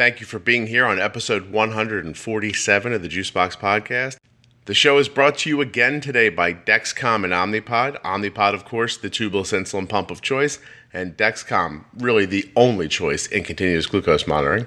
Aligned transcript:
Thank 0.00 0.20
you 0.20 0.24
for 0.24 0.38
being 0.38 0.66
here 0.66 0.86
on 0.86 0.98
episode 0.98 1.52
147 1.52 2.92
of 2.94 3.02
the 3.02 3.08
Juicebox 3.08 3.58
Podcast. 3.58 4.16
The 4.64 4.72
show 4.72 4.96
is 4.96 5.10
brought 5.10 5.36
to 5.40 5.50
you 5.50 5.60
again 5.60 6.00
today 6.00 6.30
by 6.30 6.54
Dexcom 6.54 7.22
and 7.22 7.34
Omnipod. 7.34 8.00
Omnipod, 8.00 8.54
of 8.54 8.64
course, 8.64 8.96
the 8.96 9.10
tubeless 9.10 9.52
insulin 9.52 9.86
pump 9.86 10.10
of 10.10 10.22
choice, 10.22 10.58
and 10.94 11.18
Dexcom, 11.18 11.84
really 11.98 12.24
the 12.24 12.50
only 12.56 12.88
choice 12.88 13.26
in 13.26 13.44
continuous 13.44 13.84
glucose 13.84 14.26
monitoring. 14.26 14.64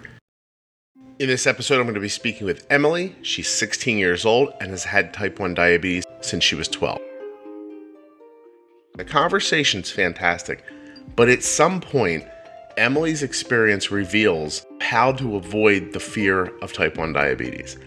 In 1.17 1.29
this 1.29 1.47
episode, 1.47 1.79
I'm 1.79 1.85
going 1.85 1.95
to 1.95 1.99
be 1.99 2.09
speaking 2.09 2.45
with 2.45 2.67
Emily. 2.69 3.15
She's 3.23 3.49
16 3.49 3.97
years 3.97 4.25
old 4.25 4.53
and 4.61 4.69
has 4.69 4.83
had 4.83 5.15
type 5.15 5.39
1 5.39 5.55
diabetes 5.55 6.05
since 6.21 6.43
she 6.43 6.53
was 6.53 6.67
12. 6.67 7.01
The 8.97 9.03
conversation's 9.03 9.89
fantastic, 9.89 10.63
but 11.15 11.27
at 11.27 11.41
some 11.41 11.81
point, 11.81 12.23
Emily's 12.77 13.21
experience 13.21 13.91
reveals 13.91 14.65
how 14.81 15.11
to 15.13 15.35
avoid 15.35 15.93
the 15.93 15.99
fear 15.99 16.45
of 16.59 16.73
type 16.73 16.97
1 16.97 17.13
diabetes. 17.13 17.77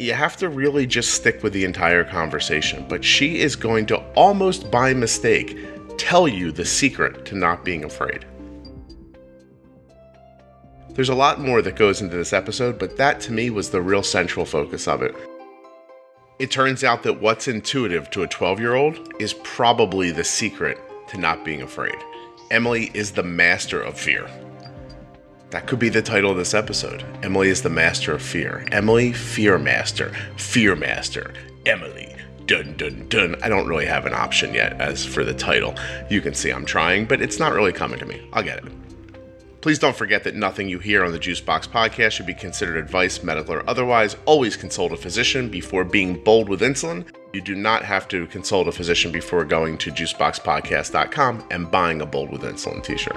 You 0.00 0.14
have 0.14 0.36
to 0.38 0.48
really 0.48 0.84
just 0.84 1.14
stick 1.14 1.44
with 1.44 1.52
the 1.52 1.64
entire 1.64 2.02
conversation, 2.02 2.84
but 2.88 3.04
she 3.04 3.40
is 3.40 3.54
going 3.54 3.86
to 3.86 3.98
almost 4.14 4.68
by 4.70 4.94
mistake 4.94 5.56
tell 5.96 6.26
you 6.26 6.50
the 6.50 6.64
secret 6.64 7.24
to 7.26 7.36
not 7.36 7.64
being 7.64 7.84
afraid. 7.84 8.24
There's 10.90 11.08
a 11.08 11.14
lot 11.14 11.40
more 11.40 11.62
that 11.62 11.76
goes 11.76 12.02
into 12.02 12.16
this 12.16 12.32
episode, 12.32 12.78
but 12.78 12.96
that 12.96 13.20
to 13.20 13.32
me 13.32 13.50
was 13.50 13.70
the 13.70 13.80
real 13.80 14.02
central 14.02 14.44
focus 14.44 14.88
of 14.88 15.02
it. 15.02 15.14
It 16.40 16.50
turns 16.50 16.82
out 16.82 17.04
that 17.04 17.20
what's 17.20 17.46
intuitive 17.46 18.10
to 18.10 18.24
a 18.24 18.26
12 18.26 18.58
year 18.58 18.74
old 18.74 19.14
is 19.20 19.34
probably 19.44 20.10
the 20.10 20.24
secret 20.24 20.78
to 21.08 21.18
not 21.18 21.44
being 21.44 21.62
afraid. 21.62 21.94
Emily 22.52 22.90
is 22.92 23.12
the 23.12 23.22
master 23.22 23.80
of 23.80 23.98
fear. 23.98 24.28
That 25.48 25.66
could 25.66 25.78
be 25.78 25.88
the 25.88 26.02
title 26.02 26.32
of 26.32 26.36
this 26.36 26.52
episode. 26.52 27.02
Emily 27.22 27.48
is 27.48 27.62
the 27.62 27.70
master 27.70 28.12
of 28.12 28.20
fear. 28.20 28.66
Emily, 28.70 29.14
fear 29.14 29.56
master. 29.56 30.14
Fear 30.36 30.76
master. 30.76 31.32
Emily. 31.64 32.14
Dun 32.44 32.76
dun 32.76 33.08
dun. 33.08 33.36
I 33.42 33.48
don't 33.48 33.66
really 33.66 33.86
have 33.86 34.04
an 34.04 34.12
option 34.12 34.52
yet 34.52 34.78
as 34.82 35.02
for 35.02 35.24
the 35.24 35.32
title. 35.32 35.74
You 36.10 36.20
can 36.20 36.34
see 36.34 36.50
I'm 36.50 36.66
trying, 36.66 37.06
but 37.06 37.22
it's 37.22 37.38
not 37.38 37.54
really 37.54 37.72
coming 37.72 37.98
to 38.00 38.04
me. 38.04 38.20
I'll 38.34 38.42
get 38.42 38.58
it. 38.58 38.70
Please 39.62 39.78
don't 39.78 39.94
forget 39.94 40.24
that 40.24 40.34
nothing 40.34 40.68
you 40.68 40.80
hear 40.80 41.04
on 41.04 41.12
the 41.12 41.20
Juicebox 41.20 41.68
podcast 41.68 42.10
should 42.10 42.26
be 42.26 42.34
considered 42.34 42.76
advice, 42.76 43.22
medical 43.22 43.54
or 43.54 43.70
otherwise. 43.70 44.16
Always 44.24 44.56
consult 44.56 44.90
a 44.90 44.96
physician 44.96 45.48
before 45.48 45.84
being 45.84 46.22
bold 46.24 46.48
with 46.48 46.62
insulin. 46.62 47.06
You 47.32 47.40
do 47.40 47.54
not 47.54 47.84
have 47.84 48.08
to 48.08 48.26
consult 48.26 48.66
a 48.66 48.72
physician 48.72 49.12
before 49.12 49.44
going 49.44 49.78
to 49.78 49.92
juiceboxpodcast.com 49.92 51.46
and 51.52 51.70
buying 51.70 52.02
a 52.02 52.06
Bold 52.06 52.32
with 52.32 52.42
Insulin 52.42 52.82
t 52.82 52.98
shirt. 52.98 53.16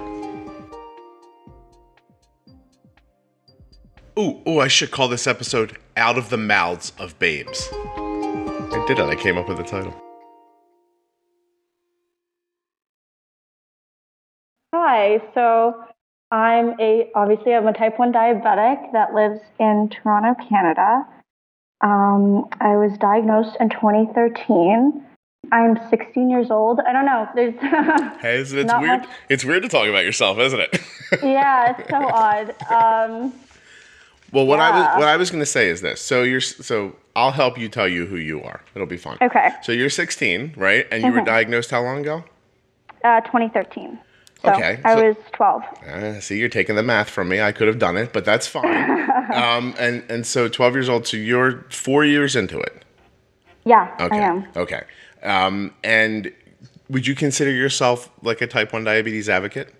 Ooh, 4.18 4.40
ooh, 4.48 4.60
I 4.60 4.68
should 4.68 4.92
call 4.92 5.08
this 5.08 5.26
episode 5.26 5.78
Out 5.98 6.18
of 6.18 6.30
the 6.30 6.38
Mouths 6.38 6.94
of 7.00 7.18
Babes. 7.18 7.68
I 7.74 8.86
did 8.88 9.00
it, 9.00 9.06
I 9.06 9.16
came 9.16 9.38
up 9.38 9.50
with 9.50 9.58
the 9.58 9.64
title. 9.64 10.00
Hi, 14.74 15.20
so 15.34 15.85
I'm 16.36 16.76
a 16.82 17.10
obviously 17.16 17.54
I'm 17.54 17.66
a 17.66 17.72
type 17.74 17.98
1 17.98 18.12
diabetic 18.12 18.92
that 18.92 19.14
lives 19.14 19.40
in 19.58 19.90
Toronto, 19.90 20.36
Canada. 20.50 21.08
Um, 21.82 22.50
I 22.60 22.76
was 22.76 22.98
diagnosed 22.98 23.56
in 23.62 23.70
2013. 23.70 25.02
I'm 25.54 25.78
16 25.90 26.30
years 26.30 26.52
old. 26.52 26.82
I 26.86 26.92
don't 26.92 27.06
know. 27.06 27.30
There's 27.36 27.54
Hey, 28.22 28.38
it's, 28.40 28.52
it's 28.52 28.74
weird. 28.74 29.02
much- 29.02 29.10
It's 29.30 29.46
weird 29.46 29.64
to 29.64 29.70
talk 29.70 29.88
about 29.88 30.04
yourself, 30.04 30.38
isn't 30.40 30.60
it? 30.60 30.82
yeah, 31.24 31.74
it's 31.78 31.90
so 31.90 32.06
odd. 32.06 32.50
Um, 32.70 33.34
well, 34.34 34.46
what 34.46 34.60
I 34.60 34.72
was 34.78 35.00
what 35.00 35.08
I 35.08 35.16
was 35.16 35.30
going 35.32 35.42
to 35.42 35.46
say 35.46 35.70
is 35.70 35.80
this. 35.82 36.02
So 36.02 36.24
you're 36.24 36.42
so 36.42 36.98
I'll 37.16 37.32
help 37.32 37.58
you 37.58 37.70
tell 37.70 37.88
you 37.88 38.08
who 38.08 38.18
you 38.18 38.44
are. 38.44 38.60
It'll 38.74 38.88
be 38.88 38.98
fun. 38.98 39.18
okay, 39.22 39.52
So 39.64 39.72
you're 39.72 39.90
16, 39.90 40.56
right? 40.58 40.86
And 40.92 41.02
you 41.06 41.14
were 41.14 41.22
Mhm. 41.22 41.26
diagnosed 41.28 41.72
how 41.72 41.82
long 41.82 42.00
ago? 42.00 42.26
uh, 43.06 43.22
2013. 43.22 44.00
So 44.46 44.52
Okay, 44.54 44.80
I 44.86 44.96
so- 44.96 45.08
was 45.08 45.16
12. 45.34 45.64
Uh, 45.88 46.20
see, 46.20 46.38
you're 46.38 46.50
taking 46.50 46.76
the 46.76 46.84
math 46.84 47.10
from 47.10 47.28
me. 47.30 47.42
I 47.42 47.52
could 47.52 47.68
have 47.68 47.80
done 47.80 47.98
it, 47.98 48.14
but 48.14 48.26
that's 48.26 48.48
fine. 48.48 49.10
um, 49.34 49.74
and 49.80 50.04
and 50.10 50.26
so 50.26 50.48
12 50.48 50.74
years 50.76 50.90
old. 50.90 51.08
So 51.08 51.18
you're 51.18 51.66
four 51.70 52.06
years 52.06 52.36
into 52.36 52.60
it. 52.60 52.84
Yeah, 53.66 53.96
Okay. 54.00 54.20
I 54.20 54.22
am. 54.22 54.48
Okay. 54.56 54.84
Um, 55.24 55.74
and 55.84 56.32
would 56.90 57.08
you 57.08 57.16
consider 57.16 57.50
yourself 57.52 58.12
like 58.22 58.42
a 58.42 58.48
type 58.48 58.72
1 58.72 58.84
diabetes 58.84 59.28
advocate? 59.28 59.74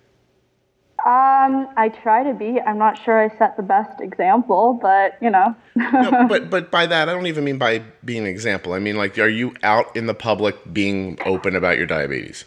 Um, 1.04 1.68
I 1.76 1.88
try 2.02 2.24
to 2.24 2.34
be. 2.34 2.60
I'm 2.60 2.78
not 2.78 2.98
sure 3.00 3.16
I 3.22 3.28
set 3.38 3.56
the 3.56 3.62
best 3.62 4.00
example, 4.00 4.76
but 4.82 5.16
you 5.20 5.30
know. 5.30 5.54
No, 5.76 6.26
but 6.28 6.50
but 6.50 6.72
by 6.72 6.86
that 6.86 7.08
I 7.08 7.12
don't 7.12 7.28
even 7.28 7.44
mean 7.44 7.58
by 7.58 7.80
being 8.04 8.22
an 8.22 8.28
example. 8.28 8.72
I 8.72 8.80
mean 8.80 8.96
like 8.96 9.16
are 9.18 9.28
you 9.28 9.54
out 9.62 9.94
in 9.94 10.06
the 10.06 10.14
public 10.14 10.56
being 10.72 11.16
open 11.24 11.54
about 11.54 11.76
your 11.78 11.86
diabetes? 11.86 12.44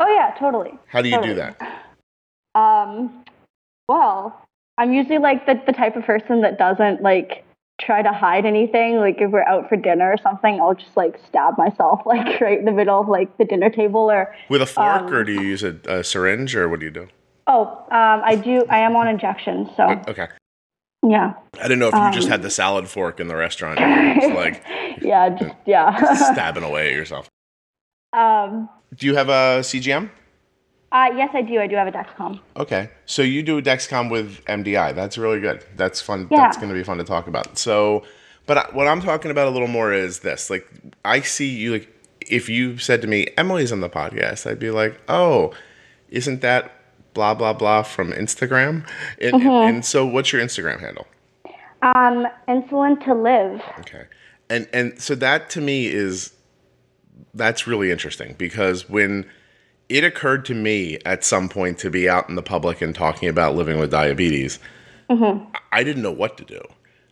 Oh 0.00 0.08
yeah, 0.14 0.34
totally. 0.38 0.72
How 0.88 1.00
do 1.02 1.08
you 1.08 1.22
do 1.22 1.34
that? 1.34 1.56
Um, 2.56 3.24
well, 3.88 4.44
I'm 4.76 4.92
usually 4.92 5.18
like 5.18 5.46
the, 5.46 5.62
the 5.66 5.72
type 5.72 5.94
of 5.94 6.04
person 6.04 6.40
that 6.40 6.58
doesn't 6.58 7.00
like 7.00 7.44
try 7.80 8.02
to 8.02 8.12
hide 8.12 8.44
anything. 8.44 8.96
Like 8.96 9.20
if 9.20 9.30
we're 9.30 9.44
out 9.46 9.68
for 9.68 9.76
dinner 9.76 10.10
or 10.10 10.16
something, 10.20 10.60
I'll 10.60 10.74
just 10.74 10.96
like 10.96 11.20
stab 11.28 11.56
myself 11.56 12.00
like 12.06 12.40
right 12.40 12.58
in 12.58 12.64
the 12.64 12.72
middle 12.72 13.00
of 13.00 13.08
like 13.08 13.38
the 13.38 13.44
dinner 13.44 13.70
table 13.70 14.10
or 14.10 14.34
With 14.48 14.62
a 14.62 14.66
fork 14.66 15.02
Um, 15.02 15.14
or 15.14 15.22
do 15.22 15.32
you 15.32 15.42
use 15.42 15.62
a, 15.62 15.76
a 15.86 16.02
syringe 16.02 16.56
or 16.56 16.68
what 16.68 16.80
do 16.80 16.86
you 16.86 16.90
do? 16.90 17.06
oh, 17.46 17.68
um, 17.92 18.20
I 18.24 18.34
do. 18.34 18.64
I 18.68 18.78
am 18.80 18.96
on 18.96 19.06
injection, 19.06 19.70
so 19.76 20.02
Okay. 20.08 20.26
yeah, 21.06 21.34
I 21.58 21.62
didn't 21.62 21.78
know 21.78 21.88
if 21.88 21.94
you 21.94 22.10
just 22.10 22.26
Um, 22.26 22.32
had 22.32 22.42
the 22.42 22.50
salad 22.50 22.88
fork 22.88 23.20
in 23.20 23.28
the 23.28 23.36
restaurant. 23.36 23.78
like 24.34 24.64
yeah, 25.02 25.28
just 25.30 25.54
yeah. 25.66 26.32
stabbing 26.32 26.64
away 26.64 26.88
at 26.90 26.94
yourself. 26.96 27.28
um, 28.12 28.68
Do 28.94 29.06
you 29.06 29.14
have 29.14 29.28
a 29.28 29.60
CGM? 29.62 30.10
uh, 30.92 31.08
yes, 31.16 31.30
I 31.34 31.42
do. 31.42 31.60
I 31.60 31.66
do 31.68 31.76
have 31.76 31.86
a 31.86 31.92
Dexcom. 31.92 32.40
Okay. 32.56 32.90
So 33.06 33.22
you 33.22 33.42
do 33.42 33.58
a 33.58 33.62
Dexcom 33.62 34.10
with 34.10 34.44
MDI. 34.46 34.94
That's 34.94 35.16
really 35.16 35.40
good. 35.40 35.64
That's 35.76 36.00
fun. 36.00 36.26
Yeah. 36.30 36.38
That's 36.38 36.56
going 36.56 36.68
to 36.68 36.74
be 36.74 36.82
fun 36.82 36.98
to 36.98 37.04
talk 37.04 37.28
about. 37.28 37.56
So, 37.58 38.02
but 38.46 38.58
I, 38.58 38.66
what 38.72 38.88
I'm 38.88 39.00
talking 39.00 39.30
about 39.30 39.46
a 39.46 39.50
little 39.50 39.68
more 39.68 39.92
is 39.92 40.20
this. 40.20 40.50
Like, 40.50 40.66
I 41.04 41.20
see 41.20 41.48
you, 41.48 41.72
like, 41.72 41.88
if 42.20 42.48
you 42.48 42.76
said 42.78 43.00
to 43.02 43.06
me, 43.08 43.28
Emily's 43.38 43.70
on 43.70 43.80
the 43.80 43.88
podcast, 43.88 44.50
I'd 44.50 44.58
be 44.58 44.70
like, 44.72 45.00
oh, 45.08 45.52
isn't 46.08 46.40
that 46.40 46.72
blah, 47.14 47.34
blah, 47.34 47.52
blah 47.52 47.82
from 47.84 48.10
Instagram? 48.12 48.84
And, 49.20 49.34
Mm-hmm. 49.34 49.48
and 49.48 49.84
so, 49.84 50.04
what's 50.04 50.32
your 50.32 50.42
Instagram 50.42 50.80
handle? 50.80 51.06
Um, 51.82 52.26
insulin 52.48 53.02
to 53.04 53.14
live. 53.14 53.62
Okay. 53.80 54.04
And 54.50 54.68
and 54.72 55.00
so 55.00 55.14
that 55.14 55.48
to 55.50 55.60
me 55.60 55.86
is 55.86 56.32
that's 57.34 57.66
really 57.66 57.90
interesting 57.90 58.34
because 58.38 58.88
when 58.88 59.26
it 59.88 60.04
occurred 60.04 60.44
to 60.46 60.54
me 60.54 60.98
at 61.04 61.24
some 61.24 61.48
point 61.48 61.78
to 61.78 61.90
be 61.90 62.08
out 62.08 62.28
in 62.28 62.36
the 62.36 62.42
public 62.42 62.80
and 62.80 62.94
talking 62.94 63.28
about 63.28 63.54
living 63.54 63.78
with 63.78 63.90
diabetes, 63.90 64.58
mm-hmm. 65.08 65.44
I 65.72 65.82
didn't 65.82 66.02
know 66.02 66.12
what 66.12 66.36
to 66.38 66.44
do. 66.44 66.60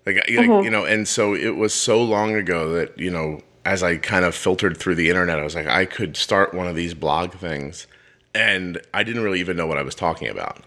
Like, 0.06 0.16
I- 0.16 0.36
like, 0.36 0.48
mm-hmm. 0.48 0.64
you 0.64 0.70
know, 0.70 0.84
and 0.84 1.06
so 1.06 1.34
it 1.34 1.56
was 1.56 1.74
so 1.74 2.02
long 2.02 2.34
ago 2.34 2.72
that, 2.74 2.98
you 2.98 3.10
know, 3.10 3.40
as 3.64 3.82
I 3.82 3.96
kind 3.98 4.24
of 4.24 4.34
filtered 4.34 4.76
through 4.76 4.94
the 4.94 5.10
internet, 5.10 5.38
I 5.38 5.42
was 5.42 5.54
like, 5.54 5.66
I 5.66 5.84
could 5.84 6.16
start 6.16 6.54
one 6.54 6.66
of 6.66 6.74
these 6.74 6.94
blog 6.94 7.34
things 7.34 7.86
and 8.34 8.80
I 8.94 9.02
didn't 9.02 9.22
really 9.22 9.40
even 9.40 9.56
know 9.56 9.66
what 9.66 9.78
I 9.78 9.82
was 9.82 9.94
talking 9.94 10.28
about. 10.28 10.62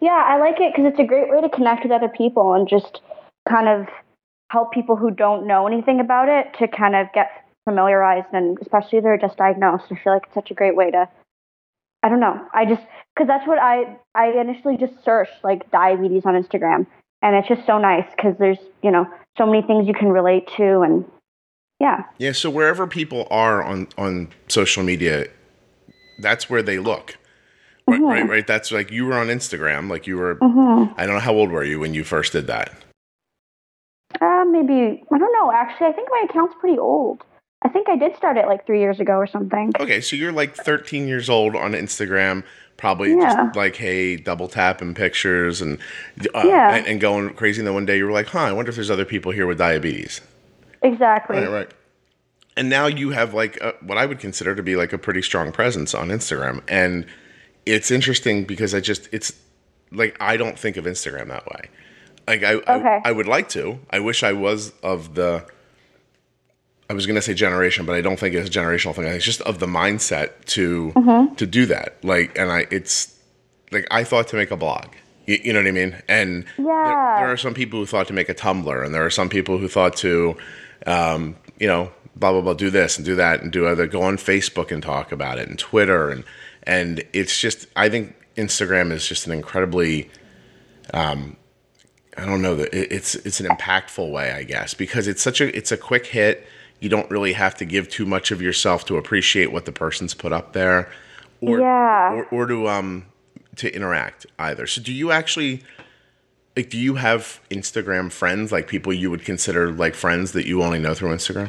Yeah, 0.00 0.22
I 0.24 0.38
like 0.38 0.60
it 0.60 0.74
because 0.74 0.92
it's 0.92 1.00
a 1.00 1.04
great 1.04 1.30
way 1.30 1.40
to 1.40 1.48
connect 1.48 1.82
with 1.82 1.92
other 1.92 2.08
people 2.08 2.52
and 2.52 2.68
just 2.68 3.00
kind 3.48 3.68
of 3.68 3.88
help 4.50 4.72
people 4.72 4.96
who 4.96 5.10
don't 5.10 5.46
know 5.46 5.66
anything 5.66 5.98
about 5.98 6.28
it 6.28 6.54
to 6.58 6.68
kind 6.68 6.94
of 6.94 7.06
get 7.14 7.43
familiarized 7.64 8.28
and 8.32 8.58
especially 8.60 8.98
if 8.98 9.04
they're 9.04 9.18
just 9.18 9.36
diagnosed. 9.36 9.84
I 9.90 9.96
feel 9.96 10.12
like 10.14 10.24
it's 10.26 10.34
such 10.34 10.50
a 10.50 10.54
great 10.54 10.76
way 10.76 10.90
to. 10.90 11.08
I 12.02 12.08
don't 12.08 12.20
know. 12.20 12.46
I 12.52 12.66
just 12.66 12.82
because 13.14 13.26
that's 13.26 13.46
what 13.46 13.58
I 13.58 13.96
I 14.14 14.26
initially 14.38 14.76
just 14.76 14.92
searched 15.04 15.42
like 15.42 15.70
diabetes 15.70 16.26
on 16.26 16.34
Instagram 16.34 16.86
and 17.22 17.34
it's 17.36 17.48
just 17.48 17.66
so 17.66 17.78
nice 17.78 18.06
because 18.14 18.36
there's 18.38 18.58
you 18.82 18.90
know 18.90 19.06
so 19.38 19.46
many 19.46 19.66
things 19.66 19.86
you 19.88 19.94
can 19.94 20.10
relate 20.10 20.46
to 20.56 20.80
and 20.82 21.04
yeah 21.80 22.04
Yeah, 22.18 22.32
so 22.32 22.50
wherever 22.50 22.86
people 22.86 23.26
are 23.30 23.62
on 23.62 23.88
on 23.96 24.28
social 24.48 24.82
media, 24.82 25.26
that's 26.18 26.50
where 26.50 26.62
they 26.62 26.78
look. 26.78 27.16
Right, 27.86 28.00
Mhm. 28.00 28.08
right, 28.10 28.28
right. 28.28 28.46
That's 28.46 28.70
like 28.72 28.90
you 28.90 29.06
were 29.06 29.14
on 29.18 29.26
Instagram, 29.28 29.90
like 29.90 30.06
you 30.06 30.16
were. 30.18 30.34
hmm 30.36 30.84
I 30.96 31.06
don't 31.06 31.14
know 31.14 31.20
how 31.20 31.34
old 31.34 31.50
were 31.50 31.64
you 31.64 31.80
when 31.80 31.94
you 31.94 32.04
first 32.04 32.32
did 32.32 32.46
that. 32.48 32.70
uh, 34.20 34.44
maybe 34.46 35.02
I 35.12 35.18
don't 35.18 35.32
know. 35.32 35.50
Actually, 35.52 35.88
I 35.88 35.92
think 35.92 36.08
my 36.10 36.26
account's 36.28 36.54
pretty 36.60 36.78
old. 36.78 37.24
I 37.64 37.68
think 37.70 37.88
I 37.88 37.96
did 37.96 38.14
start 38.16 38.36
it 38.36 38.46
like 38.46 38.66
three 38.66 38.80
years 38.80 39.00
ago 39.00 39.14
or 39.14 39.26
something. 39.26 39.72
Okay, 39.80 40.00
so 40.00 40.16
you're 40.16 40.32
like 40.32 40.54
13 40.54 41.08
years 41.08 41.30
old 41.30 41.56
on 41.56 41.72
Instagram, 41.72 42.44
probably 42.76 43.10
Yeah. 43.14 43.34
just 43.46 43.56
like 43.56 43.76
hey, 43.76 44.16
double 44.16 44.48
tapping 44.48 44.94
pictures 44.94 45.60
and 45.62 45.78
uh, 46.34 46.42
Yeah. 46.44 46.74
and, 46.74 46.86
and 46.86 47.00
going 47.00 47.30
crazy. 47.30 47.60
And 47.60 47.66
then 47.66 47.74
one 47.74 47.86
day 47.86 47.96
you 47.96 48.04
were 48.06 48.12
like, 48.12 48.26
huh, 48.28 48.40
I 48.40 48.52
wonder 48.52 48.68
if 48.68 48.74
there's 48.76 48.90
other 48.90 49.04
people 49.06 49.32
here 49.32 49.46
with 49.46 49.58
diabetes. 49.58 50.20
Exactly. 50.82 51.38
Right, 51.38 51.48
right. 51.50 51.70
And 52.56 52.68
now 52.68 52.86
you 52.86 53.10
have 53.10 53.34
like 53.34 53.56
a, 53.60 53.74
what 53.80 53.98
I 53.98 54.06
would 54.06 54.18
consider 54.20 54.54
to 54.54 54.62
be 54.62 54.76
like 54.76 54.92
a 54.92 54.98
pretty 54.98 55.22
strong 55.22 55.50
presence 55.50 55.94
on 55.94 56.08
Instagram, 56.10 56.62
and 56.68 57.06
it's 57.66 57.90
interesting 57.90 58.44
because 58.44 58.74
I 58.74 58.80
just 58.80 59.08
it's 59.10 59.32
like 59.90 60.16
I 60.20 60.36
don't 60.36 60.56
think 60.58 60.76
of 60.76 60.84
Instagram 60.84 61.28
that 61.28 61.46
way. 61.46 61.68
Like 62.28 62.44
I, 62.44 62.54
okay. 62.54 63.00
I, 63.04 63.08
I 63.08 63.12
would 63.12 63.26
like 63.26 63.48
to. 63.50 63.80
I 63.90 63.98
wish 64.00 64.22
I 64.22 64.32
was 64.34 64.72
of 64.82 65.14
the. 65.14 65.46
I 66.88 66.92
was 66.92 67.06
going 67.06 67.16
to 67.16 67.22
say 67.22 67.34
generation, 67.34 67.86
but 67.86 67.94
I 67.94 68.00
don't 68.00 68.18
think 68.18 68.34
it's 68.34 68.48
a 68.48 68.52
generational 68.52 68.94
thing. 68.94 69.06
It's 69.06 69.24
just 69.24 69.40
of 69.42 69.58
the 69.58 69.66
mindset 69.66 70.44
to 70.46 70.92
mm-hmm. 70.94 71.34
to 71.34 71.46
do 71.46 71.66
that. 71.66 71.96
Like, 72.02 72.36
and 72.38 72.50
I, 72.50 72.66
it's 72.70 73.18
like 73.72 73.86
I 73.90 74.04
thought 74.04 74.28
to 74.28 74.36
make 74.36 74.50
a 74.50 74.56
blog. 74.56 74.88
You, 75.26 75.38
you 75.42 75.52
know 75.52 75.60
what 75.60 75.68
I 75.68 75.72
mean? 75.72 75.96
And 76.08 76.44
yeah. 76.58 76.64
there, 76.64 77.26
there, 77.26 77.32
are 77.32 77.36
some 77.36 77.54
people 77.54 77.80
who 77.80 77.86
thought 77.86 78.06
to 78.08 78.12
make 78.12 78.28
a 78.28 78.34
Tumblr, 78.34 78.84
and 78.84 78.94
there 78.94 79.04
are 79.04 79.10
some 79.10 79.28
people 79.28 79.58
who 79.58 79.68
thought 79.68 79.96
to, 79.96 80.36
um, 80.86 81.36
you 81.58 81.66
know, 81.66 81.90
blah 82.16 82.32
blah 82.32 82.42
blah, 82.42 82.54
do 82.54 82.70
this 82.70 82.96
and 82.98 83.04
do 83.06 83.14
that 83.16 83.42
and 83.42 83.50
do 83.50 83.66
other. 83.66 83.86
Go 83.86 84.02
on 84.02 84.16
Facebook 84.18 84.70
and 84.70 84.82
talk 84.82 85.10
about 85.10 85.38
it, 85.38 85.48
and 85.48 85.58
Twitter, 85.58 86.10
and 86.10 86.24
and 86.64 87.02
it's 87.12 87.40
just. 87.40 87.66
I 87.76 87.88
think 87.88 88.14
Instagram 88.36 88.92
is 88.92 89.08
just 89.08 89.26
an 89.26 89.32
incredibly 89.32 90.10
um, 90.92 91.36
I 92.16 92.24
don't 92.26 92.42
know 92.42 92.54
that 92.56 92.72
it's 92.72 93.14
it's 93.14 93.40
an 93.40 93.46
impactful 93.46 94.10
way, 94.10 94.32
I 94.32 94.44
guess, 94.44 94.74
because 94.74 95.08
it's 95.08 95.22
such 95.22 95.40
a 95.40 95.56
it's 95.56 95.72
a 95.72 95.76
quick 95.76 96.06
hit. 96.06 96.46
You 96.84 96.90
don't 96.90 97.10
really 97.10 97.32
have 97.32 97.54
to 97.56 97.64
give 97.64 97.88
too 97.88 98.04
much 98.04 98.30
of 98.30 98.42
yourself 98.42 98.84
to 98.86 98.96
appreciate 98.96 99.50
what 99.50 99.64
the 99.64 99.72
person's 99.72 100.12
put 100.14 100.32
up 100.32 100.52
there, 100.52 100.90
or 101.40 101.58
yeah. 101.58 102.12
or, 102.12 102.24
or 102.26 102.46
to 102.46 102.68
um 102.68 103.06
to 103.56 103.74
interact 103.74 104.26
either. 104.38 104.66
So, 104.66 104.82
do 104.82 104.92
you 104.92 105.10
actually 105.10 105.62
like? 106.56 106.68
Do 106.68 106.78
you 106.78 106.96
have 106.96 107.40
Instagram 107.50 108.12
friends, 108.12 108.52
like 108.52 108.68
people 108.68 108.92
you 108.92 109.10
would 109.10 109.24
consider 109.24 109.72
like 109.72 109.94
friends 109.94 110.32
that 110.32 110.46
you 110.46 110.62
only 110.62 110.78
know 110.78 110.94
through 110.94 111.14
Instagram? 111.14 111.48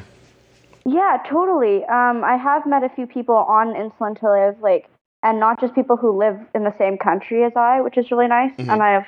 Yeah, 0.86 1.18
totally. 1.28 1.84
Um, 1.86 2.24
I 2.24 2.38
have 2.38 2.66
met 2.66 2.84
a 2.84 2.90
few 2.90 3.08
people 3.08 3.36
on 3.36 3.74
Insulin 3.74 4.20
to 4.20 4.30
Live, 4.30 4.62
like, 4.62 4.88
and 5.24 5.40
not 5.40 5.60
just 5.60 5.74
people 5.74 5.98
who 5.98 6.18
live 6.18 6.40
in 6.54 6.64
the 6.64 6.74
same 6.78 6.98
country 6.98 7.44
as 7.44 7.54
I, 7.56 7.82
which 7.82 7.98
is 7.98 8.12
really 8.12 8.28
nice. 8.28 8.52
Mm-hmm. 8.52 8.70
And 8.70 8.84
I've 8.84 9.06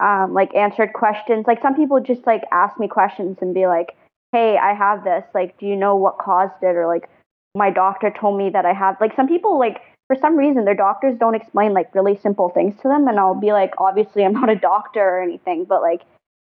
um, 0.00 0.34
like 0.34 0.54
answered 0.54 0.92
questions. 0.92 1.46
Like 1.46 1.62
some 1.62 1.76
people 1.76 2.00
just 2.00 2.26
like 2.26 2.42
ask 2.50 2.78
me 2.80 2.88
questions 2.88 3.38
and 3.40 3.54
be 3.54 3.66
like, 3.66 3.96
"Hey, 4.34 4.58
I 4.58 4.74
have 4.74 5.04
this. 5.04 5.24
Like, 5.38 5.58
do 5.58 5.66
you 5.66 5.76
know 5.76 5.94
what 6.04 6.18
caused 6.18 6.58
it?" 6.62 6.76
Or 6.80 6.86
like, 6.94 7.08
"My 7.54 7.70
doctor 7.70 8.10
told 8.20 8.38
me 8.42 8.50
that 8.50 8.66
I 8.66 8.74
have." 8.82 9.00
Like 9.00 9.14
some 9.16 9.28
people 9.28 9.58
like 9.58 9.78
for 10.08 10.16
some 10.24 10.36
reason 10.36 10.64
their 10.64 10.74
doctors 10.86 11.16
don't 11.18 11.34
explain 11.40 11.72
like 11.72 11.94
really 11.94 12.16
simple 12.16 12.48
things 12.50 12.74
to 12.82 12.88
them, 12.88 13.08
and 13.08 13.18
I'll 13.18 13.42
be 13.48 13.52
like, 13.52 13.72
"Obviously, 13.78 14.24
I'm 14.24 14.32
not 14.42 14.50
a 14.50 14.56
doctor 14.56 15.00
or 15.02 15.22
anything, 15.22 15.64
but 15.64 15.82
like 15.82 16.02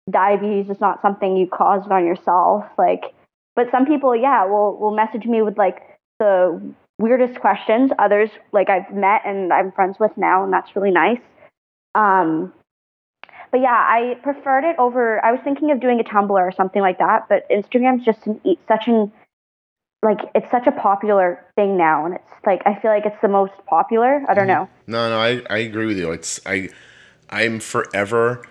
diabetes 0.09 0.69
is 0.69 0.81
not 0.81 1.01
something 1.01 1.37
you 1.37 1.47
caused 1.47 1.89
on 1.91 2.05
yourself." 2.05 2.65
Like, 2.77 3.03
but 3.55 3.71
some 3.71 3.85
people, 3.85 4.15
yeah, 4.15 4.45
will 4.45 4.77
will 4.77 4.95
message 4.95 5.25
me 5.25 5.41
with 5.41 5.57
like 5.57 5.77
the 6.19 6.61
weirdest 6.99 7.39
questions. 7.39 7.91
Others 7.99 8.29
like 8.51 8.69
I've 8.69 8.91
met 8.93 9.21
and 9.25 9.53
I'm 9.53 9.71
friends 9.71 9.97
with 9.99 10.15
now, 10.17 10.43
and 10.43 10.53
that's 10.53 10.75
really 10.75 10.91
nice. 10.91 11.21
Um, 11.95 12.53
but 13.51 13.61
yeah, 13.61 13.69
I 13.69 14.17
preferred 14.23 14.63
it 14.63 14.75
over. 14.77 15.23
I 15.23 15.31
was 15.31 15.41
thinking 15.43 15.71
of 15.71 15.79
doing 15.79 15.99
a 15.99 16.03
Tumblr 16.03 16.29
or 16.29 16.51
something 16.51 16.81
like 16.81 16.99
that, 16.99 17.27
but 17.29 17.49
Instagram's 17.49 18.03
just 18.03 18.25
an, 18.27 18.39
such 18.67 18.87
an 18.87 19.11
like 20.03 20.19
it's 20.35 20.49
such 20.51 20.67
a 20.67 20.71
popular 20.71 21.45
thing 21.55 21.77
now, 21.77 22.05
and 22.05 22.15
it's 22.15 22.31
like 22.45 22.61
I 22.65 22.75
feel 22.75 22.91
like 22.91 23.05
it's 23.05 23.19
the 23.21 23.27
most 23.27 23.53
popular. 23.65 24.23
I 24.27 24.33
don't 24.33 24.47
mm-hmm. 24.47 24.63
know. 24.63 24.69
No, 24.87 25.09
no, 25.09 25.19
I 25.19 25.41
I 25.53 25.59
agree 25.59 25.85
with 25.85 25.97
you. 25.97 26.11
It's 26.11 26.39
I 26.45 26.69
I'm 27.29 27.59
forever 27.59 28.43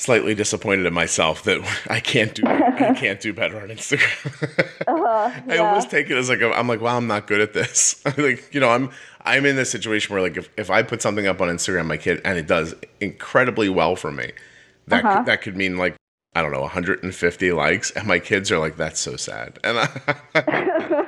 slightly 0.00 0.34
disappointed 0.34 0.86
in 0.86 0.94
myself 0.94 1.42
that 1.44 1.60
I 1.90 2.00
can't 2.00 2.34
do 2.34 2.42
I 2.46 2.94
can't 2.96 3.20
do 3.20 3.32
better 3.32 3.60
on 3.60 3.68
Instagram. 3.68 4.58
uh, 4.88 5.40
yeah. 5.46 5.54
I 5.54 5.58
almost 5.58 5.90
take 5.90 6.10
it 6.10 6.16
as 6.16 6.28
like 6.28 6.42
i 6.42 6.58
am 6.58 6.68
like, 6.68 6.80
wow, 6.80 6.96
I'm 6.96 7.06
not 7.06 7.26
good 7.26 7.40
at 7.40 7.52
this. 7.52 8.02
I 8.06 8.14
like, 8.20 8.52
you 8.52 8.60
know, 8.60 8.70
I'm 8.70 8.90
I'm 9.24 9.46
in 9.46 9.56
this 9.56 9.70
situation 9.70 10.14
where 10.14 10.22
like 10.22 10.36
if, 10.36 10.48
if 10.56 10.70
I 10.70 10.82
put 10.82 11.02
something 11.02 11.26
up 11.26 11.40
on 11.40 11.48
Instagram, 11.48 11.86
my 11.86 11.96
kid 11.96 12.20
and 12.24 12.38
it 12.38 12.46
does 12.46 12.74
incredibly 13.00 13.68
well 13.68 13.96
for 13.96 14.10
me, 14.10 14.32
that 14.86 15.04
uh-huh. 15.04 15.18
could, 15.18 15.26
that 15.26 15.42
could 15.42 15.56
mean 15.56 15.76
like 15.76 15.96
I 16.34 16.42
don't 16.42 16.52
know 16.52 16.60
150 16.60 17.52
likes, 17.52 17.90
and 17.90 18.06
my 18.06 18.18
kids 18.18 18.52
are 18.52 18.58
like, 18.58 18.76
that's 18.76 19.00
so 19.00 19.16
sad. 19.16 19.58
And 19.64 19.78
I 19.78 19.88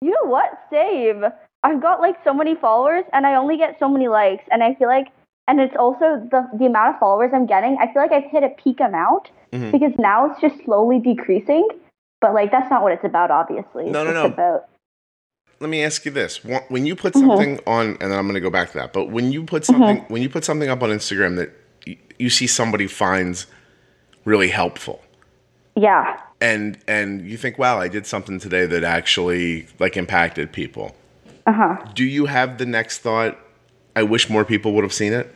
you 0.00 0.10
know 0.10 0.28
what? 0.28 0.50
Save. 0.70 1.22
I've 1.62 1.80
got 1.80 2.00
like 2.00 2.16
so 2.24 2.34
many 2.34 2.54
followers, 2.56 3.04
and 3.12 3.26
I 3.26 3.36
only 3.36 3.56
get 3.56 3.78
so 3.78 3.88
many 3.88 4.08
likes, 4.08 4.44
and 4.50 4.62
I 4.62 4.74
feel 4.74 4.88
like 4.88 5.08
and 5.46 5.60
it's 5.60 5.76
also 5.78 6.26
the 6.30 6.48
the 6.58 6.66
amount 6.66 6.94
of 6.94 7.00
followers 7.00 7.30
I'm 7.34 7.46
getting. 7.46 7.76
I 7.80 7.92
feel 7.92 8.02
like 8.02 8.12
I've 8.12 8.30
hit 8.30 8.42
a 8.42 8.48
peak 8.48 8.80
amount 8.80 9.30
mm-hmm. 9.52 9.70
because 9.70 9.92
now 9.98 10.30
it's 10.30 10.40
just 10.40 10.64
slowly 10.64 10.98
decreasing. 10.98 11.68
But 12.20 12.34
like 12.34 12.50
that's 12.50 12.70
not 12.70 12.82
what 12.82 12.92
it's 12.92 13.04
about, 13.04 13.30
obviously. 13.30 13.90
No, 13.90 14.04
no, 14.04 14.12
no. 14.12 14.26
About... 14.26 14.68
Let 15.60 15.70
me 15.70 15.82
ask 15.82 16.04
you 16.04 16.10
this: 16.10 16.44
when 16.44 16.86
you 16.86 16.96
put 16.96 17.14
mm-hmm. 17.14 17.28
something 17.28 17.56
mm-hmm. 17.58 17.68
on, 17.68 17.86
and 18.00 18.10
then 18.10 18.12
I'm 18.12 18.26
going 18.26 18.34
to 18.34 18.40
go 18.40 18.50
back 18.50 18.72
to 18.72 18.78
that. 18.78 18.92
But 18.92 19.10
when 19.10 19.32
you 19.32 19.44
put 19.44 19.64
something, 19.64 19.98
mm-hmm. 19.98 20.12
when 20.12 20.22
you 20.22 20.28
put 20.28 20.44
something 20.44 20.68
up 20.68 20.82
on 20.82 20.90
Instagram 20.90 21.36
that 21.36 21.50
you 22.18 22.30
see 22.30 22.46
somebody 22.46 22.86
finds 22.86 23.46
really 24.24 24.48
helpful, 24.48 25.02
yeah, 25.76 26.20
and 26.40 26.78
and 26.86 27.28
you 27.28 27.36
think, 27.36 27.58
wow, 27.58 27.78
I 27.78 27.88
did 27.88 28.06
something 28.06 28.38
today 28.38 28.66
that 28.66 28.84
actually 28.84 29.66
like 29.78 29.96
impacted 29.96 30.52
people. 30.52 30.94
Uh 31.46 31.52
huh. 31.52 31.76
Do 31.94 32.04
you 32.04 32.26
have 32.26 32.58
the 32.58 32.66
next 32.66 32.98
thought? 32.98 33.38
I 33.96 34.02
wish 34.02 34.28
more 34.28 34.44
people 34.44 34.72
would 34.74 34.84
have 34.84 34.92
seen 34.92 35.12
it? 35.12 35.32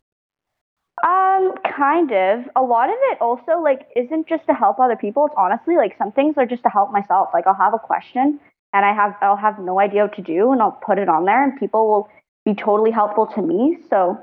Um, 1.04 1.54
kind 1.76 2.10
of. 2.10 2.40
A 2.56 2.62
lot 2.62 2.88
of 2.88 2.96
it 3.12 3.20
also 3.20 3.60
like 3.62 3.86
isn't 3.94 4.26
just 4.26 4.44
to 4.46 4.54
help 4.54 4.80
other 4.80 4.96
people. 4.96 5.26
It's 5.26 5.34
honestly 5.36 5.76
like 5.76 5.96
some 5.96 6.10
things 6.12 6.34
are 6.36 6.46
just 6.46 6.62
to 6.64 6.68
help 6.68 6.90
myself. 6.90 7.28
Like 7.32 7.46
I'll 7.46 7.54
have 7.54 7.74
a 7.74 7.78
question 7.78 8.40
and 8.78 8.86
I 8.86 8.94
have 8.94 9.16
I'll 9.20 9.36
have 9.36 9.58
no 9.58 9.80
idea 9.80 10.02
what 10.02 10.14
to 10.14 10.22
do 10.22 10.52
and 10.52 10.62
I'll 10.62 10.78
put 10.86 10.98
it 10.98 11.08
on 11.08 11.24
there 11.24 11.42
and 11.42 11.58
people 11.58 11.88
will 11.88 12.08
be 12.44 12.54
totally 12.54 12.92
helpful 12.92 13.26
to 13.34 13.42
me. 13.42 13.76
So 13.90 14.16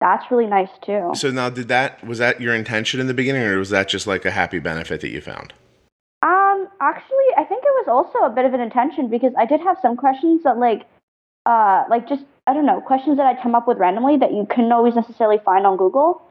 that's 0.00 0.30
really 0.30 0.46
nice 0.46 0.70
too. 0.80 1.10
So 1.14 1.32
now 1.32 1.50
did 1.50 1.66
that 1.68 2.06
was 2.06 2.18
that 2.18 2.40
your 2.40 2.54
intention 2.54 3.00
in 3.00 3.08
the 3.08 3.14
beginning 3.14 3.42
or 3.42 3.58
was 3.58 3.70
that 3.70 3.88
just 3.88 4.06
like 4.06 4.24
a 4.24 4.30
happy 4.30 4.60
benefit 4.60 5.00
that 5.00 5.08
you 5.08 5.20
found? 5.20 5.52
Um, 6.22 6.68
actually 6.80 7.28
I 7.36 7.44
think 7.44 7.64
it 7.64 7.86
was 7.86 7.88
also 7.88 8.24
a 8.24 8.30
bit 8.30 8.44
of 8.44 8.54
an 8.54 8.60
intention 8.60 9.08
because 9.08 9.32
I 9.36 9.44
did 9.44 9.60
have 9.60 9.76
some 9.82 9.96
questions 9.96 10.44
that 10.44 10.56
like 10.58 10.86
uh 11.44 11.82
like 11.90 12.08
just 12.08 12.24
I 12.46 12.54
don't 12.54 12.66
know, 12.66 12.80
questions 12.80 13.16
that 13.16 13.26
I 13.26 13.42
come 13.42 13.56
up 13.56 13.66
with 13.66 13.78
randomly 13.78 14.16
that 14.18 14.32
you 14.32 14.46
couldn't 14.48 14.70
always 14.70 14.94
necessarily 14.94 15.38
find 15.44 15.66
on 15.66 15.76
Google. 15.76 16.22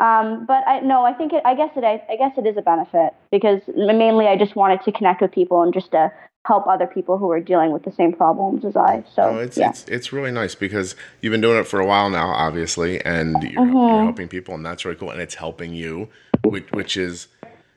Um, 0.00 0.46
but 0.46 0.66
I 0.66 0.80
no, 0.80 1.04
I 1.04 1.12
think 1.12 1.32
it. 1.32 1.42
I 1.44 1.54
guess 1.54 1.70
it. 1.76 1.84
I, 1.84 2.02
I 2.10 2.16
guess 2.16 2.32
it 2.36 2.46
is 2.46 2.56
a 2.56 2.62
benefit 2.62 3.14
because 3.30 3.60
mainly 3.76 4.26
I 4.26 4.36
just 4.36 4.56
wanted 4.56 4.82
to 4.82 4.90
connect 4.90 5.20
with 5.20 5.30
people 5.30 5.62
and 5.62 5.72
just 5.72 5.92
to 5.92 6.10
help 6.44 6.66
other 6.66 6.86
people 6.86 7.18
who 7.18 7.30
are 7.30 7.40
dealing 7.40 7.70
with 7.70 7.84
the 7.84 7.92
same 7.92 8.12
problems 8.12 8.64
as 8.64 8.76
I. 8.76 9.04
So 9.14 9.22
oh, 9.22 9.38
it's, 9.38 9.56
yeah. 9.56 9.70
it's 9.70 9.84
it's 9.88 10.12
really 10.12 10.32
nice 10.32 10.54
because 10.54 10.96
you've 11.20 11.30
been 11.30 11.40
doing 11.40 11.58
it 11.58 11.66
for 11.66 11.80
a 11.80 11.86
while 11.86 12.10
now, 12.10 12.28
obviously, 12.28 13.00
and 13.04 13.40
you're, 13.42 13.62
mm-hmm. 13.62 13.76
you're 13.76 14.04
helping 14.04 14.28
people, 14.28 14.54
and 14.54 14.66
that's 14.66 14.84
really 14.84 14.96
cool, 14.96 15.10
and 15.10 15.20
it's 15.20 15.34
helping 15.34 15.74
you, 15.74 16.08
which 16.44 16.70
which 16.72 16.96
is 16.96 17.28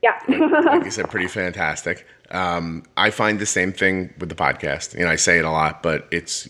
yeah, 0.01 0.19
like, 0.27 0.65
like 0.65 0.85
you 0.85 0.91
said, 0.91 1.09
pretty 1.09 1.27
fantastic. 1.27 2.05
Um, 2.31 2.83
I 2.97 3.11
find 3.11 3.39
the 3.39 3.45
same 3.45 3.71
thing 3.71 4.13
with 4.19 4.29
the 4.29 4.35
podcast. 4.35 4.97
You 4.97 5.05
know, 5.05 5.11
I 5.11 5.15
say 5.15 5.39
it 5.39 5.45
a 5.45 5.51
lot, 5.51 5.83
but 5.83 6.07
it's 6.11 6.49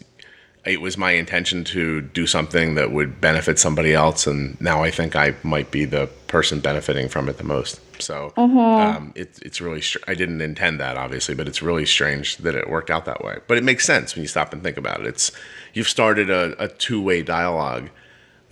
it 0.65 0.81
was 0.81 0.98
my 0.98 1.12
intention 1.12 1.63
to 1.63 2.01
do 2.01 2.25
something 2.25 2.75
that 2.75 2.91
would 2.91 3.22
benefit 3.22 3.60
somebody 3.60 3.93
else, 3.93 4.25
and 4.25 4.60
now 4.60 4.84
I 4.84 4.89
think 4.89 5.15
I 5.15 5.36
might 5.43 5.69
be 5.69 5.86
the 5.86 6.07
person 6.27 6.60
benefiting 6.60 7.07
from 7.07 7.29
it 7.29 7.38
the 7.38 7.43
most. 7.43 7.79
So 8.01 8.34
mm-hmm. 8.36 8.57
um, 8.57 9.13
it, 9.15 9.39
it's 9.43 9.62
really 9.62 9.81
str- 9.81 10.00
I 10.07 10.15
didn't 10.15 10.41
intend 10.41 10.79
that 10.79 10.98
obviously, 10.98 11.36
but 11.36 11.48
it's 11.48 11.62
really 11.62 11.86
strange 11.86 12.38
that 12.38 12.55
it 12.55 12.69
worked 12.69 12.89
out 12.89 13.05
that 13.05 13.24
way. 13.24 13.38
But 13.48 13.57
it 13.57 13.63
makes 13.63 13.86
sense 13.86 14.15
when 14.15 14.24
you 14.24 14.27
stop 14.27 14.53
and 14.53 14.63
think 14.63 14.77
about 14.77 15.01
it. 15.01 15.07
It's 15.07 15.31
you've 15.74 15.88
started 15.88 16.29
a, 16.29 16.62
a 16.62 16.67
two 16.67 17.01
way 17.01 17.22
dialogue, 17.22 17.89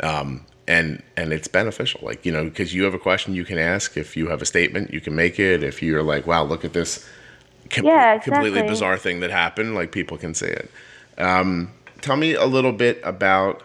um, 0.02 0.46
and 0.68 1.02
and 1.18 1.34
it's 1.34 1.48
beneficial. 1.48 2.02
Like 2.04 2.26
you 2.26 2.32
know, 2.32 2.44
because 2.44 2.74
you 2.76 2.84
have 2.84 2.94
a 2.94 3.00
question 3.00 3.34
you 3.34 3.46
can 3.46 3.58
ask. 3.58 3.98
If 3.98 4.16
you 4.16 4.28
have 4.28 4.42
a 4.42 4.46
statement, 4.46 4.94
you 4.94 5.02
can 5.02 5.16
make 5.16 5.40
it. 5.40 5.64
If 5.64 5.82
you're 5.82 6.04
like, 6.04 6.28
wow, 6.28 6.44
look 6.44 6.64
at 6.64 6.74
this. 6.74 7.08
Com- 7.70 7.86
yeah, 7.86 8.14
exactly. 8.14 8.34
completely 8.34 8.62
bizarre 8.68 8.98
thing 8.98 9.22
that 9.22 9.32
happened. 9.32 9.74
Like 9.74 9.92
people 9.92 10.18
can 10.18 10.36
see 10.36 10.46
it. 10.46 10.70
Um, 11.18 11.72
tell 12.04 12.18
me 12.18 12.34
a 12.34 12.46
little 12.46 12.74
bit 12.74 13.00
about 13.04 13.64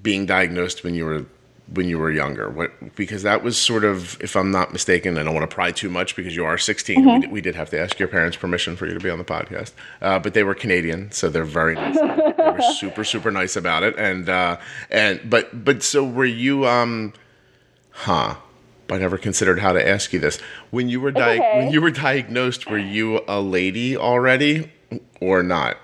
being 0.00 0.24
diagnosed 0.24 0.84
when 0.84 0.94
you 0.94 1.04
were 1.04 1.26
when 1.74 1.88
you 1.88 1.98
were 1.98 2.12
younger 2.12 2.48
what 2.48 2.94
because 2.94 3.24
that 3.24 3.42
was 3.42 3.58
sort 3.58 3.84
of 3.84 4.20
if 4.22 4.36
i'm 4.36 4.52
not 4.52 4.72
mistaken 4.72 5.18
i 5.18 5.22
don't 5.24 5.34
want 5.34 5.48
to 5.48 5.52
pry 5.52 5.72
too 5.72 5.90
much 5.90 6.14
because 6.14 6.36
you 6.36 6.44
are 6.44 6.56
16 6.56 6.96
mm-hmm. 6.96 7.08
we, 7.08 7.20
did, 7.20 7.32
we, 7.32 7.40
did 7.40 7.56
have 7.56 7.68
to 7.68 7.78
ask 7.78 7.98
your 7.98 8.06
parents 8.06 8.36
permission 8.36 8.76
for 8.76 8.86
you 8.86 8.94
to 8.94 9.00
be 9.00 9.10
on 9.10 9.18
the 9.18 9.24
podcast 9.24 9.72
uh, 10.00 10.18
but 10.18 10.32
they 10.32 10.44
were 10.44 10.54
canadian 10.54 11.10
so 11.10 11.28
they're 11.28 11.44
very 11.44 11.74
nice 11.74 11.98
they 11.98 12.50
were 12.50 12.60
super 12.74 13.02
super 13.02 13.32
nice 13.32 13.56
about 13.56 13.82
it 13.82 13.98
and 13.98 14.28
uh, 14.28 14.56
and 14.90 15.20
but 15.28 15.64
but 15.64 15.82
so 15.82 16.04
were 16.04 16.24
you 16.24 16.66
um 16.66 17.12
huh 17.90 18.36
I 18.88 18.98
never 18.98 19.18
considered 19.18 19.58
how 19.58 19.72
to 19.72 19.84
ask 19.84 20.12
you 20.12 20.20
this. 20.20 20.38
When 20.70 20.88
you 20.88 21.00
were 21.00 21.10
di- 21.10 21.40
okay. 21.40 21.58
when 21.58 21.72
you 21.72 21.80
were 21.80 21.90
diagnosed, 21.90 22.70
were 22.70 22.78
you 22.78 23.20
a 23.26 23.40
lady 23.40 23.96
already 23.96 24.70
or 25.20 25.42
not? 25.42 25.76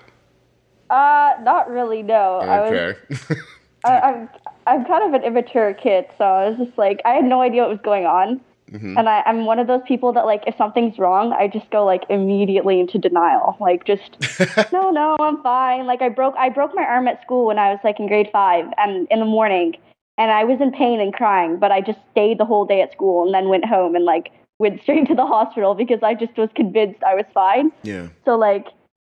Uh, 0.93 1.41
not 1.41 1.69
really. 1.69 2.03
No. 2.03 2.41
Okay. 2.41 2.93
I 3.09 3.09
was, 3.09 3.37
I, 3.83 3.99
I'm 3.99 4.29
I'm 4.67 4.85
kind 4.85 5.03
of 5.03 5.19
an 5.19 5.25
immature 5.27 5.73
kid, 5.73 6.05
so 6.17 6.23
I 6.23 6.49
was 6.49 6.57
just 6.59 6.77
like 6.77 7.01
I 7.03 7.13
had 7.13 7.25
no 7.25 7.41
idea 7.41 7.61
what 7.61 7.71
was 7.71 7.81
going 7.83 8.05
on. 8.05 8.41
Mm-hmm. 8.71 8.97
And 8.97 9.09
I, 9.09 9.21
I'm 9.25 9.45
one 9.45 9.59
of 9.59 9.67
those 9.67 9.81
people 9.87 10.13
that 10.13 10.25
like 10.25 10.43
if 10.45 10.55
something's 10.55 10.97
wrong, 10.99 11.33
I 11.33 11.47
just 11.47 11.69
go 11.71 11.83
like 11.83 12.03
immediately 12.09 12.79
into 12.79 12.99
denial. 12.99 13.57
Like 13.59 13.85
just 13.85 14.17
no, 14.71 14.91
no, 14.91 15.15
I'm 15.19 15.41
fine. 15.41 15.87
Like 15.87 16.03
I 16.03 16.09
broke 16.09 16.35
I 16.37 16.49
broke 16.49 16.75
my 16.75 16.83
arm 16.83 17.07
at 17.07 17.21
school 17.23 17.47
when 17.47 17.57
I 17.57 17.71
was 17.71 17.79
like 17.83 17.99
in 17.99 18.07
grade 18.07 18.29
five 18.31 18.65
and 18.77 19.07
in 19.09 19.19
the 19.19 19.25
morning. 19.25 19.75
and 20.19 20.29
I 20.29 20.43
was 20.43 20.61
in 20.61 20.71
pain 20.71 20.99
and 21.01 21.11
crying, 21.11 21.57
but 21.57 21.71
I 21.71 21.81
just 21.81 21.99
stayed 22.11 22.37
the 22.37 22.45
whole 22.45 22.65
day 22.65 22.81
at 22.81 22.91
school 22.91 23.25
and 23.25 23.33
then 23.33 23.49
went 23.49 23.65
home 23.65 23.95
and 23.95 24.05
like 24.05 24.31
went 24.59 24.81
straight 24.83 25.07
to 25.07 25.15
the 25.15 25.25
hospital 25.25 25.73
because 25.73 26.03
I 26.03 26.13
just 26.13 26.37
was 26.37 26.49
convinced 26.55 27.03
I 27.03 27.15
was 27.15 27.25
fine. 27.33 27.71
Yeah. 27.81 28.09
So 28.25 28.37
like 28.37 28.67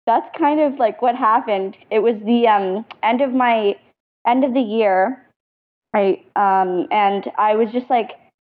that's 0.06 0.28
kind 0.38 0.60
of 0.60 0.78
like 0.78 1.00
what 1.02 1.14
happened. 1.16 1.76
It 1.90 2.00
was 2.00 2.16
the 2.24 2.46
um, 2.48 2.84
end 3.02 3.20
of 3.20 3.32
my 3.32 3.76
end 4.26 4.44
of 4.44 4.54
the 4.54 4.60
year, 4.60 5.24
right? 5.94 6.24
Um, 6.36 6.86
and 6.90 7.30
I 7.38 7.56
was 7.56 7.70
just 7.72 7.88
like 7.88 8.10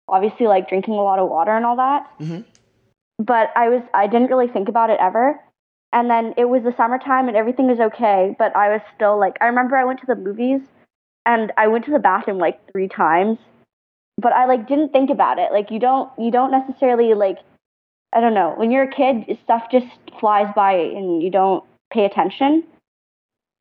obviously 0.08 0.46
like 0.46 0.68
drinking 0.68 0.94
a 0.94 1.02
lot 1.02 1.18
of 1.18 1.28
water 1.28 1.56
and 1.56 1.64
all 1.64 1.76
that. 1.76 2.06
Mhm. 2.18 2.44
But 3.18 3.50
I 3.56 3.68
was 3.68 3.82
I 3.94 4.06
didn't 4.06 4.28
really 4.28 4.48
think 4.48 4.68
about 4.68 4.90
it 4.90 4.98
ever. 5.00 5.40
And 5.92 6.08
then 6.08 6.34
it 6.36 6.44
was 6.44 6.62
the 6.62 6.74
summertime 6.76 7.26
and 7.26 7.36
everything 7.36 7.66
was 7.66 7.80
okay, 7.80 8.36
but 8.38 8.54
I 8.54 8.68
was 8.68 8.80
still 8.94 9.18
like 9.18 9.36
I 9.40 9.46
remember 9.46 9.76
I 9.76 9.84
went 9.84 10.00
to 10.00 10.06
the 10.06 10.14
movies 10.14 10.60
and 11.26 11.52
I 11.56 11.66
went 11.66 11.84
to 11.86 11.90
the 11.90 11.98
bathroom 11.98 12.38
like 12.38 12.60
three 12.70 12.88
times. 12.88 13.38
But 14.18 14.32
I 14.32 14.46
like 14.46 14.68
didn't 14.68 14.92
think 14.92 15.10
about 15.10 15.38
it. 15.38 15.50
Like 15.52 15.70
you 15.70 15.80
don't 15.80 16.10
you 16.18 16.30
don't 16.30 16.50
necessarily 16.52 17.14
like 17.14 17.38
I 18.12 18.20
don't 18.20 18.34
know. 18.34 18.54
When 18.56 18.70
you're 18.70 18.84
a 18.84 18.92
kid, 18.92 19.38
stuff 19.44 19.64
just 19.70 19.86
flies 20.18 20.52
by 20.54 20.72
and 20.72 21.22
you 21.22 21.30
don't 21.30 21.64
pay 21.92 22.04
attention. 22.04 22.64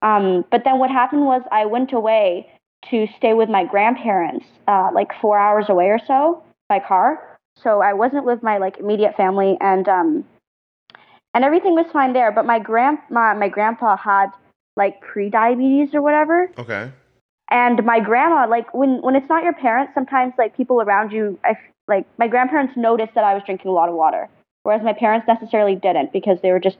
Um, 0.02 0.46
but 0.50 0.64
then 0.64 0.80
what 0.80 0.90
happened 0.90 1.26
was 1.26 1.42
I 1.52 1.66
went 1.66 1.94
away 1.94 2.48
to 2.90 3.08
stay 3.18 3.34
with 3.34 3.50
my 3.50 3.66
grandparents, 3.66 4.46
uh, 4.68 4.90
like 4.94 5.10
four 5.22 5.38
hours 5.38 5.66
away 5.70 5.88
or 5.88 6.00
so 6.08 6.44
by 6.70 6.80
car. 6.80 7.38
So 7.62 7.82
I 7.82 7.94
wasn't 7.94 8.26
with 8.26 8.42
my 8.42 8.58
like 8.58 8.78
immediate 8.78 9.18
family, 9.18 9.58
and 9.60 9.88
um, 9.90 10.24
and 11.34 11.44
everything 11.44 11.76
was 11.76 11.88
fine 11.92 12.14
there. 12.14 12.32
But 12.32 12.46
my 12.46 12.60
grandma, 12.60 13.34
my, 13.34 13.50
grandpa 13.50 13.98
had 13.98 14.28
like 14.78 15.02
pre-diabetes 15.02 15.94
or 15.94 16.02
whatever, 16.02 16.50
Okay. 16.58 16.90
and 17.52 17.84
my 17.84 18.00
grandma 18.00 18.48
like 18.48 18.74
when 18.74 19.02
when 19.02 19.16
it's 19.16 19.28
not 19.28 19.44
your 19.44 19.54
parents, 19.54 19.92
sometimes 19.94 20.34
like 20.38 20.56
people 20.56 20.82
around 20.82 21.12
you, 21.12 21.38
I 21.44 21.58
like 21.90 22.06
my 22.18 22.30
grandparents 22.30 22.78
noticed 22.78 23.14
that 23.16 23.26
I 23.26 23.34
was 23.34 23.44
drinking 23.46 23.70
a 23.72 23.74
lot 23.74 23.90
of 23.90 23.96
water, 23.96 24.30
whereas 24.64 24.82
my 24.84 24.94
parents 24.94 25.28
necessarily 25.28 25.76
didn't 25.76 26.12
because 26.14 26.40
they 26.42 26.52
were 26.52 26.60
just 26.60 26.78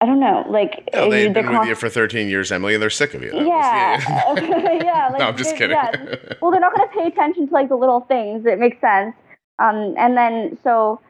I 0.00 0.06
don't 0.06 0.20
know 0.20 0.44
like 0.48 0.88
No, 0.92 1.10
they've 1.10 1.32
been 1.32 1.50
with 1.50 1.68
you 1.68 1.74
for 1.74 1.88
13 1.88 2.28
years, 2.28 2.52
Emily, 2.52 2.74
and 2.74 2.82
they're 2.82 2.90
sick 2.90 3.14
of 3.14 3.22
you. 3.22 3.30
That 3.30 3.38
was- 3.38 3.46
yeah, 3.46 4.82
yeah. 4.82 5.08
Like, 5.10 5.18
no, 5.18 5.28
I'm 5.28 5.36
just 5.36 5.56
kidding. 5.56 5.76
yeah. 5.76 6.16
Well, 6.42 6.50
they're 6.50 6.60
not 6.60 6.74
going 6.74 6.88
to 6.88 6.94
pay 6.94 7.06
attention 7.06 7.46
to 7.48 7.54
like 7.54 7.68
the 7.68 7.76
little 7.76 8.00
things. 8.00 8.44
It 8.44 8.58
makes 8.58 8.80
sense. 8.80 9.14
Um, 9.58 9.94
and 9.96 10.16
then 10.16 10.58
so 10.64 11.00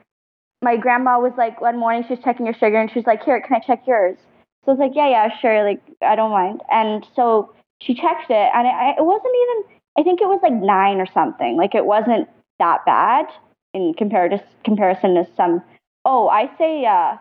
my 0.63 0.77
grandma 0.77 1.19
was 1.19 1.33
like 1.37 1.61
one 1.61 1.79
morning 1.79 2.05
she 2.07 2.15
was 2.15 2.23
checking 2.23 2.47
your 2.47 2.55
sugar 2.55 2.79
and 2.81 2.91
she 2.91 2.99
was 2.99 3.07
like, 3.07 3.25
"Here, 3.25 3.41
can 3.41 3.57
I 3.57 3.61
check 3.61 3.83
yours?" 3.87 4.17
So 4.65 4.71
I 4.71 4.75
was 4.75 4.79
like, 4.79 4.93
"Yeah, 4.95 5.09
yeah, 5.09 5.29
sure. 5.41 5.65
Like 5.65 5.81
I 6.03 6.15
don't 6.15 6.31
mind." 6.31 6.61
And 6.71 7.07
so 7.17 7.53
she 7.81 7.95
checked 7.95 8.31
it, 8.31 8.51
and 8.55 8.67
it, 8.67 9.01
it 9.01 9.05
wasn't 9.05 9.35
even. 9.43 9.79
I 9.99 10.03
think 10.03 10.21
it 10.21 10.27
was 10.29 10.41
like 10.43 10.53
nine 10.53 11.01
or 11.01 11.07
something. 11.13 11.57
Like 11.57 11.75
it 11.75 11.87
wasn't 11.87 12.29
that 12.59 12.85
bad 12.85 13.27
in 13.73 13.95
compared 13.97 14.31
to 14.33 14.43
comparison 14.65 15.15
to 15.15 15.27
some. 15.37 15.63
Oh, 16.05 16.29
I 16.29 16.51
say. 16.59 16.85
Uh, 16.85 16.91
I, 16.91 17.19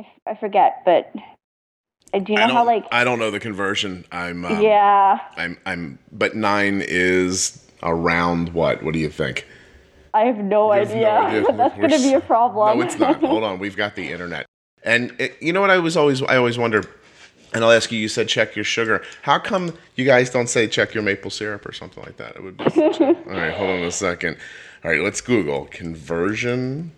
f- 0.00 0.06
I 0.26 0.34
forget, 0.36 0.82
but 0.84 1.12
uh, 2.14 2.18
do 2.20 2.32
you 2.32 2.38
I 2.38 2.46
know 2.46 2.54
how 2.54 2.64
like? 2.64 2.84
I 2.90 3.04
don't 3.04 3.18
know 3.18 3.30
the 3.30 3.40
conversion. 3.40 4.04
I'm 4.12 4.44
um, 4.44 4.60
yeah. 4.62 5.18
I'm 5.36 5.58
I'm 5.66 5.98
but 6.12 6.34
9 6.36 6.82
is 6.86 7.64
around 7.82 8.50
what? 8.50 8.82
What 8.82 8.94
do 8.94 9.00
you 9.00 9.10
think? 9.10 9.46
I 10.14 10.22
have 10.22 10.38
no 10.38 10.72
have 10.72 10.88
no 10.88 10.94
idea. 10.94 11.10
idea. 11.10 11.52
That's 11.56 11.76
going 11.76 11.90
to 11.90 11.98
be 11.98 12.14
a 12.14 12.20
problem. 12.20 12.78
No, 12.78 12.84
it's 12.84 12.98
not. 12.98 13.20
Hold 13.20 13.44
on, 13.44 13.58
we've 13.58 13.76
got 13.76 13.94
the 13.94 14.10
internet. 14.10 14.46
And 14.82 15.14
it, 15.20 15.36
you 15.40 15.52
know 15.52 15.60
what? 15.60 15.70
I 15.70 15.78
was 15.78 15.96
always 15.96 16.22
I 16.22 16.36
always 16.36 16.56
wonder, 16.56 16.84
and 17.52 17.62
I'll 17.64 17.72
ask 17.72 17.92
you. 17.92 17.98
You 17.98 18.08
said 18.08 18.28
check 18.28 18.56
your 18.56 18.64
sugar. 18.64 19.02
How 19.22 19.38
come 19.38 19.74
you 19.96 20.04
guys 20.04 20.30
don't 20.30 20.48
say 20.48 20.66
check 20.66 20.94
your 20.94 21.02
maple 21.02 21.30
syrup 21.30 21.66
or 21.66 21.72
something 21.72 22.02
like 22.04 22.16
that? 22.16 22.36
It 22.36 22.42
would 22.42 22.56
be. 22.56 22.64
All 22.64 23.14
right, 23.26 23.52
hold 23.52 23.70
on 23.70 23.82
a 23.82 23.90
second. 23.90 24.38
All 24.84 24.90
right, 24.90 25.00
let's 25.00 25.20
Google 25.20 25.66
conversion. 25.66 26.92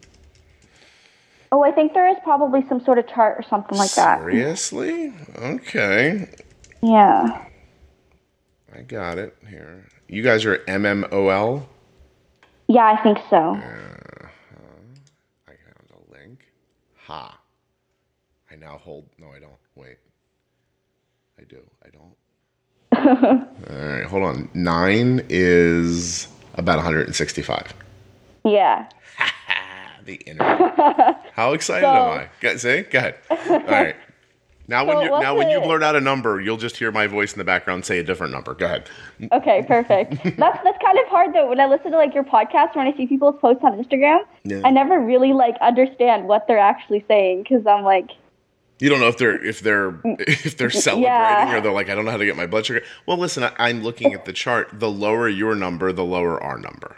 Oh, 1.53 1.63
I 1.63 1.73
think 1.73 1.95
there 1.95 2.09
is 2.09 2.17
probably 2.23 2.65
some 2.69 2.81
sort 2.85 2.99
of 2.99 3.07
chart 3.09 3.37
or 3.39 3.43
something 3.49 3.77
like 3.77 3.93
that. 3.95 4.21
Seriously? 4.21 5.13
Okay, 5.39 6.29
Yeah. 6.83 7.47
I 8.75 8.83
got 8.83 9.19
it 9.19 9.37
here. 9.49 9.89
You 10.09 10.23
guys 10.23 10.45
are 10.47 10.59
MMOL. 10.59 11.67
Yeah, 12.69 12.85
I 12.87 13.03
think 13.03 13.19
so. 13.29 13.37
Uh-huh. 13.57 14.29
I 15.49 15.51
found 15.51 15.91
a 15.91 16.13
link. 16.17 16.45
Ha. 17.07 17.37
I 18.51 18.55
now 18.57 18.79
hold. 18.79 19.07
No, 19.19 19.27
I 19.35 19.41
don't. 19.41 19.53
Wait. 19.75 19.97
I 21.39 21.43
do. 21.45 21.59
I 21.85 21.89
don't. 21.91 22.15
All 23.71 23.77
right, 23.77 24.05
hold 24.05 24.23
on. 24.23 24.49
Nine 24.55 25.27
is 25.29 26.29
about 26.55 26.77
165. 26.77 27.75
Yeah. 28.45 28.89
The 30.11 30.17
internet. 30.29 31.27
How 31.35 31.53
excited 31.53 31.87
So- 31.87 31.95
am 31.95 32.19
I? 32.19 32.29
Go, 32.41 32.57
see? 32.57 32.83
Go 32.83 32.99
ahead. 32.99 33.15
All 33.31 33.59
right. 33.61 33.97
Now 34.69 34.85
when 34.85 35.01
you 35.01 35.11
now 35.11 35.37
when 35.37 35.51
you 35.51 35.61
blurt 35.61 35.83
out 35.83 35.97
a 35.97 36.01
number, 36.01 36.41
you'll 36.41 36.57
just 36.57 36.77
hear 36.77 36.93
my 36.93 37.09
voice 37.09 37.33
in 37.33 37.39
the 37.39 37.45
background 37.45 37.85
say 37.85 37.99
a 37.99 38.05
different 38.05 38.33
number. 38.33 38.55
Go 38.55 38.67
ahead. 38.67 38.89
Okay, 39.33 39.65
perfect. 39.67 40.13
that's 40.23 40.63
that's 40.63 40.79
kind 40.81 40.97
of 40.97 41.09
hard 41.09 41.35
though. 41.35 41.49
When 41.49 41.59
I 41.59 41.67
listen 41.67 41.91
to 41.91 41.97
like 41.97 42.15
your 42.15 42.23
podcast, 42.23 42.77
when 42.77 42.87
I 42.87 42.97
see 42.97 43.09
people's 43.09 43.35
posts 43.41 43.65
on 43.65 43.83
Instagram, 43.83 44.21
Yeah. 44.45 44.61
I 44.65 44.71
never 44.71 45.01
really 45.01 45.33
like 45.33 45.57
understand 45.61 46.29
what 46.29 46.47
they're 46.47 46.61
actually 46.61 47.05
saying 47.09 47.43
because 47.43 47.67
I'm 47.67 47.83
like, 47.83 48.11
You 48.79 48.91
don't 48.91 49.01
know 49.01 49.09
if 49.09 49.19
they're 49.19 49.45
if 49.45 49.59
they're 49.61 49.91
mm. 49.91 50.21
if 50.21 50.57
they're 50.57 50.71
celebrating 50.71 51.03
Yeah. 51.15 51.57
or 51.57 51.61
they're 51.61 51.73
like 51.73 51.89
I 51.89 51.97
don't 51.97 52.05
know 52.05 52.13
how 52.13 52.19
to 52.19 52.25
get 52.25 52.37
my 52.37 52.47
blood 52.47 52.65
sugar. 52.65 52.83
Well, 53.07 53.17
listen, 53.17 53.43
I, 53.43 53.51
I'm 53.59 53.83
looking 53.83 54.15
at 54.15 54.25
the 54.25 54.33
chart. 54.33 54.69
The 54.73 54.89
lower 54.89 55.29
your 55.29 55.57
number, 55.57 55.91
the 55.91 56.05
lower 56.05 56.41
our 56.41 56.59
number. 56.59 56.95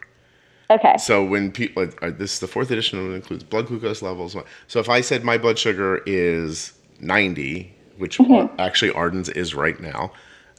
Okay, 0.71 0.97
So 0.99 1.25
when 1.25 1.52
people, 1.52 1.88
uh, 2.02 2.11
this 2.11 2.35
is 2.35 2.40
the 2.40 2.47
fourth 2.49 2.71
edition, 2.71 2.99
it 3.12 3.14
includes 3.14 3.45
blood 3.45 3.66
glucose 3.66 4.02
levels. 4.02 4.37
So 4.69 4.81
if 4.81 4.88
I 4.88 5.00
said 5.00 5.25
my 5.25 5.38
blood 5.38 5.59
sugar 5.59 6.02
is 6.07 6.73
90, 7.00 7.75
which 7.99 8.19
Mm-hmm. 8.19 8.54
actually 8.61 8.90
Arden's 8.92 9.28
is 9.28 9.54
right 9.54 9.78
now, 9.81 10.12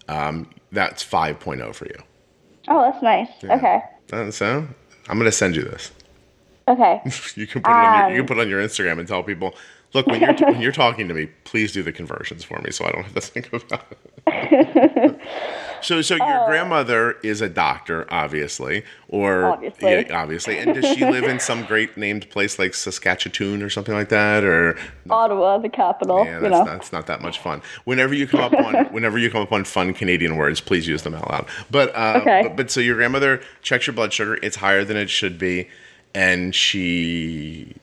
um, 0.07 0.49
that's 0.71 1.03
5.0 1.03 1.73
for 1.75 1.85
you. 1.85 1.95
oh, 2.67 2.81
that's 2.91 3.01
nice. 3.03 3.29
Okay, 3.43 3.81
Uh, 4.11 4.31
So 4.31 4.67
I'm 5.09 5.17
going 5.17 5.25
to 5.29 5.31
send 5.31 5.55
you 5.55 5.63
this. 5.63 5.91
okay. 6.67 7.01
You 7.35 7.47
can 7.47 7.61
put 7.61 7.71
it 7.71 7.83
on 7.83 7.93
your, 7.93 8.09
you 8.09 8.21
Um, 8.21 8.27
can 8.27 8.27
put 8.27 8.37
it 8.37 8.41
on 8.41 8.49
your 8.49 8.61
Instagram 8.61 8.99
and 8.99 9.07
tell 9.07 9.23
people, 9.23 9.55
look, 9.93 10.07
when 10.07 10.21
you're 10.21 10.33
when 10.51 10.61
you're 10.61 10.71
talking 10.71 11.07
to 11.07 11.13
me, 11.13 11.27
please 11.43 11.71
do 11.73 11.83
the 11.83 11.91
conversions 11.91 12.43
for 12.43 12.59
me, 12.61 12.71
so 12.71 12.85
I 12.85 12.91
don't 12.91 13.03
have 13.03 13.13
to 13.15 13.21
think 13.21 13.51
about 13.53 13.85
it. 13.91 15.19
so, 15.83 16.01
so 16.01 16.15
your 16.15 16.45
grandmother 16.47 17.11
is 17.23 17.41
a 17.41 17.49
doctor, 17.49 18.05
obviously, 18.11 18.83
or 19.07 19.45
Obviously. 19.45 19.91
yeah, 19.91 20.21
obviously, 20.21 20.57
and 20.57 20.73
does 20.73 20.85
she 20.85 21.05
live 21.09 21.23
in 21.25 21.39
some 21.39 21.65
great 21.65 21.97
named 21.97 22.29
place 22.29 22.57
like 22.57 22.73
Saskatchewan 22.73 23.61
or 23.61 23.69
something 23.69 23.93
like 23.93 24.09
that, 24.09 24.43
or 24.43 24.77
Ottawa, 25.09 25.57
the 25.59 25.69
capital. 25.69 26.25
yeah, 26.25 26.35
you 26.35 26.41
that's 26.41 26.51
know. 26.51 26.57
not, 26.63 26.65
that's 26.67 26.91
not 26.91 27.07
that 27.07 27.21
much 27.21 27.39
fun. 27.39 27.61
Whenever 27.83 28.13
you 28.13 28.25
come 28.27 28.41
up 28.41 28.53
on 28.53 28.85
whenever 28.93 29.17
you 29.17 29.29
come 29.29 29.41
up 29.41 29.51
on 29.51 29.63
fun 29.65 29.93
Canadian 29.93 30.37
words, 30.37 30.59
please 30.61 30.87
use 30.87 31.03
them 31.03 31.13
out 31.13 31.29
loud. 31.29 31.45
But 31.69 31.95
uh, 31.95 32.19
Okay. 32.21 32.41
but, 32.43 32.55
but 32.55 32.71
so 32.71 32.79
your 32.79 32.95
grandmother 32.95 33.41
checks 33.61 33.85
your 33.87 33.93
blood 33.93 34.13
sugar; 34.13 34.39
it's 34.41 34.55
higher 34.57 34.83
than 34.83 34.97
it 34.97 35.09
should 35.09 35.37
be, 35.37 35.67
and 36.15 36.55
she 36.55 37.75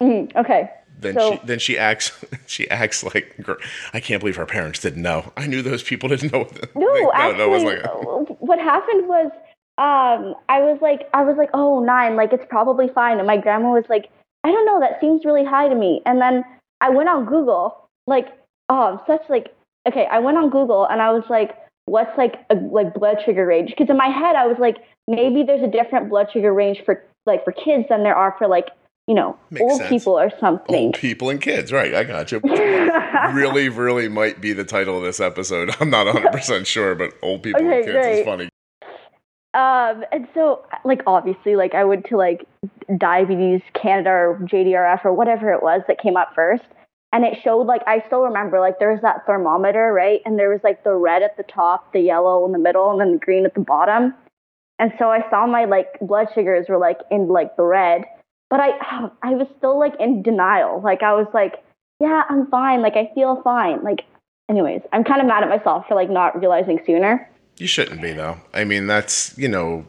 okay. 0.00 0.70
Then 0.98 1.14
so, 1.14 1.32
she 1.32 1.40
then 1.44 1.58
she 1.58 1.78
acts 1.78 2.24
she 2.46 2.68
acts 2.70 3.04
like 3.04 3.38
I 3.92 4.00
can't 4.00 4.20
believe 4.20 4.36
her 4.36 4.46
parents 4.46 4.80
didn't 4.80 5.02
know. 5.02 5.32
I 5.36 5.46
knew 5.46 5.62
those 5.62 5.82
people 5.82 6.08
didn't 6.08 6.32
know. 6.32 6.40
What 6.44 6.74
No, 6.74 6.86
like, 6.86 7.14
actually, 7.14 7.44
it 7.44 7.48
was 7.48 7.62
like 8.28 8.38
what 8.40 8.58
happened 8.58 9.08
was, 9.08 9.30
um, 9.78 10.34
I 10.48 10.60
was 10.60 10.78
like, 10.80 11.08
I 11.12 11.22
was 11.22 11.36
like, 11.36 11.50
oh, 11.52 11.84
nine, 11.84 12.16
like 12.16 12.32
it's 12.32 12.46
probably 12.48 12.88
fine. 12.88 13.18
And 13.18 13.26
my 13.26 13.36
grandma 13.36 13.72
was 13.72 13.84
like, 13.88 14.08
I 14.44 14.50
don't 14.50 14.64
know, 14.64 14.80
that 14.80 15.00
seems 15.00 15.24
really 15.24 15.44
high 15.44 15.68
to 15.68 15.74
me. 15.74 16.00
And 16.06 16.20
then 16.20 16.44
I 16.80 16.90
went 16.90 17.08
on 17.08 17.26
Google, 17.26 17.88
like, 18.06 18.28
oh, 18.68 18.82
I'm 18.82 19.00
such 19.06 19.28
like, 19.28 19.54
okay, 19.86 20.06
I 20.10 20.18
went 20.18 20.38
on 20.38 20.50
Google 20.50 20.86
and 20.86 21.02
I 21.02 21.12
was 21.12 21.24
like, 21.28 21.56
what's 21.86 22.16
like 22.18 22.44
a 22.50 22.54
like 22.54 22.94
blood 22.94 23.18
sugar 23.24 23.46
range? 23.46 23.70
Because 23.70 23.90
in 23.90 23.96
my 23.96 24.08
head, 24.08 24.36
I 24.36 24.46
was 24.46 24.58
like, 24.58 24.76
maybe 25.08 25.42
there's 25.42 25.62
a 25.62 25.70
different 25.70 26.08
blood 26.08 26.28
sugar 26.32 26.52
range 26.52 26.82
for 26.84 27.04
like 27.26 27.44
for 27.44 27.52
kids 27.52 27.86
than 27.88 28.02
there 28.02 28.16
are 28.16 28.34
for 28.38 28.46
like 28.46 28.68
you 29.06 29.14
know 29.14 29.38
Makes 29.50 29.62
old 29.62 29.78
sense. 29.78 29.88
people 29.88 30.18
or 30.18 30.30
something. 30.40 30.74
old 30.74 30.94
people 30.94 31.30
and 31.30 31.40
kids, 31.40 31.72
right? 31.72 31.94
I 31.94 32.04
got 32.04 32.32
you. 32.32 32.40
really, 33.32 33.68
really 33.70 34.08
might 34.08 34.40
be 34.40 34.52
the 34.52 34.64
title 34.64 34.98
of 34.98 35.04
this 35.04 35.20
episode. 35.20 35.74
I'm 35.80 35.90
not 35.90 36.06
100 36.06 36.32
percent 36.32 36.66
sure, 36.66 36.94
but 36.94 37.12
old 37.22 37.42
people 37.42 37.60
and 37.62 37.72
Okay, 37.72 37.84
kids 37.84 38.18
is 38.20 38.24
funny. 38.24 38.48
Um, 39.54 40.04
and 40.12 40.28
so, 40.34 40.66
like, 40.84 41.00
obviously, 41.06 41.56
like, 41.56 41.74
I 41.74 41.84
went 41.84 42.04
to 42.06 42.16
like 42.18 42.46
Diabetes 42.98 43.62
Canada 43.80 44.10
or 44.10 44.38
JDRF 44.42 45.04
or 45.06 45.14
whatever 45.14 45.50
it 45.52 45.62
was 45.62 45.80
that 45.88 45.98
came 45.98 46.16
up 46.16 46.32
first, 46.34 46.64
and 47.12 47.24
it 47.24 47.38
showed 47.42 47.62
like 47.62 47.80
I 47.86 48.02
still 48.06 48.20
remember 48.22 48.60
like 48.60 48.78
there 48.78 48.92
was 48.92 49.00
that 49.00 49.24
thermometer, 49.26 49.92
right? 49.94 50.20
And 50.26 50.38
there 50.38 50.50
was 50.50 50.60
like 50.62 50.84
the 50.84 50.92
red 50.94 51.22
at 51.22 51.38
the 51.38 51.42
top, 51.44 51.92
the 51.94 52.00
yellow 52.00 52.44
in 52.44 52.52
the 52.52 52.58
middle, 52.58 52.90
and 52.90 53.00
then 53.00 53.12
the 53.12 53.18
green 53.18 53.46
at 53.46 53.54
the 53.54 53.60
bottom. 53.60 54.12
And 54.78 54.92
so 54.98 55.10
I 55.10 55.24
saw 55.30 55.46
my 55.46 55.64
like 55.64 55.86
blood 56.02 56.26
sugars 56.34 56.66
were 56.68 56.76
like 56.76 56.98
in 57.10 57.28
like 57.28 57.56
the 57.56 57.62
red, 57.62 58.04
but 58.50 58.60
I 58.60 59.08
I 59.22 59.34
was 59.34 59.46
still 59.58 59.78
like 59.78 59.94
in 60.00 60.22
denial. 60.22 60.80
Like 60.80 61.02
I 61.02 61.12
was 61.14 61.26
like, 61.34 61.62
yeah, 62.00 62.22
I'm 62.28 62.46
fine. 62.48 62.82
Like 62.82 62.96
I 62.96 63.10
feel 63.14 63.40
fine. 63.42 63.82
Like, 63.82 64.04
anyways, 64.48 64.82
I'm 64.92 65.04
kind 65.04 65.20
of 65.20 65.26
mad 65.26 65.42
at 65.42 65.48
myself 65.48 65.86
for 65.88 65.94
like 65.94 66.10
not 66.10 66.38
realizing 66.38 66.80
sooner. 66.86 67.28
You 67.58 67.66
shouldn't 67.66 68.00
be 68.02 68.12
though. 68.12 68.38
I 68.54 68.64
mean, 68.64 68.86
that's 68.86 69.36
you 69.38 69.48
know, 69.48 69.86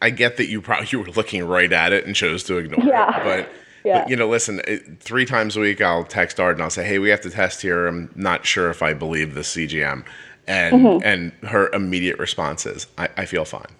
I 0.00 0.10
get 0.10 0.36
that 0.36 0.46
you 0.48 0.60
probably 0.62 0.86
you 0.92 1.00
were 1.00 1.06
looking 1.10 1.44
right 1.44 1.72
at 1.72 1.92
it 1.92 2.06
and 2.06 2.14
chose 2.14 2.44
to 2.44 2.58
ignore 2.58 2.84
Yeah. 2.84 3.20
it, 3.20 3.24
but. 3.24 3.52
Yeah. 3.84 4.00
But 4.00 4.10
you 4.10 4.16
know, 4.16 4.28
listen. 4.28 4.58
Three 4.98 5.24
times 5.24 5.56
a 5.56 5.60
week, 5.60 5.80
I'll 5.80 6.02
text 6.02 6.40
Arden 6.40 6.60
I'll 6.60 6.70
say, 6.70 6.84
"Hey, 6.84 6.98
we 6.98 7.08
have 7.10 7.20
to 7.20 7.30
test 7.30 7.62
here. 7.62 7.86
I'm 7.86 8.10
not 8.16 8.44
sure 8.44 8.68
if 8.68 8.82
I 8.82 8.94
believe 8.94 9.34
the 9.34 9.42
CGM." 9.42 10.04
And 10.48 10.74
Mm-hmm. 10.84 11.04
and 11.04 11.30
her 11.48 11.68
immediate 11.72 12.18
response 12.18 12.66
is, 12.66 12.88
I, 12.98 13.10
"I 13.16 13.26
feel 13.26 13.44
fine." 13.44 13.70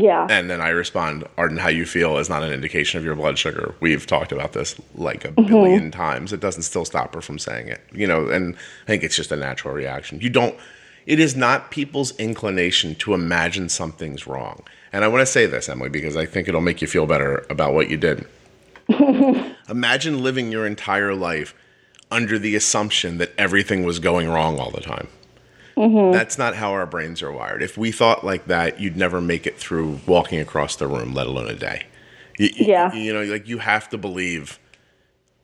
Yeah. 0.00 0.26
And 0.30 0.48
then 0.48 0.60
I 0.60 0.70
respond, 0.70 1.24
Arden, 1.36 1.58
how 1.58 1.68
you 1.68 1.84
feel 1.84 2.18
is 2.18 2.28
not 2.28 2.42
an 2.42 2.52
indication 2.52 2.98
of 2.98 3.04
your 3.04 3.14
blood 3.14 3.38
sugar. 3.38 3.74
We've 3.80 4.06
talked 4.06 4.32
about 4.32 4.52
this 4.52 4.76
like 4.94 5.24
a 5.24 5.28
mm-hmm. 5.28 5.48
billion 5.48 5.90
times. 5.90 6.32
It 6.32 6.40
doesn't 6.40 6.62
still 6.62 6.84
stop 6.84 7.14
her 7.14 7.20
from 7.20 7.38
saying 7.38 7.68
it. 7.68 7.82
You 7.92 8.06
know, 8.06 8.28
and 8.28 8.56
I 8.56 8.86
think 8.86 9.02
it's 9.02 9.16
just 9.16 9.32
a 9.32 9.36
natural 9.36 9.74
reaction. 9.74 10.20
You 10.20 10.30
don't, 10.30 10.56
it 11.06 11.20
is 11.20 11.36
not 11.36 11.70
people's 11.70 12.16
inclination 12.16 12.94
to 12.96 13.14
imagine 13.14 13.68
something's 13.68 14.26
wrong. 14.26 14.62
And 14.92 15.04
I 15.04 15.08
want 15.08 15.20
to 15.20 15.26
say 15.26 15.46
this, 15.46 15.68
Emily, 15.68 15.88
because 15.88 16.16
I 16.16 16.26
think 16.26 16.48
it'll 16.48 16.60
make 16.60 16.80
you 16.80 16.88
feel 16.88 17.06
better 17.06 17.46
about 17.48 17.74
what 17.74 17.90
you 17.90 17.96
did. 17.96 18.26
Imagine 19.68 20.22
living 20.22 20.50
your 20.50 20.66
entire 20.66 21.14
life 21.14 21.54
under 22.10 22.38
the 22.38 22.56
assumption 22.56 23.18
that 23.18 23.32
everything 23.38 23.84
was 23.84 24.00
going 24.00 24.28
wrong 24.28 24.58
all 24.58 24.70
the 24.70 24.80
time. 24.80 25.06
Mm-hmm. 25.76 26.12
That's 26.12 26.38
not 26.38 26.56
how 26.56 26.72
our 26.72 26.86
brains 26.86 27.22
are 27.22 27.32
wired. 27.32 27.62
If 27.62 27.78
we 27.78 27.92
thought 27.92 28.24
like 28.24 28.46
that, 28.46 28.80
you'd 28.80 28.96
never 28.96 29.20
make 29.20 29.46
it 29.46 29.58
through 29.58 30.00
walking 30.06 30.40
across 30.40 30.76
the 30.76 30.86
room, 30.86 31.14
let 31.14 31.26
alone 31.26 31.48
a 31.48 31.54
day. 31.54 31.86
You, 32.38 32.50
Yeah. 32.54 32.92
You, 32.92 33.12
know, 33.12 33.24
like 33.24 33.48
you 33.48 33.58
have 33.58 33.88
to 33.90 33.98
believe, 33.98 34.58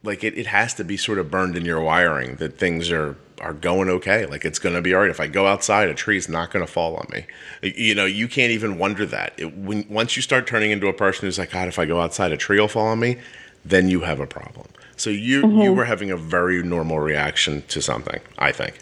like 0.02 0.24
it, 0.24 0.36
it 0.36 0.46
has 0.46 0.74
to 0.74 0.84
be 0.84 0.96
sort 0.96 1.18
of 1.18 1.30
burned 1.30 1.56
in 1.56 1.64
your 1.64 1.80
wiring 1.80 2.36
that 2.36 2.58
things 2.58 2.90
are 2.90 3.16
are 3.40 3.52
going 3.52 3.88
okay. 3.88 4.26
Like 4.26 4.44
it's 4.44 4.58
going 4.58 4.74
to 4.74 4.82
be 4.82 4.94
all 4.94 5.02
right. 5.02 5.10
If 5.10 5.20
I 5.20 5.26
go 5.26 5.46
outside, 5.46 5.88
a 5.88 5.94
tree's 5.94 6.28
not 6.28 6.50
going 6.50 6.64
to 6.64 6.70
fall 6.70 6.96
on 6.96 7.06
me. 7.12 7.26
You 7.62 7.94
know, 7.94 8.06
you 8.06 8.28
can't 8.28 8.52
even 8.52 8.78
wonder 8.78 9.06
that. 9.06 9.34
It, 9.36 9.56
when 9.56 9.86
once 9.88 10.16
you 10.16 10.22
start 10.22 10.46
turning 10.46 10.70
into 10.70 10.88
a 10.88 10.92
person 10.92 11.26
who's 11.26 11.38
like, 11.38 11.50
God, 11.50 11.68
if 11.68 11.78
I 11.78 11.84
go 11.84 12.00
outside, 12.00 12.32
a 12.32 12.36
tree 12.36 12.58
will 12.58 12.68
fall 12.68 12.88
on 12.88 13.00
me, 13.00 13.18
then 13.64 13.88
you 13.88 14.00
have 14.00 14.20
a 14.20 14.26
problem. 14.26 14.68
So 14.96 15.10
you 15.10 15.18
you 15.18 15.42
mm-hmm. 15.42 15.76
were 15.76 15.84
having 15.84 16.10
a 16.10 16.16
very 16.16 16.62
normal 16.62 16.98
reaction 16.98 17.62
to 17.68 17.82
something. 17.82 18.20
I 18.38 18.52
think. 18.52 18.78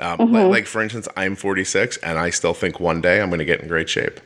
Um, 0.00 0.32
li- 0.32 0.44
Like, 0.44 0.66
for 0.66 0.82
instance, 0.82 1.08
I'm 1.16 1.36
46 1.36 1.96
and 1.98 2.18
I 2.18 2.30
still 2.30 2.54
think 2.54 2.80
one 2.80 3.00
day 3.00 3.20
I'm 3.20 3.28
going 3.30 3.38
to 3.38 3.44
get 3.44 3.60
in 3.60 3.68
great 3.68 3.88
shape. 3.88 4.20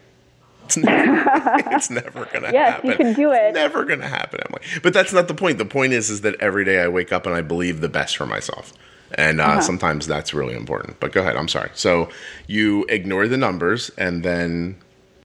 It's 0.64 0.76
never, 0.76 1.52
it's 1.72 1.90
never 1.90 2.24
going 2.26 2.44
to 2.44 2.52
Yes, 2.52 2.72
happen. 2.74 2.90
you 2.90 2.96
can 2.96 3.12
do 3.14 3.30
It's 3.32 3.40
it. 3.42 3.54
never 3.54 3.84
going 3.84 4.00
to 4.00 4.08
happen, 4.08 4.40
Emily. 4.46 4.62
But 4.82 4.92
that's 4.94 5.12
not 5.12 5.26
the 5.28 5.34
point. 5.34 5.58
The 5.58 5.64
point 5.64 5.92
is, 5.92 6.10
is 6.10 6.20
that 6.20 6.36
every 6.40 6.64
day 6.64 6.80
I 6.80 6.88
wake 6.88 7.12
up 7.12 7.26
and 7.26 7.34
I 7.34 7.40
believe 7.42 7.80
the 7.80 7.88
best 7.88 8.16
for 8.16 8.26
myself. 8.26 8.72
And 9.14 9.40
uh, 9.40 9.44
Uh-huh. 9.44 9.60
sometimes 9.60 10.06
that's 10.06 10.32
really 10.32 10.54
important. 10.54 11.00
But 11.00 11.10
go 11.12 11.20
ahead. 11.22 11.36
I'm 11.36 11.48
sorry. 11.48 11.70
So 11.74 12.08
you 12.46 12.84
ignore 12.88 13.26
the 13.26 13.36
numbers 13.36 13.90
and 13.98 14.22
then 14.22 14.76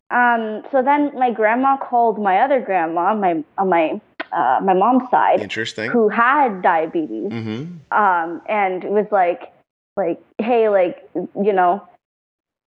Um, 0.09 0.63
so 0.71 0.81
then 0.81 1.11
my 1.17 1.31
grandma 1.31 1.77
called 1.77 2.19
my 2.19 2.39
other 2.39 2.59
grandma, 2.61 3.13
my 3.15 3.43
on 3.57 3.69
my 3.69 4.01
uh, 4.31 4.59
my 4.63 4.73
mom's 4.73 5.07
side, 5.11 5.39
interesting. 5.41 5.89
who 5.91 6.09
had 6.09 6.61
diabetes, 6.61 7.31
hmm 7.31 7.63
um, 7.91 8.41
and 8.49 8.83
it 8.83 8.91
was 8.91 9.05
like, 9.11 9.51
like, 9.97 10.19
hey, 10.39 10.69
like, 10.69 11.07
you 11.15 11.53
know, 11.53 11.87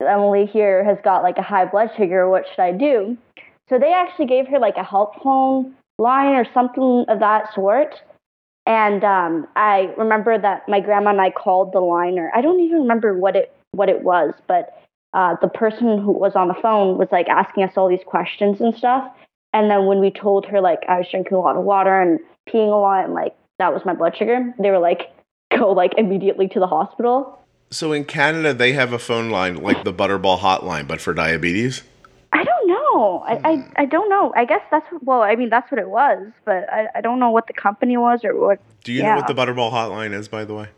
Emily 0.00 0.46
here 0.46 0.84
has 0.84 0.98
got 1.02 1.22
like 1.22 1.38
a 1.38 1.42
high 1.42 1.64
blood 1.64 1.90
sugar. 1.96 2.28
What 2.28 2.44
should 2.48 2.62
I 2.62 2.72
do? 2.72 3.16
So 3.68 3.78
they 3.78 3.92
actually 3.92 4.26
gave 4.26 4.46
her 4.48 4.58
like 4.58 4.76
a 4.76 4.84
help 4.84 5.22
phone 5.22 5.74
line 5.98 6.34
or 6.34 6.46
something 6.54 7.04
of 7.08 7.20
that 7.20 7.52
sort. 7.54 8.00
And 8.66 9.02
um, 9.02 9.46
I 9.56 9.92
remember 9.96 10.38
that 10.38 10.68
my 10.68 10.80
grandma 10.80 11.10
and 11.10 11.20
I 11.20 11.30
called 11.30 11.72
the 11.72 11.80
line, 11.80 12.18
or 12.18 12.30
I 12.34 12.40
don't 12.40 12.60
even 12.60 12.80
remember 12.80 13.16
what 13.16 13.34
it 13.34 13.54
what 13.72 13.88
it 13.88 14.02
was, 14.02 14.34
but 14.46 14.78
uh, 15.14 15.36
the 15.40 15.48
person 15.48 15.98
who 15.98 16.12
was 16.12 16.36
on 16.36 16.48
the 16.48 16.54
phone 16.54 16.98
was 16.98 17.08
like 17.10 17.28
asking 17.28 17.64
us 17.64 17.72
all 17.76 17.88
these 17.88 18.04
questions 18.06 18.60
and 18.60 18.74
stuff. 18.74 19.10
And 19.52 19.70
then 19.70 19.86
when 19.86 20.00
we 20.00 20.10
told 20.10 20.44
her 20.46 20.60
like 20.60 20.80
I 20.88 20.98
was 20.98 21.08
drinking 21.10 21.36
a 21.36 21.40
lot 21.40 21.56
of 21.56 21.64
water 21.64 22.00
and 22.00 22.20
peeing 22.48 22.68
a 22.72 22.76
lot, 22.76 23.06
and 23.06 23.14
like 23.14 23.34
that 23.58 23.72
was 23.72 23.84
my 23.84 23.94
blood 23.94 24.16
sugar, 24.16 24.54
they 24.58 24.70
were 24.70 24.78
like, 24.78 25.10
go 25.58 25.72
like 25.72 25.92
immediately 25.98 26.48
to 26.48 26.60
the 26.60 26.66
hospital. 26.66 27.38
So 27.70 27.92
in 27.92 28.04
Canada, 28.04 28.54
they 28.54 28.72
have 28.72 28.92
a 28.92 28.98
phone 28.98 29.30
line 29.30 29.56
like 29.56 29.84
the 29.84 29.92
Butterball 29.92 30.38
hotline, 30.38 30.86
but 30.88 31.00
for 31.00 31.12
diabetes. 31.12 31.82
I 32.32 32.44
don't 32.44 32.68
know. 32.68 33.24
I, 33.26 33.36
Hmm. 33.36 33.46
I, 33.46 33.82
I 33.82 33.84
don't 33.84 34.08
know. 34.08 34.32
I 34.36 34.44
guess 34.44 34.62
that's 34.70 34.86
well. 35.02 35.22
I 35.22 35.34
mean, 35.36 35.50
that's 35.50 35.70
what 35.70 35.78
it 35.78 35.88
was, 35.88 36.28
but 36.44 36.70
I, 36.72 36.88
I 36.94 37.00
don't 37.00 37.18
know 37.18 37.30
what 37.30 37.46
the 37.46 37.52
company 37.52 37.96
was 37.96 38.24
or 38.24 38.34
what. 38.38 38.60
Do 38.84 38.92
you 38.92 39.02
know 39.02 39.16
what 39.16 39.26
the 39.26 39.34
Butterball 39.34 39.70
hotline 39.72 40.14
is, 40.14 40.28
by 40.28 40.44
the 40.44 40.54
way? 40.54 40.68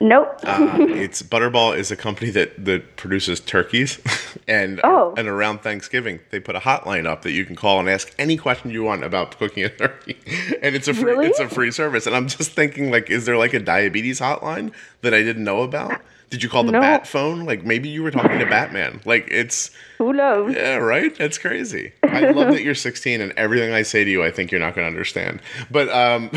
Nope. 0.00 0.40
Uh, 0.42 0.76
it's 0.80 1.22
Butterball 1.22 1.76
is 1.76 1.90
a 1.90 1.96
company 1.96 2.30
that 2.32 2.64
that 2.64 2.96
produces 2.96 3.40
turkeys, 3.40 4.00
and 4.48 4.80
Oh. 4.84 5.14
and 5.16 5.28
around 5.28 5.60
Thanksgiving 5.62 6.20
they 6.30 6.40
put 6.40 6.56
a 6.56 6.60
hotline 6.60 7.06
up 7.06 7.22
that 7.22 7.30
you 7.32 7.44
can 7.44 7.56
call 7.56 7.78
and 7.80 7.88
ask 7.88 8.12
any 8.18 8.36
question 8.36 8.70
you 8.70 8.82
want 8.82 9.04
about 9.04 9.38
cooking 9.38 9.64
a 9.64 9.68
turkey, 9.68 10.18
and 10.62 10.74
it's 10.74 10.88
a 10.88 10.94
free 10.94 11.04
Really? 11.12 11.26
it's 11.28 11.38
a 11.40 11.48
free 11.48 11.70
service. 11.70 12.06
And 12.06 12.14
I'm 12.16 12.28
just 12.28 12.52
thinking 12.52 12.90
like, 12.90 13.08
is 13.08 13.24
there 13.24 13.36
like 13.38 13.54
a 13.54 13.60
diabetes 13.60 14.20
hotline 14.20 14.72
that 15.02 15.14
I 15.14 15.22
didn't 15.22 15.44
know 15.44 15.62
about? 15.62 16.00
Did 16.30 16.42
you 16.42 16.48
call 16.48 16.64
the 16.64 16.72
No. 16.72 16.80
Bat 16.80 17.06
phone? 17.06 17.44
Like 17.44 17.64
maybe 17.64 17.88
you 17.88 18.02
were 18.02 18.10
talking 18.10 18.40
to 18.40 18.46
Batman. 18.46 19.00
Like 19.04 19.28
it's 19.30 19.70
Who 19.98 20.12
knows? 20.12 20.54
yeah, 20.54 20.76
right. 20.76 21.16
That's 21.16 21.38
crazy. 21.38 21.92
I 22.02 22.30
love 22.30 22.48
that 22.52 22.62
you're 22.62 22.74
16 22.74 23.20
and 23.20 23.32
everything 23.36 23.72
I 23.72 23.82
say 23.82 24.02
to 24.02 24.10
you, 24.10 24.24
I 24.24 24.32
think 24.32 24.50
you're 24.50 24.60
not 24.60 24.74
going 24.74 24.84
to 24.84 24.88
understand. 24.88 25.40
But 25.70 25.88
um, 25.90 26.30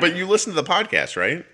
but 0.00 0.16
you 0.16 0.26
listen 0.26 0.52
to 0.54 0.60
the 0.60 0.68
podcast, 0.68 1.16
right? 1.16 1.46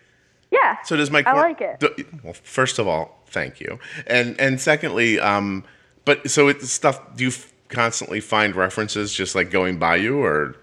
Yeah. 0.53 0.77
So 0.85 0.97
does 0.97 1.11
my 1.11 1.25
I 1.27 1.33
like 1.33 1.61
it. 1.61 1.81
do- 1.81 2.05
well, 2.23 2.35
first 2.35 2.79
of 2.79 2.87
all, 2.87 3.23
thank 3.27 3.59
you, 3.61 3.79
and 4.07 4.39
and 4.39 4.61
secondly, 4.61 5.19
um, 5.19 5.65
but 6.05 6.31
so 6.31 6.47
it's 6.49 6.71
stuff. 6.71 7.01
Do 7.17 7.25
you 7.25 7.31
f- 7.31 7.51
constantly 7.69 8.21
find 8.21 8.55
references 8.55 9.13
just 9.15 9.35
like 9.35 9.51
going 9.51 9.79
by 9.79 9.97
you, 9.97 10.23
or 10.23 10.55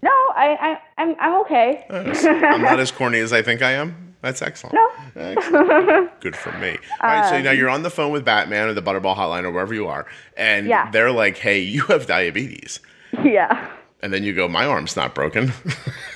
No, 0.00 0.10
I, 0.36 0.56
I 0.96 1.02
I'm 1.02 1.16
I'm 1.18 1.40
okay. 1.42 1.84
I'm 1.90 2.62
not 2.62 2.78
as 2.84 2.90
corny 2.92 3.18
as 3.18 3.32
I 3.32 3.42
think 3.42 3.60
I 3.62 3.72
am? 3.72 4.14
That's 4.22 4.42
excellent. 4.42 4.74
No. 4.74 4.90
Excellent. 5.16 6.10
Good 6.20 6.36
for 6.36 6.52
me. 6.58 6.76
All 7.00 7.08
right, 7.10 7.28
so 7.30 7.36
Um, 7.36 7.42
now 7.42 7.52
you're 7.52 7.70
on 7.70 7.82
the 7.82 7.90
phone 7.90 8.12
with 8.12 8.22
Batman 8.24 8.68
or 8.68 8.74
the 8.74 8.82
Butterball 8.82 9.16
Hotline 9.16 9.44
or 9.44 9.50
wherever 9.50 9.74
you 9.74 9.88
are, 9.88 10.06
and 10.36 10.66
Yeah. 10.68 10.90
they're 10.92 11.10
like, 11.10 11.36
"Hey, 11.38 11.58
you 11.60 11.82
have 11.86 12.06
diabetes," 12.06 12.80
yeah. 13.24 13.70
and 14.02 14.12
then 14.12 14.22
you 14.22 14.34
go, 14.34 14.46
"My 14.46 14.66
arm's 14.66 14.94
not 14.94 15.14
broken." 15.14 15.52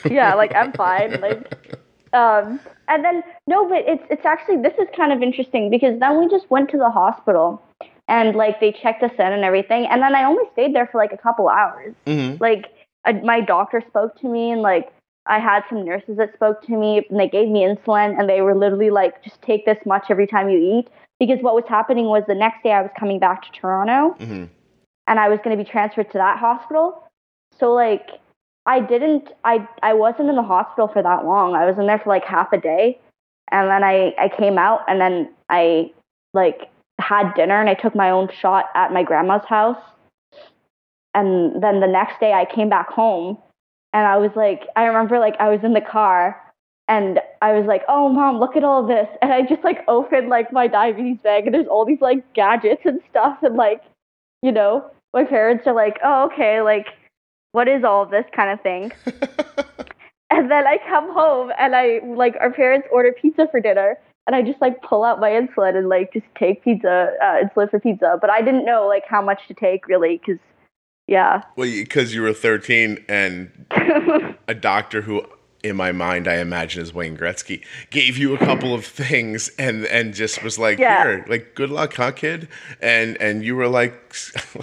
yeah, 0.08 0.34
like 0.34 0.54
I'm 0.54 0.72
fine. 0.74 1.18
Like, 1.20 1.50
um, 2.14 2.60
and 2.88 3.04
then 3.04 3.22
no, 3.46 3.68
but 3.68 3.84
it's 3.86 4.04
it's 4.10 4.24
actually 4.24 4.56
this 4.62 4.74
is 4.78 4.88
kind 4.96 5.12
of 5.12 5.22
interesting 5.22 5.68
because 5.70 5.98
then 6.00 6.18
we 6.18 6.28
just 6.28 6.50
went 6.50 6.70
to 6.70 6.78
the 6.78 6.90
hospital 6.90 7.62
and 8.08 8.36
like 8.36 8.60
they 8.60 8.72
checked 8.72 9.02
us 9.02 9.12
in 9.18 9.32
and 9.32 9.44
everything, 9.44 9.86
and 9.86 10.02
then 10.02 10.14
I 10.14 10.24
only 10.24 10.44
stayed 10.52 10.74
there 10.74 10.86
for 10.86 10.98
like 10.98 11.12
a 11.12 11.18
couple 11.18 11.48
hours. 11.48 11.94
Mhm. 12.06 12.40
Like, 12.40 12.66
my 13.22 13.40
doctor 13.40 13.82
spoke 13.86 14.18
to 14.20 14.28
me 14.28 14.50
and 14.50 14.62
like. 14.62 14.90
I 15.26 15.38
had 15.38 15.62
some 15.70 15.86
nurses 15.86 16.18
that 16.18 16.34
spoke 16.34 16.60
to 16.66 16.72
me 16.72 17.06
and 17.08 17.18
they 17.18 17.30
gave 17.30 17.48
me 17.48 17.60
insulin 17.64 18.14
and 18.18 18.28
they 18.28 18.42
were 18.42 18.54
literally 18.54 18.90
like, 18.90 19.22
just 19.22 19.40
take 19.40 19.64
this 19.64 19.78
much 19.86 20.10
every 20.10 20.26
time 20.26 20.50
you 20.50 20.58
eat. 20.58 20.88
Because 21.18 21.38
what 21.40 21.54
was 21.54 21.64
happening 21.66 22.08
was 22.08 22.24
the 22.28 22.34
next 22.34 22.62
day 22.62 22.72
I 22.72 22.82
was 22.82 22.90
coming 23.00 23.18
back 23.18 23.40
to 23.44 23.50
Toronto 23.58 24.14
Mhm. 24.20 24.50
and 25.06 25.18
I 25.18 25.30
was 25.30 25.38
going 25.42 25.56
to 25.56 25.64
be 25.64 25.66
transferred 25.66 26.10
to 26.10 26.18
that 26.18 26.38
hospital. 26.38 27.02
So 27.58 27.72
like 27.72 28.10
I 28.66 28.80
didn't 28.80 29.28
I 29.44 29.66
I 29.82 29.94
wasn't 29.94 30.30
in 30.30 30.36
the 30.36 30.42
hospital 30.42 30.88
for 30.88 31.02
that 31.02 31.24
long. 31.24 31.54
I 31.54 31.66
was 31.66 31.78
in 31.78 31.86
there 31.86 31.98
for 31.98 32.10
like 32.10 32.24
half 32.24 32.52
a 32.52 32.58
day. 32.58 32.98
And 33.50 33.68
then 33.68 33.84
I 33.84 34.14
I 34.18 34.28
came 34.28 34.58
out 34.58 34.80
and 34.88 35.00
then 35.00 35.30
I 35.48 35.92
like 36.32 36.70
had 36.98 37.34
dinner 37.34 37.60
and 37.60 37.68
I 37.68 37.74
took 37.74 37.94
my 37.94 38.10
own 38.10 38.28
shot 38.40 38.66
at 38.74 38.92
my 38.92 39.02
grandma's 39.02 39.44
house. 39.46 39.82
And 41.12 41.62
then 41.62 41.80
the 41.80 41.86
next 41.86 42.18
day 42.20 42.32
I 42.32 42.44
came 42.44 42.68
back 42.68 42.88
home 42.90 43.38
and 43.92 44.06
I 44.06 44.16
was 44.16 44.30
like 44.34 44.62
I 44.76 44.84
remember 44.84 45.18
like 45.18 45.36
I 45.38 45.50
was 45.50 45.62
in 45.62 45.74
the 45.74 45.80
car 45.80 46.40
and 46.88 47.20
I 47.40 47.52
was 47.52 47.66
like, 47.66 47.82
"Oh, 47.88 48.08
mom, 48.08 48.38
look 48.38 48.56
at 48.56 48.64
all 48.64 48.86
this!" 48.86 49.08
And 49.22 49.32
I 49.32 49.42
just 49.42 49.64
like 49.64 49.78
opened 49.88 50.28
like 50.28 50.52
my 50.52 50.66
diabetes 50.66 51.18
bag, 51.22 51.46
and 51.46 51.54
there's 51.54 51.66
all 51.66 51.84
these 51.84 52.00
like 52.00 52.32
gadgets 52.34 52.82
and 52.84 53.00
stuff, 53.10 53.38
and 53.42 53.56
like, 53.56 53.82
you 54.42 54.52
know, 54.52 54.90
my 55.12 55.24
parents 55.24 55.66
are 55.66 55.74
like, 55.74 55.98
"Oh, 56.04 56.24
okay, 56.26 56.60
like, 56.60 56.88
what 57.54 57.68
is 57.68 57.84
all 57.84 58.04
this 58.04 58.24
kind 58.34 58.50
of 58.50 58.60
thing?" 58.60 58.92
and 60.30 60.50
then 60.50 60.66
I 60.66 60.78
come 60.88 61.12
home, 61.12 61.52
and 61.58 61.74
I 61.74 62.00
like 62.04 62.34
our 62.40 62.52
parents 62.52 62.86
order 62.92 63.12
pizza 63.12 63.46
for 63.50 63.60
dinner, 63.60 63.96
and 64.26 64.34
I 64.36 64.42
just 64.42 64.60
like 64.60 64.82
pull 64.82 65.04
out 65.04 65.20
my 65.20 65.30
insulin 65.30 65.76
and 65.76 65.88
like 65.88 66.12
just 66.12 66.26
take 66.38 66.62
pizza, 66.64 67.12
uh, 67.22 67.44
insulin 67.44 67.70
for 67.70 67.80
pizza. 67.80 68.18
But 68.20 68.30
I 68.30 68.40
didn't 68.42 68.64
know 68.64 68.86
like 68.86 69.04
how 69.08 69.22
much 69.22 69.40
to 69.48 69.54
take 69.54 69.86
really, 69.88 70.18
because 70.18 70.40
yeah, 71.06 71.42
well, 71.56 71.70
because 71.70 72.14
you 72.14 72.22
were 72.22 72.32
13 72.32 73.04
and 73.08 73.66
a 74.48 74.54
doctor 74.54 75.02
who 75.02 75.22
in 75.62 75.76
my 75.76 75.92
mind 75.92 76.26
I 76.28 76.36
imagine 76.38 76.82
is 76.82 76.92
Wayne 76.94 77.16
Gretzky 77.16 77.62
gave 77.90 78.18
you 78.18 78.34
a 78.34 78.38
couple 78.38 78.74
of 78.74 78.84
things 78.86 79.50
and 79.58 79.84
and 79.86 80.14
just 80.14 80.42
was 80.42 80.58
like 80.58 80.78
Yeah. 80.78 81.02
here 81.04 81.24
like 81.28 81.54
good 81.54 81.70
luck 81.70 81.94
huh 81.94 82.12
kid 82.12 82.48
and 82.80 83.16
and 83.20 83.44
you 83.44 83.54
were 83.56 83.68
like 83.68 84.14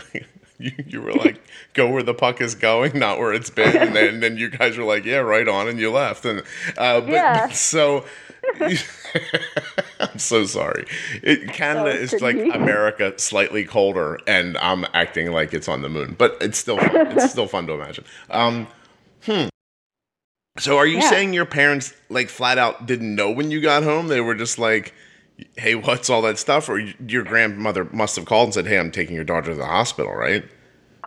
you, 0.63 0.71
you 0.87 1.01
were 1.01 1.13
like 1.13 1.41
go 1.73 1.89
where 1.89 2.03
the 2.03 2.13
puck 2.13 2.41
is 2.41 2.55
going 2.55 2.97
not 2.97 3.17
where 3.19 3.33
it's 3.33 3.49
been 3.49 3.75
and 3.75 3.95
then, 3.95 4.13
and 4.15 4.23
then 4.23 4.37
you 4.37 4.49
guys 4.49 4.77
were 4.77 4.83
like 4.83 5.05
yeah 5.05 5.17
right 5.17 5.47
on 5.47 5.67
and 5.67 5.79
you 5.79 5.91
left 5.91 6.25
and 6.25 6.39
uh 6.77 7.01
but, 7.01 7.09
Yeah. 7.09 7.49
so 7.51 8.05
I'm 9.99 10.17
so 10.17 10.45
sorry. 10.45 10.85
It, 11.21 11.53
Canada 11.53 11.91
Oh, 11.91 12.01
is 12.01 12.19
like 12.21 12.35
me. 12.35 12.49
America, 12.49 13.13
slightly 13.17 13.65
colder, 13.65 14.17
and 14.25 14.57
I'm 14.57 14.83
acting 14.95 15.31
like 15.31 15.53
it's 15.53 15.67
on 15.67 15.83
the 15.83 15.89
moon. 15.89 16.15
But 16.17 16.37
it's 16.41 16.57
still 16.57 16.79
it's 16.81 17.29
still 17.31 17.47
fun 17.47 17.67
to 17.67 17.73
imagine. 17.73 18.03
Um, 18.31 18.67
hmm. 19.25 19.47
So, 20.57 20.77
are 20.77 20.87
you 20.87 20.97
Yeah. 20.97 21.09
saying 21.09 21.33
your 21.33 21.45
parents 21.45 21.93
like 22.09 22.29
flat 22.29 22.57
out 22.57 22.85
didn't 22.87 23.13
know 23.15 23.29
when 23.31 23.51
you 23.51 23.61
got 23.61 23.83
home? 23.83 24.07
They 24.07 24.21
were 24.21 24.35
just 24.35 24.57
like, 24.57 24.93
"Hey, 25.57 25.75
what's 25.75 26.09
all 26.09 26.21
that 26.23 26.37
stuff?" 26.37 26.69
Or 26.69 26.79
your 26.79 27.23
grandmother 27.23 27.85
must 27.91 28.15
have 28.15 28.25
called 28.25 28.47
and 28.47 28.53
said, 28.53 28.67
"Hey, 28.67 28.77
I'm 28.77 28.91
taking 28.91 29.15
your 29.15 29.25
daughter 29.25 29.51
to 29.51 29.55
the 29.55 29.65
hospital," 29.65 30.13
right? 30.13 30.43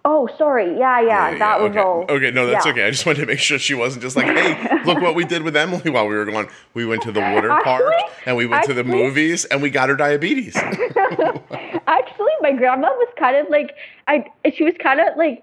Oh, 0.07 0.29
sorry. 0.37 0.79
Yeah, 0.79 1.01
yeah, 1.01 1.39
that 1.39 1.61
was 1.61 1.71
okay. 1.71 1.79
all. 1.79 2.05
Okay, 2.11 2.31
no, 2.31 2.47
that's 2.47 2.67
yeah. 2.67 2.73
okay. 2.73 2.87
I 2.87 2.91
just 2.91 3.07
wanted 3.07 3.21
to 3.21 3.27
make 3.27 3.39
sure 3.39 3.59
she 3.59 3.73
wasn't 3.73 4.03
just 4.03 4.17
like, 4.17 4.27
"Hey, 4.27 4.79
look 4.85 5.01
what 5.01 5.15
we 5.15 5.25
did 5.25 5.43
with 5.43 5.57
Emily 5.57 5.91
while 5.91 6.07
we 6.07 6.15
were 6.15 6.27
gone. 6.27 6.49
We 6.75 6.85
went 6.85 7.03
to 7.03 7.13
the 7.13 7.21
water 7.21 7.49
park 7.49 7.85
Actually- 7.95 8.13
and 8.27 8.37
we 8.37 8.45
went 8.45 8.65
to 8.65 8.75
the 8.75 8.85
movies 8.85 9.47
and 9.47 9.63
we 9.63 9.71
got 9.71 9.89
her 9.89 9.97
diabetes." 9.97 10.57
Actually, 11.87 12.33
my 12.43 12.53
grandma 12.53 12.89
was 12.89 13.09
kind 13.19 13.37
of 13.37 13.49
like 13.49 13.75
I. 14.07 14.27
She 14.55 14.65
was 14.65 14.75
kind 14.79 15.01
of 15.01 15.17
like 15.17 15.43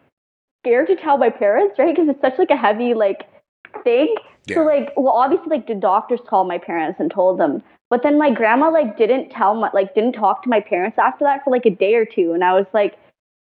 scared 0.63 0.87
to 0.87 0.95
tell 0.95 1.17
my 1.17 1.31
parents, 1.31 1.79
right? 1.79 1.95
Because 1.95 2.09
it's 2.09 2.21
such 2.21 2.37
like 2.37 2.51
a 2.51 2.57
heavy 2.57 2.93
like 2.93 3.23
thing. 3.83 4.13
Yeah. 4.45 4.57
So 4.57 4.61
like, 4.61 4.91
well, 4.95 5.13
obviously, 5.13 5.49
like 5.49 5.65
the 5.65 5.75
doctors 5.75 6.19
called 6.27 6.47
my 6.47 6.59
parents 6.59 6.99
and 6.99 7.11
told 7.11 7.39
them. 7.39 7.63
But 7.91 8.01
then 8.03 8.17
my 8.17 8.31
grandma 8.31 8.71
like 8.71 8.97
didn't 8.97 9.29
tell 9.29 9.53
my 9.53 9.69
like 9.73 9.93
didn't 9.93 10.13
talk 10.13 10.41
to 10.43 10.49
my 10.49 10.61
parents 10.61 10.97
after 10.97 11.25
that 11.25 11.43
for 11.43 11.51
like 11.51 11.65
a 11.67 11.69
day 11.69 11.93
or 11.93 12.05
two, 12.05 12.31
and 12.33 12.43
I 12.43 12.53
was 12.53 12.65
like, 12.73 12.97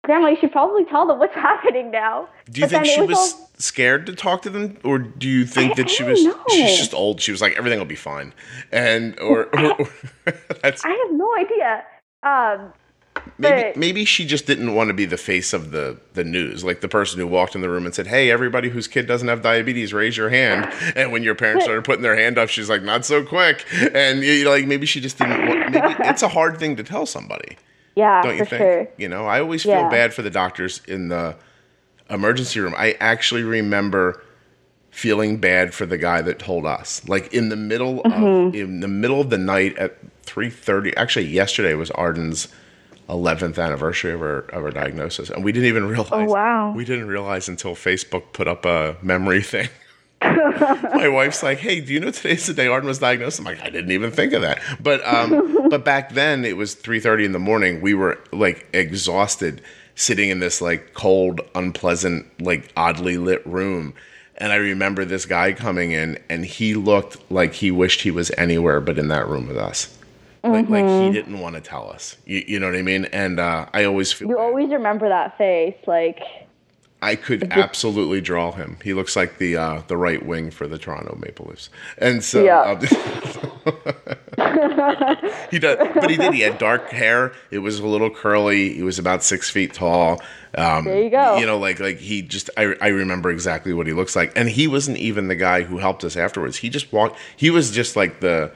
Grandma, 0.04 0.28
you 0.28 0.36
should 0.40 0.52
probably 0.52 0.84
tell 0.84 1.04
them 1.06 1.18
what's 1.18 1.34
happening 1.50 1.90
now. 1.90 2.28
Do 2.48 2.60
you 2.60 2.66
But 2.68 2.70
think 2.70 2.86
she 2.86 3.00
was, 3.02 3.18
all- 3.34 3.50
scared 3.58 4.06
to 4.06 4.14
talk 4.14 4.42
to 4.42 4.50
them, 4.50 4.78
or 4.84 4.98
do 4.98 5.28
you 5.28 5.44
think 5.44 5.72
I- 5.72 5.74
that 5.82 5.90
she 5.90 6.04
was? 6.04 6.24
know. 6.24 6.40
She's 6.48 6.78
just 6.78 6.94
old. 6.94 7.20
She 7.20 7.32
was 7.32 7.42
like, 7.42 7.56
everything 7.58 7.78
will 7.80 7.86
be 7.86 7.96
fine, 7.96 8.32
and 8.70 9.18
or, 9.18 9.46
or, 9.52 9.72
or 9.80 9.88
that's 10.62 10.84
I 10.84 10.90
have 10.90 11.12
no 11.12 11.28
idea. 11.36 11.84
Um, 12.22 12.72
maybe 13.38 13.62
but- 13.62 13.76
maybe 13.76 14.04
she 14.04 14.24
just 14.26 14.46
didn't 14.46 14.74
want 14.74 14.88
to 14.88 14.94
be 14.94 15.04
the 15.04 15.16
face 15.16 15.52
of 15.52 15.70
the 15.70 15.98
the 16.14 16.24
news, 16.24 16.64
like 16.64 16.80
the 16.80 16.88
person 16.88 17.18
who 17.20 17.26
walked 17.26 17.54
in 17.54 17.60
the 17.60 17.68
room 17.68 17.84
and 17.86 17.94
said, 17.94 18.06
"Hey, 18.06 18.30
everybody 18.30 18.68
whose 18.68 18.86
kid 18.88 19.06
doesn't 19.06 19.28
have 19.28 19.42
diabetes, 19.42 19.92
raise 19.92 20.16
your 20.16 20.28
hand." 20.30 20.72
And 20.94 21.12
when 21.12 21.22
your 21.22 21.34
parents 21.34 21.64
started 21.64 21.84
putting 21.84 22.02
their 22.02 22.16
hand 22.16 22.38
up, 22.38 22.48
she's 22.48 22.68
like, 22.70 22.82
"Not 22.82 23.04
so 23.04 23.24
quick," 23.24 23.64
and 23.94 24.22
you 24.22 24.44
know, 24.44 24.50
like 24.50 24.66
maybe 24.66 24.86
she 24.86 25.00
just 25.00 25.18
didn't. 25.18 25.46
Want, 25.46 25.70
maybe 25.72 25.94
it's 26.00 26.22
a 26.22 26.28
hard 26.28 26.58
thing 26.58 26.76
to 26.76 26.82
tell 26.82 27.06
somebody. 27.06 27.56
yeah, 27.94 28.22
don't 28.22 28.36
you 28.36 28.44
think? 28.44 28.60
sure. 28.60 28.88
You 28.98 29.08
know, 29.08 29.26
I 29.26 29.40
always 29.40 29.62
feel 29.62 29.72
Yeah. 29.72 29.88
bad 29.90 30.12
for 30.14 30.22
the 30.22 30.30
doctors 30.30 30.80
in 30.86 31.08
the 31.08 31.36
emergency 32.10 32.60
room. 32.60 32.74
I 32.76 32.96
actually 33.00 33.42
remember 33.42 34.22
feeling 34.90 35.36
bad 35.36 35.74
for 35.74 35.84
the 35.86 35.98
guy 35.98 36.22
that 36.22 36.38
told 36.38 36.64
us. 36.64 37.06
Like 37.08 37.32
in 37.34 37.48
the 37.50 37.56
middle 37.56 38.00
of 38.00 38.12
Mm-hmm. 38.12 38.56
in 38.56 38.80
the 38.80 38.88
middle 38.88 39.20
of 39.20 39.30
the 39.30 39.38
night 39.38 39.76
at 39.76 39.96
3:30. 40.24 40.94
Actually, 40.96 41.26
yesterday 41.26 41.74
was 41.74 41.90
Arden's 41.92 42.48
11th 43.08 43.62
anniversary 43.62 44.12
of 44.12 44.20
our, 44.20 44.38
of 44.38 44.62
her 44.62 44.70
diagnosis, 44.70 45.30
and 45.30 45.44
we 45.44 45.52
didn't 45.52 45.68
even 45.68 45.86
realize. 45.88 46.10
Oh, 46.12 46.24
wow. 46.24 46.72
We 46.72 46.84
didn't 46.84 47.08
realize 47.08 47.48
until 47.48 47.74
Facebook 47.74 48.32
put 48.32 48.48
up 48.48 48.64
a 48.64 48.96
memory 49.02 49.42
thing. 49.42 49.68
my 50.22 51.08
wife's 51.08 51.42
like, 51.42 51.58
"Hey, 51.58 51.80
do 51.80 51.92
you 51.92 52.00
know 52.00 52.10
today's 52.10 52.46
the 52.46 52.54
day 52.54 52.66
Arden 52.66 52.88
was 52.88 52.98
diagnosed?" 52.98 53.38
I'm 53.38 53.44
like, 53.44 53.60
"I 53.60 53.68
didn't 53.68 53.92
even 53.92 54.10
think 54.10 54.32
of 54.32 54.42
that." 54.42 54.60
But 54.80 55.06
um, 55.06 55.68
but 55.70 55.84
back 55.84 56.14
then 56.14 56.44
it 56.44 56.56
was 56.56 56.74
3:30 56.74 57.26
in 57.26 57.32
the 57.32 57.38
morning. 57.38 57.80
We 57.80 57.94
were 57.94 58.18
like 58.32 58.66
exhausted, 58.72 59.60
sitting 59.94 60.30
in 60.30 60.40
this 60.40 60.60
like 60.60 60.94
cold, 60.94 61.42
unpleasant, 61.54 62.26
like 62.40 62.72
oddly 62.76 63.18
lit 63.18 63.46
room. 63.46 63.94
And 64.38 64.52
I 64.52 64.56
remember 64.56 65.04
this 65.04 65.26
guy 65.26 65.52
coming 65.52 65.92
in, 65.92 66.18
and 66.28 66.44
he 66.44 66.74
looked 66.74 67.30
like 67.30 67.54
he 67.54 67.70
wished 67.70 68.02
he 68.02 68.10
was 68.10 68.30
anywhere 68.36 68.80
but 68.80 68.98
in 68.98 69.08
that 69.08 69.28
room 69.28 69.46
with 69.48 69.58
us. 69.58 69.95
Like, 70.52 70.68
like 70.68 70.84
he 70.86 71.10
didn't 71.12 71.40
want 71.40 71.54
to 71.56 71.60
tell 71.60 71.90
us. 71.90 72.16
You, 72.26 72.44
you 72.46 72.60
know 72.60 72.66
what 72.66 72.76
I 72.76 72.82
mean? 72.82 73.06
And 73.06 73.40
uh, 73.40 73.66
I 73.72 73.84
always 73.84 74.12
feel 74.12 74.28
You 74.28 74.36
bad. 74.36 74.42
always 74.42 74.70
remember 74.70 75.08
that 75.08 75.36
face, 75.38 75.76
like. 75.86 76.20
I 77.02 77.14
could 77.14 77.52
absolutely 77.52 78.22
draw 78.22 78.52
him. 78.52 78.78
He 78.82 78.94
looks 78.94 79.16
like 79.16 79.36
the 79.36 79.58
uh, 79.58 79.82
the 79.86 79.98
right 79.98 80.24
wing 80.24 80.50
for 80.50 80.66
the 80.66 80.78
Toronto 80.78 81.16
Maple 81.20 81.44
Leafs, 81.46 81.68
and 81.98 82.24
so 82.24 82.42
Yeah. 82.42 82.80
he 85.50 85.58
does. 85.58 85.76
But 85.94 86.10
he 86.10 86.16
did. 86.16 86.32
He 86.34 86.40
had 86.40 86.56
dark 86.58 86.88
hair. 86.90 87.32
It 87.50 87.58
was 87.58 87.78
a 87.80 87.86
little 87.86 88.08
curly. 88.10 88.72
He 88.74 88.82
was 88.82 88.98
about 88.98 89.22
six 89.22 89.50
feet 89.50 89.74
tall. 89.74 90.20
Um, 90.56 90.84
There 90.84 91.02
you 91.02 91.10
go. 91.10 91.36
You 91.36 91.44
know, 91.46 91.58
like 91.58 91.80
like 91.80 91.98
he 91.98 92.22
just. 92.22 92.48
I 92.56 92.74
I 92.80 92.88
remember 92.88 93.30
exactly 93.30 93.72
what 93.74 93.86
he 93.86 93.92
looks 93.92 94.16
like, 94.16 94.32
and 94.34 94.48
he 94.48 94.66
wasn't 94.66 94.96
even 94.96 95.28
the 95.28 95.36
guy 95.36 95.62
who 95.62 95.76
helped 95.78 96.02
us 96.04 96.16
afterwards. 96.16 96.56
He 96.56 96.70
just 96.70 96.90
walked. 96.92 97.18
He 97.36 97.50
was 97.50 97.70
just 97.70 97.94
like 97.96 98.20
the. 98.20 98.52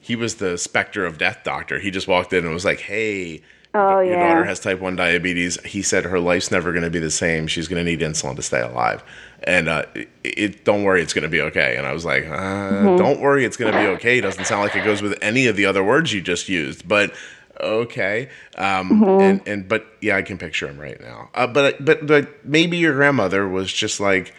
He 0.00 0.16
was 0.16 0.36
the 0.36 0.56
specter 0.58 1.04
of 1.06 1.18
death 1.18 1.40
doctor. 1.44 1.78
He 1.78 1.90
just 1.90 2.08
walked 2.08 2.32
in 2.32 2.44
and 2.44 2.52
was 2.54 2.64
like, 2.64 2.80
"Hey, 2.80 3.42
Oh, 3.72 4.00
your 4.00 4.14
yeah. 4.14 4.18
daughter 4.18 4.44
has 4.46 4.58
type 4.58 4.80
1 4.80 4.96
diabetes 4.96 5.56
he 5.64 5.80
said 5.80 6.04
her 6.04 6.18
life's 6.18 6.50
never 6.50 6.72
going 6.72 6.82
to 6.82 6.90
be 6.90 6.98
the 6.98 7.08
same 7.08 7.46
she's 7.46 7.68
going 7.68 7.78
to 7.78 7.88
need 7.88 8.00
insulin 8.00 8.34
to 8.34 8.42
stay 8.42 8.60
alive 8.60 9.04
and 9.44 9.68
uh, 9.68 9.84
it, 9.94 10.08
it 10.24 10.64
don't 10.64 10.82
worry 10.82 11.00
it's 11.00 11.12
going 11.12 11.22
to 11.22 11.28
be 11.28 11.40
okay 11.40 11.76
and 11.76 11.86
i 11.86 11.92
was 11.92 12.04
like 12.04 12.24
uh, 12.24 12.30
Mm-hmm. 12.30 12.96
don't 12.96 13.20
worry 13.20 13.44
it's 13.44 13.56
going 13.56 13.72
to 13.72 13.78
be 13.78 13.86
okay 13.86 14.20
doesn't 14.20 14.44
sound 14.46 14.62
like 14.62 14.74
it 14.74 14.82
goes 14.84 15.02
with 15.02 15.16
any 15.22 15.46
of 15.46 15.54
the 15.54 15.66
other 15.66 15.84
words 15.84 16.12
you 16.12 16.20
just 16.20 16.48
used 16.48 16.88
but 16.88 17.14
okay 17.60 18.28
um, 18.56 18.90
Mm-hmm. 18.90 19.20
and, 19.20 19.42
and 19.46 19.68
but 19.68 19.86
yeah 20.00 20.16
i 20.16 20.22
can 20.22 20.36
picture 20.36 20.66
him 20.66 20.76
right 20.80 21.00
now 21.00 21.30
uh, 21.36 21.46
but 21.46 21.84
but 21.84 22.04
but 22.08 22.44
maybe 22.44 22.76
your 22.76 22.94
grandmother 22.94 23.46
was 23.48 23.72
just 23.72 24.00
like 24.00 24.34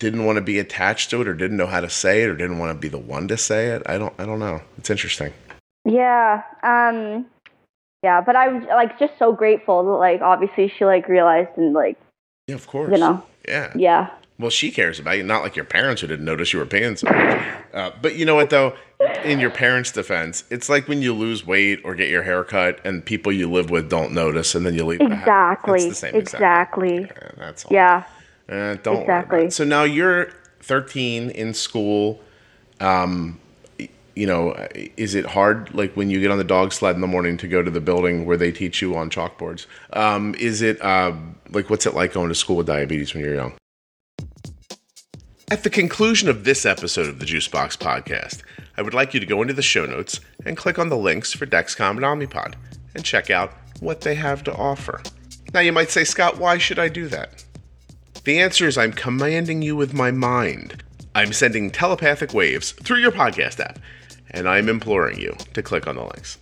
didn't 0.00 0.24
want 0.24 0.36
to 0.36 0.42
be 0.42 0.58
attached 0.58 1.10
to 1.10 1.20
it 1.20 1.28
or 1.28 1.34
didn't 1.34 1.56
know 1.56 1.66
how 1.68 1.80
to 1.80 1.88
say 1.88 2.22
it 2.24 2.28
or 2.28 2.34
didn't 2.36 2.58
want 2.58 2.76
to 2.76 2.80
be 2.80 2.88
the 2.88 2.98
one 2.98 3.28
to 3.28 3.36
say 3.36 3.68
it 3.68 3.82
i 3.86 3.96
don't 3.96 4.12
i 4.18 4.26
don't 4.26 4.40
know 4.40 4.60
it's 4.76 4.90
interesting 4.90 5.32
Yeah. 5.84 6.42
Um 6.64 7.26
yeah, 8.02 8.22
but 8.22 8.34
I 8.34 8.48
was 8.48 8.64
like 8.64 8.98
just 8.98 9.18
so 9.18 9.32
grateful 9.32 9.84
that 9.84 9.98
like 9.98 10.22
obviously 10.22 10.68
she 10.76 10.84
like 10.86 11.06
realized 11.06 11.50
and 11.56 11.74
like 11.74 11.98
yeah 12.48 12.54
of 12.54 12.66
course 12.66 12.90
you 12.92 12.98
know. 12.98 13.22
yeah 13.46 13.72
Yeah. 13.76 14.10
Well, 14.38 14.48
she 14.48 14.70
cares 14.70 14.98
about 14.98 15.18
you, 15.18 15.22
not 15.22 15.42
like 15.42 15.54
your 15.54 15.66
parents 15.66 16.00
who 16.00 16.06
didn't 16.06 16.24
notice 16.24 16.54
you 16.54 16.60
were 16.60 16.64
paying 16.64 16.96
so 16.96 17.08
much. 17.10 17.46
Uh, 17.74 17.90
but 18.00 18.16
you 18.16 18.24
know 18.24 18.34
what, 18.34 18.48
though? 18.48 18.74
In 19.22 19.38
your 19.38 19.50
parents' 19.50 19.92
defense, 19.92 20.44
it's 20.48 20.70
like 20.70 20.88
when 20.88 21.02
you 21.02 21.12
lose 21.12 21.46
weight 21.46 21.80
or 21.84 21.94
get 21.94 22.08
your 22.08 22.22
hair 22.22 22.42
cut 22.42 22.80
and 22.82 23.04
people 23.04 23.30
you 23.32 23.50
live 23.52 23.68
with 23.68 23.90
don't 23.90 24.12
notice 24.12 24.54
and 24.54 24.64
then 24.64 24.74
you 24.74 24.86
leave. 24.86 25.02
Exactly. 25.02 25.80
It's 25.80 25.88
the 25.88 25.94
same 25.94 26.14
exact 26.14 26.34
exactly. 26.40 27.00
Yeah, 27.02 27.30
that's 27.36 27.66
all. 27.66 27.72
Yeah. 27.74 28.04
Uh, 28.50 28.74
don't 28.82 29.00
Exactly. 29.02 29.50
So 29.50 29.64
now 29.64 29.84
you're 29.84 30.30
13 30.60 31.30
in 31.30 31.54
school. 31.54 32.20
Um, 32.80 33.38
you 34.16 34.26
know, 34.26 34.54
is 34.96 35.14
it 35.14 35.24
hard, 35.24 35.72
like 35.72 35.96
when 35.96 36.10
you 36.10 36.20
get 36.20 36.30
on 36.30 36.38
the 36.38 36.44
dog 36.44 36.72
sled 36.72 36.94
in 36.94 37.00
the 37.00 37.06
morning 37.06 37.36
to 37.38 37.48
go 37.48 37.62
to 37.62 37.70
the 37.70 37.80
building 37.80 38.26
where 38.26 38.36
they 38.36 38.50
teach 38.50 38.82
you 38.82 38.96
on 38.96 39.08
chalkboards? 39.08 39.66
Um, 39.92 40.34
is 40.34 40.62
it 40.62 40.82
uh, 40.82 41.14
like 41.50 41.70
what's 41.70 41.86
it 41.86 41.94
like 41.94 42.12
going 42.12 42.28
to 42.28 42.34
school 42.34 42.56
with 42.56 42.66
diabetes 42.66 43.14
when 43.14 43.24
you're 43.24 43.34
young? 43.34 43.54
At 45.50 45.64
the 45.64 45.70
conclusion 45.70 46.28
of 46.28 46.44
this 46.44 46.64
episode 46.64 47.08
of 47.08 47.18
the 47.18 47.24
Juicebox 47.24 47.76
Podcast, 47.78 48.42
I 48.76 48.82
would 48.82 48.94
like 48.94 49.14
you 49.14 49.20
to 49.20 49.26
go 49.26 49.42
into 49.42 49.54
the 49.54 49.62
show 49.62 49.84
notes 49.84 50.20
and 50.44 50.56
click 50.56 50.78
on 50.78 50.90
the 50.90 50.96
links 50.96 51.32
for 51.32 51.46
Dexcom 51.46 51.90
and 51.90 52.00
Omnipod 52.00 52.54
and 52.94 53.04
check 53.04 53.30
out 53.30 53.52
what 53.80 54.02
they 54.02 54.14
have 54.14 54.44
to 54.44 54.54
offer. 54.54 55.02
Now, 55.52 55.60
you 55.60 55.72
might 55.72 55.90
say, 55.90 56.04
Scott, 56.04 56.38
why 56.38 56.58
should 56.58 56.78
I 56.78 56.88
do 56.88 57.08
that? 57.08 57.44
The 58.24 58.38
answer 58.38 58.66
is 58.68 58.76
I'm 58.76 58.92
commanding 58.92 59.62
you 59.62 59.74
with 59.74 59.94
my 59.94 60.10
mind. 60.10 60.82
I'm 61.14 61.32
sending 61.32 61.70
telepathic 61.70 62.34
waves 62.34 62.72
through 62.72 62.98
your 62.98 63.12
podcast 63.12 63.60
app, 63.60 63.78
and 64.30 64.46
I'm 64.46 64.68
imploring 64.68 65.18
you 65.18 65.34
to 65.54 65.62
click 65.62 65.86
on 65.86 65.96
the 65.96 66.02
links. 66.02 66.38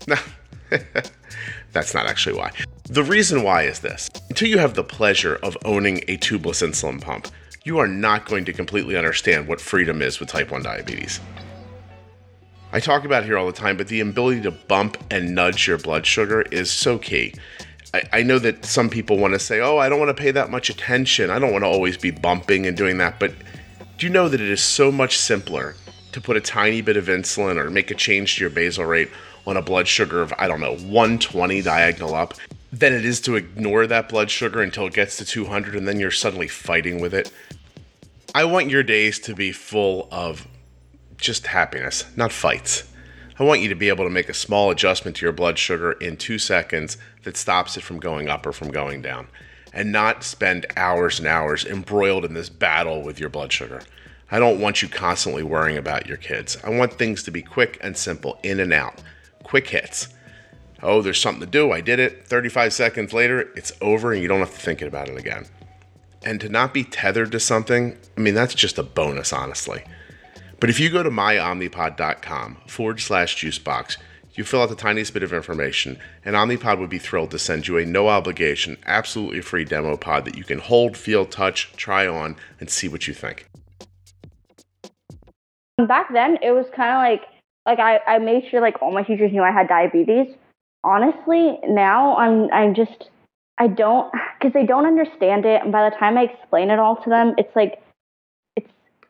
That's 1.73 1.95
not 1.95 2.07
actually 2.07 2.37
why. 2.37 2.51
The 2.85 3.05
reason 3.05 3.45
why 3.45 3.63
is 3.63 3.79
this 3.79 4.11
until 4.29 4.49
you 4.49 4.59
have 4.59 4.75
the 4.75 4.83
pleasure 4.83 5.37
of 5.37 5.57
owning 5.65 5.99
a 6.09 6.17
tubeless 6.17 6.67
insulin 6.67 7.01
pump, 7.01 7.29
you 7.63 7.79
are 7.79 7.87
not 7.87 8.27
going 8.27 8.45
to 8.47 8.53
completely 8.53 8.97
understand 8.97 9.47
what 9.47 9.61
freedom 9.61 10.03
is 10.03 10.19
with 10.19 10.29
type 10.31 10.51
1 10.51 10.63
diabetes. 10.63 11.21
I 12.73 12.81
talk 12.81 13.05
about 13.05 13.25
here 13.25 13.39
all 13.39 13.47
the 13.47 13.53
time, 13.53 13.77
but 13.77 13.89
the 13.89 14.01
ability 14.01 14.43
to 14.43 14.51
bump 14.51 14.99
and 15.11 15.35
nudge 15.35 15.69
your 15.69 15.79
blood 15.79 16.07
sugar 16.07 16.43
is 16.51 16.71
so 16.71 16.99
key. 16.99 17.35
I, 17.95 18.03
I 18.13 18.23
know 18.23 18.39
that 18.39 18.65
some 18.65 18.91
people 18.91 19.19
want 19.19 19.35
to 19.35 19.39
say, 19.39 19.61
oh, 19.61 19.79
I 19.79 19.89
don't 19.89 19.99
want 19.99 20.15
to 20.15 20.21
pay 20.23 20.31
that 20.31 20.51
much 20.51 20.69
attention. 20.71 21.31
I 21.31 21.39
don't 21.39 21.53
want 21.53 21.65
to 21.65 21.69
always 21.69 21.97
be 21.97 22.11
bumping 22.11 22.67
and 22.67 22.77
doing 22.77 22.99
that. 22.99 23.19
But 23.19 23.33
do 23.97 24.07
you 24.07 24.13
know 24.13 24.29
that 24.29 24.41
it 24.41 24.49
is 24.49 24.63
so 24.63 24.93
much 24.93 25.19
simpler 25.19 25.75
to 26.13 26.21
put 26.21 26.37
a 26.37 26.41
tiny 26.41 26.81
bit 26.81 26.97
of 26.97 27.07
insulin 27.07 27.57
or 27.57 27.71
make 27.71 27.91
a 27.91 27.95
change 27.95 28.37
to 28.37 28.41
your 28.43 28.51
basal 28.51 28.85
rate 28.85 29.11
on 29.47 29.57
a 29.57 29.63
blood 29.63 29.89
sugar 29.89 30.21
of, 30.21 30.33
I 30.39 30.47
don't 30.47 30.61
know, 30.61 30.77
120 30.77 31.63
diagonal 31.63 32.15
up 32.15 32.35
than 32.73 32.93
it 32.93 33.05
is 33.05 33.21
to 33.23 33.37
ignore 33.37 33.87
that 33.87 34.09
blood 34.09 34.31
sugar 34.31 34.61
until 34.61 34.87
it 34.87 34.93
gets 34.93 35.17
to 35.17 35.25
200 35.25 35.75
and 35.75 35.89
then 35.89 35.99
you're 35.99 36.11
suddenly 36.11 36.49
fighting 36.49 37.01
with 37.01 37.15
it? 37.15 37.33
I 38.35 38.45
want 38.45 38.69
your 38.69 38.83
days 38.83 39.19
to 39.21 39.35
be 39.35 39.53
full 39.53 40.09
of 40.13 40.47
just 41.17 41.47
happiness, 41.47 42.05
not 42.17 42.31
fights. 42.31 42.88
I 43.41 43.45
want 43.45 43.61
you 43.61 43.69
to 43.69 43.77
be 43.77 43.89
able 43.89 44.05
to 44.05 44.11
make 44.11 44.29
a 44.29 44.35
small 44.35 44.71
adjustment 44.71 45.17
to 45.17 45.27
your 45.27 45.33
blood 45.33 45.59
sugar 45.59 45.93
in 45.93 46.17
two 46.17 46.39
seconds 46.39 46.99
that 47.23 47.37
stops 47.37 47.77
it 47.77 47.85
from 47.85 48.01
going 48.01 48.29
up 48.29 48.45
or 48.45 48.53
from 48.53 48.71
going 48.73 49.01
down, 49.01 49.29
and 49.73 49.93
not 49.93 50.25
spend 50.25 50.67
hours 50.77 51.21
and 51.21 51.29
hours 51.29 51.65
embroiled 51.65 52.25
in 52.25 52.35
this 52.35 52.49
battle 52.49 53.03
with 53.03 53.21
your 53.21 53.29
blood 53.29 53.53
sugar. 53.53 53.83
I 54.31 54.41
don't 54.41 54.61
want 54.61 54.83
you 54.83 54.89
constantly 54.89 55.45
worrying 55.45 55.79
about 55.79 56.09
your 56.09 56.17
kids. 56.17 56.59
I 56.65 56.71
want 56.71 56.95
things 56.95 57.23
to 57.23 57.31
be 57.31 57.43
quick 57.43 57.79
and 57.81 57.97
simple, 57.97 58.41
in 58.43 58.59
and 58.59 58.73
out. 58.73 59.01
quick 59.45 59.69
hits. 59.69 60.09
Oh, 60.83 61.01
there's 61.01 61.21
something 61.21 61.41
to 61.41 61.47
do. 61.47 61.73
I 61.73 61.81
did 61.81 61.99
it. 61.99 62.27
35 62.27 62.73
seconds 62.73 63.13
later, 63.13 63.53
it's 63.57 63.73
over 63.81 64.13
and 64.13 64.21
you 64.21 64.29
don't 64.29 64.41
have 64.41 64.53
to 64.53 64.61
think 64.61 64.83
about 64.83 65.09
it 65.09 65.17
again. 65.17 65.47
And 66.25 66.41
to 66.41 66.49
not 66.49 66.75
be 66.75 66.85
tethered 66.85 67.33
to 67.33 67.41
something, 67.41 67.97
I 68.17 68.21
mean, 68.21 68.35
that's 68.35 68.55
just 68.55 68.79
a 68.79 68.83
bonus, 68.83 69.33
honestly. 69.33 69.85
But 70.61 70.71
if 70.71 70.81
you 70.81 70.91
go 70.91 71.03
to 71.03 71.11
myomnipod.com 71.11 72.57
forward 72.67 73.01
slash 73.01 73.37
juicebox, 73.37 73.97
you 74.35 74.45
fill 74.45 74.63
out 74.63 74.69
the 74.69 74.77
tiniest 74.77 75.15
bit 75.15 75.23
of 75.23 75.33
information, 75.33 75.99
and 76.25 76.37
Omnipod 76.37 76.79
would 76.79 76.91
be 76.91 76.99
thrilled 76.99 77.33
to 77.33 77.39
send 77.39 77.67
you 77.67 77.77
a 77.77 77.85
no 77.85 78.09
obligation, 78.09 78.77
absolutely 78.87 79.41
free 79.41 79.65
demo 79.65 79.97
pod 79.97 80.25
that 80.25 80.37
you 80.37 80.45
can 80.45 80.59
hold, 80.59 80.97
feel, 80.97 81.27
touch, 81.27 81.73
try 81.77 82.07
on, 82.07 82.37
and 82.61 82.71
see 82.71 82.89
what 82.89 83.09
you 83.09 83.15
think. 83.15 83.49
Back 85.87 86.13
then, 86.13 86.39
it 86.43 86.53
was 86.53 86.67
kind 86.75 86.91
of 86.91 86.99
like 86.99 87.29
like 87.67 87.79
I, 87.79 87.99
I 88.07 88.19
made 88.19 88.45
sure 88.51 88.61
like 88.61 88.81
all 88.81 88.93
my 88.93 89.03
teachers 89.03 89.33
knew 89.33 89.43
I 89.43 89.53
had 89.53 89.69
diabetes. 89.69 90.35
Honestly, 90.85 91.59
now 91.69 92.17
I'm 92.17 92.51
I'm 92.53 92.75
just 92.75 93.11
I 93.59 93.67
don't 93.69 94.13
because 94.39 94.53
they 94.55 94.67
don't 94.67 94.87
understand 94.87 95.45
it, 95.45 95.63
and 95.63 95.73
by 95.73 95.89
the 95.89 95.97
time 95.97 96.17
I 96.17 96.23
explain 96.23 96.71
it 96.71 96.79
all 96.79 96.97
to 97.03 97.11
them, 97.11 97.35
it's 97.39 97.55
like 97.55 97.83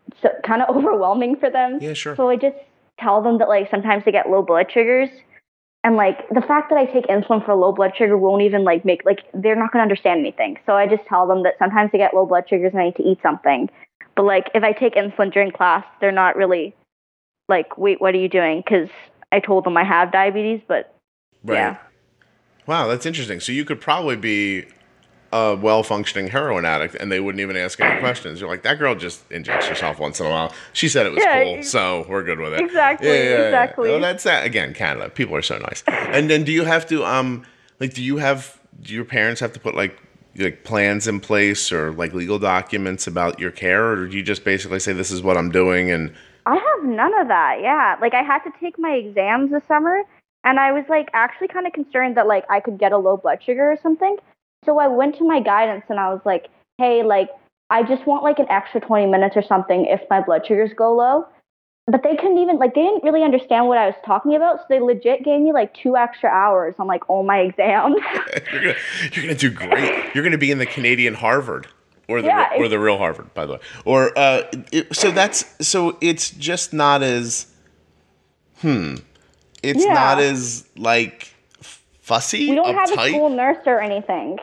it's 0.09 0.47
kind 0.47 0.63
of 0.63 0.75
overwhelming 0.77 1.37
for 1.37 1.51
them. 1.51 1.79
Yeah, 1.81 1.95
sure. 1.95 2.17
So 2.17 2.29
I 2.29 2.37
just 2.37 2.57
tell 2.99 3.23
them 3.23 3.39
that 3.39 3.49
like 3.49 3.71
sometimes 3.71 4.05
they 4.05 4.13
get 4.13 4.29
low 4.29 4.43
blood 4.43 4.67
sugars 4.73 5.09
and 5.85 5.97
like 5.97 6.29
the 6.31 6.41
fact 6.41 6.71
that 6.71 6.77
I 6.77 6.87
take 6.87 7.07
insulin 7.07 7.45
for 7.45 7.55
low 7.55 7.73
blood 7.73 7.93
sugar 7.97 8.17
won't 8.17 8.43
even 8.43 8.65
like 8.65 8.85
make 8.85 9.05
like 9.05 9.21
they're 9.33 9.57
not 9.57 9.73
going 9.73 9.81
to 9.81 9.83
understand 9.83 10.21
anything. 10.21 10.59
So 10.67 10.73
I 10.73 10.87
just 10.87 11.07
tell 11.07 11.27
them 11.27 11.45
that 11.45 11.55
sometimes 11.59 11.93
they 11.93 11.99
get 11.99 12.15
low 12.15 12.27
blood 12.27 12.45
sugars 12.49 12.73
and 12.73 12.83
I 12.83 12.87
need 12.87 12.97
to 12.97 13.05
eat 13.05 13.19
something. 13.23 13.71
But 14.17 14.25
like 14.25 14.49
if 14.55 14.65
I 14.65 14.73
take 14.73 14.95
insulin 14.95 15.33
during 15.33 15.53
class, 15.53 15.85
they're 16.01 16.11
not 16.13 16.37
really 16.37 16.75
like, 17.49 17.79
"Wait, 17.79 18.01
what 18.01 18.15
are 18.15 18.19
you 18.19 18.29
doing?" 18.29 18.63
cuz 18.65 18.89
I 19.31 19.41
told 19.41 19.65
them 19.65 19.77
I 19.77 19.85
have 19.85 20.11
diabetes, 20.11 20.61
but 20.67 20.95
right. 21.45 21.57
yeah. 21.57 21.77
Wow, 22.67 22.89
that's 22.89 23.07
interesting. 23.07 23.41
So 23.41 23.53
you 23.53 23.65
could 23.65 23.81
probably 23.81 24.17
be 24.17 24.67
a 25.33 25.57
well 25.57 25.83
functioning 25.83 26.29
heroin 26.29 26.65
addict 26.65 26.95
and 26.95 27.13
they 27.13 27.21
wouldn't 27.21 27.41
even 27.41 27.57
ask 27.57 27.81
any 27.81 28.01
questions. 28.01 28.41
You're 28.41 28.49
like, 28.49 28.63
that 28.63 28.79
girl 28.79 28.95
just 28.95 29.31
injects 29.31 29.67
herself 29.67 29.99
once 29.99 30.21
in 30.21 30.27
a 30.27 30.31
while. 30.31 30.53
She 30.73 30.89
said 30.89 31.07
it 31.07 31.13
was 31.13 31.23
yeah, 31.23 31.45
cool, 31.45 31.63
so 31.63 32.07
we're 32.09 32.23
good 32.23 32.39
with 32.39 32.55
it. 32.55 32.61
Exactly. 32.61 33.09
Yeah, 33.09 33.15
yeah, 33.15 33.45
exactly. 33.47 33.91
Well, 33.91 34.01
that's 34.01 34.25
that. 34.25 34.47
Again, 34.47 34.75
Canada. 34.75 35.11
People 35.11 35.37
are 35.37 35.43
so 35.43 35.59
nice. 35.59 35.83
and 35.87 36.31
then 36.31 36.45
do 36.45 36.53
you 36.53 36.65
have 36.65 36.87
to, 36.89 37.05
um, 37.05 37.45
like, 37.81 37.95
do 37.95 38.03
you 38.03 38.17
have, 38.17 38.59
do 38.81 38.95
your 38.95 39.05
parents 39.05 39.41
have 39.41 39.53
to 39.53 39.61
put 39.61 39.75
like, 39.75 39.99
like 40.37 40.63
plans 40.63 41.09
in 41.09 41.19
place 41.19 41.73
or 41.73 41.93
like 41.93 42.15
legal 42.15 42.39
documents 42.39 43.07
about 43.09 43.41
your 43.41 43.51
care 43.51 43.91
or 43.91 44.07
do 44.07 44.17
you 44.17 44.23
just 44.23 44.45
basically 44.45 44.79
say 44.79 44.93
this 44.93 45.11
is 45.11 45.21
what 45.21 45.37
I'm 45.37 45.51
doing 45.51 45.91
and 45.91 46.15
I 46.47 46.55
have 46.55 46.89
none 46.89 47.13
of 47.21 47.29
that. 47.29 47.59
Yeah. 47.61 47.97
Like 48.01 48.15
I 48.15 48.23
had 48.23 48.39
to 48.45 48.53
take 48.61 48.79
my 48.79 48.93
exams 48.93 49.51
this 49.51 49.63
summer 49.67 50.03
and 50.45 50.59
I 50.59 50.73
was 50.73 50.85
like 50.89 51.09
actually 51.13 51.49
kind 51.49 51.67
of 51.67 51.73
concerned 51.73 52.17
that 52.17 52.27
like 52.27 52.45
I 52.49 52.61
could 52.61 52.79
get 52.79 52.93
a 52.93 52.99
low 52.99 53.17
blood 53.17 53.43
sugar 53.43 53.71
or 53.71 53.77
something. 53.83 54.17
So 54.69 54.79
I 54.79 54.87
went 54.87 55.17
to 55.17 55.25
my 55.25 55.41
guidance 55.41 55.85
and 55.89 55.99
I 55.99 56.13
was 56.13 56.21
like, 56.27 56.49
hey, 56.77 57.03
like, 57.03 57.31
I 57.71 57.83
just 57.83 58.07
want 58.07 58.23
like 58.23 58.39
an 58.39 58.45
extra 58.51 58.83
20 58.83 59.07
minutes 59.07 59.35
or 59.35 59.43
something 59.43 59.87
if 59.87 60.03
my 60.11 60.21
blood 60.21 60.47
sugars 60.47 60.73
go 60.77 60.95
low. 60.95 61.27
But 61.87 62.03
they 62.03 62.17
couldn't 62.17 62.37
even, 62.37 62.59
like, 62.59 62.75
they 62.75 62.83
didn't 62.83 63.03
really 63.03 63.23
understand 63.23 63.67
what 63.67 63.79
I 63.79 63.87
was 63.87 63.95
talking 64.05 64.37
about. 64.37 64.59
So 64.59 64.65
they 64.69 64.79
legit 64.79 65.25
gave 65.25 65.41
me 65.41 65.55
like 65.55 65.73
two 65.73 65.97
extra 65.97 66.29
hours 66.29 66.75
on 66.79 66.87
like 66.87 67.09
all 67.09 67.23
my 67.23 67.39
exams. 67.49 67.97
you're 68.53 68.61
going 68.61 68.77
gonna 69.15 69.35
do 69.37 69.51
great. 69.51 70.15
You're 70.15 70.23
going 70.23 70.33
to 70.33 70.39
be 70.39 70.51
in 70.51 70.59
the 70.59 70.67
Canadian 70.67 71.15
Harvard. 71.15 71.67
Or 72.07 72.21
the, 72.21 72.29
yeah, 72.29 72.51
or 72.57 72.69
the 72.69 72.79
real 72.79 72.99
Harvard, 72.99 73.33
by 73.33 73.47
the 73.47 73.55
way. 73.55 73.59
Or 73.87 74.19
uh, 74.19 74.43
it, 74.73 74.95
so 74.95 75.11
that's 75.11 75.45
so 75.67 75.99
it's 76.01 76.31
just 76.31 76.73
not 76.73 77.03
as 77.03 77.47
hmm. 78.61 78.97
It's 79.63 79.85
yeah. 79.85 79.93
not 79.93 80.19
as 80.19 80.67
like 80.77 81.35
fussy. 82.01 82.49
We 82.49 82.55
don't 82.55 82.75
uptight. 82.75 82.97
have 82.97 82.99
a 82.99 83.09
school 83.09 83.29
nurse 83.29 83.59
or 83.67 83.81
anything 83.81 84.39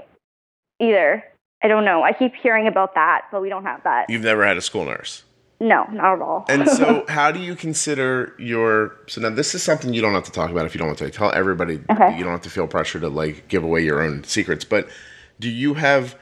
either. 0.80 1.24
I 1.64 1.68
don't 1.68 1.86
know. 1.86 2.04
I 2.04 2.14
keep 2.14 2.34
hearing 2.36 2.68
about 2.68 2.96
that, 2.96 3.24
but 3.32 3.42
we 3.42 3.50
don't 3.50 3.64
have 3.64 3.84
that. 3.84 4.06
You've 4.10 4.24
never 4.24 4.46
had 4.46 4.58
a 4.58 4.62
school 4.62 4.86
nurse? 4.86 5.24
No, 5.60 5.86
not 5.92 6.16
at 6.16 6.22
all. 6.22 6.46
and 6.50 6.68
so, 6.68 7.06
how 7.10 7.32
do 7.32 7.40
you 7.40 7.56
consider 7.56 8.36
your? 8.38 8.96
So 9.08 9.22
now, 9.22 9.30
this 9.30 9.56
is 9.56 9.64
something 9.64 9.94
you 9.94 10.02
don't 10.02 10.14
have 10.14 10.26
to 10.26 10.32
talk 10.32 10.52
about 10.52 10.66
if 10.66 10.76
you 10.76 10.80
don't 10.80 10.88
want 10.88 11.00
to. 11.00 11.10
Tell 11.10 11.32
everybody. 11.32 11.80
Okay. 11.90 12.18
You 12.18 12.24
don't 12.24 12.34
have 12.34 12.42
to 12.42 12.50
feel 12.50 12.68
pressure 12.68 13.00
to 13.00 13.08
like 13.08 13.48
give 13.48 13.64
away 13.64 13.82
your 13.84 14.02
own 14.02 14.24
secrets. 14.26 14.66
But 14.66 14.90
do 15.40 15.50
you 15.50 15.76
have? 15.76 16.16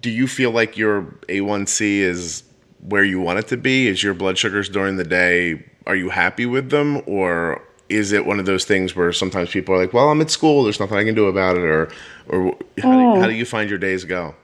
Do 0.00 0.10
you 0.10 0.26
feel 0.26 0.50
like 0.50 0.76
your 0.76 1.02
A1C 1.28 1.98
is 1.98 2.42
where 2.80 3.04
you 3.04 3.20
want 3.20 3.38
it 3.38 3.48
to 3.48 3.56
be? 3.56 3.86
Is 3.86 4.02
your 4.02 4.14
blood 4.14 4.38
sugars 4.38 4.68
during 4.68 4.96
the 4.96 5.04
day? 5.04 5.64
Are 5.86 5.96
you 5.96 6.08
happy 6.08 6.46
with 6.46 6.70
them, 6.70 7.02
or 7.06 7.62
is 7.94 8.12
it 8.12 8.26
one 8.26 8.38
of 8.40 8.46
those 8.46 8.64
things 8.64 8.94
where 8.94 9.12
sometimes 9.12 9.50
people 9.50 9.74
are 9.74 9.78
like, 9.78 9.92
"Well, 9.92 10.10
I'm 10.10 10.20
at 10.20 10.30
school. 10.30 10.64
There's 10.64 10.80
nothing 10.80 10.96
I 10.96 11.04
can 11.04 11.14
do 11.14 11.26
about 11.26 11.56
it," 11.56 11.64
or, 11.64 11.90
or 12.28 12.56
how, 12.78 12.90
mm. 12.90 13.14
do, 13.14 13.20
how 13.20 13.26
do 13.26 13.34
you 13.34 13.44
find 13.44 13.70
your 13.70 13.78
days 13.78 14.04
go? 14.04 14.34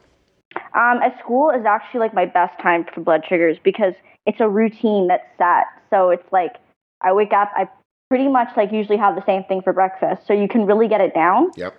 Um, 0.74 1.00
at 1.02 1.18
school 1.20 1.50
is 1.50 1.64
actually 1.64 2.00
like 2.00 2.14
my 2.14 2.26
best 2.26 2.60
time 2.60 2.84
for 2.92 3.00
blood 3.00 3.22
sugars 3.28 3.56
because 3.62 3.94
it's 4.26 4.40
a 4.40 4.48
routine 4.48 5.08
that's 5.08 5.26
set. 5.38 5.66
So 5.90 6.10
it's 6.10 6.32
like 6.32 6.56
I 7.00 7.12
wake 7.12 7.32
up, 7.32 7.50
I 7.54 7.68
pretty 8.08 8.28
much 8.28 8.48
like 8.56 8.72
usually 8.72 8.98
have 8.98 9.14
the 9.14 9.24
same 9.26 9.44
thing 9.44 9.62
for 9.62 9.72
breakfast, 9.72 10.26
so 10.26 10.32
you 10.32 10.48
can 10.48 10.66
really 10.66 10.88
get 10.88 11.00
it 11.00 11.14
down. 11.14 11.50
Yep. 11.56 11.76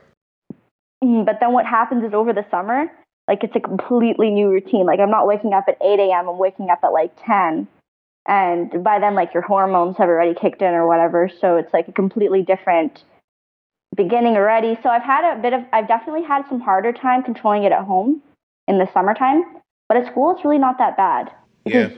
Mm, 1.03 1.25
but 1.25 1.39
then 1.39 1.53
what 1.53 1.65
happens 1.65 2.03
is 2.03 2.13
over 2.13 2.33
the 2.33 2.45
summer, 2.51 2.85
like 3.27 3.43
it's 3.43 3.55
a 3.55 3.59
completely 3.59 4.29
new 4.29 4.49
routine. 4.49 4.85
Like 4.85 4.99
I'm 4.99 5.11
not 5.11 5.27
waking 5.27 5.53
up 5.53 5.65
at 5.67 5.77
8 5.81 5.99
a.m. 5.99 6.29
I'm 6.29 6.37
waking 6.37 6.69
up 6.69 6.79
at 6.83 6.89
like 6.89 7.11
10 7.25 7.67
and 8.31 8.81
by 8.81 8.97
then 8.97 9.13
like 9.13 9.33
your 9.33 9.43
hormones 9.43 9.97
have 9.97 10.07
already 10.07 10.33
kicked 10.33 10.61
in 10.61 10.73
or 10.73 10.87
whatever 10.87 11.29
so 11.41 11.57
it's 11.57 11.71
like 11.73 11.87
a 11.89 11.91
completely 11.91 12.41
different 12.41 13.03
beginning 13.95 14.35
already 14.35 14.79
so 14.81 14.89
i've 14.89 15.03
had 15.03 15.37
a 15.37 15.41
bit 15.41 15.53
of 15.53 15.61
i've 15.73 15.87
definitely 15.87 16.23
had 16.23 16.47
some 16.47 16.61
harder 16.61 16.93
time 16.93 17.21
controlling 17.21 17.63
it 17.63 17.73
at 17.73 17.83
home 17.83 18.21
in 18.67 18.79
the 18.79 18.89
summertime 18.93 19.43
but 19.89 19.97
at 19.97 20.07
school 20.07 20.31
it's 20.33 20.45
really 20.45 20.57
not 20.57 20.77
that 20.77 20.95
bad 20.95 21.29
yeah 21.65 21.89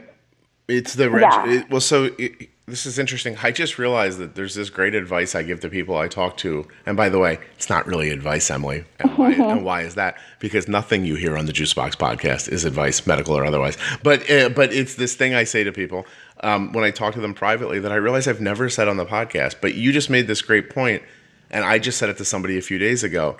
it's 0.67 0.95
the 0.95 1.09
reg- 1.09 1.21
yeah. 1.21 1.47
It, 1.47 1.69
well 1.69 1.81
so 1.81 2.09
it, 2.17 2.49
this 2.65 2.85
is 2.85 2.97
interesting. 2.97 3.35
I 3.43 3.51
just 3.51 3.77
realized 3.77 4.19
that 4.19 4.35
there's 4.35 4.55
this 4.55 4.69
great 4.69 4.95
advice 4.95 5.35
I 5.35 5.43
give 5.43 5.59
to 5.61 5.69
people 5.69 5.97
I 5.97 6.07
talk 6.07 6.37
to. 6.37 6.65
And 6.85 6.95
by 6.95 7.09
the 7.09 7.19
way, 7.19 7.39
it's 7.57 7.69
not 7.69 7.85
really 7.85 8.09
advice, 8.09 8.49
Emily. 8.49 8.85
And 8.99 9.17
why, 9.17 9.33
and 9.33 9.65
why 9.65 9.81
is 9.81 9.95
that? 9.95 10.15
Because 10.39 10.69
nothing 10.69 11.03
you 11.03 11.15
hear 11.15 11.37
on 11.37 11.45
the 11.45 11.51
Juicebox 11.51 11.97
podcast 11.97 12.49
is 12.49 12.63
advice, 12.63 13.05
medical 13.05 13.37
or 13.37 13.43
otherwise. 13.43 13.77
But 14.01 14.29
uh, 14.31 14.49
but 14.49 14.71
it's 14.71 14.95
this 14.95 15.13
thing 15.15 15.33
I 15.33 15.43
say 15.43 15.65
to 15.65 15.73
people 15.73 16.05
um, 16.41 16.71
when 16.73 16.83
I 16.83 16.91
talk 16.91 17.13
to 17.13 17.21
them 17.21 17.33
privately 17.33 17.79
that 17.79 17.91
I 17.91 17.95
realize 17.95 18.27
I've 18.27 18.41
never 18.41 18.69
said 18.69 18.87
on 18.87 18.97
the 18.97 19.05
podcast. 19.05 19.55
But 19.61 19.75
you 19.75 19.91
just 19.91 20.09
made 20.09 20.27
this 20.27 20.41
great 20.41 20.69
point, 20.69 21.03
and 21.49 21.63
I 21.63 21.79
just 21.79 21.97
said 21.97 22.09
it 22.09 22.17
to 22.17 22.25
somebody 22.25 22.57
a 22.57 22.61
few 22.61 22.77
days 22.77 23.03
ago. 23.03 23.37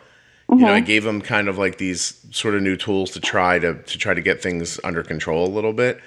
Mm-hmm. 0.50 0.60
You 0.60 0.66
know, 0.66 0.74
I 0.74 0.78
mm-hmm. 0.78 0.86
gave 0.86 1.04
them 1.04 1.22
kind 1.22 1.48
of 1.48 1.58
like 1.58 1.78
these 1.78 2.26
sort 2.32 2.56
of 2.56 2.62
new 2.62 2.78
tools 2.78 3.12
to 3.12 3.20
try 3.20 3.60
to 3.60 3.76
to 3.76 3.98
try 3.98 4.14
to 4.14 4.22
get 4.22 4.42
things 4.42 4.80
under 4.84 5.04
control 5.04 5.46
a 5.46 5.52
little 5.52 5.74
bit, 5.74 6.00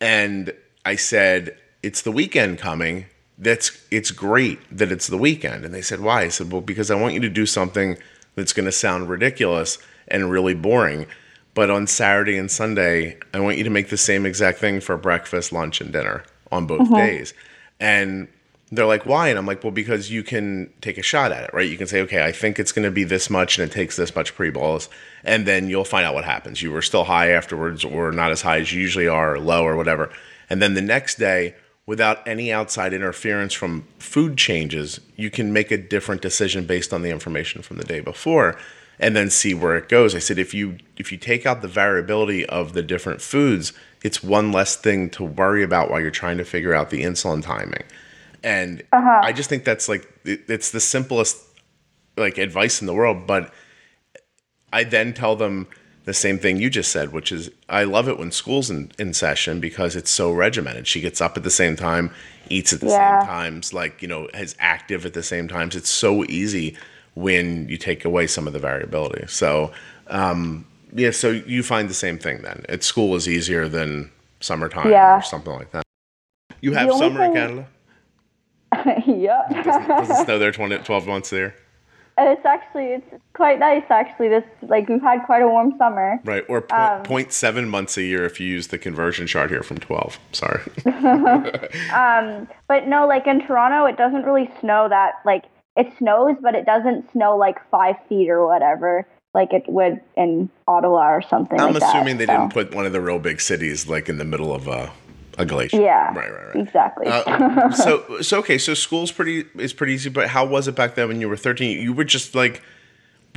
and 0.00 0.52
I 0.84 0.96
said 0.96 1.56
it's 1.82 2.02
the 2.02 2.12
weekend 2.12 2.58
coming. 2.58 3.06
That's 3.36 3.84
it's 3.90 4.10
great 4.10 4.58
that 4.76 4.90
it's 4.90 5.06
the 5.06 5.18
weekend. 5.18 5.64
And 5.64 5.72
they 5.72 5.82
said, 5.82 6.00
why? 6.00 6.22
I 6.22 6.28
said, 6.28 6.50
well, 6.50 6.60
because 6.60 6.90
I 6.90 6.96
want 6.96 7.14
you 7.14 7.20
to 7.20 7.28
do 7.28 7.46
something 7.46 7.96
that's 8.34 8.52
going 8.52 8.66
to 8.66 8.72
sound 8.72 9.08
ridiculous 9.08 9.78
and 10.08 10.30
really 10.30 10.54
boring. 10.54 11.06
But 11.58 11.70
on 11.70 11.88
Saturday 11.88 12.38
and 12.38 12.48
Sunday, 12.48 13.18
I 13.34 13.40
want 13.40 13.58
you 13.58 13.64
to 13.64 13.70
make 13.70 13.88
the 13.88 13.96
same 13.96 14.24
exact 14.26 14.60
thing 14.60 14.78
for 14.78 14.96
breakfast, 14.96 15.50
lunch, 15.50 15.80
and 15.80 15.92
dinner 15.92 16.22
on 16.52 16.68
both 16.68 16.82
mm-hmm. 16.82 16.94
days. 16.94 17.34
And 17.80 18.28
they're 18.70 18.86
like, 18.86 19.06
why? 19.06 19.26
And 19.28 19.36
I'm 19.36 19.44
like, 19.44 19.64
well, 19.64 19.72
because 19.72 20.08
you 20.08 20.22
can 20.22 20.72
take 20.82 20.98
a 20.98 21.02
shot 21.02 21.32
at 21.32 21.42
it, 21.42 21.50
right? 21.52 21.68
You 21.68 21.76
can 21.76 21.88
say, 21.88 22.00
okay, 22.02 22.24
I 22.24 22.30
think 22.30 22.60
it's 22.60 22.70
going 22.70 22.84
to 22.84 22.92
be 22.92 23.02
this 23.02 23.28
much 23.28 23.58
and 23.58 23.68
it 23.68 23.74
takes 23.74 23.96
this 23.96 24.14
much 24.14 24.36
pre-bolus. 24.36 24.88
And 25.24 25.46
then 25.46 25.68
you'll 25.68 25.84
find 25.84 26.06
out 26.06 26.14
what 26.14 26.24
happens. 26.24 26.62
You 26.62 26.70
were 26.70 26.80
still 26.80 27.02
high 27.02 27.30
afterwards 27.30 27.84
or 27.84 28.12
not 28.12 28.30
as 28.30 28.42
high 28.42 28.60
as 28.60 28.72
you 28.72 28.80
usually 28.80 29.08
are, 29.08 29.34
or 29.34 29.40
low 29.40 29.64
or 29.64 29.76
whatever. 29.76 30.12
And 30.48 30.62
then 30.62 30.74
the 30.74 30.80
next 30.80 31.18
day, 31.18 31.56
without 31.86 32.24
any 32.24 32.52
outside 32.52 32.92
interference 32.92 33.52
from 33.52 33.84
food 33.98 34.38
changes, 34.38 35.00
you 35.16 35.28
can 35.28 35.52
make 35.52 35.72
a 35.72 35.76
different 35.76 36.22
decision 36.22 36.66
based 36.66 36.92
on 36.92 37.02
the 37.02 37.10
information 37.10 37.62
from 37.62 37.78
the 37.78 37.84
day 37.84 37.98
before 37.98 38.56
and 39.00 39.14
then 39.14 39.30
see 39.30 39.54
where 39.54 39.76
it 39.76 39.88
goes. 39.88 40.14
I 40.14 40.18
said 40.18 40.38
if 40.38 40.54
you 40.54 40.78
if 40.96 41.12
you 41.12 41.18
take 41.18 41.46
out 41.46 41.62
the 41.62 41.68
variability 41.68 42.44
of 42.46 42.72
the 42.72 42.82
different 42.82 43.20
foods, 43.20 43.72
it's 44.02 44.22
one 44.22 44.52
less 44.52 44.76
thing 44.76 45.10
to 45.10 45.24
worry 45.24 45.62
about 45.62 45.90
while 45.90 46.00
you're 46.00 46.10
trying 46.10 46.38
to 46.38 46.44
figure 46.44 46.74
out 46.74 46.90
the 46.90 47.02
insulin 47.02 47.42
timing. 47.42 47.84
And 48.42 48.82
uh-huh. 48.92 49.20
I 49.22 49.32
just 49.32 49.48
think 49.48 49.64
that's 49.64 49.88
like 49.88 50.08
it, 50.24 50.42
it's 50.48 50.70
the 50.70 50.80
simplest 50.80 51.36
like 52.16 52.38
advice 52.38 52.80
in 52.80 52.86
the 52.86 52.94
world, 52.94 53.26
but 53.26 53.52
I 54.72 54.84
then 54.84 55.14
tell 55.14 55.36
them 55.36 55.66
the 56.04 56.14
same 56.14 56.38
thing 56.38 56.56
you 56.56 56.70
just 56.70 56.90
said, 56.90 57.12
which 57.12 57.30
is 57.30 57.50
I 57.68 57.84
love 57.84 58.08
it 58.08 58.18
when 58.18 58.32
school's 58.32 58.70
in, 58.70 58.90
in 58.98 59.12
session 59.12 59.60
because 59.60 59.94
it's 59.94 60.10
so 60.10 60.32
regimented. 60.32 60.86
She 60.86 61.00
gets 61.00 61.20
up 61.20 61.36
at 61.36 61.42
the 61.42 61.50
same 61.50 61.76
time, 61.76 62.10
eats 62.48 62.72
at 62.72 62.80
the 62.80 62.86
yeah. 62.86 63.20
same 63.20 63.28
times, 63.28 63.74
like, 63.74 64.00
you 64.00 64.08
know, 64.08 64.26
is 64.28 64.56
active 64.58 65.04
at 65.04 65.12
the 65.12 65.22
same 65.22 65.48
times. 65.48 65.76
It's 65.76 65.90
so 65.90 66.24
easy 66.24 66.76
when 67.18 67.68
you 67.68 67.76
take 67.76 68.04
away 68.04 68.26
some 68.26 68.46
of 68.46 68.52
the 68.52 68.58
variability. 68.60 69.26
So, 69.26 69.72
um, 70.06 70.64
yeah, 70.94 71.10
so 71.10 71.30
you 71.30 71.64
find 71.64 71.90
the 71.90 71.94
same 71.94 72.18
thing 72.18 72.42
then. 72.42 72.64
At 72.68 72.84
school 72.84 73.16
is 73.16 73.28
easier 73.28 73.68
than 73.68 74.10
summertime 74.40 74.90
yeah. 74.90 75.18
or 75.18 75.22
something 75.22 75.52
like 75.52 75.72
that. 75.72 75.82
You 76.60 76.72
have 76.74 76.92
summer 76.92 77.18
thing, 77.18 77.30
in 77.30 77.34
Canada? 77.34 77.68
yep. 79.06 79.64
does, 79.64 80.10
it 80.10 80.24
snow 80.24 80.38
there 80.38 80.52
20, 80.52 80.78
12 80.78 81.06
months 81.06 81.30
there? 81.30 81.56
It's 82.20 82.44
actually 82.44 82.86
it's 82.86 83.06
quite 83.32 83.60
nice 83.60 83.84
actually. 83.90 84.26
This 84.26 84.42
like 84.62 84.88
we've 84.88 85.00
had 85.00 85.24
quite 85.24 85.40
a 85.40 85.46
warm 85.46 85.74
summer. 85.78 86.18
Right, 86.24 86.44
or 86.48 86.62
point, 86.62 86.80
um, 86.80 87.04
0.7 87.04 87.68
months 87.68 87.96
a 87.96 88.02
year 88.02 88.24
if 88.24 88.40
you 88.40 88.48
use 88.48 88.68
the 88.68 88.78
conversion 88.78 89.28
chart 89.28 89.50
here 89.50 89.62
from 89.62 89.78
12. 89.78 90.18
Sorry. 90.32 90.60
um, 91.94 92.48
but 92.66 92.88
no, 92.88 93.06
like 93.06 93.28
in 93.28 93.46
Toronto, 93.46 93.86
it 93.86 93.96
doesn't 93.96 94.24
really 94.24 94.50
snow 94.60 94.88
that 94.88 95.20
like 95.24 95.44
it 95.78 95.96
snows, 95.96 96.36
but 96.42 96.54
it 96.54 96.66
doesn't 96.66 97.10
snow 97.12 97.36
like 97.36 97.58
five 97.70 97.96
feet 98.08 98.28
or 98.28 98.46
whatever 98.46 99.06
like 99.34 99.52
it 99.52 99.64
would 99.68 100.00
in 100.16 100.50
Ottawa 100.66 101.14
or 101.14 101.22
something. 101.22 101.60
I'm 101.60 101.72
like 101.72 101.82
assuming 101.82 102.18
that, 102.18 102.26
they 102.26 102.32
so. 102.32 102.38
didn't 102.38 102.52
put 102.52 102.74
one 102.74 102.86
of 102.86 102.92
the 102.92 103.00
real 103.00 103.18
big 103.18 103.40
cities 103.40 103.88
like 103.88 104.08
in 104.08 104.18
the 104.18 104.24
middle 104.24 104.52
of 104.52 104.66
a, 104.66 104.90
a 105.38 105.46
glacier. 105.46 105.80
Yeah. 105.80 106.12
Right, 106.14 106.32
right, 106.32 106.46
right. 106.54 106.56
Exactly. 106.56 107.06
Uh, 107.06 107.70
so, 107.72 108.20
so 108.20 108.38
okay. 108.38 108.58
So 108.58 108.74
school's 108.74 109.12
pretty 109.12 109.44
is 109.56 109.72
pretty 109.72 109.92
easy. 109.92 110.10
But 110.10 110.28
how 110.28 110.44
was 110.44 110.66
it 110.66 110.74
back 110.74 110.96
then 110.96 111.08
when 111.08 111.20
you 111.20 111.28
were 111.28 111.36
13? 111.36 111.80
You 111.80 111.92
were 111.92 112.04
just 112.04 112.34
like, 112.34 112.62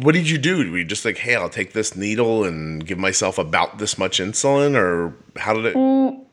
what 0.02 0.14
did 0.14 0.30
you 0.30 0.38
do? 0.38 0.58
Were 0.72 0.78
you 0.78 0.86
just 0.86 1.06
like, 1.06 1.18
hey, 1.18 1.36
I'll 1.36 1.50
take 1.50 1.74
this 1.74 1.96
needle 1.96 2.44
and 2.44 2.86
give 2.86 2.98
myself 2.98 3.38
about 3.38 3.78
this 3.78 3.98
much 3.98 4.20
insulin, 4.20 4.76
or 4.76 5.14
how 5.38 5.54
did 5.54 5.66
it? 5.66 5.76
Mm, 5.76 6.26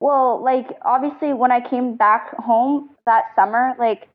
well, 0.00 0.42
like 0.42 0.68
obviously, 0.82 1.34
when 1.34 1.50
I 1.52 1.68
came 1.68 1.96
back 1.96 2.34
home 2.36 2.90
that 3.04 3.24
summer, 3.36 3.74
like 3.78 4.08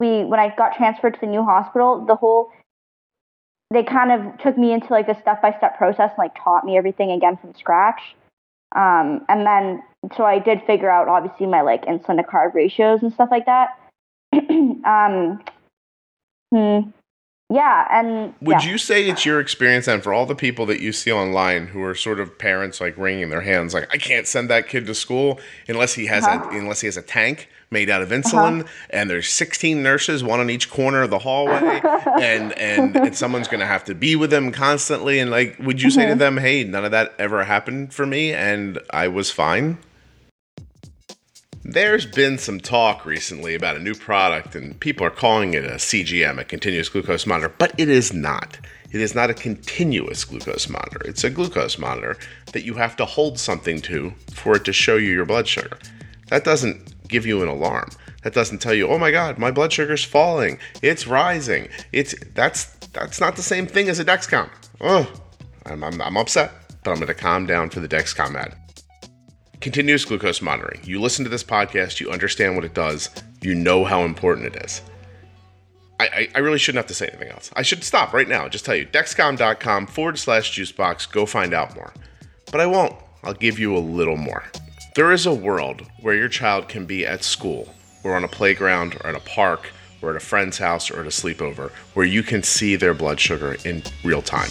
we 0.00 0.24
when 0.24 0.40
I 0.40 0.52
got 0.56 0.74
transferred 0.74 1.14
to 1.14 1.20
the 1.20 1.26
new 1.26 1.44
hospital, 1.44 2.04
the 2.06 2.16
whole 2.16 2.50
they 3.72 3.84
kind 3.84 4.10
of 4.10 4.38
took 4.38 4.58
me 4.58 4.72
into 4.72 4.88
like 4.90 5.08
a 5.08 5.20
step 5.20 5.40
by 5.40 5.54
step 5.56 5.78
process 5.78 6.10
and 6.10 6.18
like 6.18 6.34
taught 6.42 6.64
me 6.64 6.76
everything 6.76 7.12
again 7.12 7.36
from 7.36 7.54
scratch. 7.54 8.00
Um, 8.74 9.24
and 9.28 9.46
then 9.46 9.82
so 10.16 10.24
I 10.24 10.38
did 10.38 10.62
figure 10.66 10.90
out 10.90 11.08
obviously 11.08 11.46
my 11.46 11.60
like 11.60 11.84
insulin 11.84 12.16
to 12.16 12.22
carb 12.22 12.54
ratios 12.54 13.02
and 13.02 13.12
stuff 13.12 13.28
like 13.30 13.46
that. 13.46 13.78
um, 14.32 15.40
hmm, 16.52 16.90
yeah, 17.52 17.88
and 17.90 18.32
would 18.40 18.62
yeah. 18.62 18.70
you 18.70 18.78
say 18.78 19.08
it's 19.08 19.26
your 19.26 19.40
experience 19.40 19.88
and 19.88 20.02
for 20.02 20.12
all 20.12 20.24
the 20.24 20.36
people 20.36 20.66
that 20.66 20.80
you 20.80 20.92
see 20.92 21.10
online 21.10 21.66
who 21.66 21.82
are 21.82 21.96
sort 21.96 22.20
of 22.20 22.38
parents 22.38 22.80
like 22.80 22.96
wringing 22.96 23.28
their 23.30 23.40
hands 23.40 23.74
like 23.74 23.92
I 23.92 23.98
can't 23.98 24.28
send 24.28 24.48
that 24.50 24.68
kid 24.68 24.86
to 24.86 24.94
school 24.94 25.40
unless 25.68 25.94
he 25.94 26.06
has 26.06 26.24
uh-huh. 26.24 26.48
a 26.50 26.58
unless 26.58 26.80
he 26.80 26.86
has 26.86 26.96
a 26.96 27.02
tank 27.02 27.48
made 27.72 27.88
out 27.88 28.02
of 28.02 28.08
insulin 28.08 28.62
uh-huh. 28.62 28.68
and 28.90 29.08
there's 29.08 29.28
16 29.28 29.80
nurses 29.80 30.24
one 30.24 30.40
on 30.40 30.50
each 30.50 30.68
corner 30.68 31.02
of 31.02 31.10
the 31.10 31.20
hallway 31.20 31.80
and, 32.20 32.52
and 32.58 32.96
and 32.96 33.16
someone's 33.16 33.46
going 33.46 33.60
to 33.60 33.66
have 33.66 33.84
to 33.84 33.94
be 33.94 34.16
with 34.16 34.30
them 34.30 34.50
constantly 34.50 35.20
and 35.20 35.30
like 35.30 35.56
would 35.60 35.80
you 35.80 35.88
mm-hmm. 35.88 36.00
say 36.00 36.08
to 36.08 36.16
them 36.16 36.36
hey 36.36 36.64
none 36.64 36.84
of 36.84 36.90
that 36.90 37.14
ever 37.20 37.44
happened 37.44 37.94
for 37.94 38.04
me 38.04 38.32
and 38.32 38.80
I 38.90 39.06
was 39.06 39.30
fine 39.30 39.78
there's 41.62 42.06
been 42.06 42.38
some 42.38 42.58
talk 42.58 43.06
recently 43.06 43.54
about 43.54 43.76
a 43.76 43.80
new 43.80 43.94
product, 43.94 44.54
and 44.54 44.80
people 44.80 45.06
are 45.06 45.10
calling 45.10 45.52
it 45.52 45.64
a 45.64 45.74
CGM, 45.74 46.40
a 46.40 46.44
continuous 46.44 46.88
glucose 46.88 47.26
monitor, 47.26 47.54
but 47.58 47.72
it 47.78 47.88
is 47.88 48.14
not. 48.14 48.58
It 48.92 49.00
is 49.00 49.14
not 49.14 49.30
a 49.30 49.34
continuous 49.34 50.24
glucose 50.24 50.68
monitor. 50.68 51.02
It's 51.04 51.22
a 51.22 51.30
glucose 51.30 51.78
monitor 51.78 52.16
that 52.52 52.64
you 52.64 52.74
have 52.74 52.96
to 52.96 53.04
hold 53.04 53.38
something 53.38 53.80
to 53.82 54.12
for 54.32 54.56
it 54.56 54.64
to 54.64 54.72
show 54.72 54.96
you 54.96 55.12
your 55.12 55.26
blood 55.26 55.46
sugar. 55.46 55.78
That 56.28 56.44
doesn't 56.44 56.94
give 57.10 57.26
you 57.26 57.42
an 57.42 57.48
alarm. 57.48 57.90
That 58.22 58.34
doesn't 58.34 58.58
tell 58.58 58.74
you, 58.74 58.88
"Oh 58.88 58.98
my 58.98 59.10
god, 59.10 59.38
my 59.38 59.50
blood 59.50 59.72
sugar's 59.72 60.04
falling. 60.04 60.58
It's 60.82 61.06
rising." 61.06 61.68
It's 61.92 62.14
that's 62.34 62.64
that's 62.92 63.20
not 63.20 63.36
the 63.36 63.42
same 63.42 63.66
thing 63.66 63.88
as 63.88 63.98
a 63.98 64.04
Dexcom. 64.04 64.48
Oh, 64.80 65.10
I'm, 65.66 65.84
I'm, 65.84 66.00
I'm 66.00 66.16
upset, 66.16 66.52
but 66.82 66.90
I'm 66.90 66.96
going 66.96 67.08
to 67.08 67.14
calm 67.14 67.46
down 67.46 67.70
for 67.70 67.80
the 67.80 67.88
Dexcom 67.88 68.34
ad. 68.34 68.56
Continuous 69.60 70.04
glucose 70.04 70.40
monitoring. 70.40 70.80
You 70.84 71.00
listen 71.00 71.24
to 71.24 71.30
this 71.30 71.44
podcast, 71.44 72.00
you 72.00 72.10
understand 72.10 72.56
what 72.56 72.64
it 72.64 72.74
does, 72.74 73.10
you 73.42 73.54
know 73.54 73.84
how 73.84 74.02
important 74.02 74.46
it 74.54 74.64
is. 74.64 74.80
I, 76.00 76.06
I, 76.06 76.28
I 76.36 76.38
really 76.38 76.58
shouldn't 76.58 76.78
have 76.78 76.88
to 76.88 76.94
say 76.94 77.08
anything 77.08 77.28
else. 77.28 77.50
I 77.54 77.62
should 77.62 77.84
stop 77.84 78.14
right 78.14 78.26
now, 78.26 78.48
just 78.48 78.64
tell 78.64 78.74
you 78.74 78.86
dexcom.com 78.86 79.86
forward 79.86 80.18
slash 80.18 80.58
juicebox, 80.58 81.12
go 81.12 81.26
find 81.26 81.52
out 81.52 81.74
more. 81.74 81.92
But 82.50 82.62
I 82.62 82.66
won't. 82.66 82.96
I'll 83.22 83.34
give 83.34 83.58
you 83.58 83.76
a 83.76 83.78
little 83.78 84.16
more. 84.16 84.44
There 84.96 85.12
is 85.12 85.24
a 85.24 85.32
world 85.32 85.82
where 86.00 86.16
your 86.16 86.28
child 86.28 86.68
can 86.68 86.84
be 86.84 87.06
at 87.06 87.22
school, 87.22 87.72
or 88.02 88.16
on 88.16 88.24
a 88.24 88.28
playground, 88.28 88.96
or 88.96 89.06
at 89.06 89.14
a 89.14 89.20
park, 89.20 89.70
or 90.02 90.10
at 90.10 90.16
a 90.16 90.20
friend's 90.20 90.58
house, 90.58 90.90
or 90.90 90.98
at 90.98 91.06
a 91.06 91.10
sleepover, 91.10 91.70
where 91.94 92.04
you 92.04 92.24
can 92.24 92.42
see 92.42 92.74
their 92.74 92.92
blood 92.92 93.20
sugar 93.20 93.56
in 93.64 93.84
real 94.02 94.20
time. 94.20 94.50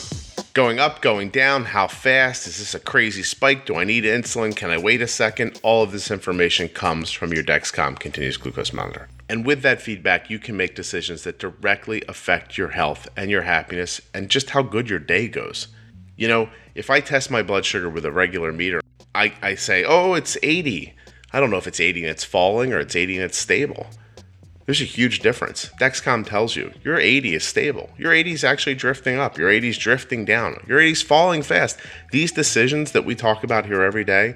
Going 0.54 0.80
up, 0.80 1.02
going 1.02 1.30
down, 1.30 1.66
how 1.66 1.90
fast? 1.90 2.48
Is 2.48 2.60
this 2.60 2.74
a 2.74 2.80
crazy 2.80 3.22
spike? 3.22 3.66
Do 3.66 3.76
I 3.76 3.84
need 3.84 4.06
insulin? 4.06 4.56
Can 4.56 4.70
I 4.70 4.78
wait 4.78 5.02
a 5.02 5.08
second? 5.08 5.60
All 5.62 5.84
of 5.84 5.92
this 5.92 6.10
information 6.10 6.70
comes 6.70 7.12
from 7.12 7.34
your 7.34 7.44
Dexcom 7.44 8.00
continuous 8.00 8.38
glucose 8.38 8.72
monitor. 8.72 9.10
And 9.28 9.46
with 9.46 9.62
that 9.64 9.82
feedback, 9.82 10.30
you 10.30 10.40
can 10.40 10.56
make 10.56 10.74
decisions 10.74 11.24
that 11.24 11.40
directly 11.40 12.02
affect 12.08 12.58
your 12.58 12.70
health 12.70 13.10
and 13.18 13.30
your 13.30 13.42
happiness 13.42 14.00
and 14.14 14.30
just 14.30 14.52
how 14.52 14.62
good 14.62 14.90
your 14.90 15.00
day 15.00 15.28
goes. 15.28 15.68
You 16.16 16.30
know, 16.30 16.50
if 16.76 16.90
I 16.90 17.02
test 17.02 17.30
my 17.30 17.44
blood 17.44 17.66
sugar 17.66 17.90
with 17.90 18.06
a 18.06 18.12
regular 18.12 18.54
meter, 18.54 18.80
I, 19.20 19.34
I 19.42 19.56
say, 19.56 19.84
oh, 19.84 20.14
it's 20.14 20.38
80. 20.42 20.96
I 21.34 21.40
don't 21.40 21.52
know 21.52 21.58
if 21.58 21.68
it's 21.68 21.82
80 21.82 22.04
and 22.04 22.12
it's 22.12 22.24
falling 22.24 22.72
or 22.72 22.80
it's 22.80 22.96
80 22.96 23.18
and 23.18 23.26
it's 23.26 23.38
stable. 23.38 23.88
There's 24.66 24.82
a 24.82 24.86
huge 24.86 25.20
difference. 25.20 25.72
Dexcom 25.80 26.26
tells 26.26 26.56
you 26.56 26.72
your 26.84 26.98
80 26.98 27.36
is 27.36 27.44
stable. 27.44 27.90
Your 27.98 28.14
80 28.14 28.32
is 28.32 28.44
actually 28.46 28.76
drifting 28.76 29.18
up. 29.18 29.38
Your 29.38 29.50
80 29.50 29.70
is 29.70 29.78
drifting 29.78 30.24
down. 30.24 30.64
Your 30.68 30.80
80 30.80 30.92
is 30.92 31.02
falling 31.02 31.42
fast. 31.42 31.78
These 32.12 32.32
decisions 32.32 32.94
that 32.94 33.04
we 33.04 33.14
talk 33.14 33.44
about 33.44 33.66
here 33.66 33.82
every 33.82 34.06
day, 34.06 34.36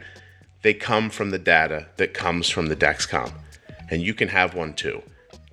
they 0.64 0.74
come 0.74 1.10
from 1.10 1.30
the 1.30 1.40
data 1.40 1.88
that 1.98 2.14
comes 2.14 2.50
from 2.50 2.68
the 2.68 2.76
Dexcom. 2.76 3.32
And 3.90 4.02
you 4.02 4.14
can 4.14 4.28
have 4.28 4.54
one 4.54 4.74
too 4.74 5.02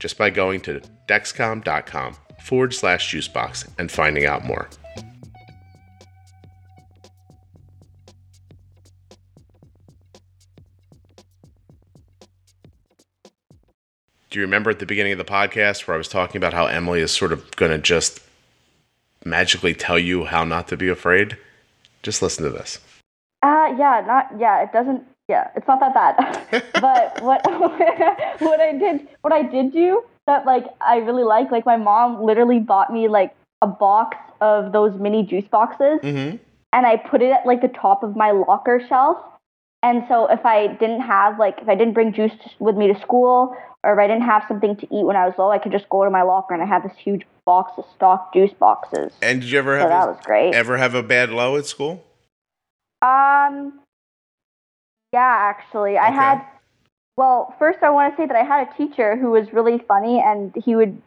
just 0.00 0.18
by 0.18 0.30
going 0.30 0.62
to 0.62 0.80
dexcom.com 1.06 2.16
forward 2.42 2.74
slash 2.74 3.14
juicebox 3.14 3.68
and 3.78 3.92
finding 3.92 4.24
out 4.24 4.44
more. 4.44 4.68
Do 14.30 14.38
you 14.38 14.44
remember 14.44 14.70
at 14.70 14.78
the 14.78 14.86
beginning 14.86 15.12
of 15.12 15.18
the 15.18 15.24
podcast 15.24 15.86
where 15.86 15.94
I 15.96 15.98
was 15.98 16.08
talking 16.08 16.36
about 16.36 16.54
how 16.54 16.66
Emily 16.66 17.00
is 17.00 17.10
sort 17.10 17.32
of 17.32 17.54
going 17.56 17.72
to 17.72 17.78
just 17.78 18.20
magically 19.24 19.74
tell 19.74 19.98
you 19.98 20.24
how 20.24 20.44
not 20.44 20.68
to 20.68 20.76
be 20.76 20.88
afraid? 20.88 21.36
Just 22.02 22.22
listen 22.22 22.44
to 22.44 22.50
this. 22.50 22.78
Uh, 23.42 23.74
yeah, 23.76 24.02
not 24.06 24.30
yeah. 24.38 24.62
It 24.62 24.72
doesn't. 24.72 25.04
Yeah, 25.28 25.50
it's 25.56 25.66
not 25.66 25.80
that 25.80 25.94
bad. 25.94 26.62
but 26.80 27.20
what 27.22 27.44
what 28.40 28.60
I 28.60 28.72
did 28.72 29.08
what 29.22 29.32
I 29.32 29.42
did 29.42 29.72
do 29.72 30.04
that 30.26 30.46
like 30.46 30.64
I 30.80 30.98
really 30.98 31.24
like 31.24 31.50
like 31.50 31.66
my 31.66 31.76
mom 31.76 32.22
literally 32.22 32.60
bought 32.60 32.92
me 32.92 33.08
like 33.08 33.34
a 33.62 33.66
box 33.66 34.16
of 34.40 34.72
those 34.72 34.98
mini 34.98 35.24
juice 35.24 35.46
boxes, 35.50 36.00
mm-hmm. 36.02 36.36
and 36.72 36.86
I 36.86 36.96
put 36.96 37.20
it 37.20 37.32
at 37.32 37.46
like 37.46 37.62
the 37.62 37.68
top 37.68 38.02
of 38.04 38.14
my 38.16 38.30
locker 38.30 38.80
shelf. 38.88 39.18
And 39.82 40.04
so 40.08 40.26
if 40.26 40.44
I 40.44 40.66
didn't 40.66 41.00
have 41.00 41.38
like 41.38 41.58
if 41.62 41.68
I 41.68 41.74
didn't 41.74 41.94
bring 41.94 42.12
juice 42.12 42.32
with 42.58 42.76
me 42.76 42.92
to 42.92 43.00
school 43.00 43.56
or 43.82 43.92
if 43.92 43.98
I 43.98 44.06
didn't 44.06 44.24
have 44.24 44.44
something 44.46 44.76
to 44.76 44.84
eat 44.94 45.04
when 45.04 45.16
I 45.16 45.26
was 45.26 45.34
low, 45.38 45.50
I 45.50 45.58
could 45.58 45.72
just 45.72 45.88
go 45.88 46.04
to 46.04 46.10
my 46.10 46.22
locker 46.22 46.52
and 46.52 46.62
I 46.62 46.66
had 46.66 46.82
this 46.82 46.96
huge 46.98 47.22
box 47.46 47.72
of 47.78 47.84
stock 47.94 48.34
juice 48.34 48.52
boxes. 48.52 49.12
And 49.22 49.40
did 49.40 49.50
you 49.50 49.58
ever 49.58 49.78
have 49.78 49.86
so 49.86 49.88
that 49.88 50.08
was 50.08 50.18
great? 50.24 50.54
Ever 50.54 50.76
have 50.76 50.94
a 50.94 51.02
bad 51.02 51.30
low 51.30 51.56
at 51.56 51.66
school? 51.66 52.04
Um, 53.02 53.80
yeah, 55.12 55.36
actually, 55.38 55.92
okay. 55.92 55.98
I 55.98 56.10
had. 56.10 56.44
Well, 57.16 57.54
first 57.58 57.78
I 57.82 57.90
want 57.90 58.14
to 58.14 58.22
say 58.22 58.26
that 58.26 58.36
I 58.36 58.44
had 58.44 58.68
a 58.68 58.76
teacher 58.76 59.16
who 59.16 59.30
was 59.30 59.52
really 59.52 59.78
funny, 59.88 60.22
and 60.24 60.54
he 60.62 60.76
would 60.76 61.00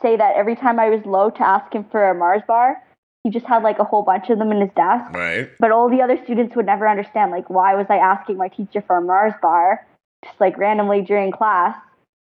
say 0.00 0.16
that 0.16 0.36
every 0.36 0.54
time 0.54 0.78
I 0.78 0.90
was 0.90 1.04
low 1.04 1.30
to 1.30 1.46
ask 1.46 1.72
him 1.72 1.84
for 1.90 2.08
a 2.08 2.14
Mars 2.14 2.42
bar. 2.46 2.82
He 3.28 3.32
just 3.32 3.44
had 3.44 3.62
like 3.62 3.78
a 3.78 3.84
whole 3.84 4.00
bunch 4.00 4.30
of 4.30 4.38
them 4.38 4.50
in 4.52 4.62
his 4.62 4.70
desk. 4.74 5.12
Right. 5.12 5.50
But 5.58 5.70
all 5.70 5.90
the 5.90 6.00
other 6.00 6.18
students 6.24 6.56
would 6.56 6.64
never 6.64 6.88
understand 6.88 7.30
like 7.30 7.50
why 7.50 7.74
was 7.74 7.84
I 7.90 7.96
asking 7.96 8.38
my 8.38 8.48
teacher 8.48 8.80
for 8.80 8.96
a 8.96 9.02
Mars 9.02 9.34
bar 9.42 9.86
just 10.24 10.40
like 10.40 10.56
randomly 10.56 11.02
during 11.02 11.30
class 11.30 11.76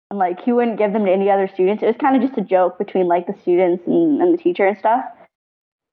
and 0.08 0.18
like 0.18 0.40
he 0.40 0.50
wouldn't 0.50 0.78
give 0.78 0.94
them 0.94 1.04
to 1.04 1.12
any 1.12 1.30
other 1.30 1.46
students. 1.46 1.82
It 1.82 1.86
was 1.86 1.96
kind 2.00 2.16
of 2.16 2.26
just 2.26 2.38
a 2.38 2.40
joke 2.40 2.78
between 2.78 3.06
like 3.06 3.26
the 3.26 3.34
students 3.42 3.86
and, 3.86 4.22
and 4.22 4.32
the 4.32 4.42
teacher 4.42 4.66
and 4.66 4.78
stuff. 4.78 5.04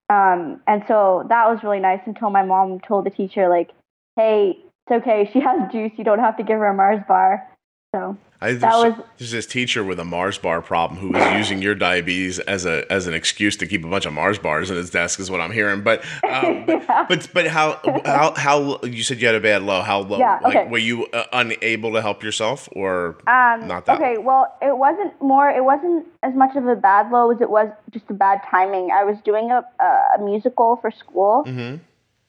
Um, 0.07 0.61
and 0.65 0.81
so 0.88 1.25
that 1.27 1.49
was 1.49 1.61
really 1.61 1.81
nice 1.81 1.99
until 2.05 2.29
my 2.29 2.45
mom 2.45 2.79
told 2.79 3.05
the 3.05 3.09
teacher 3.09 3.49
like, 3.49 3.71
"Hey, 4.15 4.55
it's 4.88 5.01
okay. 5.01 5.29
She 5.33 5.41
has 5.41 5.69
juice. 5.73 5.91
You 5.97 6.05
don't 6.05 6.19
have 6.19 6.38
to 6.38 6.43
give 6.43 6.57
her 6.57 6.67
a 6.67 6.73
Mars 6.73 7.01
bar." 7.05 7.50
So 7.93 8.17
I, 8.39 8.53
that 8.53 8.73
was 8.73 9.05
there's 9.17 9.31
this 9.31 9.45
teacher 9.45 9.83
with 9.83 9.99
a 9.99 10.05
Mars 10.05 10.37
bar 10.37 10.61
problem 10.61 10.97
who 10.97 11.09
was 11.09 11.37
using 11.37 11.61
your 11.61 11.75
diabetes 11.75 12.39
as 12.39 12.65
a 12.65 12.89
as 12.89 13.05
an 13.05 13.13
excuse 13.13 13.57
to 13.57 13.67
keep 13.67 13.83
a 13.83 13.89
bunch 13.89 14.05
of 14.05 14.13
Mars 14.13 14.39
bars 14.39 14.71
in 14.71 14.77
his 14.77 14.89
desk 14.89 15.19
is 15.19 15.29
what 15.29 15.41
I'm 15.41 15.51
hearing. 15.51 15.83
But 15.83 16.01
um, 16.23 16.65
but, 16.65 16.83
yeah. 16.83 17.05
but, 17.09 17.27
but 17.33 17.47
how 17.47 17.81
how 18.05 18.33
how 18.33 18.79
you 18.83 19.03
said 19.03 19.19
you 19.19 19.27
had 19.27 19.35
a 19.35 19.41
bad 19.41 19.63
low? 19.63 19.81
How 19.81 19.99
low? 19.99 20.19
Yeah, 20.19 20.39
okay. 20.45 20.59
Like 20.59 20.71
were 20.71 20.77
you 20.77 21.05
uh, 21.07 21.25
unable 21.33 21.91
to 21.91 22.01
help 22.01 22.23
yourself 22.23 22.69
or 22.71 23.17
um, 23.27 23.67
not 23.67 23.85
that? 23.87 23.97
Okay, 23.97 24.17
well 24.17 24.57
it 24.61 24.77
wasn't 24.77 25.21
more. 25.21 25.49
It 25.49 25.65
wasn't 25.65 26.07
as 26.23 26.33
much 26.33 26.55
of 26.55 26.65
a 26.67 26.77
bad 26.77 27.11
low 27.11 27.29
as 27.29 27.41
it 27.41 27.49
was 27.49 27.67
just 27.89 28.05
a 28.09 28.13
bad 28.13 28.39
timing. 28.49 28.91
I 28.91 29.03
was 29.03 29.17
doing 29.25 29.51
a 29.51 29.65
a 29.83 30.23
musical 30.23 30.77
for 30.77 30.91
school. 30.91 31.43
Mm-hmm. 31.45 31.83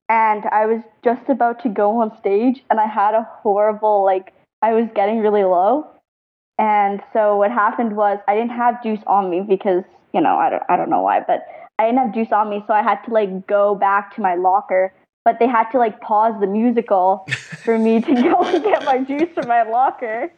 And 0.08 0.44
I 0.46 0.66
was 0.66 0.82
just 1.02 1.26
about 1.30 1.62
to 1.62 1.70
go 1.70 2.02
on 2.02 2.18
stage, 2.18 2.62
and 2.68 2.78
I 2.78 2.86
had 2.86 3.14
a 3.14 3.22
horrible 3.22 4.04
like 4.04 4.34
I 4.62 4.72
was 4.72 4.88
getting 4.94 5.18
really 5.20 5.44
low 5.44 5.86
And 6.58 7.00
so 7.12 7.36
what 7.36 7.50
happened 7.50 7.96
was 7.96 8.18
I 8.28 8.34
didn't 8.34 8.50
have 8.52 8.82
juice 8.82 9.00
on 9.06 9.30
me 9.30 9.40
because, 9.40 9.82
you 10.14 10.20
know, 10.20 10.36
I 10.36 10.50
don't, 10.50 10.62
I 10.68 10.76
don't 10.76 10.90
know 10.90 11.02
why, 11.02 11.20
but 11.26 11.46
I 11.78 11.86
didn't 11.86 11.98
have 11.98 12.14
juice 12.14 12.30
on 12.32 12.50
me. 12.50 12.62
So 12.66 12.74
I 12.74 12.82
had 12.82 13.02
to 13.06 13.10
like 13.12 13.46
go 13.46 13.74
back 13.74 14.14
to 14.16 14.20
my 14.20 14.34
locker, 14.36 14.92
but 15.24 15.38
they 15.40 15.48
had 15.48 15.70
to 15.70 15.78
like 15.78 16.00
pause 16.00 16.34
the 16.40 16.46
musical 16.46 17.26
for 17.64 17.78
me 17.78 18.00
to 18.00 18.14
go 18.14 18.42
and 18.44 18.62
get 18.70 18.84
my 18.84 18.98
juice 18.98 19.30
from 19.34 19.48
my 19.48 19.62
locker. 19.64 20.30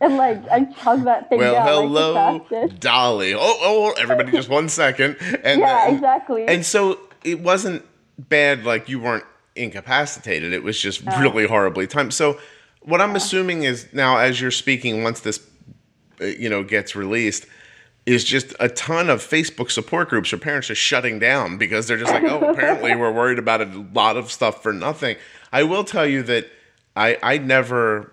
And 0.00 0.16
like 0.16 0.46
I 0.50 0.64
chugged 0.82 1.04
that 1.06 1.28
thing 1.28 1.38
well, 1.38 1.54
down. 1.54 1.66
hello, 1.68 2.46
like. 2.50 2.80
Dolly. 2.80 3.34
Oh, 3.34 3.38
oh, 3.62 3.94
everybody, 3.96 4.32
just 4.32 4.48
one 4.48 4.68
second. 4.68 5.16
And 5.44 5.60
Yeah, 5.60 5.86
then- 5.86 5.94
exactly. 5.94 6.46
And 6.46 6.66
so 6.66 6.98
it 7.22 7.40
wasn't 7.40 7.84
bad, 8.18 8.64
like 8.64 8.88
you 8.88 8.98
weren't 9.00 9.24
incapacitated. 9.56 10.52
It 10.52 10.62
was 10.64 10.78
just 10.78 11.02
really 11.18 11.46
horribly 11.46 11.86
timed. 11.86 12.12
So 12.12 12.38
what 12.84 13.00
I'm 13.00 13.16
assuming 13.16 13.64
is 13.64 13.86
now, 13.92 14.18
as 14.18 14.40
you're 14.40 14.50
speaking, 14.50 15.02
once 15.02 15.20
this, 15.20 15.40
uh, 16.20 16.26
you 16.26 16.48
know, 16.48 16.62
gets 16.62 16.94
released, 16.94 17.46
is 18.06 18.24
just 18.24 18.54
a 18.60 18.68
ton 18.68 19.08
of 19.08 19.20
Facebook 19.20 19.70
support 19.70 20.10
groups 20.10 20.30
where 20.30 20.38
parents 20.38 20.70
are 20.70 20.74
shutting 20.74 21.18
down 21.18 21.56
because 21.56 21.86
they're 21.86 21.96
just 21.96 22.12
like, 22.12 22.24
oh, 22.24 22.50
apparently 22.50 22.94
we're 22.96 23.12
worried 23.12 23.38
about 23.38 23.62
a 23.62 23.86
lot 23.94 24.16
of 24.16 24.30
stuff 24.30 24.62
for 24.62 24.72
nothing. 24.72 25.16
I 25.52 25.62
will 25.62 25.84
tell 25.84 26.06
you 26.06 26.22
that 26.24 26.46
I 26.94 27.16
I 27.22 27.38
never 27.38 28.12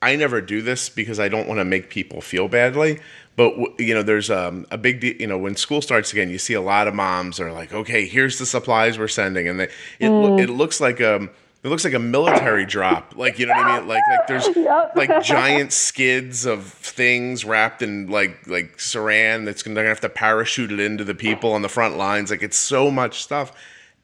I 0.00 0.16
never 0.16 0.40
do 0.40 0.62
this 0.62 0.88
because 0.88 1.20
I 1.20 1.28
don't 1.28 1.46
want 1.46 1.58
to 1.58 1.64
make 1.64 1.90
people 1.90 2.20
feel 2.20 2.48
badly. 2.48 3.00
But 3.36 3.54
you 3.78 3.92
know, 3.92 4.02
there's 4.02 4.30
um, 4.30 4.66
a 4.70 4.78
big, 4.78 5.00
de- 5.00 5.20
you 5.20 5.26
know, 5.26 5.36
when 5.36 5.56
school 5.56 5.82
starts 5.82 6.10
again, 6.10 6.30
you 6.30 6.38
see 6.38 6.54
a 6.54 6.60
lot 6.60 6.88
of 6.88 6.94
moms 6.94 7.38
are 7.38 7.52
like, 7.52 7.74
"Okay, 7.74 8.06
here's 8.06 8.38
the 8.38 8.46
supplies 8.46 8.98
we're 8.98 9.08
sending," 9.08 9.46
and 9.46 9.60
they, 9.60 9.68
it 10.00 10.08
lo- 10.08 10.38
it 10.38 10.48
looks 10.48 10.80
like 10.80 11.02
um 11.02 11.28
it 11.66 11.68
looks 11.68 11.84
like 11.84 11.94
a 11.94 11.98
military 11.98 12.64
drop. 12.64 13.14
Like 13.16 13.38
you 13.40 13.46
know 13.46 13.52
what 13.54 13.66
I 13.66 13.78
mean? 13.80 13.88
Like 13.88 14.02
like 14.08 14.26
there's 14.28 14.46
Yep. 14.56 14.92
like 14.94 15.22
giant 15.24 15.72
skids 15.72 16.46
of 16.46 16.64
things 16.64 17.44
wrapped 17.44 17.82
in 17.82 18.06
like 18.08 18.46
like 18.46 18.78
saran 18.78 19.44
that's 19.44 19.62
gonna, 19.64 19.74
gonna 19.74 19.88
have 19.88 20.00
to 20.00 20.08
parachute 20.08 20.70
it 20.70 20.78
into 20.80 21.02
the 21.04 21.14
people 21.14 21.52
on 21.52 21.62
the 21.62 21.68
front 21.68 21.96
lines. 21.96 22.30
Like 22.30 22.42
it's 22.42 22.56
so 22.56 22.90
much 22.90 23.22
stuff. 23.22 23.52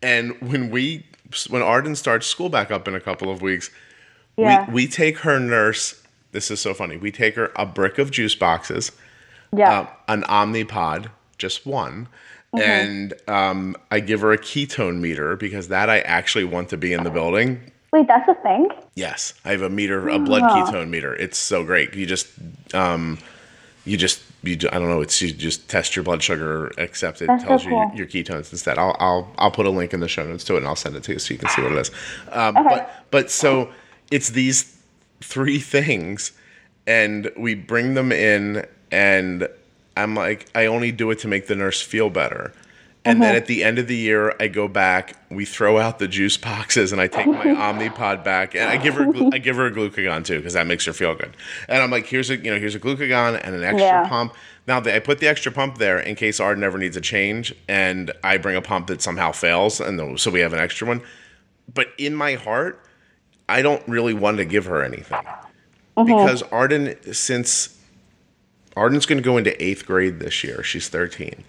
And 0.02 0.38
when 0.40 0.70
we 0.70 1.06
when 1.48 1.62
Arden 1.62 1.94
starts 1.94 2.26
school 2.26 2.48
back 2.48 2.70
up 2.72 2.88
in 2.88 2.94
a 2.96 3.00
couple 3.00 3.30
of 3.30 3.40
weeks, 3.42 3.70
Yeah. 4.36 4.66
we 4.66 4.72
we 4.74 4.86
take 4.88 5.18
her 5.18 5.38
nurse. 5.38 6.02
This 6.32 6.50
is 6.50 6.58
so 6.60 6.74
funny. 6.74 6.96
We 6.96 7.12
take 7.12 7.36
her 7.36 7.52
a 7.54 7.64
brick 7.64 7.98
of 7.98 8.10
juice 8.10 8.34
boxes, 8.34 8.90
yeah. 9.56 9.80
uh, 9.82 9.86
an 10.08 10.22
Omnipod, 10.22 11.10
just 11.38 11.64
one, 11.66 12.08
Mm-hmm. 12.54 12.60
and 12.62 13.14
um, 13.28 13.76
I 13.90 14.00
give 14.00 14.20
her 14.20 14.32
a 14.32 14.36
ketone 14.38 15.00
meter 15.00 15.36
because 15.36 15.68
that 15.68 15.88
I 15.88 16.00
actually 16.00 16.44
want 16.44 16.68
to 16.68 16.76
be 16.76 16.92
in 16.92 17.02
the 17.02 17.10
building. 17.10 17.60
Wait, 17.94 18.06
that's 18.06 18.28
a 18.28 18.34
thing? 18.42 18.68
Yes, 18.94 19.32
I 19.44 19.52
have 19.52 19.62
a 19.62 19.70
meter, 19.70 20.08
a 20.08 20.18
blood 20.18 20.42
Wow. 20.42 20.48
ketone 20.54 20.90
meter. 20.90 21.14
It's 21.14 21.38
so 21.38 21.64
great. 21.64 21.94
You 21.94 22.04
just, 22.04 22.28
um, 22.74 23.18
you 23.86 23.96
just, 23.96 24.22
you, 24.42 24.58
I 24.70 24.78
don't 24.78 24.88
know. 24.88 25.00
It's 25.00 25.20
you 25.22 25.32
just 25.32 25.68
test 25.70 25.96
your 25.96 26.02
blood 26.02 26.22
sugar, 26.22 26.70
accept 26.76 27.22
it, 27.22 27.26
That's 27.28 27.42
so 27.42 27.48
tells 27.48 27.64
you 27.64 27.70
cool. 27.70 27.90
your, 27.94 28.06
your 28.06 28.06
ketones 28.06 28.52
instead. 28.52 28.76
I'll, 28.78 28.96
I'll, 28.98 29.32
I'll 29.38 29.50
put 29.50 29.64
a 29.64 29.70
link 29.70 29.94
in 29.94 30.00
the 30.00 30.08
show 30.08 30.24
notes 30.26 30.44
to 30.44 30.54
it, 30.54 30.58
and 30.58 30.66
I'll 30.66 30.76
send 30.76 30.94
it 30.96 31.02
to 31.04 31.12
you 31.14 31.18
so 31.18 31.32
you 31.32 31.38
can 31.38 31.48
see 31.48 31.62
what 31.62 31.72
it 31.72 31.78
is. 31.78 31.90
Um, 32.32 32.56
Okay. 32.58 32.68
But, 32.68 33.04
but 33.10 33.30
so 33.30 33.70
it's 34.10 34.28
these 34.30 34.78
three 35.22 35.58
things, 35.58 36.32
and 36.86 37.30
we 37.36 37.54
bring 37.54 37.94
them 37.94 38.12
in, 38.12 38.66
and 38.90 39.48
I'm 39.96 40.14
like, 40.14 40.46
I 40.54 40.66
only 40.66 40.92
do 40.92 41.10
it 41.10 41.18
to 41.20 41.28
make 41.28 41.46
the 41.46 41.54
nurse 41.54 41.80
feel 41.80 42.10
better. 42.10 42.52
And 43.04 43.20
then 43.20 43.30
uh-huh. 43.30 43.38
at 43.38 43.46
the 43.46 43.64
end 43.64 43.80
of 43.80 43.88
the 43.88 43.96
year, 43.96 44.36
I 44.38 44.46
go 44.46 44.68
back. 44.68 45.16
We 45.28 45.44
throw 45.44 45.78
out 45.78 45.98
the 45.98 46.06
juice 46.06 46.36
boxes, 46.36 46.92
and 46.92 47.00
I 47.00 47.08
take 47.08 47.26
my 47.26 47.34
Omnipod 47.46 48.22
back, 48.22 48.54
and 48.54 48.70
I 48.70 48.76
give 48.76 48.94
her 48.94 49.12
I 49.32 49.38
give 49.38 49.56
her 49.56 49.66
a 49.66 49.72
glucagon 49.72 50.24
too 50.24 50.36
because 50.36 50.52
that 50.52 50.68
makes 50.68 50.84
her 50.84 50.92
feel 50.92 51.14
good. 51.16 51.36
And 51.68 51.82
I'm 51.82 51.90
like, 51.90 52.06
here's 52.06 52.30
a 52.30 52.36
you 52.36 52.52
know 52.52 52.60
here's 52.60 52.76
a 52.76 52.80
glucagon 52.80 53.40
and 53.42 53.56
an 53.56 53.64
extra 53.64 53.80
Yeah. 53.80 54.08
pump. 54.08 54.34
Now 54.68 54.78
I 54.78 55.00
put 55.00 55.18
the 55.18 55.26
extra 55.26 55.50
pump 55.50 55.78
there 55.78 55.98
in 55.98 56.14
case 56.14 56.38
Arden 56.38 56.62
ever 56.62 56.78
needs 56.78 56.96
a 56.96 57.00
change, 57.00 57.52
and 57.66 58.12
I 58.22 58.36
bring 58.36 58.54
a 58.54 58.62
pump 58.62 58.86
that 58.86 59.02
somehow 59.02 59.32
fails, 59.32 59.80
and 59.80 60.20
so 60.20 60.30
we 60.30 60.38
have 60.38 60.52
an 60.52 60.60
extra 60.60 60.86
one. 60.86 61.02
But 61.74 61.88
in 61.98 62.14
my 62.14 62.34
heart, 62.34 62.84
I 63.48 63.62
don't 63.62 63.86
really 63.88 64.14
want 64.14 64.36
to 64.36 64.44
give 64.44 64.66
her 64.66 64.82
anything 64.82 65.18
uh-huh. 65.26 66.04
because 66.04 66.42
Arden, 66.44 66.96
since 67.12 67.76
Arden's 68.76 69.06
going 69.06 69.18
to 69.18 69.24
go 69.24 69.36
into 69.36 69.62
eighth 69.62 69.86
grade 69.86 70.18
this 70.20 70.42
year, 70.42 70.62
she's 70.62 70.88
13, 70.88 71.44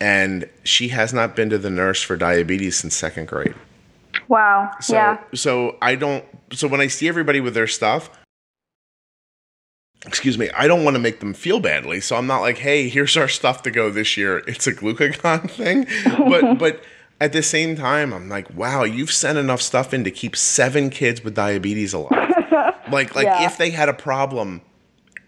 and 0.00 0.48
she 0.64 0.88
has 0.88 1.12
not 1.12 1.34
been 1.34 1.50
to 1.50 1.58
the 1.58 1.70
nurse 1.70 2.02
for 2.02 2.16
diabetes 2.16 2.76
since 2.76 2.94
second 2.94 3.28
grade. 3.28 3.54
Wow. 4.28 4.70
So, 4.80 4.94
yeah. 4.94 5.18
so 5.34 5.76
I 5.80 5.94
don't. 5.94 6.24
So 6.52 6.68
when 6.68 6.80
I 6.80 6.86
see 6.88 7.08
everybody 7.08 7.40
with 7.40 7.54
their 7.54 7.66
stuff, 7.66 8.10
excuse 10.06 10.38
me, 10.38 10.50
I 10.50 10.66
don't 10.68 10.84
want 10.84 10.94
to 10.94 11.00
make 11.00 11.20
them 11.20 11.34
feel 11.34 11.60
badly. 11.60 12.00
So 12.00 12.16
I'm 12.16 12.26
not 12.26 12.40
like, 12.40 12.58
hey, 12.58 12.88
here's 12.88 13.16
our 13.16 13.28
stuff 13.28 13.62
to 13.62 13.70
go 13.70 13.90
this 13.90 14.16
year. 14.16 14.38
It's 14.46 14.66
a 14.66 14.72
glucagon 14.72 15.50
thing, 15.50 15.86
but 16.28 16.54
but. 16.58 16.82
At 17.20 17.32
the 17.32 17.42
same 17.42 17.74
time, 17.74 18.14
I'm 18.14 18.28
like, 18.28 18.48
wow, 18.54 18.84
you've 18.84 19.10
sent 19.10 19.38
enough 19.38 19.60
stuff 19.60 19.92
in 19.92 20.04
to 20.04 20.10
keep 20.12 20.36
seven 20.36 20.88
kids 20.88 21.24
with 21.24 21.34
diabetes 21.34 21.92
alive. 21.92 22.32
like, 22.92 23.16
like 23.16 23.24
Yeah. 23.24 23.44
if 23.46 23.58
they 23.58 23.70
had 23.70 23.88
a 23.88 23.92
problem 23.92 24.60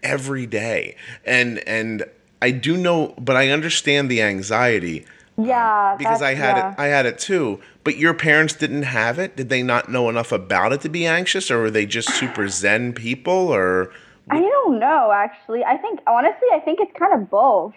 every 0.03 0.45
day, 0.45 0.95
and 1.25 1.59
and 1.67 2.03
I 2.41 2.51
do 2.51 2.75
know, 2.77 3.13
but 3.19 3.35
I 3.35 3.49
understand 3.49 4.09
the 4.09 4.21
anxiety 4.21 5.05
Yeah. 5.37 5.95
because 5.97 6.21
I 6.21 6.33
had 6.33 6.57
yeah. 6.57 6.71
it. 6.71 6.79
I 6.79 6.85
had 6.87 7.05
it 7.05 7.19
too. 7.19 7.59
But 7.83 7.97
your 7.97 8.13
parents 8.13 8.53
didn't 8.53 8.83
have 8.83 9.19
it. 9.19 9.35
Did 9.35 9.49
they 9.49 9.61
not 9.63 9.89
know 9.89 10.09
enough 10.09 10.31
about 10.31 10.73
it 10.73 10.81
to 10.81 10.89
be 10.89 11.05
anxious, 11.05 11.51
or 11.51 11.59
were 11.59 11.71
they 11.71 11.85
just 11.85 12.09
super 12.09 12.47
zen 12.47 12.93
people? 12.93 13.33
Or 13.33 13.91
I 14.29 14.39
don't 14.39 14.79
know, 14.79 15.11
actually. 15.11 15.63
I 15.63 15.77
think, 15.77 15.99
honestly, 16.07 16.47
I 16.51 16.59
think 16.59 16.79
it's 16.79 16.91
kind 16.97 17.13
of 17.13 17.29
both. 17.29 17.73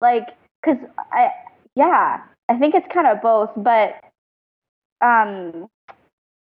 Like, 0.00 0.28
because 0.62 0.78
I, 1.12 1.30
yeah, 1.74 2.22
I 2.48 2.58
think 2.58 2.74
it's 2.74 2.86
kind 2.92 3.06
of 3.06 3.22
both. 3.22 3.50
But, 3.56 4.00
um, 5.02 5.68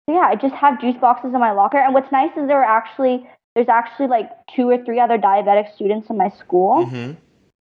yeah, 0.07 0.27
I 0.27 0.35
just 0.35 0.55
have 0.55 0.79
juice 0.81 0.97
boxes 0.97 1.33
in 1.33 1.39
my 1.39 1.51
locker. 1.51 1.77
And 1.77 1.93
what's 1.93 2.11
nice 2.11 2.31
is 2.37 2.47
there 2.47 2.63
are 2.63 2.77
actually, 2.77 3.27
there's 3.55 3.69
actually 3.69 4.07
like 4.07 4.29
two 4.53 4.69
or 4.69 4.77
three 4.83 4.99
other 4.99 5.17
diabetic 5.17 5.73
students 5.73 6.09
in 6.09 6.17
my 6.17 6.29
school. 6.29 6.85
Mhm. 6.85 7.15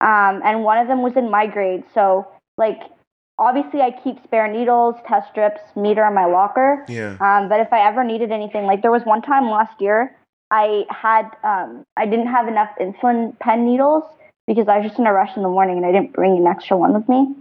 Um, 0.02 0.42
and 0.44 0.62
one 0.62 0.78
of 0.78 0.86
them 0.88 1.02
was 1.02 1.16
in 1.16 1.30
my 1.30 1.46
grade. 1.46 1.84
So, 1.92 2.26
like, 2.56 2.80
obviously, 3.38 3.80
I 3.80 3.90
keep 3.90 4.22
spare 4.22 4.46
needles, 4.48 4.94
test 5.06 5.28
strips, 5.30 5.60
meter 5.76 6.06
in 6.06 6.14
my 6.14 6.26
locker. 6.26 6.84
yeah, 6.88 7.16
Um, 7.20 7.48
but 7.48 7.60
if 7.60 7.72
I 7.72 7.80
ever 7.80 8.04
needed 8.04 8.30
anything, 8.30 8.66
like 8.66 8.82
there 8.82 8.90
was 8.90 9.04
one 9.04 9.22
time 9.22 9.50
last 9.50 9.80
year, 9.80 10.14
I 10.50 10.84
had 10.90 11.30
um, 11.44 11.84
I 11.96 12.06
didn't 12.06 12.26
have 12.26 12.48
enough 12.48 12.70
insulin 12.80 13.38
pen 13.38 13.64
needles 13.64 14.04
because 14.46 14.68
I 14.68 14.78
was 14.78 14.88
just 14.88 14.98
in 14.98 15.06
a 15.06 15.12
rush 15.12 15.36
in 15.36 15.42
the 15.42 15.48
morning 15.48 15.76
and 15.76 15.86
I 15.86 15.92
didn't 15.92 16.12
bring 16.12 16.36
an 16.36 16.46
extra 16.46 16.76
one 16.76 16.92
with 16.92 17.08
me. 17.08 17.34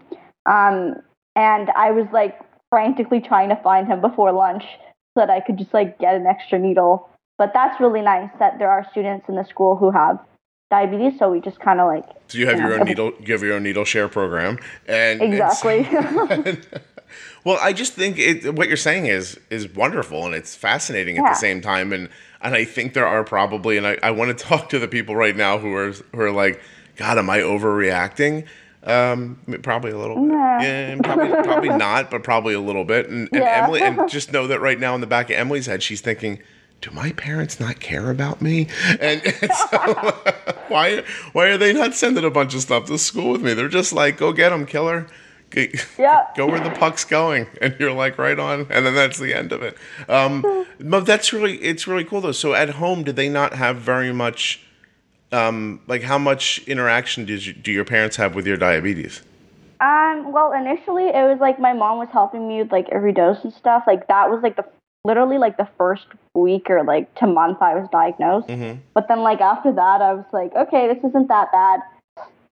Um, 0.45 1.01
and 1.35 1.71
I 1.75 1.91
was 1.91 2.05
like 2.11 2.39
frantically 2.69 3.19
trying 3.19 3.49
to 3.49 3.55
find 3.55 3.87
him 3.87 3.99
before 3.99 4.31
lunch 4.31 4.63
so 5.17 5.21
that 5.25 5.29
I 5.29 5.39
could 5.39 5.57
just 5.57 5.73
like 5.73 5.97
get 5.97 6.15
an 6.15 6.27
extra 6.27 6.59
needle. 6.59 7.09
But 7.39 7.53
that's 7.53 7.79
really 7.79 8.01
nice 8.01 8.29
that 8.37 8.59
there 8.59 8.69
are 8.69 8.85
students 8.91 9.27
in 9.29 9.35
the 9.35 9.45
school 9.45 9.77
who 9.77 9.89
have 9.91 10.19
diabetes, 10.69 11.17
so 11.17 11.31
we 11.31 11.39
just 11.39 11.59
kind 11.59 11.79
of 11.79 11.87
like 11.87 12.03
so 12.27 12.37
you 12.37 12.45
have 12.45 12.59
your 12.59 12.79
own 12.79 12.85
needle. 12.85 13.13
You 13.19 13.33
have 13.33 13.41
your 13.41 13.53
own 13.53 13.63
needle 13.63 13.85
share 13.85 14.09
program, 14.09 14.59
and 14.87 15.21
and 15.21 15.33
exactly. 15.33 15.87
well, 17.45 17.57
I 17.61 17.73
just 17.73 17.93
think 17.93 18.19
it, 18.19 18.55
what 18.55 18.67
you're 18.67 18.77
saying 18.77 19.07
is 19.07 19.39
is 19.49 19.73
wonderful 19.73 20.25
and 20.25 20.35
it's 20.35 20.55
fascinating 20.55 21.17
at 21.17 21.23
the 21.23 21.33
same 21.33 21.61
time. 21.61 21.93
And 21.93 22.09
and 22.41 22.55
I 22.55 22.65
think 22.65 22.93
there 22.93 23.07
are 23.07 23.23
probably, 23.23 23.77
and 23.77 23.87
I, 23.87 23.97
I 24.03 24.11
want 24.11 24.37
to 24.37 24.45
talk 24.47 24.69
to 24.69 24.79
the 24.79 24.87
people 24.87 25.15
right 25.15 25.35
now 25.35 25.57
who 25.57 25.73
are 25.75 25.91
who 25.91 26.19
are 26.19 26.31
like, 26.31 26.61
God, 26.97 27.17
am 27.17 27.29
I 27.29 27.39
overreacting? 27.39 28.45
Um, 28.83 29.39
probably 29.61 29.91
a 29.91 29.97
little 29.97 30.15
bit. 30.15 30.25
Nah. 30.25 30.61
Yeah, 30.61 30.97
probably, 31.03 31.43
probably 31.43 31.69
not, 31.69 32.09
but 32.11 32.23
probably 32.23 32.53
a 32.53 32.61
little 32.61 32.85
bit. 32.85 33.09
And, 33.09 33.27
and 33.31 33.41
Yeah. 33.41 33.63
Emily, 33.63 33.81
and 33.81 34.09
just 34.09 34.31
know 34.31 34.47
that 34.47 34.61
right 34.61 34.79
now 34.79 34.95
in 34.95 35.01
the 35.01 35.07
back 35.07 35.29
of 35.29 35.35
Emily's 35.35 35.65
head, 35.65 35.83
she's 35.83 35.99
thinking, 35.99 36.41
"Do 36.81 36.91
my 36.91 37.11
parents 37.13 37.59
not 37.59 37.79
care 37.79 38.09
about 38.09 38.41
me?" 38.41 38.67
And, 38.99 39.21
and 39.25 39.51
so, 39.69 39.77
why 40.67 41.03
why 41.33 41.47
are 41.47 41.57
they 41.57 41.73
not 41.73 41.93
sending 41.93 42.23
a 42.25 42.29
bunch 42.29 42.53
of 42.55 42.61
stuff 42.61 42.85
to 42.85 42.97
school 42.97 43.31
with 43.31 43.41
me? 43.41 43.53
They're 43.53 43.67
just 43.69 43.93
like, 43.93 44.17
"Go 44.17 44.31
get 44.33 44.49
them, 44.49 44.65
killer." 44.65 45.07
G- 45.51 45.73
Yeah. 45.97 46.25
Go 46.37 46.47
where 46.47 46.59
the 46.59 46.69
puck's 46.69 47.05
going, 47.05 47.47
and 47.61 47.75
you're 47.79 47.91
like 47.91 48.17
right 48.17 48.37
on, 48.37 48.67
and 48.69 48.85
then 48.85 48.93
that's 48.95 49.17
the 49.17 49.33
end 49.33 49.51
of 49.51 49.63
it. 49.63 49.77
Um, 50.07 50.65
but 50.79 51.05
that's 51.05 51.33
really 51.33 51.57
it's 51.57 51.87
really 51.87 52.03
cool 52.05 52.21
though. 52.21 52.31
So 52.31 52.53
at 52.53 52.69
home, 52.71 53.03
did 53.03 53.15
they 53.15 53.29
not 53.29 53.53
have 53.53 53.77
very 53.77 54.13
much? 54.13 54.61
Um, 55.31 55.81
like 55.85 56.01
how 56.01 56.17
much 56.17 56.59
interaction 56.67 57.25
did 57.25 57.45
you, 57.45 57.53
do 57.53 57.71
your 57.71 57.85
parents 57.85 58.15
have 58.15 58.33
with 58.33 58.47
your 58.47 58.57
diabetes? 58.57 59.21
Um, 59.79 60.31
well, 60.31 60.53
initially 60.53 61.05
it 61.05 61.23
was 61.23 61.37
like 61.39 61.59
my 61.59 61.71
mom 61.71 61.99
was 61.99 62.09
helping 62.11 62.47
me 62.47 62.63
with 62.63 62.71
like 62.71 62.89
every 62.91 63.13
dose 63.13 63.43
and 63.43 63.53
stuff. 63.53 63.83
Like 63.85 64.07
that 64.07 64.29
was 64.29 64.41
like 64.41 64.55
the 64.55 64.65
literally 65.05 65.37
like 65.37 65.57
the 65.57 65.67
first 65.77 66.07
week 66.33 66.69
or 66.69 66.83
like 66.83 67.13
to 67.15 67.27
month 67.27 67.61
I 67.61 67.75
was 67.75 67.87
diagnosed. 67.91 68.47
Mm-hmm. 68.47 68.79
But 68.93 69.07
then 69.07 69.19
like 69.21 69.41
after 69.41 69.71
that 69.71 70.01
I 70.01 70.13
was 70.13 70.25
like, 70.33 70.53
okay, 70.55 70.87
this 70.87 71.03
isn't 71.03 71.27
that 71.27 71.51
bad. 71.51 71.81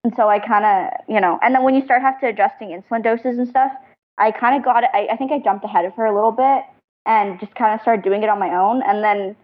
And 0.04 0.14
so 0.16 0.28
I 0.28 0.38
kind 0.38 0.64
of, 0.64 1.00
you 1.08 1.20
know, 1.20 1.38
and 1.42 1.54
then 1.54 1.62
when 1.62 1.74
you 1.74 1.84
start 1.84 2.02
have 2.02 2.20
to 2.20 2.28
adjusting 2.28 2.68
insulin 2.68 3.02
doses 3.02 3.38
and 3.38 3.48
stuff, 3.48 3.72
I 4.16 4.30
kind 4.30 4.56
of 4.56 4.64
got 4.64 4.84
it. 4.84 4.90
I, 4.94 5.08
I 5.12 5.16
think 5.16 5.32
I 5.32 5.38
jumped 5.38 5.64
ahead 5.64 5.84
of 5.84 5.94
her 5.94 6.06
a 6.06 6.14
little 6.14 6.32
bit 6.32 6.64
and 7.04 7.38
just 7.40 7.54
kind 7.54 7.74
of 7.74 7.80
started 7.82 8.02
doing 8.02 8.22
it 8.22 8.28
on 8.28 8.38
my 8.38 8.54
own. 8.54 8.82
And 8.82 9.02
then 9.02 9.36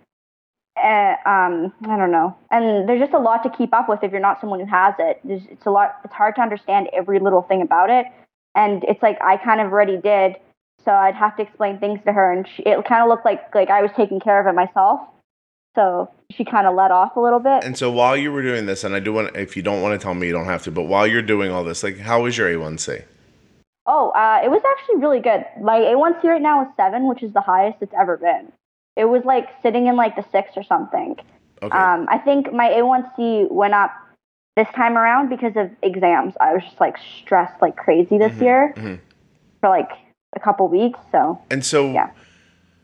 uh, 0.77 1.15
um, 1.25 1.73
I 1.89 1.97
don't 1.97 2.11
know. 2.11 2.37
And 2.51 2.89
there's 2.89 3.01
just 3.01 3.13
a 3.13 3.19
lot 3.19 3.43
to 3.45 3.51
keep 3.51 3.73
up 3.73 3.89
with 3.89 4.03
if 4.03 4.11
you're 4.11 4.21
not 4.21 4.41
someone 4.41 4.61
who 4.61 4.67
has 4.67 4.95
it. 4.99 5.21
There's, 5.25 5.43
it's 5.51 5.67
a 5.67 5.71
lot. 5.71 6.01
It's 6.05 6.15
hard 6.15 6.35
to 6.37 6.43
understand 6.43 6.89
every 6.93 7.21
little 7.21 7.43
thing 7.43 7.63
about 7.63 7.91
it. 7.91 8.07
And 8.55 8.85
it's 8.85 9.03
like 9.03 9.21
I 9.21 9.37
kind 9.37 9.61
of 9.61 9.73
already 9.73 9.97
did, 9.97 10.37
so 10.85 10.93
I'd 10.93 11.14
have 11.14 11.37
to 11.37 11.43
explain 11.43 11.79
things 11.79 12.01
to 12.07 12.12
her, 12.12 12.33
and 12.33 12.47
she, 12.49 12.62
it 12.62 12.85
kind 12.85 13.03
of 13.03 13.09
looked 13.09 13.25
like 13.25 13.55
like 13.55 13.70
I 13.70 13.83
was 13.83 13.91
taking 13.97 14.20
care 14.20 14.41
of 14.41 14.47
it 14.47 14.55
myself. 14.55 15.01
So 15.75 16.09
she 16.31 16.45
kind 16.45 16.66
of 16.66 16.75
let 16.75 16.91
off 16.91 17.16
a 17.16 17.20
little 17.20 17.41
bit. 17.41 17.64
And 17.64 17.77
so 17.77 17.91
while 17.91 18.16
you 18.16 18.31
were 18.31 18.43
doing 18.43 18.66
this, 18.66 18.85
and 18.85 18.95
I 18.95 19.01
do 19.01 19.12
want, 19.12 19.35
if 19.37 19.57
you 19.57 19.62
don't 19.62 19.83
want 19.83 19.99
to 19.99 20.03
tell 20.03 20.14
me, 20.14 20.27
you 20.29 20.33
don't 20.33 20.45
have 20.45 20.62
to. 20.64 20.70
But 20.70 20.83
while 20.83 21.05
you're 21.07 21.22
doing 21.22 21.51
all 21.51 21.64
this, 21.64 21.83
like, 21.83 21.99
how 21.99 22.22
was 22.22 22.39
your 22.39 22.49
A1C? 22.49 23.03
Oh, 23.87 24.11
uh, 24.11 24.41
it 24.43 24.51
was 24.51 24.62
actually 24.64 25.01
really 25.01 25.20
good. 25.20 25.45
My 25.61 25.79
A1C 25.79 26.25
right 26.25 26.41
now 26.41 26.62
is 26.62 26.68
seven, 26.77 27.09
which 27.09 27.22
is 27.22 27.33
the 27.33 27.41
highest 27.41 27.79
it's 27.81 27.93
ever 27.99 28.16
been. 28.16 28.53
It 28.97 29.07
was 29.07 29.25
like 29.25 29.49
sitting 29.62 29.89
in 29.89 29.97
like 29.97 30.16
the 30.16 30.25
six 30.31 30.53
or 30.57 30.62
something. 30.62 31.16
Okay. 31.61 31.77
Um, 31.77 32.07
I 32.09 32.18
think 32.18 32.53
my 32.53 32.68
A1C 32.68 33.51
went 33.51 33.75
up 33.75 33.91
this 34.57 34.68
time 34.75 34.97
around 34.97 35.29
because 35.29 35.57
of 35.57 35.70
exams. 35.83 36.35
I 36.41 36.55
was 36.55 36.62
just 36.62 36.81
like 36.81 36.97
stressed 36.99 37.61
like 37.61 37.77
crazy 37.77 38.18
this 38.18 38.37
year 38.41 38.72
mhm. 38.77 39.01
for 39.61 39.68
like 39.68 39.91
a 40.35 40.41
couple 40.41 40.68
weeks. 40.68 40.99
So 41.12 41.41
And 41.51 41.64
so, 41.64 41.91
Yeah. 41.93 42.11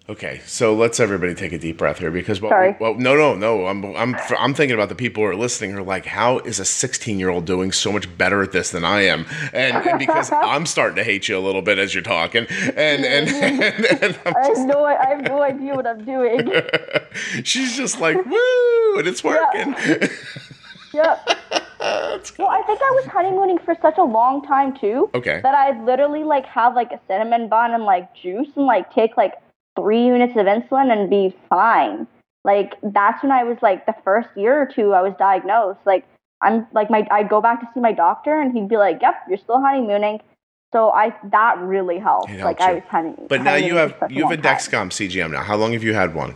okay, 0.08 0.40
so 0.46 0.74
let's 0.74 0.98
everybody 1.00 1.34
take 1.34 1.52
a 1.52 1.58
deep 1.58 1.78
breath 1.78 1.98
here 1.98 2.10
because, 2.10 2.40
well, 2.40 2.50
Sorry. 2.50 2.76
well 2.80 2.94
no, 2.94 3.14
no, 3.16 3.34
no, 3.34 3.66
I'm, 3.66 3.84
I'm, 3.96 4.16
I'm 4.38 4.54
thinking 4.54 4.74
about 4.74 4.88
the 4.88 4.94
people 4.94 5.22
who 5.22 5.28
are 5.28 5.36
listening 5.36 5.70
who 5.72 5.78
are 5.78 5.82
like, 5.82 6.04
how 6.06 6.38
is 6.40 6.58
a 6.58 6.64
16 6.64 7.18
year 7.18 7.28
old 7.28 7.44
doing 7.44 7.70
so 7.72 7.92
much 7.92 8.06
better 8.18 8.42
at 8.42 8.52
this 8.52 8.70
than 8.70 8.84
I 8.84 9.02
am? 9.02 9.24
And, 9.52 9.76
and 9.86 9.98
because 9.98 10.30
I'm 10.32 10.66
starting 10.66 10.96
to 10.96 11.04
hate 11.04 11.28
you 11.28 11.38
a 11.38 11.40
little 11.40 11.62
bit 11.62 11.78
as 11.78 11.94
you're 11.94 12.02
talking, 12.02 12.46
and 12.48 13.04
and, 13.04 13.28
and, 13.28 13.84
and 14.02 14.18
I'm 14.26 14.34
just, 14.46 14.58
have 14.60 14.66
no, 14.68 14.84
I 14.84 15.06
have 15.08 15.22
no 15.22 15.42
idea 15.42 15.74
what 15.74 15.86
I'm 15.86 16.04
doing. 16.04 16.50
she's 17.44 17.76
just 17.76 18.00
like, 18.00 18.16
woo, 18.16 18.98
and 18.98 19.06
it's 19.06 19.22
working. 19.22 19.74
yep. 20.92 21.28
Well, 22.38 22.48
I 22.48 22.62
think 22.66 22.80
I 22.80 22.90
was 22.92 23.06
honeymooning 23.06 23.58
for 23.58 23.74
such 23.80 23.98
a 23.98 24.02
long 24.02 24.42
time 24.42 24.76
too. 24.76 25.10
Okay. 25.14 25.40
That 25.42 25.54
I'd 25.54 25.84
literally 25.84 26.24
like 26.24 26.46
have 26.46 26.74
like 26.74 26.92
a 26.92 27.00
cinnamon 27.08 27.48
bun 27.48 27.72
and 27.72 27.84
like 27.84 28.14
juice 28.14 28.48
and 28.56 28.66
like 28.66 28.92
take 28.92 29.16
like 29.16 29.34
three 29.76 30.04
units 30.06 30.36
of 30.36 30.46
insulin 30.46 30.92
and 30.92 31.08
be 31.08 31.34
fine. 31.48 32.06
Like 32.44 32.74
that's 32.82 33.22
when 33.22 33.32
I 33.32 33.44
was 33.44 33.58
like 33.62 33.86
the 33.86 33.94
first 34.04 34.28
year 34.36 34.60
or 34.60 34.66
two 34.66 34.92
I 34.92 35.02
was 35.02 35.14
diagnosed. 35.18 35.80
Like 35.84 36.06
I'm 36.40 36.66
like 36.72 36.90
my 36.90 37.06
I'd 37.10 37.28
go 37.28 37.40
back 37.40 37.60
to 37.60 37.68
see 37.74 37.80
my 37.80 37.92
doctor 37.92 38.40
and 38.40 38.52
he'd 38.52 38.68
be 38.68 38.76
like, 38.76 39.00
"Yep, 39.02 39.14
you're 39.28 39.38
still 39.38 39.60
honeymooning." 39.60 40.20
So 40.72 40.90
I 40.90 41.14
that 41.24 41.58
really 41.58 41.98
helped. 41.98 42.30
It 42.30 42.42
like 42.44 42.58
helped 42.58 42.70
I 42.70 42.74
was 42.74 42.82
honeymooning. 42.88 43.26
But 43.28 43.42
now 43.42 43.56
you 43.56 43.76
have 43.76 43.94
you 44.08 44.22
have 44.26 44.32
a 44.32 44.34
long 44.34 44.42
time. 44.42 44.56
Dexcom 44.56 44.90
CGM 44.90 45.32
now. 45.32 45.42
How 45.42 45.56
long 45.56 45.72
have 45.72 45.82
you 45.82 45.94
had 45.94 46.14
one? 46.14 46.34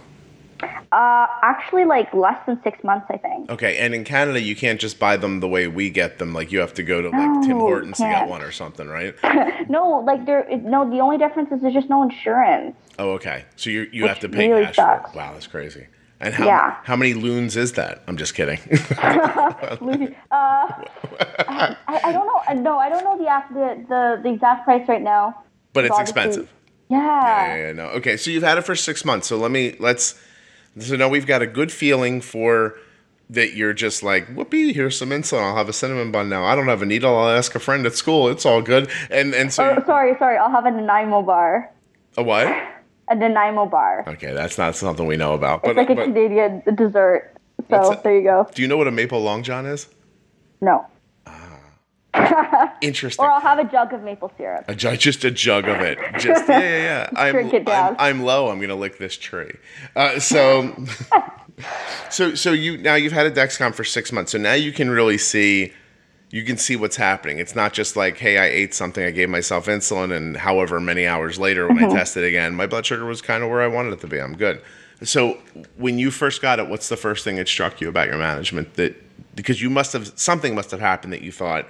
Uh, 0.92 1.26
actually, 1.42 1.84
like 1.84 2.12
less 2.14 2.38
than 2.46 2.60
six 2.62 2.82
months, 2.84 3.06
I 3.10 3.16
think. 3.16 3.50
Okay, 3.50 3.78
and 3.78 3.94
in 3.94 4.04
Canada 4.04 4.40
you 4.40 4.54
can't 4.56 4.80
just 4.80 4.98
buy 4.98 5.16
them 5.16 5.40
the 5.40 5.48
way 5.48 5.66
we 5.68 5.90
get 5.90 6.18
them. 6.18 6.32
Like 6.32 6.52
you 6.52 6.60
have 6.60 6.74
to 6.74 6.82
go 6.82 7.02
to 7.02 7.08
like 7.10 7.42
Tim 7.46 7.58
Hortons 7.58 7.96
to 7.98 8.04
get 8.04 8.28
one 8.28 8.42
or 8.42 8.52
something, 8.52 8.86
right? 8.88 9.14
No, 9.68 10.00
like 10.06 10.26
there. 10.26 10.46
No, 10.58 10.88
the 10.90 11.00
only 11.00 11.16
difference 11.18 11.50
is 11.50 11.60
there's 11.62 11.72
just 11.74 11.88
no 11.88 12.02
insurance. 12.02 12.76
Oh, 12.98 13.10
okay. 13.12 13.44
So 13.56 13.70
you 13.70 13.88
you 13.92 14.06
have 14.06 14.20
to 14.20 14.28
pay 14.28 14.50
really 14.50 14.66
cash. 14.66 14.76
for 14.76 14.94
it. 15.10 15.16
Wow, 15.16 15.32
that's 15.32 15.46
crazy. 15.46 15.86
And 16.20 16.32
how 16.34 16.46
Yeah. 16.46 16.76
how 16.84 16.96
many 16.96 17.14
loons 17.14 17.56
is 17.56 17.72
that? 17.72 18.02
I'm 18.06 18.16
just 18.16 18.34
kidding. 18.34 18.58
Uh, 20.30 20.84
I, 21.90 22.00
I 22.04 22.12
don't 22.12 22.26
know. 22.26 22.40
uh, 22.48 22.54
No, 22.54 22.78
I 22.78 22.88
don't 22.88 23.04
know 23.04 23.16
the, 23.18 23.24
the 23.54 23.86
the 23.88 24.20
the 24.22 24.28
exact 24.34 24.64
price 24.64 24.86
right 24.88 25.02
now. 25.02 25.42
but 25.72 25.84
it's 25.84 25.92
Obviously- 25.92 26.20
expensive. 26.20 26.52
Yeah. 26.88 26.98
Yeah, 27.46 27.56
yeah, 27.66 27.72
no. 27.72 27.86
Okay, 27.98 28.16
so 28.18 28.30
you've 28.30 28.42
had 28.42 28.58
it 28.58 28.62
for 28.62 28.76
six 28.76 29.04
months. 29.04 29.26
So 29.26 29.38
let 29.38 29.50
me 29.50 29.74
let's. 29.80 30.20
So 30.79 30.97
now 30.97 31.09
we've 31.09 31.27
got 31.27 31.43
a 31.43 31.47
good 31.47 31.70
feeling 31.70 32.20
for 32.20 32.77
that. 33.31 33.55
You're 33.55 33.72
just 33.75 34.03
like, 34.03 34.27
whoopee. 34.35 34.72
Here's 34.72 34.99
some 34.99 35.11
insulin. 35.11 35.43
I'll 35.43 35.57
have 35.57 35.68
a 35.68 35.72
cinnamon 35.72 36.11
bun 36.11 36.29
now. 36.29 36.45
I 36.45 36.55
don't 36.57 36.66
have 36.68 36.83
a 36.83 36.87
needle. 36.87 37.16
I'll 37.16 37.37
ask 37.37 37.55
a 37.55 37.61
friend 37.61 37.87
at 37.87 37.95
school. 37.95 38.29
It's 38.29 38.45
all 38.45 38.61
good. 38.62 38.91
And 39.11 39.35
and 39.35 39.53
so 39.53 39.77
Oh, 39.79 39.83
sorry, 39.87 40.16
sorry. 40.18 40.37
I'll 40.37 40.51
have 40.51 40.66
a 40.66 40.70
Nanaimo 40.70 41.22
bar. 41.22 41.70
a 42.16 42.22
what? 42.22 42.47
A 43.09 43.14
Nanaimo 43.14 43.66
bar. 43.66 44.05
Okay, 44.09 44.33
that's 44.33 44.57
not 44.59 44.75
something 44.75 45.07
we 45.07 45.16
know 45.16 45.35
about. 45.35 45.61
It's 45.64 45.66
But, 45.68 45.77
like 45.77 45.91
a 45.91 45.95
but 45.95 46.05
Canadian 46.07 46.62
dessert. 46.75 47.31
So 47.70 47.99
there 48.03 48.16
you 48.16 48.25
go. 48.25 48.49
do 48.55 48.62
you 48.62 48.68
know 48.68 48.77
what 48.77 48.89
a 48.89 48.91
maple 48.91 49.20
long 49.22 49.43
john 49.43 49.64
is? 49.66 49.89
No. 50.61 50.87
Interesting. 52.80 53.24
Or 53.24 53.30
I'll 53.30 53.40
have 53.40 53.58
a 53.58 53.64
jug 53.64 53.92
of 53.92 54.02
maple 54.02 54.32
syrup. 54.36 54.64
A 54.68 54.74
jug, 54.74 54.98
just 54.98 55.24
a 55.24 55.30
jug 55.30 55.68
of 55.68 55.80
it. 55.80 55.98
Just 56.18 56.48
yeah, 56.48 56.60
yeah, 56.60 56.82
yeah. 56.82 57.10
I'm, 57.16 57.32
Drink 57.32 57.54
it 57.54 57.64
down. 57.64 57.96
I'm, 57.98 58.18
I'm 58.18 58.22
low. 58.24 58.48
I'm 58.48 58.60
gonna 58.60 58.74
lick 58.74 58.98
this 58.98 59.16
tree. 59.16 59.52
Uh, 59.96 60.18
so, 60.20 60.74
so, 62.10 62.34
so 62.34 62.52
you 62.52 62.78
now 62.78 62.94
you've 62.94 63.12
had 63.12 63.26
a 63.26 63.30
Dexcom 63.30 63.74
for 63.74 63.84
six 63.84 64.12
months. 64.12 64.32
So 64.32 64.38
now 64.38 64.54
you 64.54 64.72
can 64.72 64.90
really 64.90 65.18
see, 65.18 65.72
you 66.30 66.44
can 66.44 66.56
see 66.56 66.76
what's 66.76 66.96
happening. 66.96 67.38
It's 67.38 67.54
not 67.54 67.72
just 67.72 67.96
like, 67.96 68.18
hey, 68.18 68.38
I 68.38 68.46
ate 68.46 68.74
something, 68.74 69.04
I 69.04 69.10
gave 69.10 69.28
myself 69.28 69.66
insulin, 69.66 70.14
and 70.14 70.36
however 70.36 70.80
many 70.80 71.06
hours 71.06 71.38
later 71.38 71.66
when 71.66 71.82
I 71.82 71.88
tested 71.88 72.24
again, 72.24 72.54
my 72.54 72.66
blood 72.66 72.86
sugar 72.86 73.04
was 73.04 73.22
kind 73.22 73.42
of 73.42 73.50
where 73.50 73.62
I 73.62 73.66
wanted 73.66 73.94
it 73.94 74.00
to 74.00 74.06
be. 74.06 74.20
I'm 74.20 74.36
good. 74.36 74.62
So 75.02 75.38
when 75.76 75.98
you 75.98 76.10
first 76.10 76.40
got 76.40 76.58
it, 76.60 76.68
what's 76.68 76.88
the 76.88 76.96
first 76.96 77.24
thing 77.24 77.36
that 77.36 77.48
struck 77.48 77.80
you 77.80 77.88
about 77.88 78.06
your 78.06 78.16
management 78.16 78.74
that 78.74 78.94
because 79.34 79.60
you 79.60 79.68
must 79.70 79.92
have 79.92 80.12
something 80.16 80.54
must 80.54 80.70
have 80.70 80.80
happened 80.80 81.12
that 81.12 81.22
you 81.22 81.32
thought, 81.32 81.66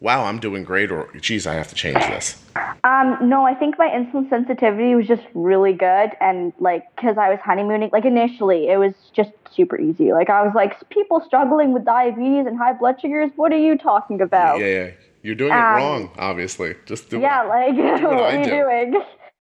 wow, 0.00 0.24
I'm 0.24 0.38
doing 0.38 0.64
great, 0.64 0.90
or 0.90 1.08
geez, 1.20 1.46
I 1.46 1.54
have 1.54 1.68
to 1.68 1.74
change 1.74 1.98
this. 1.98 2.42
Um, 2.82 3.18
no, 3.28 3.44
I 3.44 3.54
think 3.54 3.78
my 3.78 3.88
insulin 3.88 4.28
sensitivity 4.30 4.94
was 4.94 5.06
just 5.06 5.22
really 5.34 5.72
good, 5.74 6.10
and 6.20 6.52
like, 6.58 6.84
cause 6.96 7.16
I 7.18 7.28
was 7.28 7.38
honeymooning. 7.44 7.90
Like 7.92 8.04
initially, 8.04 8.68
it 8.68 8.78
was 8.78 8.94
just 9.14 9.30
super 9.54 9.78
easy. 9.78 10.12
Like 10.12 10.30
I 10.30 10.42
was 10.42 10.52
like, 10.54 10.88
people 10.88 11.20
struggling 11.26 11.72
with 11.72 11.84
diabetes 11.84 12.46
and 12.46 12.56
high 12.56 12.72
blood 12.72 13.00
sugars. 13.00 13.30
What 13.36 13.52
are 13.52 13.58
you 13.58 13.76
talking 13.76 14.20
about? 14.20 14.60
Yeah, 14.60 14.66
yeah. 14.66 14.90
You're 15.22 15.34
doing 15.34 15.52
it 15.52 15.56
Um, 15.56 15.74
wrong, 15.76 16.10
obviously. 16.18 16.74
Just 16.86 17.10
do 17.10 17.20
Yeah, 17.20 17.44
it. 17.44 17.48
like 17.48 17.76
what, 18.02 18.12
I 18.14 18.34
are 18.34 18.38
you 18.38 18.44
do. 18.44 18.50
doing? 18.50 18.94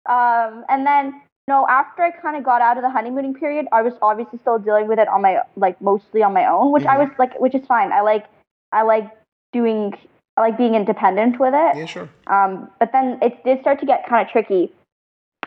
Um, 0.07 0.65
and 0.69 0.85
then 0.87 1.23
no, 1.47 1.67
after 1.69 2.03
I 2.03 2.11
kind 2.11 2.37
of 2.37 2.43
got 2.45 2.61
out 2.63 2.77
of 2.77 2.83
the 2.83 2.91
honeymooning 2.91 3.35
period, 3.35 3.67
I 3.73 3.83
was 3.83 3.95
obviously 4.03 4.39
still 4.41 4.59
dealing 4.59 4.89
with 4.89 4.99
it 4.99 5.07
on 5.09 5.23
my 5.23 5.43
like 5.57 5.81
mostly 5.81 6.23
on 6.23 6.33
my 6.33 6.47
own, 6.47 6.73
which 6.73 6.85
I 6.87 6.97
Mm-hmm. 6.97 7.11
was 7.11 7.11
like, 7.19 7.39
which 7.41 7.55
is 7.55 7.65
fine. 7.67 7.93
I 7.93 8.01
like, 8.01 8.27
I 8.73 8.83
like 8.83 9.09
doing, 9.53 9.95
I 10.41 10.49
like 10.49 10.57
being 10.59 10.75
independent 10.75 11.39
with 11.39 11.53
it. 11.55 11.77
Yeah, 11.77 11.85
sure. 11.87 12.09
Um, 12.27 12.71
but 12.79 12.93
then 12.93 13.19
it 13.21 13.45
did 13.45 13.61
start 13.61 13.79
to 13.81 13.87
get 13.87 14.09
kind 14.09 14.25
of 14.27 14.33
tricky. 14.33 14.73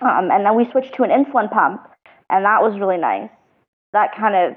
Um, 0.02 0.30
and 0.32 0.46
then 0.46 0.56
we 0.56 0.70
switched 0.72 0.94
to 0.96 1.04
an 1.04 1.10
insulin 1.10 1.52
pump, 1.52 1.82
and 2.30 2.46
that 2.46 2.62
was 2.62 2.80
really 2.80 2.98
nice. 2.98 3.30
That 3.94 4.16
kind 4.16 4.36
of 4.36 4.56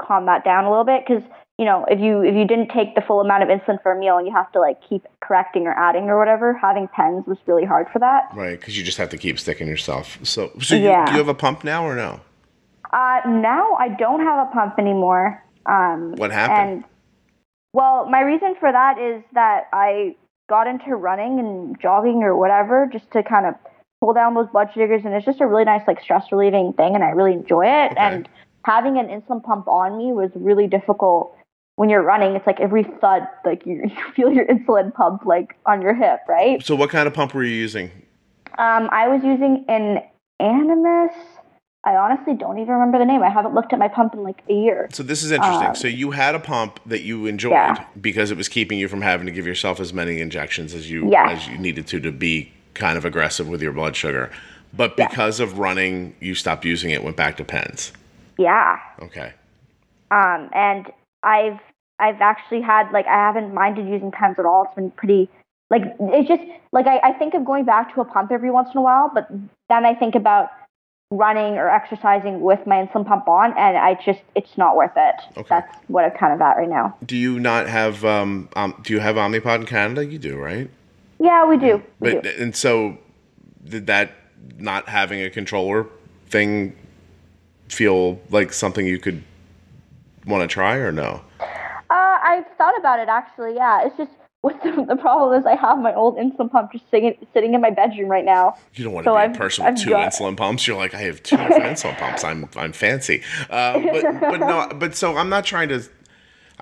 calmed 0.00 0.26
that 0.28 0.44
down 0.44 0.64
a 0.64 0.70
little 0.70 0.84
bit 0.84 1.04
because 1.06 1.22
you 1.58 1.64
know 1.66 1.84
if 1.88 2.00
you 2.00 2.22
if 2.22 2.34
you 2.34 2.46
didn't 2.46 2.68
take 2.70 2.94
the 2.94 3.02
full 3.02 3.20
amount 3.20 3.42
of 3.42 3.48
insulin 3.48 3.82
for 3.82 3.92
a 3.92 3.98
meal 3.98 4.16
and 4.16 4.26
you 4.26 4.32
have 4.32 4.50
to 4.52 4.60
like 4.60 4.78
keep 4.88 5.06
correcting 5.20 5.66
or 5.66 5.72
adding 5.72 6.04
or 6.04 6.18
whatever, 6.18 6.54
having 6.54 6.88
pens 6.88 7.26
was 7.26 7.38
really 7.46 7.64
hard 7.64 7.86
for 7.92 7.98
that. 7.98 8.30
Right, 8.34 8.58
because 8.58 8.76
you 8.78 8.84
just 8.84 8.98
have 8.98 9.10
to 9.10 9.18
keep 9.18 9.38
sticking 9.38 9.68
yourself. 9.68 10.18
So, 10.22 10.50
so 10.60 10.74
you, 10.74 10.88
Yeah. 10.88 11.04
do 11.06 11.12
you 11.12 11.18
have 11.18 11.28
a 11.28 11.34
pump 11.34 11.62
now 11.64 11.84
or 11.84 11.94
no? 11.94 12.20
Uh, 12.92 13.20
now 13.26 13.74
I 13.74 13.88
don't 13.88 14.20
have 14.20 14.48
a 14.48 14.50
pump 14.52 14.74
anymore. 14.78 15.44
Um, 15.66 16.12
What 16.16 16.32
happened? 16.32 16.84
Well, 17.72 18.08
my 18.08 18.20
reason 18.20 18.54
for 18.58 18.70
that 18.70 18.98
is 18.98 19.22
that 19.32 19.68
I 19.72 20.16
got 20.48 20.66
into 20.66 20.96
running 20.96 21.38
and 21.38 21.80
jogging 21.80 22.22
or 22.22 22.36
whatever 22.36 22.88
just 22.92 23.10
to 23.12 23.22
kind 23.22 23.46
of 23.46 23.54
pull 24.00 24.12
down 24.12 24.34
those 24.34 24.48
blood 24.48 24.70
sugars, 24.74 25.02
and 25.04 25.14
it's 25.14 25.26
just 25.26 25.40
a 25.40 25.46
really 25.46 25.64
nice 25.64 25.82
like 25.86 26.00
stress 26.00 26.32
relieving 26.32 26.72
thing, 26.72 26.94
and 26.94 27.04
I 27.04 27.10
really 27.10 27.32
enjoy 27.32 27.66
it. 27.66 27.92
Okay. 27.92 27.96
And 27.98 28.28
having 28.64 28.98
an 28.98 29.06
insulin 29.06 29.42
pump 29.42 29.68
on 29.68 29.96
me 29.96 30.12
was 30.12 30.30
really 30.34 30.66
difficult 30.66 31.36
when 31.76 31.88
you're 31.88 32.02
running. 32.02 32.34
It's 32.34 32.46
like 32.46 32.60
every 32.60 32.84
thud, 32.84 33.28
like 33.44 33.64
you, 33.66 33.82
you 33.84 34.12
feel 34.14 34.32
your 34.32 34.46
insulin 34.46 34.92
pump 34.92 35.24
like 35.24 35.56
on 35.66 35.80
your 35.80 35.94
hip, 35.94 36.20
right? 36.28 36.64
So, 36.64 36.74
what 36.74 36.90
kind 36.90 37.06
of 37.06 37.14
pump 37.14 37.34
were 37.34 37.44
you 37.44 37.54
using? 37.54 37.90
Um, 38.58 38.88
I 38.90 39.08
was 39.08 39.22
using 39.22 39.64
an 39.68 40.02
Animas. 40.40 41.12
I 41.82 41.96
honestly 41.96 42.34
don't 42.34 42.58
even 42.58 42.74
remember 42.74 42.98
the 42.98 43.06
name. 43.06 43.22
I 43.22 43.30
haven't 43.30 43.54
looked 43.54 43.72
at 43.72 43.78
my 43.78 43.88
pump 43.88 44.12
in 44.12 44.22
like 44.22 44.42
a 44.50 44.52
year. 44.52 44.88
So, 44.92 45.02
this 45.02 45.22
is 45.22 45.30
interesting. 45.30 45.68
Um, 45.68 45.74
so, 45.74 45.88
you 45.88 46.10
had 46.10 46.34
a 46.34 46.38
pump 46.38 46.78
that 46.84 47.02
you 47.02 47.24
enjoyed 47.26 47.52
Yeah. 47.52 47.84
because 47.98 48.30
it 48.30 48.36
was 48.36 48.48
keeping 48.48 48.78
you 48.78 48.86
from 48.86 49.00
having 49.00 49.24
to 49.26 49.32
give 49.32 49.46
yourself 49.46 49.80
as 49.80 49.92
many 49.94 50.20
injections 50.20 50.74
as 50.74 50.90
you 50.90 51.08
Yes. 51.10 51.40
as 51.42 51.48
you 51.48 51.56
needed 51.56 51.86
to 51.88 52.00
to 52.00 52.12
be 52.12 52.52
kind 52.74 52.98
of 52.98 53.04
aggressive 53.06 53.48
with 53.48 53.62
your 53.62 53.72
blood 53.72 53.96
sugar. 53.96 54.30
But 54.76 54.94
Yeah. 54.98 55.08
because 55.08 55.40
of 55.40 55.58
running, 55.58 56.14
you 56.20 56.34
stopped 56.34 56.64
using 56.66 56.90
it, 56.90 57.02
went 57.02 57.16
back 57.16 57.36
to 57.38 57.44
pens. 57.44 57.92
Yeah. 58.36 58.78
Okay. 59.02 59.32
Um, 60.10 60.50
and 60.52 60.92
I've 61.22 61.60
I've 61.98 62.20
actually 62.20 62.60
had 62.60 62.90
like 62.92 63.06
I 63.06 63.14
haven't 63.14 63.54
minded 63.54 63.88
using 63.88 64.10
pens 64.10 64.38
at 64.38 64.44
all. 64.44 64.64
It's 64.64 64.74
been 64.74 64.90
pretty 64.90 65.30
like 65.70 65.82
it's 65.98 66.28
just 66.28 66.42
like 66.72 66.86
I, 66.86 66.98
I 66.98 67.12
think 67.14 67.32
of 67.32 67.44
going 67.46 67.64
back 67.64 67.94
to 67.94 68.02
a 68.02 68.04
pump 68.04 68.32
every 68.32 68.50
once 68.50 68.68
in 68.74 68.78
a 68.78 68.82
while, 68.82 69.10
but 69.14 69.28
then 69.70 69.86
I 69.86 69.94
think 69.94 70.14
about 70.14 70.50
running 71.10 71.54
or 71.58 71.68
exercising 71.68 72.40
with 72.40 72.64
my 72.66 72.76
insulin 72.76 73.04
pump 73.04 73.26
on, 73.26 73.50
and 73.58 73.76
I 73.76 73.94
just 74.04 74.20
it's 74.36 74.56
not 74.56 74.76
worth 74.76 74.92
it. 74.96 75.14
Okay. 75.36 75.46
That's 75.48 75.76
what 75.88 76.04
I'm 76.04 76.12
kind 76.12 76.32
of 76.32 76.40
at 76.40 76.56
right 76.56 76.68
now. 76.68 76.96
Do 77.04 77.16
you 77.16 77.40
not 77.40 77.66
have 77.68 78.04
um, 78.04 78.48
um 78.54 78.74
do 78.82 78.92
you 78.92 79.00
have 79.00 79.16
Omnipod 79.16 79.56
in 79.60 79.66
Canada? 79.66 80.04
You 80.04 80.18
do, 80.18 80.36
right? 80.36 80.70
Yeah, 81.18 81.46
we 81.46 81.56
do. 81.56 81.82
We 81.98 82.14
But 82.14 82.22
do. 82.22 82.30
and 82.38 82.54
so 82.54 82.96
did 83.64 83.86
that 83.88 84.12
not 84.58 84.88
having 84.88 85.20
a 85.20 85.30
controller 85.30 85.86
thing 86.28 86.76
feel 87.68 88.20
like 88.30 88.52
something 88.52 88.86
you 88.86 88.98
could 88.98 89.22
want 90.26 90.48
to 90.48 90.52
try 90.52 90.76
or 90.76 90.92
no? 90.92 91.22
Uh, 91.40 92.18
I've 92.22 92.46
thought 92.56 92.78
about 92.78 93.00
it 93.00 93.08
actually. 93.08 93.56
Yeah, 93.56 93.84
it's 93.84 93.96
just 93.96 94.12
what 94.42 94.62
the, 94.62 94.84
the 94.88 94.96
problem 94.96 95.38
is. 95.38 95.44
I 95.46 95.54
have 95.54 95.78
my 95.78 95.94
old 95.94 96.16
insulin 96.16 96.50
pump 96.50 96.72
just 96.72 96.88
sitting 96.90 97.14
sitting 97.34 97.54
in 97.54 97.60
my 97.60 97.70
bedroom 97.70 98.08
right 98.08 98.24
now. 98.24 98.56
You 98.74 98.84
don't 98.84 98.92
want 98.94 99.04
to 99.04 99.10
So 99.10 99.14
be 99.14 99.20
I've- 99.20 99.34
a 99.34 99.38
person 99.38 99.64
with 99.64 99.72
I've 99.78 99.82
two 99.84 99.90
got- 99.90 100.12
insulin 100.12 100.36
pumps. 100.36 100.66
You're 100.66 100.76
like, 100.76 100.94
I 100.94 100.98
have 101.02 101.22
two 101.22 101.36
different 101.36 101.62
insulin 101.76 101.96
pumps. 101.98 102.24
I'm 102.24 102.48
I'm 102.56 102.72
fancy. 102.72 103.22
Uh, 103.50 103.78
but 103.80 104.20
but 104.20 104.36
no. 104.40 104.68
But 104.78 104.94
so 104.96 105.16
I'm 105.16 105.28
not 105.28 105.44
trying 105.44 105.68
to. 105.70 105.82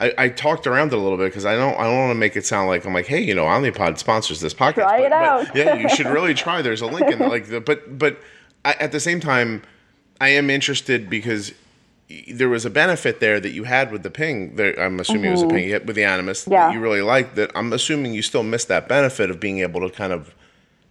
I, 0.01 0.13
I 0.17 0.29
talked 0.29 0.67
around 0.69 0.93
it 0.93 0.95
a 0.95 0.99
little 0.99 1.19
bit 1.19 1.25
because 1.25 1.45
I 1.45 1.57
don't 1.57 1.75
I 1.79 1.85
don't 1.85 1.97
want 1.99 2.11
to 2.11 2.15
make 2.19 2.37
it 2.37 2.47
sound 2.47 2.69
like 2.69 2.85
I'm 2.85 2.95
like 2.95 3.07
hey 3.07 3.21
you 3.21 3.35
know 3.35 3.45
Omnipod 3.47 3.99
sponsors 3.99 4.41
this 4.41 4.55
podcast 4.55 4.75
Try 4.75 4.99
but, 4.99 5.07
it 5.07 5.11
but 5.11 5.13
out. 5.13 5.57
yeah 5.57 5.75
you 5.75 5.89
should 5.89 6.07
really 6.07 6.35
try 6.45 6.63
there's 6.63 6.81
a 6.83 6.87
link 6.87 7.11
in 7.11 7.19
the, 7.19 7.27
like 7.27 7.47
the, 7.49 7.61
but 7.61 7.99
but 7.99 8.21
I, 8.65 8.75
at 8.75 8.93
the 8.93 9.01
same 9.01 9.19
time 9.19 9.63
I 10.21 10.29
am 10.29 10.51
interested 10.51 11.11
because 11.11 11.53
there 12.29 12.49
was 12.49 12.65
a 12.65 12.71
benefit 12.71 13.21
there 13.21 13.39
that 13.39 13.51
you 13.51 13.65
had 13.65 13.93
with 13.93 14.03
the 14.03 14.11
ping 14.11 14.57
there, 14.57 14.79
I'm 14.81 14.99
assuming 14.99 15.25
it 15.27 15.31
was 15.33 15.43
a 15.43 15.47
ping 15.49 15.65
you 15.65 15.73
had 15.75 15.87
with 15.87 15.97
the 15.97 16.05
Animas 16.05 16.43
Mm-hmm. 16.43 16.53
Yeah. 16.53 16.67
that 16.69 16.73
you 16.75 16.81
really 16.81 17.03
liked 17.03 17.37
that 17.37 17.51
I'm 17.55 17.73
assuming 17.73 18.15
you 18.15 18.23
still 18.23 18.43
missed 18.43 18.69
that 18.69 18.89
benefit 18.89 19.31
of 19.31 19.39
being 19.41 19.59
able 19.61 19.81
to 19.87 19.91
kind 19.95 20.13
of 20.13 20.35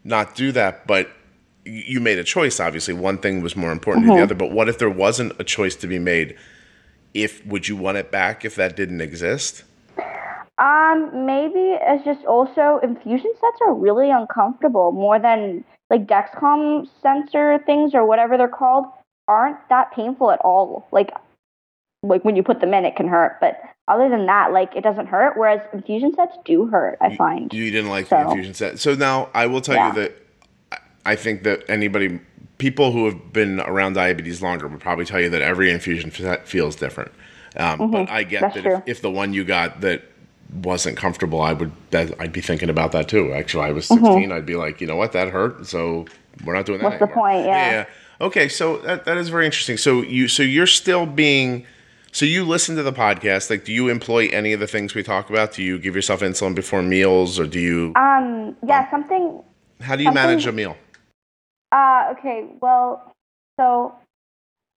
not 0.04 0.36
do 0.36 0.52
that 0.54 0.86
but 0.88 1.10
you 1.66 2.00
made 2.00 2.18
a 2.20 2.24
choice 2.24 2.60
obviously 2.60 2.94
one 2.94 3.18
thing 3.18 3.42
was 3.42 3.56
more 3.56 3.72
important 3.72 4.06
Mm-hmm. 4.06 4.10
than 4.12 4.18
the 4.18 4.24
other 4.24 4.36
but 4.36 4.52
what 4.52 4.70
if 4.70 4.78
there 4.78 4.90
wasn't 4.90 5.34
a 5.40 5.44
choice 5.44 5.76
to 5.78 5.88
be 5.88 6.00
made 6.00 6.36
if 7.14 7.44
would 7.46 7.68
you 7.68 7.76
want 7.76 7.98
it 7.98 8.12
back 8.12 8.46
if 8.46 8.56
that 8.56 8.76
didn't 8.76 9.02
exist 9.02 9.64
Um, 10.60 11.26
maybe 11.26 11.78
it's 11.82 12.04
just 12.06 12.26
also 12.26 12.80
infusion 12.84 13.32
sets 13.42 13.58
are 13.62 13.74
really 13.74 14.10
uncomfortable 14.12 14.92
more 14.92 15.20
than 15.20 15.64
like 15.90 16.06
Dexcom 16.08 16.88
sensor 17.02 17.60
things 17.66 17.94
or 17.96 18.06
whatever 18.06 18.38
they're 18.38 18.48
called 18.64 18.86
aren't 19.28 19.58
that 19.70 19.92
painful 19.94 20.32
at 20.32 20.40
all. 20.42 20.88
Like 20.92 21.12
like 22.04 22.24
when 22.24 22.36
you 22.36 22.44
put 22.44 22.62
them 22.62 22.74
in 22.74 22.86
it 22.86 22.96
can 22.96 23.08
hurt, 23.08 23.38
but 23.42 23.60
other 23.88 24.08
than 24.10 24.26
that, 24.28 24.52
like 24.52 24.76
it 24.76 24.82
doesn't 24.84 25.08
hurt. 25.08 25.36
Whereas 25.38 25.62
infusion 25.74 26.14
sets 26.14 26.38
do 26.46 26.68
hurt, 26.68 26.98
I 27.02 27.16
find. 27.16 27.54
you 27.54 27.72
didn't 27.72 27.90
like 27.90 28.10
the 28.10 28.22
infusion 28.22 28.54
set 28.54 28.80
so 28.80 28.94
now 28.96 29.30
i 29.34 29.46
will 29.48 29.62
tell 29.62 29.76
Yeah. 29.76 29.88
you 29.90 29.94
that 30.02 30.12
I- 30.72 31.12
i 31.12 31.16
think 31.16 31.44
that 31.44 31.64
anybody 31.70 32.20
people 32.58 32.92
who 32.92 33.06
have 33.06 33.32
been 33.34 33.60
around 33.62 33.94
diabetes 33.94 34.42
longer 34.42 34.68
would 34.68 34.80
probably 34.80 35.06
tell 35.06 35.22
you 35.22 35.30
that 35.30 35.42
every 35.42 35.70
infusion 35.72 36.12
set 36.12 36.48
feels 36.48 36.76
different 36.76 37.12
um, 37.58 37.92
but 37.92 38.10
i 38.10 38.24
get 38.24 38.44
Mm-hmm. 38.44 38.54
That's 38.64 38.64
that 38.64 38.90
if, 38.90 38.98
if 38.98 39.02
the 39.02 39.12
one 39.12 39.34
you 39.34 39.44
got 39.44 39.82
that 39.82 40.04
wasn't 40.64 40.98
comfortable 40.98 41.42
i 41.42 41.54
would 41.54 41.72
that, 41.92 42.20
i'd 42.22 42.32
be 42.34 42.42
thinking 42.42 42.70
about 42.70 42.92
that 42.94 43.08
too 43.10 43.34
actually 43.34 43.66
i 43.66 43.72
was 43.72 43.86
16 43.88 44.32
i'd 44.32 44.46
be 44.46 44.56
like 44.56 44.80
you 44.82 44.88
know 44.88 44.96
what 44.96 45.12
that 45.14 45.30
hurt 45.30 45.66
so 45.68 46.06
we're 46.46 46.54
not 46.54 46.66
doing 46.66 46.80
that 46.80 47.00
Mm-hmm. 47.00 47.00
What's 47.04 47.14
the 47.14 47.20
anymore. 47.20 47.32
point? 47.34 47.46
Yeah. 47.48 47.86
Okay 48.20 48.48
so 48.48 48.78
that, 48.78 49.06
that 49.06 49.18
is 49.18 49.30
very 49.30 49.46
interesting 49.46 49.78
so 49.78 50.02
you 50.02 50.28
so 50.28 50.44
you're 50.44 50.68
still 50.68 51.06
being 51.06 51.66
so 52.12 52.26
you 52.26 52.44
listen 52.46 52.76
to 52.76 52.84
the 52.84 52.94
podcast 52.94 53.50
like 53.50 53.64
do 53.66 53.72
you 53.74 53.90
employ 53.90 54.28
any 54.30 54.54
of 54.54 54.60
the 54.60 54.68
things 54.68 54.96
we 54.96 55.04
talk 55.04 55.30
about 55.30 55.54
do 55.54 55.64
you 55.64 55.78
give 55.78 55.96
yourself 55.96 56.22
insulin 56.22 56.56
before 56.56 56.82
meals 56.82 57.40
or 57.40 57.46
do 57.46 57.60
you 57.60 57.94
Um, 57.96 58.56
yeah, 58.66 58.90
something 58.90 59.42
how 59.82 59.96
do 59.96 60.04
you 60.04 60.12
manage 60.12 60.46
a 60.46 60.52
meal 60.52 60.76
Uh, 61.72 62.14
okay. 62.18 62.46
Well, 62.62 63.14
so 63.60 63.94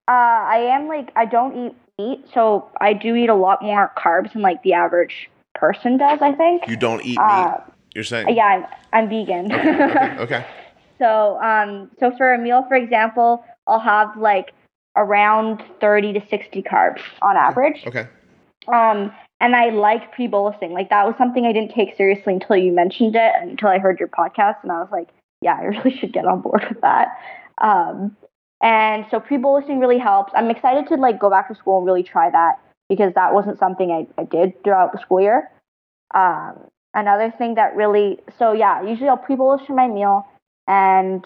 uh, 0.08 0.10
I 0.10 0.58
am 0.74 0.88
like 0.88 1.12
I 1.14 1.24
don't 1.24 1.54
eat 1.66 1.74
meat, 1.98 2.26
so 2.34 2.68
I 2.80 2.92
do 2.94 3.14
eat 3.14 3.28
a 3.28 3.34
lot 3.34 3.62
more 3.62 3.92
carbs 3.96 4.32
than 4.32 4.42
like 4.42 4.62
the 4.64 4.72
average 4.72 5.30
person 5.54 5.98
does. 5.98 6.20
I 6.20 6.32
think. 6.32 6.66
you 6.68 6.76
don't 6.76 7.04
eat 7.04 7.18
Uh, 7.18 7.58
meat 7.58 7.74
you're 7.94 8.04
saying 8.04 8.28
yeah, 8.34 8.44
I'm 8.44 8.66
I'm 8.92 9.08
vegan. 9.08 9.52
okay, 9.52 10.16
okay 10.18 10.46
so 11.00 11.40
um, 11.42 11.90
so 11.98 12.12
for 12.16 12.32
a 12.32 12.38
meal, 12.38 12.64
for 12.68 12.76
example, 12.76 13.44
I'll 13.66 13.80
have 13.80 14.16
like 14.16 14.52
around 14.96 15.62
thirty 15.80 16.12
to 16.12 16.20
sixty 16.28 16.62
carbs 16.62 17.00
on 17.22 17.36
average. 17.36 17.82
okay 17.86 18.06
Um, 18.68 19.12
and 19.40 19.56
I 19.56 19.70
like 19.70 20.12
pre-bolusing. 20.12 20.70
Like 20.72 20.90
that 20.90 21.06
was 21.06 21.14
something 21.16 21.46
I 21.46 21.52
didn't 21.52 21.72
take 21.72 21.96
seriously 21.96 22.34
until 22.34 22.56
you 22.56 22.72
mentioned 22.72 23.16
it, 23.16 23.32
until 23.40 23.68
I 23.68 23.78
heard 23.78 23.98
your 23.98 24.08
podcast, 24.08 24.56
and 24.62 24.70
I 24.70 24.80
was 24.80 24.90
like, 24.92 25.08
yeah, 25.40 25.56
I 25.58 25.64
really 25.74 25.96
should 25.96 26.12
get 26.12 26.26
on 26.26 26.42
board 26.42 26.64
with 26.68 26.80
that. 26.82 27.08
Um, 27.60 28.16
and 28.62 29.06
so 29.10 29.20
pre-bolusing 29.20 29.80
really 29.80 29.98
helps. 29.98 30.32
I'm 30.36 30.50
excited 30.50 30.86
to 30.88 30.96
like 30.96 31.18
go 31.18 31.30
back 31.30 31.48
to 31.48 31.54
school 31.54 31.78
and 31.78 31.86
really 31.86 32.02
try 32.02 32.30
that 32.30 32.58
because 32.88 33.14
that 33.14 33.32
wasn't 33.32 33.58
something 33.58 33.90
I, 33.90 34.20
I 34.20 34.24
did 34.24 34.62
throughout 34.62 34.92
the 34.92 34.98
school 34.98 35.20
year. 35.20 35.50
Um, 36.14 36.68
another 36.92 37.32
thing 37.38 37.54
that 37.54 37.74
really, 37.74 38.18
so 38.38 38.52
yeah, 38.52 38.82
usually 38.82 39.08
I'll 39.08 39.16
pre-bolus 39.16 39.62
for 39.66 39.74
my 39.74 39.88
meal, 39.88 40.26
and 40.66 41.24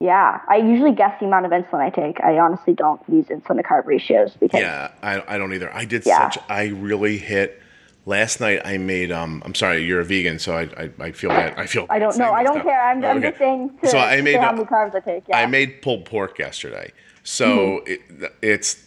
yeah, 0.00 0.40
I 0.48 0.56
usually 0.56 0.92
guess 0.92 1.18
the 1.20 1.26
amount 1.26 1.46
of 1.46 1.52
insulin 1.52 1.80
I 1.80 1.90
take. 1.90 2.20
I 2.20 2.38
honestly 2.38 2.74
don't 2.74 3.00
use 3.08 3.26
insulin 3.26 3.56
to 3.56 3.62
carb 3.62 3.86
ratios 3.86 4.34
because 4.38 4.60
yeah 4.60 4.90
I, 5.02 5.22
I 5.34 5.38
don't 5.38 5.54
either 5.54 5.72
i 5.74 5.84
did 5.84 6.04
Yeah. 6.04 6.30
such 6.30 6.38
i 6.50 6.66
really 6.66 7.16
hit 7.18 7.62
last 8.04 8.38
night 8.40 8.60
i 8.64 8.76
made 8.76 9.10
um 9.10 9.42
i'm 9.44 9.54
sorry 9.54 9.84
you're 9.84 10.00
a 10.00 10.04
vegan 10.04 10.38
so 10.38 10.54
i 10.56 10.62
i, 10.76 10.90
I 11.00 11.12
feel 11.12 11.30
bad 11.30 11.54
i 11.58 11.66
feel 11.66 11.86
I 11.88 11.98
don't 11.98 12.18
know. 12.18 12.32
I 12.32 12.42
don't 12.42 12.54
stuff. 12.54 12.64
care. 12.64 12.80
I'm, 12.80 13.04
I'm 13.04 13.16
Okay. 13.18 13.28
just 13.28 13.38
saying 13.38 13.78
to, 13.82 13.88
So 13.88 13.98
I 13.98 14.20
made 14.20 14.36
how 14.40 14.52
many 14.52 14.64
carbs 14.64 14.94
I 14.94 15.00
take. 15.00 15.28
Yeah. 15.28 15.38
I 15.38 15.46
made 15.46 15.80
pulled 15.82 16.04
pork 16.04 16.38
yesterday. 16.38 16.92
So 17.24 17.46
Mm-hmm. 17.46 17.92
it, 18.24 18.32
it's 18.42 18.84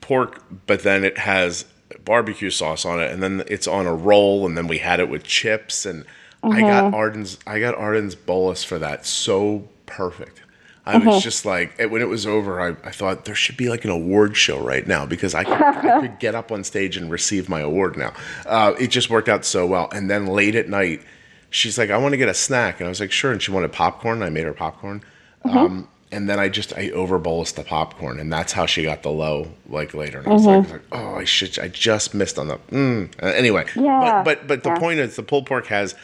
pork, 0.00 0.42
but 0.66 0.82
then 0.82 1.04
it 1.04 1.18
has 1.18 1.64
barbecue 2.04 2.50
sauce 2.50 2.84
on 2.84 3.00
it, 3.00 3.12
and 3.12 3.22
then 3.22 3.44
it's 3.46 3.68
on 3.68 3.86
a 3.86 3.94
roll, 3.94 4.44
and 4.46 4.56
then 4.56 4.66
we 4.66 4.78
had 4.78 4.98
it 5.00 5.08
with 5.08 5.22
chips, 5.22 5.86
and 5.86 6.04
I 6.42 6.60
got 6.60 6.84
Mm-hmm. 6.84 6.94
Arden's 6.94 7.38
I 7.46 7.60
got 7.60 7.74
Arden's 7.76 8.14
bolus 8.14 8.62
for 8.64 8.78
that. 8.78 9.04
So 9.06 9.68
perfect. 9.86 10.42
I 10.88 10.94
Mm-hmm. 10.98 11.08
was 11.08 11.22
just 11.24 11.44
like, 11.44 11.76
when 11.80 12.00
it 12.00 12.08
was 12.08 12.26
over, 12.28 12.60
I, 12.60 12.68
I 12.86 12.92
thought 12.92 13.24
there 13.24 13.34
should 13.34 13.56
be 13.56 13.68
like 13.68 13.84
an 13.84 13.90
award 13.90 14.36
show 14.36 14.60
right 14.60 14.86
now 14.86 15.04
because 15.04 15.34
I 15.34 15.42
could, 15.42 15.60
I 15.60 16.00
could 16.00 16.18
get 16.20 16.36
up 16.36 16.52
on 16.52 16.62
stage 16.62 16.96
and 16.96 17.10
receive 17.10 17.48
my 17.48 17.58
award 17.58 17.96
now. 17.96 18.12
Uh, 18.46 18.72
it 18.78 18.88
just 18.88 19.10
worked 19.10 19.28
out 19.28 19.44
so 19.44 19.66
well. 19.66 19.88
And 19.92 20.08
then 20.08 20.26
late 20.28 20.54
at 20.54 20.68
night, 20.68 21.02
she's 21.50 21.76
like, 21.76 21.90
I 21.90 21.98
want 21.98 22.12
to 22.12 22.16
get 22.16 22.28
a 22.28 22.34
snack. 22.34 22.78
And 22.78 22.86
I 22.86 22.88
was 22.88 23.00
like, 23.00 23.10
sure. 23.10 23.32
And 23.32 23.42
she 23.42 23.50
wanted 23.50 23.72
popcorn. 23.72 24.22
I 24.22 24.30
made 24.30 24.44
her 24.44 24.52
popcorn. 24.52 25.02
Um, 25.44 25.88
and 26.12 26.28
then 26.28 26.38
I 26.38 26.48
just, 26.48 26.72
I 26.76 26.90
over 26.90 27.18
bolused 27.18 27.56
the 27.56 27.64
popcorn. 27.64 28.20
And 28.20 28.32
that's 28.32 28.52
how 28.52 28.66
she 28.66 28.84
got 28.84 29.02
the 29.02 29.10
low 29.10 29.48
like 29.68 29.92
later. 29.92 30.18
And 30.20 30.28
I 30.28 30.30
was 30.34 30.46
like, 30.46 30.70
like, 30.70 30.82
oh, 30.92 31.16
I 31.16 31.24
should, 31.24 31.58
I 31.58 31.66
just 31.66 32.14
missed 32.14 32.38
on 32.38 32.46
the, 32.46 32.58
mm. 32.70 33.10
Uh, 33.20 33.26
anyway. 33.26 33.66
Yeah. 33.74 34.22
But, 34.24 34.38
but, 34.38 34.46
but 34.46 34.62
the 34.62 34.70
Yeah. 34.70 34.78
point 34.78 35.00
is 35.00 35.16
the 35.16 35.24
pulled 35.24 35.46
pork 35.46 35.66
has, 35.66 35.96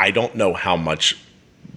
I 0.00 0.10
don't 0.10 0.34
know 0.34 0.54
how 0.54 0.76
much 0.76 1.16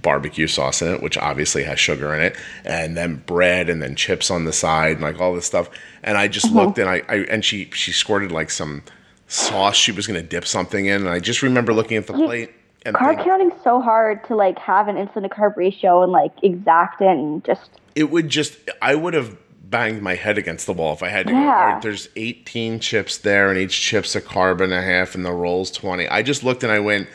barbecue 0.01 0.47
sauce 0.47 0.81
in 0.81 0.93
it, 0.93 1.03
which 1.03 1.17
obviously 1.17 1.63
has 1.63 1.79
sugar 1.79 2.13
in 2.15 2.21
it, 2.21 2.37
and 2.63 2.95
then 2.95 3.17
bread 3.25 3.69
and 3.69 3.81
then 3.81 3.95
chips 3.95 4.31
on 4.31 4.45
the 4.45 4.53
side 4.53 4.93
and 4.93 5.01
like 5.01 5.19
all 5.19 5.35
this 5.35 5.45
stuff. 5.45 5.69
And 6.03 6.17
I 6.17 6.29
just 6.29 6.47
uh-huh. 6.47 6.65
looked 6.65 6.79
and 6.79 6.89
I, 6.89 7.01
I 7.09 7.15
and 7.29 7.43
she 7.43 7.69
she 7.71 7.91
squirted 7.91 8.31
like 8.31 8.49
some 8.49 8.83
sauce 9.27 9.75
she 9.75 9.91
was 9.91 10.07
gonna 10.07 10.21
dip 10.21 10.45
something 10.45 10.85
in, 10.85 11.01
and 11.01 11.09
I 11.09 11.19
just 11.19 11.41
remember 11.41 11.73
looking 11.73 11.97
at 11.97 12.07
the 12.07 12.13
mm-hmm. 12.13 12.25
plate 12.25 12.51
and 12.85 12.95
carb 12.95 13.15
thinking, 13.15 13.25
counting's 13.25 13.63
so 13.63 13.81
hard 13.81 14.23
to 14.25 14.35
like 14.35 14.57
have 14.57 14.87
an 14.87 14.95
insulin 14.95 15.23
to 15.23 15.29
carb 15.29 15.57
ratio 15.57 16.01
and 16.03 16.11
like 16.11 16.31
exact 16.43 17.01
it 17.01 17.07
and 17.07 17.43
just 17.43 17.71
it 17.95 18.09
would 18.09 18.29
just 18.29 18.57
I 18.81 18.95
would 18.95 19.13
have 19.13 19.37
banged 19.69 20.01
my 20.01 20.13
head 20.13 20.37
against 20.37 20.65
the 20.65 20.73
wall 20.73 20.93
if 20.93 21.01
I 21.01 21.09
had 21.09 21.25
to 21.25 21.33
go. 21.33 21.39
Yeah. 21.39 21.79
There's 21.81 22.07
18 22.15 22.79
chips 22.79 23.17
there, 23.17 23.49
and 23.49 23.57
each 23.57 23.81
chip's 23.81 24.15
a 24.15 24.21
carb 24.21 24.61
and 24.61 24.71
a 24.71 24.81
half, 24.81 25.15
and 25.15 25.25
the 25.25 25.31
roll's 25.31 25.71
20. 25.71 26.07
I 26.09 26.21
just 26.21 26.43
looked 26.43 26.61
and 26.61 26.71
I 26.71 26.79
went 26.79 27.07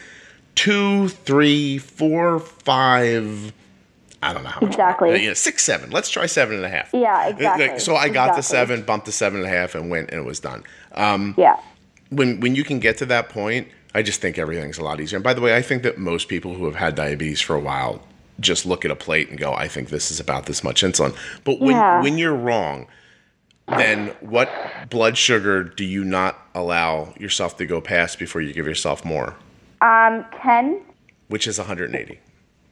two, 0.58 1.08
three, 1.08 1.78
four, 1.78 2.40
five. 2.40 3.52
I 4.20 4.32
don't 4.32 4.42
know 4.42 4.48
how 4.50 4.60
much. 4.60 4.70
Exactly. 4.70 5.12
Uh, 5.12 5.16
yeah, 5.16 5.32
six, 5.34 5.64
seven. 5.64 5.90
Let's 5.90 6.10
try 6.10 6.26
seven 6.26 6.56
and 6.56 6.64
a 6.64 6.68
half. 6.68 6.90
Yeah, 6.92 7.14
Like, 7.14 7.34
exactly. 7.36 7.78
So 7.78 7.94
I 7.94 8.08
got 8.08 8.26
to 8.32 8.38
Exactly. 8.38 8.42
seven, 8.42 8.82
bumped 8.82 9.06
to 9.06 9.12
seven 9.12 9.38
and 9.40 9.46
a 9.48 9.56
half, 9.56 9.76
and 9.76 9.88
went, 9.90 10.10
and 10.10 10.18
it 10.20 10.24
was 10.26 10.40
done. 10.40 10.64
Um, 10.92 11.34
yeah. 11.38 11.56
when 12.10 12.40
when 12.40 12.56
you 12.56 12.64
can 12.64 12.80
get 12.80 12.98
to 12.98 13.06
that 13.06 13.28
point, 13.28 13.68
I 13.94 14.02
just 14.02 14.20
think 14.20 14.36
everything's 14.38 14.78
a 14.78 14.82
lot 14.84 15.00
easier. 15.00 15.16
And 15.18 15.24
by 15.24 15.34
the 15.34 15.40
way, 15.40 15.54
I 15.54 15.62
think 15.62 15.84
that 15.84 15.98
most 15.98 16.26
people 16.28 16.54
who 16.54 16.64
have 16.64 16.74
had 16.74 16.96
diabetes 16.96 17.40
for 17.40 17.54
a 17.54 17.60
while 17.60 18.02
just 18.40 18.66
look 18.66 18.84
at 18.84 18.90
a 18.90 18.96
plate 18.96 19.28
and 19.30 19.38
go, 19.38 19.52
"I 19.54 19.68
think 19.68 19.90
this 19.90 20.10
is 20.10 20.18
about 20.18 20.46
this 20.46 20.64
much 20.64 20.82
insulin." 20.82 21.14
But 21.44 21.60
when 21.60 21.76
Yeah. 21.76 22.02
when 22.02 22.18
you're 22.18 22.34
wrong, 22.34 22.88
then 23.68 24.08
what 24.20 24.50
blood 24.90 25.16
sugar 25.16 25.62
do 25.62 25.84
you 25.84 26.04
not 26.04 26.36
allow 26.56 27.14
yourself 27.20 27.56
to 27.58 27.66
go 27.66 27.80
past 27.80 28.18
before 28.18 28.40
you 28.40 28.52
give 28.52 28.66
yourself 28.66 29.04
more, 29.04 29.36
Um, 29.80 30.24
ten. 30.42 30.82
which 31.28 31.46
is 31.46 31.58
180? 31.58 32.18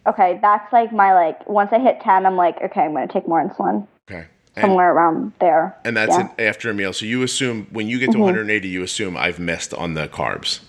Okay, 0.06 0.38
that's 0.40 0.72
like 0.72 0.92
my 0.92 1.14
like. 1.14 1.48
Once 1.48 1.72
I 1.72 1.78
hit 1.78 2.00
ten, 2.00 2.26
I'm 2.26 2.36
like, 2.36 2.56
okay, 2.62 2.82
I'm 2.82 2.94
gonna 2.94 3.08
take 3.08 3.26
more 3.26 3.42
insulin. 3.42 3.86
Okay. 4.08 4.26
And, 4.54 4.62
Somewhere 4.62 4.92
around 4.94 5.32
there. 5.38 5.76
and 5.84 5.94
that's 5.94 6.16
yeah. 6.16 6.28
Mm-hmm. 6.28 6.40
after 6.40 6.70
a 6.70 6.74
meal. 6.74 6.92
So 6.94 7.04
you 7.04 7.22
assume 7.22 7.66
when 7.70 7.88
you 7.88 7.98
get 7.98 8.12
to 8.12 8.18
180, 8.18 8.66
you 8.66 8.82
assume 8.82 9.14
I've 9.14 9.38
missed 9.38 9.74
on 9.74 9.92
the 9.92 10.08
carbs. 10.08 10.60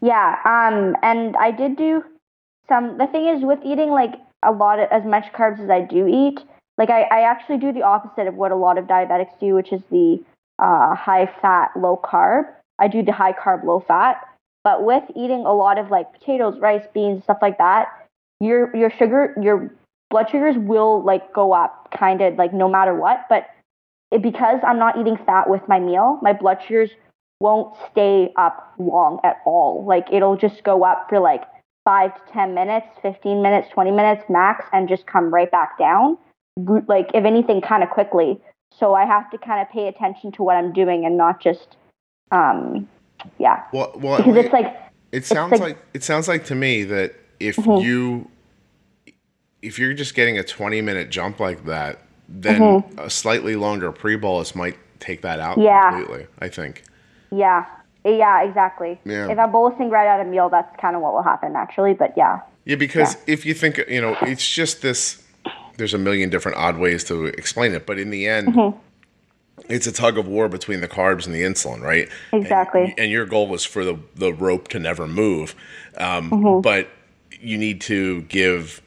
Yeah, 0.00 0.36
um, 0.46 0.96
and 1.02 1.36
I 1.36 1.50
did 1.50 1.76
do 1.76 2.02
some. 2.68 2.96
The 2.96 3.06
thing 3.08 3.26
is, 3.28 3.44
with 3.44 3.58
eating 3.64 3.90
like 3.90 4.14
a 4.42 4.50
lot 4.50 4.78
of 4.78 4.88
as 4.90 5.04
much 5.04 5.30
carbs 5.32 5.62
as 5.62 5.68
I 5.68 5.82
do 5.82 6.06
eat, 6.08 6.40
like 6.78 6.88
I, 6.90 7.02
I 7.02 7.20
actually 7.22 7.58
do 7.58 7.72
the 7.72 7.82
opposite 7.82 8.26
of 8.26 8.34
what 8.34 8.50
a 8.50 8.56
lot 8.56 8.78
of 8.78 8.86
diabetics 8.86 9.38
do, 9.38 9.54
which 9.54 9.72
is 9.72 9.82
the 9.90 10.24
uh, 10.58 10.94
high 10.94 11.26
fat, 11.40 11.70
low 11.76 12.00
carb. 12.02 12.44
I 12.78 12.88
do 12.88 13.02
the 13.02 13.12
high 13.12 13.32
carb, 13.32 13.64
low 13.64 13.80
fat. 13.80 14.16
But 14.64 14.84
with 14.84 15.04
eating 15.16 15.44
a 15.44 15.52
lot 15.52 15.78
of 15.78 15.90
like 15.90 16.12
potatoes, 16.12 16.58
rice, 16.60 16.86
beans, 16.94 17.24
stuff 17.24 17.38
like 17.42 17.58
that, 17.58 17.88
your 18.40 18.74
your 18.76 18.90
sugar, 18.90 19.34
your 19.40 19.74
blood 20.10 20.30
sugars 20.30 20.56
will 20.58 21.02
like 21.02 21.32
go 21.32 21.52
up 21.52 21.88
kind 21.96 22.20
of 22.20 22.36
like 22.36 22.52
no 22.52 22.68
matter 22.68 22.94
what. 22.94 23.26
But 23.28 23.46
it, 24.10 24.22
because 24.22 24.60
I'm 24.66 24.78
not 24.78 24.98
eating 24.98 25.16
fat 25.16 25.48
with 25.48 25.66
my 25.68 25.80
meal, 25.80 26.18
my 26.22 26.32
blood 26.32 26.58
sugars 26.66 26.90
won't 27.40 27.76
stay 27.90 28.32
up 28.36 28.74
long 28.78 29.18
at 29.24 29.38
all. 29.44 29.84
Like 29.84 30.06
it'll 30.12 30.36
just 30.36 30.62
go 30.62 30.84
up 30.84 31.06
for 31.08 31.18
like 31.18 31.42
five 31.84 32.14
to 32.14 32.32
10 32.32 32.54
minutes, 32.54 32.86
15 33.02 33.42
minutes, 33.42 33.68
20 33.70 33.90
minutes 33.90 34.24
max, 34.28 34.64
and 34.72 34.88
just 34.88 35.06
come 35.06 35.32
right 35.32 35.50
back 35.50 35.78
down. 35.78 36.16
Like, 36.86 37.10
if 37.14 37.24
anything, 37.24 37.60
kind 37.60 37.82
of 37.82 37.90
quickly. 37.90 38.40
So 38.78 38.94
I 38.94 39.04
have 39.04 39.30
to 39.30 39.38
kind 39.38 39.60
of 39.60 39.70
pay 39.70 39.88
attention 39.88 40.32
to 40.32 40.42
what 40.42 40.56
I'm 40.56 40.72
doing 40.72 41.04
and 41.04 41.16
not 41.16 41.40
just, 41.40 41.76
um, 42.30 42.88
yeah. 43.38 43.64
Well, 43.72 43.92
well 43.96 44.18
because 44.18 44.36
it's 44.36 44.52
like, 44.52 44.76
it 45.12 45.24
sounds 45.24 45.52
like, 45.52 45.60
like, 45.60 45.78
it 45.94 46.02
sounds 46.02 46.28
like 46.28 46.44
to 46.46 46.54
me 46.54 46.84
that 46.84 47.14
if 47.38 47.56
mm-hmm. 47.56 47.84
you 47.84 48.30
if 49.62 49.78
you're 49.78 49.94
just 49.94 50.14
getting 50.14 50.38
a 50.38 50.42
20 50.42 50.80
minute 50.80 51.08
jump 51.08 51.40
like 51.40 51.64
that, 51.66 52.00
then 52.28 52.60
mm-hmm. 52.60 52.98
a 52.98 53.08
slightly 53.08 53.56
longer 53.56 53.92
pre 53.92 54.16
bolus 54.16 54.54
might 54.54 54.76
take 55.00 55.22
that 55.22 55.40
out 55.40 55.58
yeah. 55.58 55.90
completely. 55.90 56.26
I 56.40 56.48
think. 56.48 56.84
Yeah, 57.30 57.64
yeah, 58.04 58.42
exactly. 58.42 59.00
Yeah. 59.04 59.30
If 59.30 59.38
I'm 59.38 59.52
bolusing 59.52 59.90
right 59.90 60.06
at 60.06 60.20
a 60.20 60.28
meal, 60.28 60.48
that's 60.48 60.74
kind 60.80 60.96
of 60.96 61.02
what 61.02 61.12
will 61.12 61.22
happen 61.22 61.52
naturally. 61.52 61.94
But 61.94 62.14
yeah. 62.16 62.40
Yeah, 62.64 62.76
because 62.76 63.14
yeah. 63.14 63.20
if 63.26 63.46
you 63.46 63.54
think, 63.54 63.78
you 63.88 64.00
know, 64.00 64.16
it's 64.22 64.48
just 64.48 64.82
this. 64.82 65.22
There's 65.78 65.94
a 65.94 65.98
million 65.98 66.28
different 66.28 66.58
odd 66.58 66.76
ways 66.76 67.02
to 67.04 67.24
explain 67.24 67.72
it, 67.72 67.86
but 67.86 67.98
in 67.98 68.10
the 68.10 68.28
end, 68.28 68.48
mm-hmm. 68.48 68.78
It's 69.68 69.86
a 69.86 69.92
tug 69.92 70.18
of 70.18 70.26
war 70.26 70.48
between 70.48 70.80
the 70.80 70.88
carbs 70.88 71.26
and 71.26 71.34
the 71.34 71.42
insulin, 71.42 71.80
right? 71.80 72.08
Exactly. 72.32 72.84
And, 72.84 72.98
and 72.98 73.10
your 73.10 73.26
goal 73.26 73.48
was 73.48 73.64
for 73.64 73.84
the 73.84 73.98
the 74.14 74.32
rope 74.32 74.68
to 74.68 74.78
never 74.78 75.06
move, 75.06 75.54
um, 75.98 76.30
mm-hmm. 76.30 76.60
but 76.60 76.88
you 77.40 77.58
need 77.58 77.80
to 77.82 78.22
give. 78.22 78.82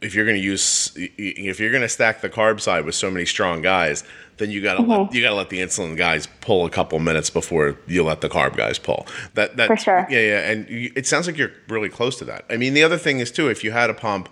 If 0.00 0.16
you're 0.16 0.24
going 0.24 0.36
to 0.36 0.42
use, 0.42 0.92
if 0.96 1.60
you're 1.60 1.70
going 1.70 1.82
to 1.82 1.88
stack 1.88 2.22
the 2.22 2.28
carb 2.28 2.60
side 2.60 2.84
with 2.84 2.96
so 2.96 3.08
many 3.08 3.24
strong 3.24 3.62
guys, 3.62 4.02
then 4.38 4.50
you 4.50 4.60
gotta 4.60 4.80
mm-hmm. 4.80 4.90
let, 4.90 5.14
you 5.14 5.22
gotta 5.22 5.36
let 5.36 5.48
the 5.50 5.60
insulin 5.60 5.96
guys 5.96 6.26
pull 6.40 6.66
a 6.66 6.70
couple 6.70 6.98
minutes 6.98 7.30
before 7.30 7.78
you 7.86 8.02
let 8.02 8.20
the 8.20 8.28
carb 8.28 8.56
guys 8.56 8.78
pull. 8.78 9.06
That 9.34 9.56
that 9.56 9.68
for 9.68 9.76
sure. 9.76 10.06
Yeah, 10.10 10.20
yeah, 10.20 10.50
and 10.50 10.68
you, 10.68 10.92
it 10.96 11.06
sounds 11.06 11.26
like 11.26 11.38
you're 11.38 11.52
really 11.68 11.88
close 11.88 12.18
to 12.18 12.24
that. 12.26 12.44
I 12.50 12.56
mean, 12.56 12.74
the 12.74 12.82
other 12.82 12.98
thing 12.98 13.20
is 13.20 13.30
too, 13.30 13.48
if 13.48 13.62
you 13.62 13.70
had 13.70 13.90
a 13.90 13.94
pump, 13.94 14.28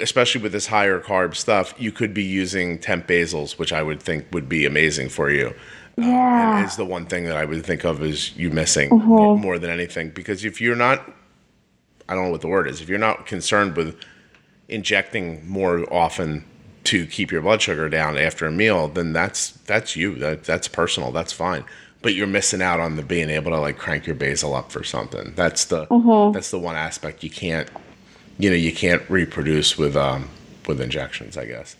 especially 0.00 0.42
with 0.42 0.52
this 0.52 0.66
higher 0.66 1.00
carb 1.00 1.34
stuff, 1.34 1.74
you 1.78 1.92
could 1.92 2.14
be 2.14 2.24
using 2.24 2.78
temp 2.78 3.06
basals, 3.06 3.58
which 3.58 3.72
I 3.72 3.82
would 3.82 4.02
think 4.02 4.26
would 4.32 4.48
be 4.48 4.66
amazing 4.66 5.08
for 5.08 5.30
you. 5.30 5.48
Um, 5.96 6.04
yeah, 6.04 6.58
um, 6.58 6.64
is 6.64 6.76
the 6.76 6.84
one 6.84 7.06
thing 7.06 7.24
that 7.24 7.36
I 7.36 7.44
would 7.44 7.64
think 7.64 7.84
of 7.84 8.02
as 8.02 8.36
you 8.36 8.50
missing 8.50 8.90
mm-hmm. 8.90 9.40
more 9.40 9.58
than 9.58 9.70
anything. 9.70 10.10
Because 10.10 10.44
if 10.44 10.60
you're 10.60 10.76
not, 10.76 11.08
I 12.08 12.14
don't 12.14 12.24
know 12.24 12.30
what 12.30 12.40
the 12.40 12.48
word 12.48 12.68
is. 12.68 12.80
If 12.80 12.88
you're 12.88 12.98
not 12.98 13.26
concerned 13.26 13.76
with 13.76 13.96
injecting 14.68 15.48
more 15.48 15.92
often 15.92 16.44
to 16.84 17.06
keep 17.06 17.30
your 17.30 17.42
blood 17.42 17.62
sugar 17.62 17.88
down 17.88 18.18
after 18.18 18.46
a 18.46 18.52
meal, 18.52 18.88
then 18.88 19.12
that's 19.12 19.52
that's 19.52 19.96
you. 19.96 20.16
That 20.16 20.44
that's 20.44 20.68
personal. 20.68 21.12
That's 21.12 21.32
fine. 21.32 21.64
But 22.02 22.14
you're 22.14 22.26
missing 22.26 22.60
out 22.60 22.80
on 22.80 22.96
the 22.96 23.02
being 23.02 23.30
able 23.30 23.52
to 23.52 23.58
like 23.58 23.78
crank 23.78 24.06
your 24.06 24.16
basal 24.16 24.54
up 24.54 24.70
for 24.70 24.84
something. 24.84 25.32
That's 25.36 25.64
the 25.66 25.86
mm-hmm. 25.86 26.32
that's 26.32 26.50
the 26.50 26.58
one 26.58 26.76
aspect 26.76 27.22
you 27.22 27.30
can't 27.30 27.68
you 28.38 28.50
know 28.50 28.56
you 28.56 28.72
can't 28.72 29.08
reproduce 29.08 29.78
with 29.78 29.96
um 29.96 30.28
with 30.66 30.80
injections. 30.80 31.36
I 31.36 31.46
guess. 31.46 31.76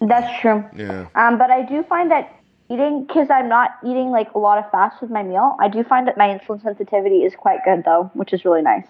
That's 0.00 0.40
true. 0.40 0.64
Yeah. 0.76 1.06
Um, 1.14 1.38
but 1.38 1.50
I 1.50 1.62
do 1.62 1.82
find 1.84 2.10
that 2.10 2.32
eating 2.70 3.06
because 3.06 3.30
I'm 3.30 3.48
not 3.48 3.70
eating 3.84 4.10
like 4.10 4.32
a 4.34 4.38
lot 4.38 4.58
of 4.58 4.70
fast 4.70 5.00
with 5.00 5.10
my 5.10 5.22
meal. 5.22 5.56
I 5.60 5.68
do 5.68 5.82
find 5.84 6.06
that 6.06 6.18
my 6.18 6.28
insulin 6.28 6.62
sensitivity 6.62 7.22
is 7.22 7.34
quite 7.34 7.64
good 7.64 7.84
though, 7.84 8.10
which 8.14 8.32
is 8.32 8.44
really 8.44 8.62
nice. 8.62 8.86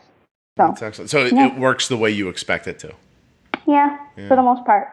So, 0.58 0.68
That's 0.68 0.82
excellent. 0.82 1.10
So 1.10 1.24
yeah. 1.26 1.46
it 1.48 1.58
works 1.60 1.86
the 1.86 1.96
way 1.96 2.10
you 2.10 2.28
expect 2.28 2.66
it 2.66 2.78
to. 2.80 2.94
Yeah, 3.66 3.98
yeah, 4.16 4.28
for 4.28 4.36
the 4.36 4.42
most 4.42 4.64
part 4.64 4.88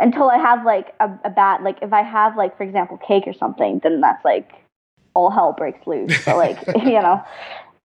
until 0.00 0.30
I 0.30 0.38
have 0.38 0.64
like 0.64 0.94
a, 0.98 1.10
a 1.24 1.30
bad 1.30 1.62
like 1.62 1.78
if 1.82 1.92
I 1.92 2.02
have 2.02 2.36
like 2.36 2.56
for 2.56 2.64
example 2.64 2.96
cake 2.96 3.24
or 3.26 3.34
something, 3.34 3.80
then 3.82 4.00
that's 4.00 4.24
like 4.24 4.50
all 5.14 5.30
hell 5.30 5.52
breaks 5.52 5.86
loose. 5.86 6.24
So 6.24 6.36
like 6.36 6.58
you 6.84 7.00
know, 7.00 7.22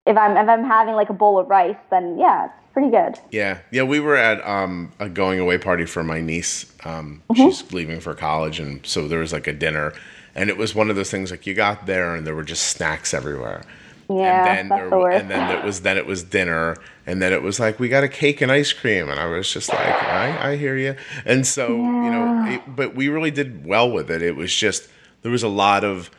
if 0.08 0.18
I'm 0.18 0.38
if 0.38 0.48
I'm 0.48 0.64
having 0.64 0.96
like 0.96 1.10
a 1.10 1.14
bowl 1.14 1.38
of 1.38 1.48
rice, 1.48 1.78
then 1.92 2.18
yeah, 2.18 2.48
pretty 2.76 2.92
good. 2.92 3.18
Yeah, 3.32 3.60
yeah. 3.72 3.84
We 3.84 4.02
were 4.02 4.18
at 4.18 4.46
um, 4.46 4.92
a 5.00 5.08
going 5.08 5.40
away 5.40 5.58
party 5.58 5.86
for 5.86 6.04
my 6.04 6.20
niece. 6.20 6.66
Um, 6.84 7.24
mm-hmm. 7.30 7.36
She's 7.36 7.72
leaving 7.72 8.02
for 8.02 8.14
college, 8.14 8.60
and 8.60 8.86
so 8.86 9.08
there 9.08 9.20
was 9.20 9.32
like 9.32 9.48
a 9.48 9.54
dinner, 9.54 9.94
and 10.36 10.50
it 10.50 10.58
was 10.58 10.76
one 10.76 10.90
of 10.90 10.98
those 10.98 11.10
things 11.10 11.32
like 11.32 11.48
you 11.48 11.54
got 11.54 11.86
there 11.86 12.14
and 12.14 12.28
there 12.28 12.36
were 12.36 12.44
just 12.44 12.68
snacks 12.68 13.14
everywhere. 13.14 13.64
Yeah, 14.10 14.46
and 14.46 14.48
then 14.48 14.70
that's 14.70 14.82
there, 14.82 14.90
the 14.90 14.98
worst. 14.98 15.22
and 15.22 15.32
then 15.32 15.58
it 15.58 15.64
was 15.64 15.82
then 15.82 15.98
it 15.98 16.06
was 16.06 16.24
dinner, 16.24 16.76
and 17.08 17.22
then 17.22 17.32
it 17.32 17.42
was 17.42 17.62
like 17.62 17.80
we 17.80 17.88
got 17.88 18.04
a 18.04 18.10
cake 18.10 18.42
and 18.42 18.52
ice 18.52 18.74
cream, 18.74 19.10
and 19.10 19.22
I 19.22 19.26
was 19.26 19.50
just 19.52 19.70
like, 19.70 19.80
I, 19.80 20.52
I 20.52 20.56
hear 20.58 20.76
you. 20.76 20.98
And 21.24 21.48
so 21.48 21.70
yeah. 21.70 22.04
you 22.04 22.12
know, 22.12 22.46
it, 22.52 22.76
but 22.76 22.94
we 22.94 23.08
really 23.08 23.32
did 23.32 23.66
well 23.66 23.90
with 23.90 24.12
it. 24.12 24.22
It 24.22 24.36
was 24.36 24.54
just 24.54 24.90
there 25.22 25.32
was 25.32 25.44
a 25.44 25.50
lot 25.50 25.86
of. 25.86 26.12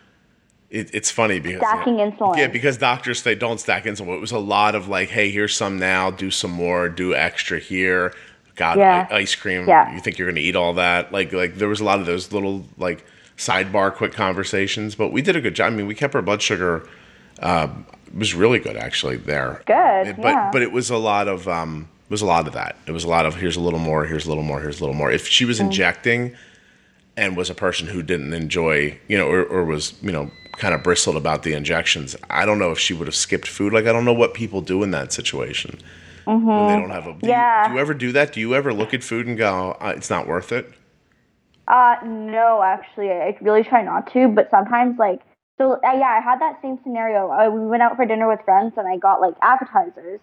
It, 0.76 0.90
it's 0.92 1.10
funny 1.10 1.40
because 1.40 1.60
stacking 1.60 1.96
know, 1.96 2.10
insulin. 2.10 2.36
Yeah, 2.36 2.48
because 2.48 2.76
doctors 2.76 3.22
say 3.22 3.34
don't 3.34 3.58
stack 3.58 3.84
insulin. 3.84 4.16
It 4.16 4.20
was 4.20 4.32
a 4.32 4.38
lot 4.38 4.74
of 4.74 4.88
like, 4.88 5.08
hey, 5.08 5.30
here's 5.30 5.56
some 5.56 5.78
now, 5.78 6.10
do 6.10 6.30
some 6.30 6.50
more, 6.50 6.90
do 6.90 7.14
extra 7.14 7.58
here. 7.58 8.14
Got 8.56 8.76
yeah. 8.76 9.06
ice 9.10 9.34
cream. 9.34 9.66
Yeah. 9.66 9.94
You 9.94 10.00
think 10.00 10.18
you're 10.18 10.28
gonna 10.28 10.40
eat 10.40 10.54
all 10.54 10.74
that? 10.74 11.12
Like, 11.12 11.32
like 11.32 11.56
there 11.56 11.68
was 11.68 11.80
a 11.80 11.84
lot 11.84 11.98
of 11.98 12.04
those 12.04 12.30
little 12.30 12.66
like 12.76 13.06
sidebar 13.38 13.94
quick 13.94 14.12
conversations, 14.12 14.94
but 14.94 15.12
we 15.12 15.22
did 15.22 15.34
a 15.34 15.40
good 15.40 15.54
job. 15.54 15.72
I 15.72 15.76
mean, 15.76 15.86
we 15.86 15.94
kept 15.94 16.14
our 16.14 16.22
blood 16.22 16.42
sugar 16.42 16.86
um, 17.40 17.86
was 18.14 18.34
really 18.34 18.58
good 18.58 18.76
actually 18.76 19.16
there. 19.16 19.62
Good, 19.66 20.16
but 20.16 20.24
yeah. 20.24 20.50
but 20.52 20.60
it 20.60 20.72
was 20.72 20.90
a 20.90 20.98
lot 20.98 21.26
of 21.26 21.48
um, 21.48 21.88
it 22.04 22.10
was 22.10 22.20
a 22.22 22.26
lot 22.26 22.46
of 22.46 22.52
that. 22.52 22.76
It 22.86 22.92
was 22.92 23.04
a 23.04 23.08
lot 23.08 23.24
of 23.24 23.36
here's 23.36 23.56
a 23.56 23.60
little 23.60 23.78
more, 23.78 24.04
here's 24.04 24.26
a 24.26 24.28
little 24.28 24.44
more, 24.44 24.60
here's 24.60 24.78
a 24.78 24.82
little 24.82 24.94
more. 24.94 25.10
If 25.10 25.26
she 25.26 25.46
was 25.46 25.58
mm. 25.58 25.64
injecting 25.64 26.36
and 27.16 27.34
was 27.34 27.48
a 27.48 27.54
person 27.54 27.86
who 27.86 28.02
didn't 28.02 28.34
enjoy, 28.34 28.98
you 29.08 29.16
know, 29.16 29.26
or, 29.26 29.42
or 29.42 29.64
was 29.64 29.94
you 30.02 30.12
know 30.12 30.30
kind 30.58 30.74
of 30.74 30.82
bristled 30.82 31.16
about 31.16 31.42
the 31.42 31.52
injections, 31.52 32.16
I 32.30 32.46
don't 32.46 32.58
know 32.58 32.70
if 32.70 32.78
she 32.78 32.94
would 32.94 33.06
have 33.06 33.14
skipped 33.14 33.48
food. 33.48 33.72
Like 33.72 33.86
I 33.86 33.92
don't 33.92 34.04
know 34.04 34.12
what 34.12 34.34
people 34.34 34.60
do 34.60 34.82
in 34.82 34.90
that 34.92 35.12
situation. 35.12 35.78
Mm-hmm. 36.26 36.46
When 36.46 36.66
they 36.66 36.80
don't 36.80 36.90
have 36.90 37.06
a 37.06 37.12
do 37.12 37.28
yeah. 37.28 37.64
You, 37.64 37.68
do 37.68 37.74
you 37.74 37.80
ever 37.80 37.94
do 37.94 38.12
that? 38.12 38.32
Do 38.32 38.40
you 38.40 38.54
ever 38.54 38.72
look 38.72 38.92
at 38.92 39.04
food 39.04 39.26
and 39.26 39.38
go, 39.38 39.76
uh, 39.80 39.94
it's 39.96 40.10
not 40.10 40.26
worth 40.26 40.50
it? 40.52 40.72
Uh, 41.68 41.96
no, 42.04 42.62
actually, 42.62 43.10
I 43.10 43.36
really 43.40 43.62
try 43.62 43.82
not 43.82 44.12
to. 44.12 44.28
But 44.28 44.50
sometimes, 44.50 44.98
like, 44.98 45.20
so 45.58 45.74
uh, 45.74 45.78
yeah, 45.84 46.18
I 46.18 46.20
had 46.20 46.40
that 46.40 46.60
same 46.62 46.78
scenario. 46.82 47.30
Uh, 47.30 47.50
we 47.50 47.66
went 47.66 47.82
out 47.82 47.96
for 47.96 48.04
dinner 48.04 48.28
with 48.28 48.40
friends, 48.44 48.74
and 48.76 48.88
I 48.88 48.96
got 48.96 49.20
like 49.20 49.34
appetizers, 49.42 50.20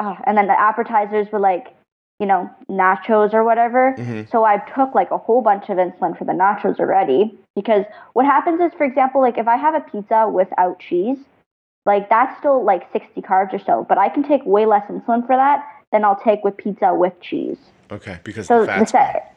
uh, 0.00 0.16
and 0.24 0.36
then 0.36 0.46
the 0.46 0.58
appetizers 0.58 1.28
were 1.32 1.40
like, 1.40 1.74
you 2.18 2.26
know, 2.26 2.50
nachos 2.68 3.32
or 3.32 3.44
whatever. 3.44 3.94
Mm-hmm. 3.96 4.30
So 4.30 4.44
I 4.44 4.58
took 4.74 4.94
like 4.94 5.10
a 5.10 5.18
whole 5.18 5.40
bunch 5.40 5.68
of 5.68 5.76
insulin 5.76 6.18
for 6.18 6.24
the 6.24 6.32
nachos 6.32 6.80
already. 6.80 7.38
Because 7.54 7.84
what 8.12 8.26
happens 8.26 8.60
is, 8.60 8.72
for 8.76 8.84
example, 8.84 9.20
like 9.20 9.38
if 9.38 9.46
I 9.46 9.56
have 9.56 9.74
a 9.74 9.80
pizza 9.80 10.28
without 10.28 10.80
cheese, 10.80 11.18
like 11.86 12.10
that's 12.10 12.36
still 12.38 12.64
like 12.64 12.90
60 12.92 13.20
carbs 13.22 13.52
or 13.52 13.58
so, 13.58 13.86
but 13.88 13.98
I 13.98 14.08
can 14.08 14.22
take 14.22 14.44
way 14.44 14.66
less 14.66 14.88
insulin 14.90 15.26
for 15.26 15.36
that 15.36 15.64
than 15.92 16.04
I'll 16.04 16.20
take 16.20 16.44
with 16.44 16.56
pizza 16.56 16.92
with 16.94 17.18
cheese. 17.20 17.58
Okay, 17.90 18.18
because 18.24 18.46
so 18.46 18.60
the 18.60 18.66
fat's 18.66 18.92
the 18.92 18.98
fat, 18.98 19.36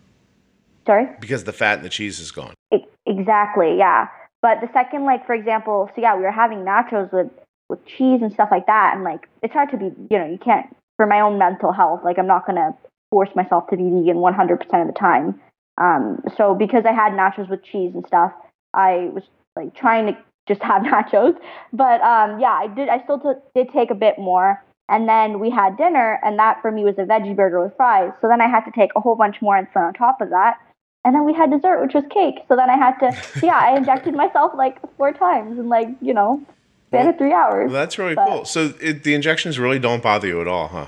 Sorry. 0.86 1.08
Because 1.20 1.44
the 1.44 1.54
fat 1.54 1.76
and 1.78 1.86
the 1.86 1.90
cheese 1.90 2.20
is 2.20 2.32
gone. 2.32 2.54
It, 2.72 2.82
exactly. 3.06 3.78
Yeah. 3.78 4.08
But 4.42 4.60
the 4.60 4.70
second, 4.74 5.06
like 5.06 5.26
for 5.26 5.34
example, 5.34 5.90
so 5.96 6.02
yeah, 6.02 6.16
we 6.16 6.24
were 6.24 6.32
having 6.32 6.60
nachos 6.60 7.14
with 7.14 7.30
with 7.70 7.86
cheese 7.86 8.22
and 8.22 8.34
stuff 8.34 8.50
like 8.52 8.66
that, 8.66 8.94
and 8.96 9.04
like 9.04 9.30
it's 9.42 9.54
hard 9.54 9.70
to 9.72 9.78
be, 9.78 9.86
you 10.10 10.18
know, 10.18 10.28
you 10.28 10.38
can't 10.38 10.76
for 11.02 11.08
my 11.08 11.20
own 11.20 11.40
mental 11.40 11.72
health. 11.72 12.02
Like 12.06 12.20
I'm 12.20 12.28
not 12.28 12.46
gonna 12.46 12.76
force 13.10 13.32
myself 13.36 13.68
to 13.72 13.76
be 13.76 13.84
vegan 13.84 14.18
100% 14.18 14.82
of 14.82 14.88
the 14.88 14.94
time. 14.94 15.42
Um, 15.82 16.22
so 16.38 16.54
because 16.54 16.86
I 16.86 16.92
had 16.92 17.14
nachos 17.14 17.50
with 17.50 17.64
cheese 17.64 17.96
and 17.96 18.06
stuff, 18.06 18.32
I 18.76 19.10
was 19.12 19.24
like 19.56 19.74
trying 19.74 20.06
to 20.06 20.18
just 20.48 20.62
have 20.62 20.84
nachos. 20.94 21.36
But 21.74 22.02
um, 22.02 22.40
yeah, 22.40 22.54
I 22.54 22.68
did. 22.68 22.88
I 22.88 23.02
still 23.04 23.20
t- 23.20 23.42
did 23.56 23.74
take 23.74 23.90
a 23.90 23.96
bit 23.96 24.20
more. 24.20 24.64
And 24.90 25.10
then 25.10 25.40
we 25.40 25.50
had 25.50 25.76
dinner, 25.76 26.20
and 26.22 26.38
that 26.38 26.62
for 26.62 26.70
me 26.70 26.84
was 26.84 27.00
a 27.00 27.04
veggie 27.04 27.36
burger 27.36 27.64
with 27.64 27.76
fries. 27.78 28.12
So 28.22 28.28
then 28.28 28.42
I 28.42 28.48
had 28.48 28.66
to 28.66 28.72
take 28.72 28.92
a 28.96 29.00
whole 29.00 29.16
bunch 29.16 29.42
more 29.42 29.56
insulin 29.56 29.88
on 29.88 29.94
top 29.94 30.22
of 30.22 30.30
that. 30.30 30.58
And 31.04 31.16
then 31.16 31.26
we 31.26 31.34
had 31.34 31.50
dessert, 31.50 31.82
which 31.82 31.96
was 31.96 32.04
cake. 32.12 32.44
So 32.48 32.56
then 32.56 32.70
I 32.70 32.78
had 32.78 33.00
to, 33.00 33.18
yeah, 33.44 33.58
I 33.58 33.76
injected 33.76 34.14
myself 34.14 34.52
like 34.56 34.78
four 34.98 35.14
times 35.14 35.58
in 35.58 35.68
like, 35.68 35.88
you 36.00 36.14
know, 36.14 36.46
well, 36.92 37.14
three 37.14 37.34
hours. 37.34 37.72
That's 37.72 37.98
really 37.98 38.16
but, 38.16 38.28
cool. 38.28 38.46
So 38.46 38.74
it, 38.82 39.04
the 39.04 39.14
injections 39.14 39.58
really 39.60 39.80
don't 39.80 40.04
bother 40.04 40.28
you 40.28 40.42
at 40.42 40.48
all, 40.48 40.68
huh? 40.68 40.88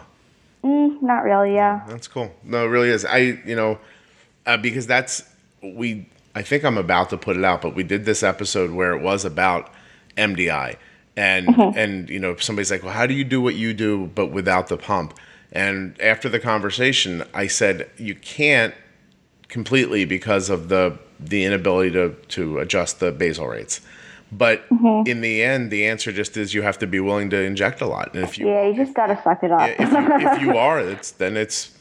Mm, 0.63 1.01
not 1.01 1.23
really, 1.23 1.53
yeah. 1.53 1.83
That's 1.87 2.07
cool. 2.07 2.33
No, 2.43 2.65
it 2.65 2.69
really 2.69 2.89
is. 2.89 3.05
I, 3.05 3.17
you 3.45 3.55
know, 3.55 3.79
uh, 4.45 4.57
because 4.57 4.87
that's, 4.87 5.23
we, 5.61 6.07
I 6.35 6.41
think 6.41 6.63
I'm 6.63 6.77
about 6.77 7.09
to 7.11 7.17
put 7.17 7.37
it 7.37 7.43
out, 7.43 7.61
but 7.61 7.75
we 7.75 7.83
did 7.83 8.05
this 8.05 8.23
episode 8.23 8.71
where 8.71 8.93
it 8.93 9.01
was 9.01 9.25
about 9.25 9.71
MDI. 10.17 10.77
And, 11.15 11.47
mm-hmm. 11.47 11.77
and, 11.77 12.09
you 12.09 12.19
know, 12.19 12.35
somebody's 12.37 12.71
like, 12.71 12.83
well, 12.83 12.93
how 12.93 13.05
do 13.05 13.13
you 13.13 13.23
do 13.23 13.41
what 13.41 13.55
you 13.55 13.73
do, 13.73 14.09
but 14.15 14.27
without 14.27 14.67
the 14.67 14.77
pump? 14.77 15.17
And 15.51 15.99
after 16.01 16.29
the 16.29 16.39
conversation, 16.39 17.23
I 17.33 17.47
said, 17.47 17.89
you 17.97 18.15
can't 18.15 18.73
completely 19.47 20.03
because 20.03 20.49
of 20.49 20.67
the 20.67 20.97
the 21.19 21.43
inability 21.45 21.91
to 21.91 22.15
to 22.27 22.57
adjust 22.57 22.99
the 22.99 23.11
basal 23.11 23.47
rates. 23.47 23.81
But 24.37 24.67
mm-hmm. 24.69 25.09
in 25.09 25.21
the 25.21 25.43
end, 25.43 25.71
the 25.71 25.85
answer 25.85 26.11
just 26.11 26.37
is 26.37 26.53
you 26.53 26.61
have 26.61 26.77
to 26.79 26.87
be 26.87 26.99
willing 26.99 27.29
to 27.31 27.41
inject 27.41 27.81
a 27.81 27.85
lot. 27.85 28.13
And 28.13 28.23
if 28.23 28.37
you 28.37 28.47
yeah, 28.47 28.67
you 28.67 28.75
just 28.75 28.93
gotta 28.93 29.19
suck 29.23 29.43
it 29.43 29.51
up. 29.51 29.69
if, 29.69 29.91
you, 29.91 30.27
if 30.27 30.41
you 30.41 30.57
are, 30.57 30.79
it's 30.79 31.11
then 31.11 31.37
it's 31.37 31.77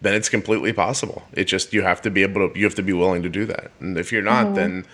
then 0.00 0.14
it's 0.14 0.28
completely 0.28 0.72
possible. 0.72 1.22
It 1.32 1.44
just 1.44 1.72
you 1.72 1.82
have 1.82 2.00
to 2.02 2.10
be 2.10 2.22
able 2.22 2.48
to 2.48 2.58
you 2.58 2.64
have 2.64 2.74
to 2.76 2.82
be 2.82 2.92
willing 2.92 3.22
to 3.22 3.28
do 3.28 3.44
that. 3.46 3.70
And 3.80 3.98
if 3.98 4.12
you're 4.12 4.22
not, 4.22 4.46
Mm-hmm. 4.46 4.54
then 4.54 4.86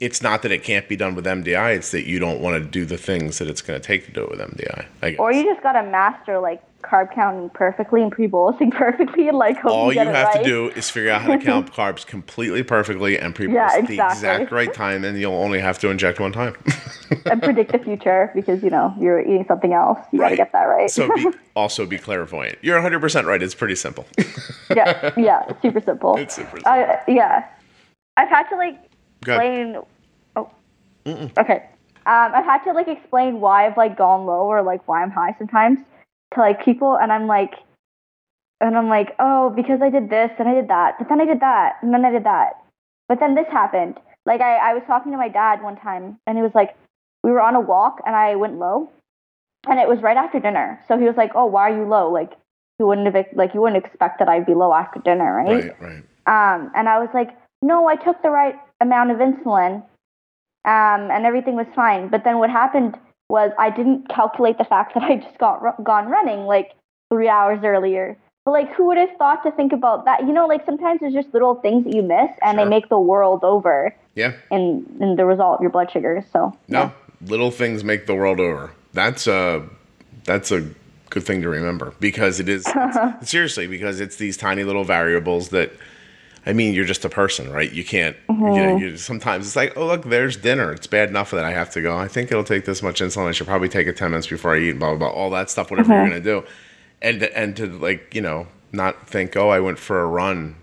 it's 0.00 0.22
not 0.22 0.42
that 0.42 0.50
it 0.50 0.64
can't 0.64 0.88
be 0.88 0.96
done 0.96 1.14
with 1.14 1.24
MDI. 1.24 1.76
It's 1.76 1.92
that 1.92 2.06
you 2.06 2.18
don't 2.18 2.40
want 2.40 2.62
to 2.62 2.68
do 2.68 2.84
the 2.84 2.98
things 2.98 3.38
that 3.38 3.48
it's 3.48 3.62
going 3.62 3.80
to 3.80 3.86
take 3.86 4.06
to 4.06 4.12
do 4.12 4.24
it 4.24 4.30
with 4.30 4.40
MDI. 4.40 4.86
I 5.02 5.10
guess. 5.10 5.18
Or 5.20 5.32
you 5.32 5.44
just 5.44 5.62
gotta 5.62 5.88
master 5.88 6.40
like 6.40 6.62
carb 6.82 7.14
counting 7.14 7.48
perfectly 7.50 8.02
and 8.02 8.12
pre-bolusing 8.12 8.70
perfectly, 8.76 9.28
and 9.28 9.38
like 9.38 9.64
All 9.64 9.92
you 9.92 10.00
you 10.00 10.06
have 10.06 10.34
right. 10.34 10.42
to 10.42 10.44
do 10.44 10.68
is 10.70 10.90
figure 10.90 11.10
out 11.10 11.22
how 11.22 11.36
to 11.36 11.42
count 11.42 11.72
carbs 11.72 12.06
completely 12.06 12.62
perfectly 12.62 13.18
and 13.18 13.34
pre-bolus 13.34 13.72
Yeah, 13.74 13.80
the 13.86 13.94
exact 13.94 14.50
right 14.50 14.72
time, 14.72 15.04
and 15.04 15.18
you'll 15.18 15.32
only 15.32 15.60
have 15.60 15.78
to 15.78 15.90
inject 15.90 16.20
one 16.20 16.32
time. 16.32 16.56
and 17.26 17.42
predict 17.42 17.72
the 17.72 17.78
future 17.78 18.30
because 18.34 18.62
you 18.62 18.70
know 18.70 18.94
you're 18.98 19.20
eating 19.20 19.44
something 19.46 19.72
else. 19.72 19.98
You 20.12 20.18
gotta 20.18 20.36
get 20.36 20.52
that 20.52 20.64
right. 20.64 20.90
so 20.90 21.14
be, 21.14 21.26
also 21.54 21.86
be 21.86 21.98
clairvoyant. 21.98 22.58
You're 22.62 22.80
100% 22.80 23.24
right. 23.24 23.42
It's 23.42 23.54
pretty 23.54 23.76
simple. 23.76 24.06
yeah, 24.74 25.12
yeah, 25.16 25.52
super 25.62 25.80
simple. 25.80 26.16
It's 26.16 26.34
super 26.34 26.56
simple. 26.56 26.70
I, 26.72 27.00
yeah, 27.06 27.46
I've 28.16 28.28
had 28.28 28.48
to 28.48 28.56
like. 28.56 28.76
Explain. 29.26 29.76
Oh, 30.36 30.50
okay. 31.06 31.68
Um, 32.06 32.32
I've 32.34 32.44
had 32.44 32.64
to 32.64 32.72
like 32.72 32.88
explain 32.88 33.40
why 33.40 33.66
I've 33.66 33.76
like 33.76 33.96
gone 33.96 34.26
low 34.26 34.46
or 34.46 34.62
like 34.62 34.86
why 34.86 35.02
I'm 35.02 35.10
high 35.10 35.34
sometimes 35.38 35.78
to 36.34 36.40
like 36.40 36.64
people, 36.64 36.96
and 37.00 37.12
I'm 37.12 37.26
like, 37.26 37.54
and 38.60 38.76
I'm 38.76 38.88
like, 38.88 39.14
oh, 39.18 39.50
because 39.50 39.80
I 39.82 39.90
did 39.90 40.10
this 40.10 40.30
and 40.38 40.48
I 40.48 40.54
did 40.54 40.68
that, 40.68 40.96
but 40.98 41.08
then 41.08 41.20
I 41.20 41.24
did 41.24 41.40
that 41.40 41.76
and 41.82 41.92
then 41.92 42.04
I 42.04 42.10
did 42.10 42.24
that, 42.24 42.62
but 43.08 43.20
then 43.20 43.34
this 43.34 43.46
happened. 43.48 43.98
Like 44.26 44.40
I, 44.40 44.70
I 44.70 44.74
was 44.74 44.82
talking 44.86 45.12
to 45.12 45.18
my 45.18 45.28
dad 45.28 45.62
one 45.62 45.76
time, 45.76 46.18
and 46.26 46.36
he 46.36 46.42
was 46.42 46.54
like, 46.54 46.76
we 47.22 47.30
were 47.30 47.40
on 47.40 47.54
a 47.54 47.60
walk, 47.60 48.00
and 48.06 48.16
I 48.16 48.34
went 48.36 48.58
low, 48.58 48.90
and 49.68 49.78
it 49.78 49.88
was 49.88 50.00
right 50.00 50.16
after 50.16 50.40
dinner. 50.40 50.80
So 50.88 50.98
he 50.98 51.04
was 51.04 51.16
like, 51.16 51.32
oh, 51.34 51.46
why 51.46 51.70
are 51.70 51.76
you 51.76 51.84
low? 51.84 52.10
Like 52.10 52.32
you 52.78 52.86
wouldn't 52.86 53.12
have 53.14 53.26
like 53.34 53.54
you 53.54 53.60
wouldn't 53.60 53.84
expect 53.84 54.18
that 54.18 54.28
I'd 54.28 54.46
be 54.46 54.54
low 54.54 54.72
after 54.72 55.00
dinner, 55.00 55.34
right? 55.34 55.72
right, 55.80 55.80
right. 55.80 56.02
Um, 56.26 56.70
and 56.74 56.88
I 56.88 56.98
was 56.98 57.10
like, 57.12 57.36
no, 57.62 57.86
I 57.86 57.96
took 57.96 58.20
the 58.22 58.30
right 58.30 58.56
amount 58.84 59.10
of 59.10 59.18
insulin, 59.18 59.82
um, 60.64 61.10
and 61.10 61.26
everything 61.26 61.56
was 61.56 61.66
fine. 61.74 62.08
But 62.08 62.22
then 62.24 62.38
what 62.38 62.50
happened 62.50 62.96
was 63.28 63.50
I 63.58 63.70
didn't 63.70 64.08
calculate 64.08 64.58
the 64.58 64.64
fact 64.64 64.94
that 64.94 65.02
I 65.02 65.16
just 65.16 65.38
got 65.38 65.82
gone 65.82 66.06
running 66.08 66.40
like 66.46 66.72
three 67.12 67.28
hours 67.28 67.60
earlier. 67.64 68.16
But 68.44 68.52
like, 68.52 68.72
who 68.74 68.84
would 68.88 68.98
have 68.98 69.08
thought 69.18 69.42
to 69.44 69.50
think 69.52 69.72
about 69.72 70.04
that? 70.04 70.20
You 70.26 70.32
know, 70.34 70.46
like 70.46 70.64
sometimes 70.66 71.00
there's 71.00 71.14
just 71.14 71.32
little 71.32 71.54
things 71.56 71.84
that 71.84 71.94
you 71.94 72.02
miss, 72.02 72.30
and 72.42 72.56
Sure. 72.56 72.64
they 72.64 72.68
make 72.68 72.88
the 72.90 73.00
world 73.00 73.42
over 73.42 73.94
Yeah. 74.14 74.32
in 74.50 74.84
in 75.00 75.16
the 75.16 75.24
result, 75.24 75.60
your 75.62 75.70
blood 75.70 75.90
sugars. 75.90 76.24
So 76.32 76.52
No, 76.68 76.92
little 77.26 77.50
things 77.50 77.82
make 77.82 78.06
the 78.06 78.14
world 78.14 78.38
over. 78.40 78.70
That's 78.92 79.26
a 79.26 79.62
that's 80.24 80.50
a 80.52 80.60
good 81.10 81.22
thing 81.24 81.40
to 81.42 81.48
remember 81.48 81.94
because 82.00 82.38
it's- 82.40 82.64
seriously 83.28 83.66
because 83.66 84.00
it's 84.00 84.16
these 84.16 84.36
tiny 84.36 84.64
little 84.64 84.84
variables 84.84 85.48
that 85.50 85.70
I 86.46 86.52
mean 86.52 86.74
you're 86.74 86.84
just 86.84 87.04
a 87.04 87.08
person, 87.08 87.50
right? 87.50 87.70
You 87.72 87.84
can't 87.84 88.16
you 88.28 88.34
know 88.34 88.44
mm-hmm. 88.44 88.78
you, 88.78 88.96
sometimes 88.96 89.46
it's 89.46 89.56
like 89.56 89.76
oh 89.76 89.86
look 89.86 90.04
there's 90.04 90.36
dinner. 90.36 90.72
It's 90.72 90.86
bad 90.86 91.08
enough 91.08 91.30
that 91.30 91.44
I 91.44 91.52
have 91.52 91.70
to 91.70 91.82
go. 91.82 91.96
I 91.96 92.08
think 92.08 92.30
it'll 92.30 92.44
take 92.44 92.64
this 92.64 92.82
much 92.82 93.00
insulin. 93.00 93.28
I 93.28 93.32
should 93.32 93.46
probably 93.46 93.68
take 93.68 93.86
it 93.86 93.96
ten 93.96 94.10
minutes 94.10 94.26
before 94.26 94.54
I 94.54 94.58
eat. 94.60 94.78
Blah 94.78 94.90
blah 94.96 94.98
blah. 94.98 95.08
All 95.08 95.30
that 95.30 95.50
stuff. 95.50 95.70
Whatever 95.70 95.92
you're 95.94 96.02
mm-hmm. 96.02 96.24
gonna 96.24 96.42
do, 96.42 96.46
and 97.02 97.20
to- 97.20 97.38
and 97.38 97.56
to 97.56 97.66
like 97.66 98.14
you 98.14 98.20
know 98.20 98.46
not 98.72 99.08
think 99.08 99.36
oh 99.36 99.48
I 99.50 99.60
went 99.60 99.78
for 99.78 100.00
a 100.00 100.06
run 100.06 100.56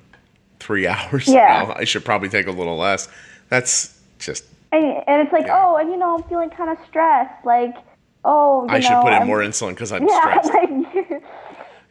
three 0.60 0.88
hours. 0.96 1.28
Yeah. 1.28 1.64
ago. 1.64 1.74
I 1.76 1.84
should 1.86 2.06
probably 2.06 2.30
take 2.30 2.48
a 2.48 2.52
little 2.52 2.78
less. 2.78 3.08
That's 3.50 4.00
just 4.20 4.46
and, 4.72 5.04
and 5.08 5.22
it's 5.22 5.34
like, 5.34 5.48
Yeah. 5.48 5.62
oh, 5.62 5.76
and 5.78 5.92
you 5.92 5.98
know, 5.98 6.16
I'm 6.18 6.24
feeling 6.24 6.50
kind 6.50 6.70
of 6.70 6.78
stressed. 6.88 7.46
Like, 7.46 7.76
oh, 8.24 8.64
you 8.66 8.70
I 8.70 8.80
should 8.80 9.02
put 9.02 9.08
in 9.08 9.14
I'm- 9.14 9.28
more 9.28 9.40
insulin 9.40 9.72
because 9.72 9.92
I'm 9.92 10.08
Yeah, 10.08 10.42
stressed. 10.42 10.54
like, 10.54 11.24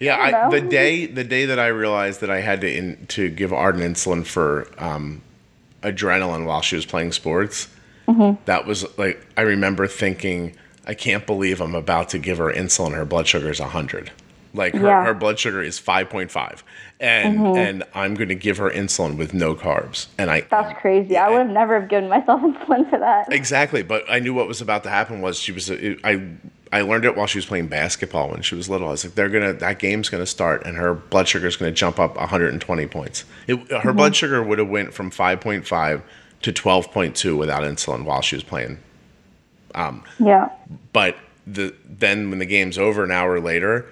Yeah, 0.01 0.17
I 0.17 0.47
I, 0.47 0.51
the 0.51 0.61
day 0.63 1.07
the 1.07 1.25
day 1.25 1.45
that 1.45 1.59
I 1.59 1.67
realized 1.69 2.21
that 2.23 2.31
I 2.31 2.41
had 2.41 2.63
to 2.63 2.75
in, 2.75 3.07
to 3.09 3.29
give 3.29 3.53
Arden 3.53 3.83
insulin 3.83 4.27
for 4.27 4.67
um, 4.79 5.21
adrenaline 5.83 6.47
while 6.47 6.63
she 6.63 6.77
was 6.77 6.87
playing 6.87 7.13
sports, 7.13 7.69
Mm-hmm. 8.09 8.43
that 8.47 8.67
was 8.67 8.85
like 8.99 9.25
I 9.37 9.43
remember 9.43 9.87
thinking, 9.87 10.57
I 10.85 10.95
can't 10.95 11.25
believe 11.27 11.61
I'm 11.61 11.77
about 11.77 12.09
to 12.09 12.19
give 12.19 12.39
her 12.39 12.53
insulin. 12.53 12.93
Her 12.95 13.05
blood 13.05 13.29
sugar 13.29 13.51
is 13.51 13.61
hundred. 13.61 14.11
Like 14.53 14.75
her, 14.75 14.81
Yeah. 14.81 14.87
Mm-hmm. 14.95 15.07
her 15.07 15.15
blood 15.15 15.39
sugar 15.39 15.63
is 15.63 15.79
five 15.79 16.11
point 16.11 16.33
five, 16.33 16.65
and 16.99 17.39
and 17.57 17.85
I'm 17.95 18.15
going 18.15 18.31
to 18.31 18.35
give 18.35 18.57
her 18.57 18.69
insulin 18.69 19.17
with 19.17 19.33
no 19.33 19.55
carbs. 19.55 20.09
And 20.19 20.29
I 20.29 20.41
That's 20.41 20.77
crazy. 20.81 21.17
I 21.17 21.29
would 21.29 21.39
have 21.39 21.51
never 21.51 21.79
have 21.79 21.89
given 21.89 22.09
myself 22.09 22.41
insulin 22.43 22.89
for 22.91 22.99
that. 22.99 23.33
Exactly, 23.33 23.85
but 23.85 24.03
I 24.11 24.19
knew 24.19 24.35
what 24.35 24.49
was 24.49 24.61
about 24.61 24.83
to 24.85 24.91
happen 24.91 25.21
was 25.21 25.39
she 25.39 25.53
was 25.53 25.71
I 25.71 26.27
I 26.73 26.83
learned 26.83 27.05
it 27.05 27.17
while 27.17 27.27
she 27.27 27.39
was 27.39 27.47
playing 27.47 27.67
basketball 27.67 28.31
when 28.31 28.43
she 28.43 28.55
was 28.55 28.69
little. 28.69 28.89
I 28.89 28.93
was 28.93 29.05
like, 29.05 29.15
they're 29.15 29.29
gonna 29.29 29.53
that 29.55 29.79
game's 29.79 30.09
gonna 30.09 30.27
start 30.27 30.65
and 30.65 30.77
her 30.77 30.95
blood 30.95 31.27
sugar 31.27 31.47
is 31.47 31.57
gonna 31.57 31.73
jump 31.73 31.99
up 31.99 32.17
120 32.17 32.87
points. 32.87 33.25
It, 33.47 33.71
her 33.83 33.93
blood 33.93 34.15
sugar 34.15 34.43
would 34.43 34.59
have 34.59 34.69
went 34.69 34.95
from 34.95 35.11
5.5 35.11 36.03
to 36.43 36.53
12.2 36.53 37.37
without 37.37 37.63
insulin 37.63 38.05
while 38.05 38.23
she 38.23 38.37
was 38.37 38.45
playing. 38.45 38.79
Um, 39.75 40.05
Yeah. 40.19 40.51
But 40.93 41.17
the 41.47 41.75
then 41.85 42.31
when 42.31 42.39
the 42.39 42.47
game's 42.47 42.79
over 42.79 43.03
an 43.03 43.11
hour 43.11 43.41
later, 43.41 43.87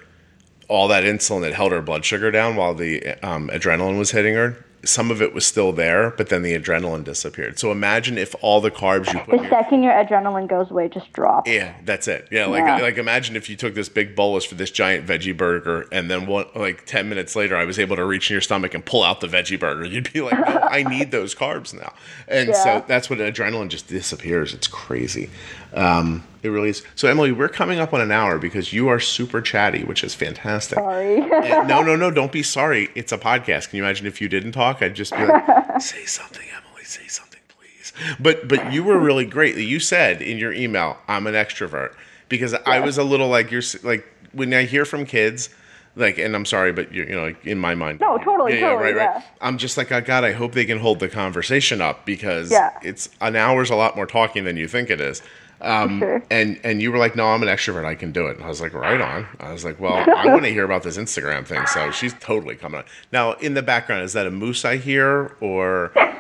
all 0.69 0.87
that 0.89 1.03
insulin 1.03 1.41
that 1.43 1.55
held 1.55 1.73
her 1.73 1.83
blood 1.83 2.05
sugar 2.05 2.31
down 2.31 2.55
while 2.55 2.75
the 2.75 3.15
um, 3.27 3.49
adrenaline 3.49 3.99
was 3.99 4.13
hitting 4.13 4.35
her, 4.35 4.65
some 4.85 5.11
of 5.11 5.21
it 5.21 5.35
was 5.35 5.45
still 5.45 5.73
there, 5.73 6.11
but 6.13 6.29
then 6.29 6.43
the 6.43 6.57
adrenaline 6.59 7.03
disappeared. 7.03 7.59
So 7.59 7.73
imagine 7.73 8.17
if 8.17 8.35
all 8.41 8.61
the 8.61 8.71
carbs 8.71 9.13
you 9.13 9.19
put 9.21 9.35
in 9.35 9.37
The 9.39 9.43
your 9.43 9.51
second 9.51 9.83
your 9.83 9.93
adrenaline 9.93 10.49
goes 10.49 10.71
away, 10.71 10.89
just 10.89 11.13
drop. 11.13 11.49
Yeah, 11.49 11.75
that's 11.85 12.07
it. 12.07 12.29
Yeah, 12.31 12.47
like 12.47 12.61
Yeah. 12.65 12.79
like 12.79 12.97
imagine 12.97 13.35
if 13.35 13.51
you 13.51 13.57
took 13.57 13.75
this 13.75 13.89
big 13.89 14.15
bolus 14.15 14.45
for 14.45 14.55
this 14.55 14.71
giant 14.71 15.07
veggie 15.07 15.37
burger, 15.37 15.87
and 15.91 16.09
then 16.11 16.27
one 16.27 16.47
like 16.55 16.87
ten 16.87 17.09
minutes 17.09 17.35
later, 17.35 17.57
I 17.57 17.65
was 17.65 17.79
able 17.79 17.97
to 17.97 18.05
reach 18.05 18.31
in 18.31 18.35
your 18.35 18.41
stomach 18.41 18.73
and 18.75 18.85
pull 18.85 19.03
out 19.03 19.21
the 19.21 19.27
veggie 19.27 19.59
burger. 19.59 19.85
You'd 19.89 20.13
be 20.13 20.21
like, 20.21 20.39
no, 20.39 20.61
I 20.71 20.85
need 20.85 21.11
those 21.11 21.35
carbs 21.35 21.75
now. 21.75 21.93
And 22.29 22.51
Yeah. 22.51 22.55
so 22.55 22.85
that's 22.87 23.11
what 23.11 23.19
adrenaline 23.19 23.69
just 23.71 23.89
disappears. 23.89 24.55
It's 24.55 24.69
crazy. 24.69 25.31
Um, 25.75 26.23
really 26.51 26.71
is. 26.71 26.83
So 26.95 27.09
Emily, 27.09 27.33
we're 27.33 27.49
coming 27.49 27.79
up 27.79 27.93
on 27.95 28.01
an 28.01 28.11
hour 28.13 28.39
because 28.39 28.73
you 28.73 28.89
are 28.89 29.01
super 29.01 29.41
chatty, 29.41 29.85
which 29.85 30.03
is 30.05 30.15
fantastic. 30.15 30.79
Sorry. 30.79 31.21
And 31.21 31.69
no, 31.69 31.83
no, 31.83 31.97
no, 31.97 32.11
don't 32.11 32.33
be 32.33 32.43
sorry. 32.43 32.89
It's 32.95 33.13
a 33.13 33.19
podcast. 33.19 33.71
Can 33.71 33.79
you 33.79 33.85
imagine 33.85 34.07
if 34.07 34.21
you 34.21 34.29
didn't 34.29 34.53
talk? 34.53 34.83
I'd 34.83 34.95
just 34.95 35.13
be 35.17 35.25
like, 35.25 35.45
say 35.81 36.05
something, 36.05 36.47
Emily, 36.51 36.85
say 36.85 37.07
something, 37.07 37.41
please. 37.49 37.93
But 38.21 38.49
but 38.49 38.73
you 38.73 38.83
were 38.85 38.99
really 38.99 39.25
great. 39.27 39.57
You 39.57 39.81
said 39.81 40.23
in 40.23 40.39
your 40.39 40.53
email, 40.53 40.99
I'm 41.09 41.27
an 41.27 41.35
extrovert 41.35 41.95
because 42.29 42.55
I 42.55 42.81
was 42.81 42.99
a 42.99 43.05
little 43.05 43.29
like 43.29 43.51
you're 43.51 43.63
like 43.83 44.07
when 44.33 44.53
I 44.55 44.65
hear 44.65 44.85
from 44.85 45.05
kids. 45.07 45.51
Like, 45.97 46.17
and 46.19 46.37
I'm 46.37 46.45
sorry, 46.45 46.71
but 46.73 46.93
you, 46.95 47.03
you 47.05 47.17
know, 47.17 47.25
like, 47.25 47.45
in 47.45 47.59
my 47.59 47.75
mind, 47.75 47.99
No, 47.99 48.19
totally, 48.19 48.61
totally, 48.61 48.95
yeah. 48.95 49.21
I'm 49.41 49.59
just 49.59 49.77
like, 49.77 49.91
oh 49.91 50.01
God, 50.01 50.23
I 50.23 50.31
hope 50.31 50.53
they 50.53 50.65
can 50.67 50.79
hold 50.79 51.01
the 51.01 51.09
conversation 51.09 51.81
up 51.81 52.07
because 52.07 52.53
Yeah. 52.53 52.79
it's 52.85 53.09
an 53.21 53.35
hour's 53.35 53.69
a 53.69 53.75
lot 53.75 53.97
more 53.97 54.07
talking 54.07 54.45
than 54.45 54.57
you 54.57 54.69
think 54.69 54.91
it 54.91 55.01
is. 55.01 55.23
Um, 55.61 55.99
sure. 55.99 56.23
and 56.31 56.61
and 56.63 56.81
you 56.81 56.93
were 56.93 56.99
like, 56.99 57.17
no, 57.17 57.27
I'm 57.27 57.43
an 57.43 57.49
extrovert, 57.49 57.85
I 57.85 57.95
can 57.95 58.13
do 58.13 58.27
it. 58.29 58.37
And 58.37 58.45
I 58.45 58.49
was 58.49 58.61
like, 58.61 58.75
right 58.75 59.01
on. 59.01 59.27
I 59.41 59.53
was 59.53 59.65
like, 59.65 59.81
well, 59.81 59.95
I 60.17 60.27
want 60.27 60.43
to 60.45 60.51
hear 60.51 60.65
about 60.65 60.83
this 60.85 60.97
Instagram 60.97 61.47
thing. 61.47 61.67
So 61.67 61.91
she's 61.91 62.15
totally 62.21 62.55
coming 62.57 62.79
on. 62.79 62.85
Now, 63.13 63.33
in 63.35 63.55
the 63.55 63.63
background, 63.63 64.03
is 64.05 64.13
that 64.13 64.27
a 64.27 64.31
moose 64.31 64.65
I 64.65 64.77
hear 64.77 65.37
or? 65.41 65.93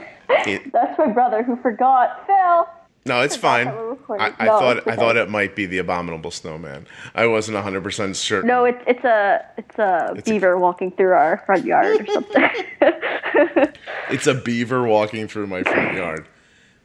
It, 0.47 0.73
That's 0.73 0.97
my 0.99 1.07
brother 1.09 1.43
who 1.43 1.57
forgot. 1.57 2.25
Phil. 2.27 2.69
no, 3.07 3.23
it's 3.23 3.35
fine. 3.35 3.65
that 3.67 3.75
we're 3.75 3.91
recording. 3.91 4.27
I, 4.27 4.35
I 4.39 4.45
No, 4.45 4.59
thought 4.59 4.77
it's 4.77 4.87
I 4.87 4.95
thought 4.95 5.17
it 5.17 5.31
might 5.31 5.57
be 5.57 5.65
the 5.67 5.79
abominable 5.79 6.31
snowman. 6.31 6.87
I 7.15 7.27
wasn't 7.27 7.55
100 7.57 7.83
percent 7.83 8.15
sure. 8.15 8.43
No, 8.43 8.65
it's 8.67 8.83
it's 8.87 9.05
a 9.05 9.45
it's 9.57 9.79
a 9.79 10.13
It's 10.17 10.29
a- 10.29 10.33
beaver 10.33 10.59
walking 10.59 10.93
through 10.93 11.13
our 11.13 11.43
front 11.47 11.65
yard 11.65 12.03
or 12.03 12.07
something. 12.13 12.51
It's 14.11 14.27
a 14.27 14.35
beaver 14.35 14.85
walking 14.87 15.29
through 15.29 15.47
my 15.49 15.63
front 15.63 15.95
yard. 15.97 16.27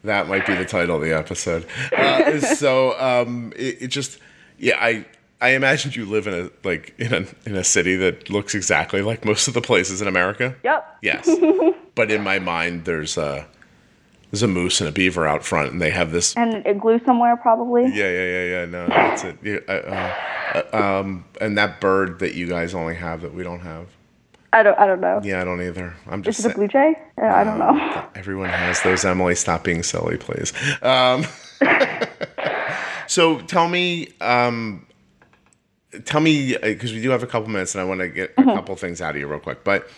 That 0.04 0.28
might 0.28 0.46
be 0.46 0.54
the 0.54 0.64
title 0.64 0.96
of 0.96 1.02
the 1.02 1.12
episode. 1.16 1.66
Uh, 1.92 2.38
so 2.40 2.98
um, 3.00 3.52
it, 3.56 3.82
it 3.82 3.86
just, 3.88 4.18
yeah, 4.58 4.76
I 4.78 5.06
I 5.40 5.50
imagined 5.50 5.96
you 5.96 6.06
live 6.06 6.26
in 6.26 6.34
a 6.34 6.50
like 6.66 6.94
in 6.98 7.12
a 7.12 7.26
in 7.48 7.56
a 7.56 7.64
city 7.64 7.96
that 7.96 8.30
looks 8.30 8.54
exactly 8.54 9.02
like 9.02 9.24
most 9.24 9.48
of 9.48 9.54
the 9.54 9.60
places 9.60 10.00
in 10.00 10.08
America. 10.08 10.56
yep. 10.62 10.96
Yes, 11.02 11.28
but 11.94 12.10
in 12.10 12.22
my 12.22 12.38
mind, 12.38 12.84
there's 12.84 13.18
a 13.18 13.46
there's 14.30 14.42
a 14.42 14.48
moose 14.48 14.80
and 14.80 14.88
a 14.88 14.92
beaver 14.92 15.26
out 15.26 15.44
front, 15.44 15.72
and 15.72 15.80
they 15.82 15.90
have 15.90 16.12
this. 16.12 16.36
And 16.36 16.66
a 16.66 16.74
glue 16.74 16.98
somewhere 17.04 17.36
probably. 17.36 17.84
Yeah, 17.84 18.10
yeah, 18.10 18.24
yeah, 18.24 18.44
yeah. 18.44 18.64
No, 18.64 18.86
that's 18.88 19.24
it. 19.24 19.38
Yeah, 19.42 19.58
uh, 19.68 20.62
uh, 20.72 21.00
um, 21.00 21.24
and 21.40 21.58
that 21.58 21.80
bird 21.80 22.20
that 22.20 22.34
you 22.34 22.48
guys 22.48 22.74
only 22.74 22.94
have 22.94 23.20
that 23.22 23.34
we 23.34 23.42
don't 23.42 23.60
have. 23.60 23.86
I 24.54 24.62
don't 24.62 24.78
I 24.78 24.86
don't 24.86 25.00
know. 25.00 25.20
Yeah, 25.24 25.40
I 25.40 25.44
don't 25.44 25.60
either. 25.60 25.94
I'm 26.06 26.22
just 26.22 26.38
Is 26.38 26.46
it 26.46 26.52
a 26.52 26.54
blue 26.54 26.68
jay? 26.68 26.94
Uh, 27.20 27.26
I 27.26 27.42
don't 27.42 27.58
know. 27.58 28.06
Everyone 28.14 28.50
has 28.50 28.80
those. 28.82 29.04
Emily, 29.04 29.34
stop 29.34 29.64
being 29.64 29.82
silly, 29.82 30.16
please. 30.16 30.52
Um, 30.80 31.26
so 33.08 33.40
tell 33.40 33.68
me, 33.68 34.10
um, 34.20 34.86
tell 36.04 36.20
me, 36.20 36.56
because 36.56 36.92
we 36.92 37.02
do 37.02 37.10
have 37.10 37.24
a 37.24 37.26
couple 37.26 37.48
minutes, 37.50 37.74
and 37.74 37.82
I 37.82 37.84
want 37.84 38.00
to 38.00 38.08
get 38.08 38.32
a 38.38 38.44
couple 38.44 38.76
things 38.76 39.02
out 39.02 39.16
of 39.16 39.20
you 39.20 39.26
real 39.26 39.40
quick. 39.40 39.64
But 39.64 39.88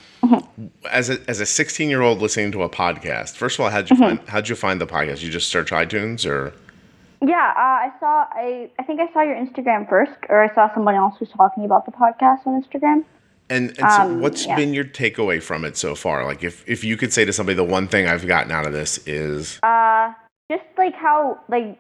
as 0.91 1.11
a 1.11 1.19
as 1.29 1.41
a 1.41 1.47
16 1.47 1.91
year 1.91 2.01
old 2.01 2.23
listening 2.23 2.51
to 2.53 2.63
a 2.63 2.71
podcast, 2.71 3.37
first 3.37 3.59
of 3.59 3.65
all, 3.65 3.71
how'd 3.71 3.91
you 3.91 3.97
find 3.97 4.21
how'd 4.27 4.49
you 4.49 4.57
find 4.57 4.81
the 4.81 4.87
podcast? 4.87 5.23
You 5.23 5.31
just 5.31 5.49
search 5.49 5.71
iTunes, 5.71 6.25
or 6.25 6.55
Yeah, 7.21 7.53
uh, 7.55 7.61
I 7.61 7.93
saw. 8.01 8.25
I 8.31 8.71
I 8.79 8.85
think 8.85 9.01
I 9.01 9.13
saw 9.13 9.21
your 9.21 9.37
Instagram 9.37 9.87
first, 9.87 10.13
or 10.31 10.43
I 10.43 10.55
saw 10.55 10.73
somebody 10.73 10.97
else 10.97 11.17
who's 11.19 11.31
talking 11.31 11.67
about 11.67 11.85
the 11.85 11.93
podcast 11.93 12.47
on 12.47 12.63
Instagram. 12.63 13.05
And, 13.49 13.71
and 13.79 13.91
so 13.93 14.03
Um, 14.03 14.21
what's 14.21 14.47
yeah. 14.47 14.57
been 14.57 14.75
your 14.75 14.85
takeaway 14.85 15.43
from 15.43 15.65
it 15.65 15.77
so 15.77 15.95
far? 15.95 16.25
Like 16.25 16.43
if, 16.43 16.69
if 16.69 16.83
you 16.83 16.97
could 16.97 17.13
say 17.13 17.25
to 17.25 17.33
somebody 17.33 17.55
the 17.57 17.65
one 17.65 17.87
thing 17.87 18.07
I've 18.07 18.27
gotten 18.27 18.51
out 18.51 18.67
of 18.67 18.73
this 18.73 18.99
is 19.07 19.59
Uh, 19.63 20.13
just 20.51 20.65
like 20.77 20.95
how 20.95 21.39
like 21.49 21.79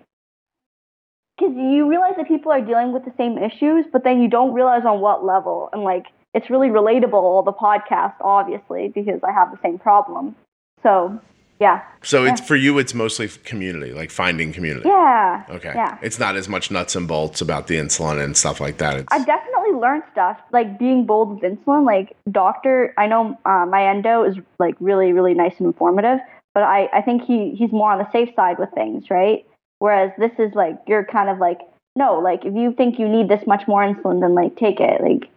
because 1.36 1.54
you 1.54 1.88
realize 1.88 2.14
that 2.16 2.28
people 2.28 2.50
are 2.50 2.62
dealing 2.62 2.92
with 2.92 3.04
the 3.04 3.12
same 3.18 3.36
issues, 3.36 3.84
but 3.92 4.04
then 4.04 4.22
you 4.22 4.28
don't 4.28 4.54
realize 4.54 4.84
on 4.86 5.00
what 5.00 5.24
level. 5.24 5.68
And 5.72 5.82
like 5.82 6.06
it's 6.34 6.48
really 6.50 6.68
relatable 6.68 7.44
the 7.44 7.52
podcast, 7.52 8.14
obviously, 8.20 8.88
because 8.94 9.20
I 9.22 9.32
have 9.32 9.50
the 9.50 9.58
same 9.62 9.78
problem. 9.78 10.36
So 10.82 11.20
yeah, 11.59 11.82
so 12.02 12.24
it's 12.24 12.40
for 12.40 12.57
you 12.57 12.78
it's 12.78 12.92
mostly 12.94 13.28
community, 13.44 13.92
like 13.92 14.11
finding 14.11 14.52
community. 14.52 14.88
yeah, 14.88 15.44
Okay. 15.48 15.72
yeah. 15.74 15.98
It's 16.02 16.18
not 16.18 16.36
as 16.36 16.48
much 16.48 16.70
nuts 16.70 16.94
and 16.94 17.09
bolts 17.09 17.40
about 17.40 17.66
the 17.66 17.76
insulin 17.76 18.22
and 18.22 18.36
stuff 18.36 18.61
like 18.61 18.78
that. 18.78 18.96
It's 18.98 19.09
I 19.11 19.24
definitely 19.24 19.72
learned 19.72 20.02
stuff 20.12 20.38
like 20.52 20.78
being 20.78 21.07
bold 21.07 21.28
with 21.40 21.50
insulin. 21.50 21.86
Like 21.86 22.14
doctor, 22.30 22.92
I 22.98 23.07
know 23.07 23.38
uh, 23.44 23.66
my 23.66 23.88
endo 23.88 24.24
is 24.24 24.36
like 24.59 24.74
really, 24.80 25.12
really 25.12 25.34
nice 25.34 25.54
and 25.59 25.66
informative, 25.66 26.18
but 26.54 26.62
I, 26.62 26.88
I 26.92 27.02
think 27.02 27.22
he 27.24 27.54
he's 27.57 27.72
more 27.72 27.90
on 27.92 27.98
the 27.98 28.11
safe 28.12 28.34
side 28.36 28.59
with 28.59 28.70
things, 28.74 29.11
right? 29.11 29.46
Whereas 29.78 30.12
this 30.18 30.32
is 30.38 30.54
like 30.54 30.78
you're 30.86 31.04
kind 31.04 31.28
of 31.30 31.38
like 31.38 31.61
no, 31.96 32.18
like 32.18 32.44
if 32.44 32.54
you 32.54 32.74
think 32.74 32.98
you 32.98 33.09
need 33.09 33.28
this 33.30 33.46
much 33.46 33.66
more 33.66 33.82
insulin, 33.82 34.20
then 34.20 34.34
like 34.34 34.57
take 34.57 34.80
it. 34.80 35.00
Like 35.00 35.30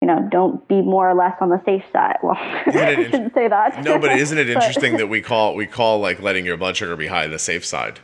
you 0.00 0.08
know, 0.08 0.28
don't 0.30 0.66
be 0.68 0.82
more 0.82 1.08
or 1.08 1.14
less 1.14 1.34
on 1.40 1.48
the 1.48 1.62
safe 1.64 1.84
side. 1.92 2.18
Well, 2.22 2.36
I 2.38 2.94
shouldn't 2.94 3.34
say 3.34 3.48
that. 3.48 3.82
no, 3.82 3.98
but 3.98 4.12
isn't 4.12 4.36
it 4.36 4.44
But- 4.54 4.62
interesting 4.62 4.96
that 4.98 5.08
we 5.08 5.20
call 5.22 5.54
we 5.54 5.66
call 5.66 6.00
like 6.00 6.20
letting 6.20 6.44
your 6.44 6.56
blood 6.56 6.76
sugar 6.76 6.96
be 6.96 7.06
high 7.06 7.26
the 7.26 7.38
safe 7.38 7.64
side? 7.64 8.00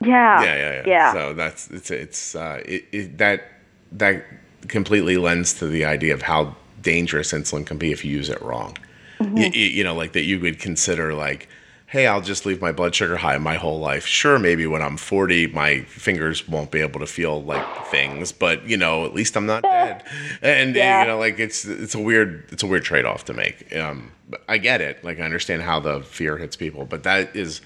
yeah, 0.00 0.42
yeah, 0.42 0.54
yeah, 0.56 0.72
yeah. 0.72 0.82
yeah. 0.86 1.12
So 1.12 1.32
that's 1.34 1.70
it's 1.70 1.90
it's 1.90 2.34
uh, 2.34 2.62
it, 2.64 2.84
it, 2.92 3.18
that 3.18 3.44
that 3.92 4.24
completely 4.68 5.16
lends 5.16 5.54
to 5.54 5.66
the 5.66 5.84
idea 5.84 6.14
of 6.14 6.22
how 6.22 6.56
dangerous 6.82 7.32
insulin 7.32 7.66
can 7.66 7.78
be 7.78 7.92
if 7.92 8.04
you 8.04 8.10
use 8.12 8.28
it 8.28 8.40
wrong. 8.42 8.76
Mm-hmm. 9.20 9.36
You, 9.36 9.46
you 9.50 9.84
know, 9.84 9.94
like 9.94 10.12
that 10.12 10.24
you 10.24 10.40
would 10.40 10.58
consider 10.58 11.14
like, 11.14 11.48
hey, 11.94 12.08
I'll 12.08 12.20
just 12.20 12.44
leave 12.44 12.60
my 12.60 12.72
blood 12.72 12.92
sugar 12.92 13.16
high 13.16 13.38
my 13.38 13.54
whole 13.54 13.78
life. 13.78 14.04
Sure, 14.04 14.36
maybe 14.36 14.66
when 14.66 14.82
I'm 14.82 14.96
40, 14.96 15.46
my 15.46 15.82
fingers 15.82 16.48
won't 16.48 16.72
be 16.72 16.80
able 16.80 16.98
to 16.98 17.06
feel 17.06 17.40
like 17.40 17.86
things, 17.86 18.32
but 18.32 18.66
you 18.68 18.76
know, 18.76 19.04
at 19.04 19.14
least 19.14 19.36
I'm 19.36 19.46
not 19.46 19.62
dead. 19.76 20.02
And 20.42 20.74
Yeah. 20.74 21.02
you 21.02 21.06
know, 21.06 21.18
like 21.20 21.38
it's 21.38 21.64
it's 21.64 21.94
a 21.94 22.00
weird 22.00 22.46
it's 22.50 22.64
a 22.64 22.66
weird 22.66 22.82
trade 22.82 23.04
off 23.04 23.24
to 23.26 23.32
make. 23.32 23.72
Um, 23.76 24.10
I 24.48 24.58
get 24.58 24.80
it. 24.80 25.04
Like 25.04 25.20
I 25.20 25.22
understand 25.22 25.62
how 25.62 25.78
the 25.78 26.00
fear 26.00 26.36
hits 26.36 26.56
people, 26.56 26.84
but 26.84 27.04
that 27.04 27.36
is 27.36 27.60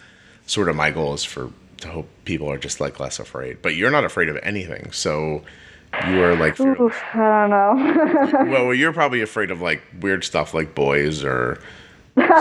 sort 0.44 0.68
of 0.68 0.76
my 0.76 0.90
goal 0.90 1.14
is 1.14 1.24
for 1.24 1.50
to 1.78 1.88
hope 1.88 2.08
people 2.26 2.50
are 2.52 2.58
just 2.58 2.80
like 2.82 3.00
less 3.00 3.18
afraid. 3.18 3.62
But 3.62 3.76
you're 3.76 3.90
not 3.90 4.04
afraid 4.04 4.28
of 4.28 4.36
anything, 4.42 4.92
so 4.92 5.42
you 6.06 6.22
are 6.22 6.36
like 6.36 6.60
Oof, 6.60 7.02
I 7.14 7.48
don't 7.48 7.50
know. 7.50 8.28
well, 8.50 8.64
well, 8.66 8.74
you're 8.74 8.92
probably 8.92 9.22
afraid 9.22 9.50
of 9.50 9.62
like 9.62 9.80
weird 10.02 10.22
stuff 10.22 10.52
like 10.52 10.74
boys 10.74 11.24
or 11.24 11.62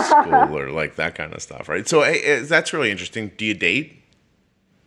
school 0.02 0.58
or 0.58 0.70
like 0.70 0.96
that 0.96 1.14
kind 1.14 1.32
of 1.34 1.42
stuff, 1.42 1.68
right? 1.68 1.88
So 1.88 2.02
hey, 2.02 2.20
eh, 2.22 2.42
that's 2.44 2.72
really 2.72 2.90
interesting. 2.90 3.32
Do 3.36 3.44
you 3.44 3.54
date? 3.54 4.02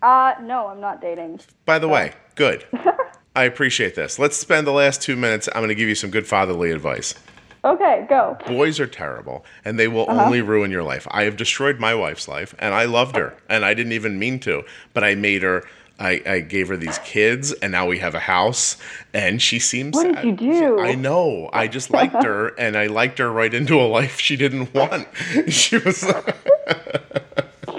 uh, 0.02 0.34
no, 0.42 0.68
I'm 0.68 0.80
not 0.80 1.02
dating. 1.02 1.42
By 1.66 1.80
the 1.80 1.88
way, 1.88 2.14
good. 2.36 2.66
I 3.36 3.44
appreciate 3.44 3.96
this. 3.96 4.20
Let's 4.20 4.36
spend 4.36 4.68
the 4.68 4.72
last 4.72 5.02
two 5.02 5.16
minutes. 5.16 5.48
I'm 5.48 5.62
going 5.62 5.70
to 5.70 5.76
give 5.76 5.88
you 5.88 5.96
some 5.96 6.10
good 6.10 6.28
fatherly 6.28 6.72
advice. 6.72 7.16
Okay, 7.64 8.06
go. 8.10 8.38
Boys 8.48 8.80
are 8.80 8.88
terrible 8.88 9.46
and 9.64 9.78
they 9.78 9.88
will 9.88 10.10
only 10.10 10.42
ruin 10.42 10.72
your 10.72 10.82
life. 10.82 11.08
I 11.12 11.24
have 11.24 11.38
destroyed 11.38 11.80
my 11.80 11.94
wife's 11.94 12.28
life 12.28 12.56
and 12.58 12.74
I 12.74 12.86
loved 12.86 13.16
her 13.16 13.36
and 13.50 13.64
I 13.64 13.76
didn't 13.76 13.92
even 13.94 14.18
mean 14.18 14.40
to, 14.42 14.64
but 14.94 15.04
I 15.04 15.16
made 15.16 15.44
her. 15.44 15.64
I, 16.02 16.22
I 16.26 16.40
gave 16.40 16.68
her 16.70 16.78
these 16.78 16.98
kids 17.00 17.54
and 17.54 17.72
now 17.72 17.86
we 17.88 18.00
have 18.00 18.16
a 18.16 18.20
house 18.20 18.76
and 19.14 19.42
she 19.42 19.60
seems 19.60 19.96
What 19.96 20.06
did 20.08 20.16
sad. 20.16 20.26
you 20.26 20.36
do? 20.36 20.80
I 20.80 20.96
know. 20.96 21.50
I 21.54 21.68
just 21.68 21.90
liked 22.00 22.24
her 22.24 22.48
and 22.60 22.76
I 22.76 22.88
liked 22.88 23.20
her 23.20 23.32
right 23.32 23.54
into 23.54 23.80
a 23.80 23.86
life 23.88 24.20
she 24.20 24.36
didn't 24.36 24.74
want. 24.80 25.08
She 25.48 25.78
was 25.78 26.02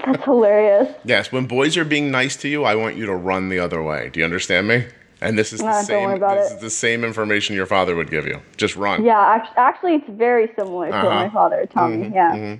That's 0.05 0.23
hilarious. 0.23 0.93
Yes, 1.05 1.31
when 1.31 1.45
boys 1.45 1.77
are 1.77 1.85
being 1.85 2.11
nice 2.11 2.35
to 2.37 2.47
you, 2.47 2.63
I 2.63 2.75
want 2.75 2.95
you 2.95 3.05
to 3.07 3.15
run 3.15 3.49
the 3.49 3.59
other 3.59 3.81
way. 3.83 4.09
Do 4.11 4.19
you 4.19 4.25
understand 4.25 4.67
me? 4.67 4.85
And 5.21 5.37
this 5.39 5.53
is 5.53 5.59
the 5.59 5.65
Nah, 5.65 5.71
don't 5.73 5.85
same 5.85 6.03
worry 6.05 6.17
about 6.17 6.35
this 6.37 6.51
it. 6.51 6.55
is 6.55 6.61
the 6.61 6.69
same 6.69 7.03
information 7.05 7.55
your 7.55 7.65
father 7.65 7.95
would 7.95 8.09
give 8.11 8.25
you. 8.27 8.41
Just 8.57 8.75
run. 8.75 9.05
Yeah, 9.05 9.45
actually, 9.55 9.95
it's 9.95 10.09
very 10.09 10.49
similar 10.57 10.89
to 10.89 10.95
Uh-huh. 10.95 11.09
my 11.09 11.29
father 11.29 11.65
tell 11.71 11.87
me. 11.87 12.11
Yeah. 12.13 12.33
I 12.33 12.59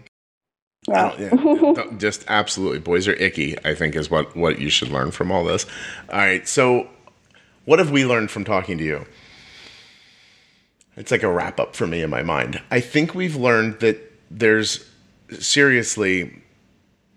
Don't- 0.86 1.20
yeah, 1.20 1.84
just 1.98 2.26
absolutely. 2.28 2.80
Boys 2.80 3.08
are 3.08 3.14
icky, 3.14 3.58
I 3.66 3.74
think 3.74 3.96
is 3.96 4.10
what 4.10 4.36
what 4.36 4.60
you 4.60 4.70
should 4.70 4.90
learn 4.90 5.12
from 5.12 5.32
all 5.32 5.44
this. 5.44 5.66
All 6.10 6.18
right. 6.18 6.48
So 6.48 6.88
what 7.66 7.80
have 7.80 7.92
we 7.92 8.06
learned 8.06 8.32
from 8.32 8.44
talking 8.44 8.78
to 8.78 8.84
you? 8.84 9.06
It's 10.96 11.12
like 11.12 11.24
a 11.24 11.32
wrap 11.32 11.60
up 11.60 11.76
for 11.76 11.88
me 11.88 12.02
in 12.02 12.10
my 12.10 12.22
mind. 12.22 12.62
I 12.70 12.80
think 12.80 13.16
we've 13.16 13.36
learned 13.36 13.80
that 13.80 13.98
there's 14.30 14.88
seriously 15.40 16.42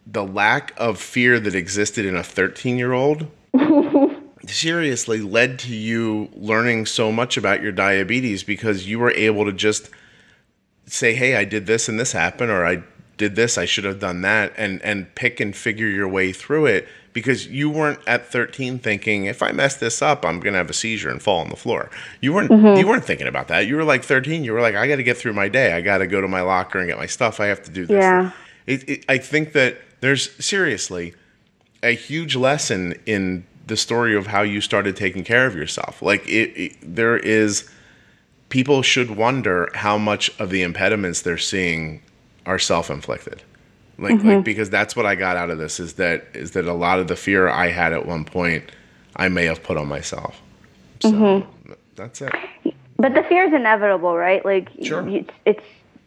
the 0.07 0.25
lack 0.25 0.73
of 0.77 0.99
fear 1.01 1.39
that 1.41 1.55
existed 1.55 2.07
in 2.07 2.17
a 2.17 2.23
13 2.23 2.79
year 2.79 2.93
old 2.93 3.27
seriously 4.47 5.21
led 5.21 5.59
to 5.59 5.75
you 5.75 6.31
learning 6.35 6.87
so 6.87 7.11
much 7.11 7.37
about 7.37 7.62
your 7.62 7.73
diabetes 7.73 8.45
because 8.45 8.87
you 8.89 8.99
were 8.99 9.11
able 9.11 9.45
to 9.45 9.53
just 9.53 9.91
say, 10.87 11.14
"Hey, 11.14 11.35
I 11.35 11.45
did 11.45 11.67
this 11.67 11.89
and 11.89 11.99
this 11.99 12.12
happened," 12.12 12.51
or 12.53 12.64
"I 12.64 12.83
did 13.17 13.37
this, 13.37 13.57
I 13.57 13.64
should 13.64 13.85
have 13.85 14.01
done 14.01 14.23
that," 14.23 14.53
and 14.57 14.83
and 14.83 15.14
pick 15.14 15.41
and 15.41 15.55
figure 15.55 15.89
your 15.89 16.09
way 16.09 16.33
through 16.33 16.67
it 16.67 16.89
because 17.12 17.47
you 17.47 17.71
weren't 17.71 17.99
at 18.07 18.31
13 18.31 18.79
thinking, 18.79 19.25
"If 19.25 19.43
I 19.43 19.53
mess 19.53 19.77
this 19.77 20.03
up, 20.03 20.25
I'm 20.25 20.41
gonna 20.41 20.59
have 20.59 20.71
a 20.71 20.75
seizure 20.75 21.09
and 21.09 21.23
fall 21.23 21.41
on 21.41 21.49
the 21.49 21.57
floor." 21.57 21.91
You 22.21 22.33
weren't 22.33 22.51
mm-hmm. 22.51 22.79
you 22.79 22.87
weren't 22.87 23.05
thinking 23.05 23.27
about 23.27 23.49
that. 23.49 23.67
You 23.67 23.77
were 23.77 23.85
like 23.85 24.05
13. 24.05 24.45
You 24.45 24.53
were 24.53 24.61
like, 24.61 24.75
"I 24.75 24.87
got 24.87 24.97
to 24.97 25.03
get 25.03 25.17
through 25.17 25.33
my 25.33 25.49
day. 25.49 25.73
I 25.73 25.81
got 25.81 25.99
to 25.99 26.07
go 26.07 26.21
to 26.21 26.29
my 26.29 26.43
locker 26.43 26.79
and 26.79 26.89
get 26.89 26.99
my 26.99 27.07
stuff. 27.07 27.41
I 27.41 27.47
have 27.47 27.62
to 27.64 27.71
do 27.71 27.87
this." 27.87 28.03
Yeah. 28.03 28.33
It, 28.67 28.89
it, 28.89 29.05
I 29.09 29.19
think 29.19 29.53
that 29.53 29.79
there's 30.01 30.33
seriously 30.45 31.14
a 31.83 31.93
huge 31.93 32.37
lesson 32.37 33.01
in 33.07 33.47
the 33.67 33.77
story 33.77 34.14
of 34.14 34.29
how 34.29 34.43
you 34.43 34.61
started 34.61 34.97
taking 34.97 35.25
care 35.25 35.47
of 35.47 35.55
yourself. 35.55 36.03
Like 36.03 36.27
it, 36.29 36.51
it, 36.57 36.77
there 36.83 37.17
is, 37.17 37.69
people 38.49 38.83
should 38.83 39.17
wonder 39.17 39.69
how 39.75 39.99
much 39.99 40.31
of 40.39 40.51
the 40.51 40.62
impediments 40.62 41.23
they're 41.23 41.39
seeing 41.39 42.03
are 42.47 42.59
self-inflicted. 42.59 43.42
Like, 43.99 44.12
like 44.12 44.20
mm-hmm. 44.20 44.40
because 44.42 44.70
that's 44.70 44.94
what 44.94 45.07
I 45.07 45.14
got 45.14 45.36
out 45.36 45.51
of 45.51 45.59
this 45.59 45.80
is 45.80 45.94
that 45.94 46.26
is 46.34 46.53
that 46.53 46.66
a 46.66 46.72
lot 46.74 46.99
of 46.99 47.09
the 47.09 47.16
fear 47.16 47.49
I 47.49 47.68
had 47.68 47.92
at 47.92 48.07
one 48.07 48.24
point, 48.24 48.70
I 49.16 49.28
may 49.28 49.44
have 49.47 49.62
put 49.62 49.76
on 49.76 49.88
myself. 49.88 50.40
So 51.01 51.12
mm-hmm. 51.12 51.72
that's 51.94 52.20
it. 52.20 52.32
But 52.99 53.14
the 53.14 53.22
fear 53.22 53.44
is 53.44 53.53
inevitable, 53.53 54.16
right? 54.16 54.44
Like, 54.44 54.70
Sure. 54.82 55.07
it's 55.09 55.30
it's, 55.44 55.64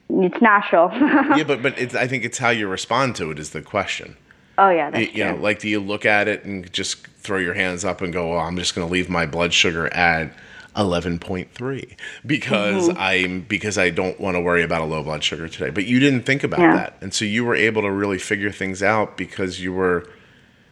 it's 0.09 0.41
natural. 0.41 0.91
yeah, 1.37 1.43
but 1.43 1.61
but 1.61 1.77
it's, 1.79 1.95
I 1.95 2.07
think 2.07 2.25
it's 2.25 2.37
how 2.37 2.49
you 2.49 2.67
respond 2.67 3.15
to 3.17 3.31
it 3.31 3.39
is 3.39 3.51
the 3.51 3.61
question. 3.61 4.15
oh 4.59 4.69
yeah, 4.69 4.91
that's 4.91 5.11
you, 5.13 5.23
you 5.23 5.31
know, 5.31 5.35
like 5.37 5.59
do 5.59 5.67
you 5.67 5.79
look 5.79 6.05
at 6.05 6.27
it 6.27 6.45
and 6.45 6.71
just 6.71 7.07
throw 7.07 7.39
your 7.39 7.55
hands 7.55 7.83
up 7.83 8.01
and 8.01 8.13
go, 8.13 8.29
"Well, 8.31 8.39
I'm 8.39 8.55
just 8.57 8.75
going 8.75 8.87
to 8.87 8.91
leave 8.91 9.09
my 9.09 9.25
blood 9.25 9.53
sugar 9.53 9.91
at 9.93 10.31
11.3 10.79 11.95
because 12.25 12.87
Mm-hmm. 12.89 12.97
I'm 12.99 13.41
because 13.41 13.77
I 13.77 13.89
don't 13.89 14.19
want 14.19 14.35
to 14.35 14.41
worry 14.41 14.63
about 14.63 14.81
a 14.81 14.85
low 14.85 15.03
blood 15.03 15.23
sugar 15.23 15.47
today." 15.47 15.69
But 15.69 15.85
you 15.85 15.99
didn't 15.99 16.23
think 16.23 16.43
about 16.43 16.59
Yeah. 16.61 16.75
that. 16.75 16.97
And 17.01 17.13
so 17.13 17.25
you 17.25 17.45
were 17.45 17.55
able 17.55 17.81
to 17.83 17.91
really 17.91 18.17
figure 18.17 18.51
things 18.51 18.81
out 18.81 19.17
because 19.17 19.59
you 19.61 19.73
were 19.73 20.07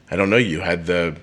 I 0.10 0.16
don't 0.16 0.30
know, 0.30 0.38
you 0.38 0.62
had 0.62 0.86
the 0.86 1.18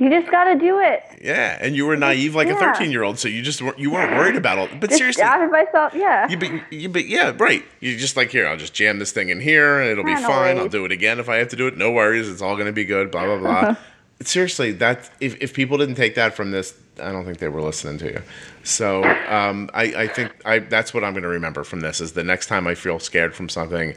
you 0.00 0.10
just 0.10 0.28
got 0.28 0.52
to 0.52 0.58
do 0.58 0.80
it. 0.80 1.02
yeah, 1.22 1.56
and 1.60 1.76
you 1.76 1.86
were 1.86 1.96
naive 1.96 2.34
like 2.34 2.48
a 2.48 2.54
13-year-old, 2.54 3.16
so 3.16 3.28
you 3.28 3.42
just 3.42 3.62
weren't 3.62 3.78
you 3.78 3.92
weren't 3.92 4.10
worried 4.18 4.34
about 4.34 4.58
all. 4.58 4.68
But 4.80 4.90
Just 4.90 4.98
seriously, 4.98 5.22
of 5.22 5.50
myself. 5.52 5.94
Yeah. 5.94 6.28
you, 6.28 6.36
but, 6.36 6.72
you, 6.72 6.88
but 6.88 7.06
yeah, 7.06 7.32
right. 7.38 7.64
You 7.78 7.96
just 7.96 8.16
like 8.16 8.30
here. 8.30 8.48
I'll 8.48 8.56
just 8.56 8.74
jam 8.74 8.98
this 8.98 9.12
thing 9.12 9.28
in 9.28 9.38
here, 9.40 9.78
and 9.78 9.88
it'll 9.88 10.02
be 10.02 10.14
no 10.14 10.26
fine. 10.26 10.58
I'll 10.58 10.68
do 10.68 10.84
it 10.84 10.90
again 10.90 11.20
if 11.20 11.28
I 11.28 11.36
have 11.36 11.46
to 11.50 11.56
do 11.56 11.68
it. 11.68 11.76
No 11.76 11.92
worries. 11.92 12.28
It's 12.28 12.42
all 12.42 12.54
going 12.56 12.66
to 12.66 12.72
be 12.72 12.84
good. 12.84 13.12
Blah 13.12 13.24
blah 13.24 13.38
blah. 13.38 13.76
Seriously, 14.24 14.72
that 14.72 15.10
if 15.20 15.40
if 15.42 15.52
people 15.54 15.78
didn't 15.78 15.94
take 15.96 16.14
that 16.14 16.34
from 16.34 16.50
this, 16.50 16.74
I 17.02 17.12
don't 17.12 17.24
think 17.24 17.38
they 17.38 17.48
were 17.48 17.62
listening 17.62 17.98
to 17.98 18.06
you. 18.06 18.22
So 18.62 19.04
um, 19.28 19.70
I 19.74 19.82
I 20.04 20.06
think 20.08 20.32
I 20.44 20.58
that's 20.60 20.92
what 20.94 21.04
I'm 21.04 21.12
going 21.12 21.22
to 21.22 21.28
remember 21.28 21.64
from 21.64 21.80
this 21.80 22.00
is 22.00 22.12
the 22.12 22.24
next 22.24 22.46
time 22.46 22.66
I 22.66 22.74
feel 22.74 22.98
scared 22.98 23.34
from 23.34 23.48
something, 23.48 23.94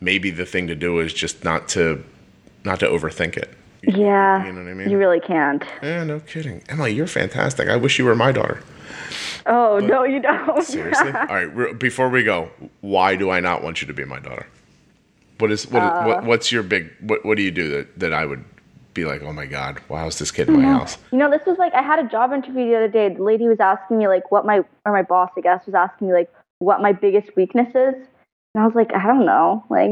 maybe 0.00 0.30
the 0.30 0.46
thing 0.46 0.66
to 0.68 0.74
do 0.74 1.00
is 1.00 1.12
just 1.12 1.44
not 1.44 1.68
to 1.70 2.02
not 2.64 2.80
to 2.80 2.86
overthink 2.86 3.36
it. 3.36 3.50
yeah. 3.82 4.44
You 4.46 4.52
know 4.52 4.62
what 4.62 4.70
I 4.70 4.74
mean? 4.74 4.88
You 4.90 4.96
really 4.98 5.20
can't. 5.20 5.62
Yeah, 5.82 6.04
no 6.04 6.20
kidding. 6.20 6.62
Emily, 6.68 6.94
you're 6.94 7.06
fantastic. 7.06 7.68
I 7.68 7.76
wish 7.76 7.98
you 7.98 8.04
were 8.06 8.14
my 8.14 8.32
daughter. 8.32 8.62
Oh 9.46 9.78
no, 9.78 10.04
you 10.04 10.20
don't. 10.20 10.62
Seriously? 10.62 11.12
All 11.14 11.26
right. 11.26 11.54
re- 11.54 11.74
Before 11.74 12.08
we 12.08 12.22
go, 12.22 12.50
why 12.80 13.16
do 13.16 13.30
I 13.30 13.40
not 13.40 13.62
want 13.62 13.82
you 13.82 13.86
to 13.88 13.92
be 13.92 14.04
my 14.04 14.18
daughter? 14.20 14.46
What 15.38 15.50
is 15.50 15.68
what? 15.70 15.82
Uh. 15.82 16.04
what 16.04 16.24
what's 16.24 16.52
your 16.52 16.62
big? 16.62 16.90
What 17.00 17.24
What 17.26 17.36
do 17.36 17.42
you 17.42 17.50
do 17.50 17.68
that 17.70 17.98
that 17.98 18.12
I 18.14 18.24
would 18.24 18.44
be 18.94 19.04
like? 19.04 19.22
Oh 19.22 19.32
my 19.32 19.46
God! 19.46 19.80
Why 19.88 20.06
is 20.06 20.18
this 20.18 20.30
kid 20.30 20.48
in 20.48 20.60
my 20.60 20.62
house? 20.62 20.96
You 21.12 21.18
know, 21.18 21.30
this 21.30 21.44
was 21.46 21.58
like 21.58 21.74
I 21.74 21.82
had 21.82 21.98
a 21.98 22.08
job 22.08 22.32
interview 22.32 22.68
the 22.70 22.76
other 22.76 22.88
day. 22.88 23.12
The 23.12 23.22
lady 23.22 23.48
was 23.48 23.60
asking 23.60 23.98
me 23.98 24.08
like 24.08 24.30
what 24.30 24.46
my 24.46 24.64
or 24.86 24.92
my 24.92 25.02
boss, 25.02 25.30
I 25.36 25.40
guess, 25.40 25.66
was 25.66 25.74
asking 25.74 26.08
me 26.08 26.14
like 26.14 26.32
what 26.60 26.80
my 26.80 26.92
biggest 26.92 27.36
weakness 27.36 27.68
is. 27.70 27.94
And 28.54 28.62
I 28.62 28.66
was 28.66 28.74
like, 28.74 28.94
I 28.94 29.06
don't 29.06 29.26
know. 29.26 29.64
Like 29.70 29.90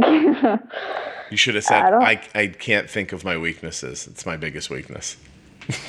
You 1.30 1.36
should 1.36 1.55
have 1.55 1.64
said, 1.64 1.94
I 1.94 2.12
I, 2.12 2.28
I 2.34 2.46
can't 2.46 2.88
think 2.88 3.12
of 3.12 3.24
my 3.24 3.36
weaknesses. 3.36 4.07
It's 4.07 4.26
my 4.26 4.36
biggest 4.36 4.70
weakness. 4.70 5.16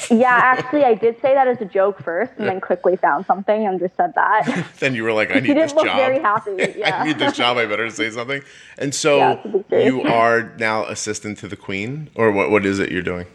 Yeah, 0.10 0.40
actually, 0.44 0.84
I 0.84 0.94
did 0.94 1.20
say 1.22 1.34
that 1.34 1.48
as 1.48 1.60
a 1.62 1.66
joke 1.66 2.02
first, 2.02 2.32
and 2.38 2.48
then 2.48 2.62
quickly 2.62 2.96
found 2.96 3.26
something 3.26 3.66
and 3.66 3.80
just 3.80 3.96
said 3.96 4.14
that. 4.16 4.68
then 4.80 4.94
you 4.96 5.04
were 5.04 5.14
like, 5.14 5.32
I 5.36 5.40
need 5.40 5.56
this 5.58 5.74
job. 5.74 5.86
very 5.86 6.20
happy. 6.20 6.52
Yeah. 6.78 7.02
I 7.02 7.06
need 7.06 7.20
this 7.20 7.36
job. 7.38 7.58
I 7.58 7.66
better 7.66 7.90
say 7.90 8.10
something. 8.10 8.42
And 8.78 8.94
so 8.94 9.18
Yeah, 9.18 9.32
it's 9.34 9.46
a 9.46 9.50
big 9.50 9.70
deal. 9.70 9.86
you 9.86 10.02
are 10.04 10.54
now 10.58 10.86
assistant 10.86 11.38
to 11.40 11.48
the 11.48 11.56
queen, 11.56 12.10
or 12.16 12.32
what? 12.32 12.52
What 12.52 12.66
is 12.66 12.80
it 12.80 12.92
you're 12.92 13.02
doing? 13.02 13.26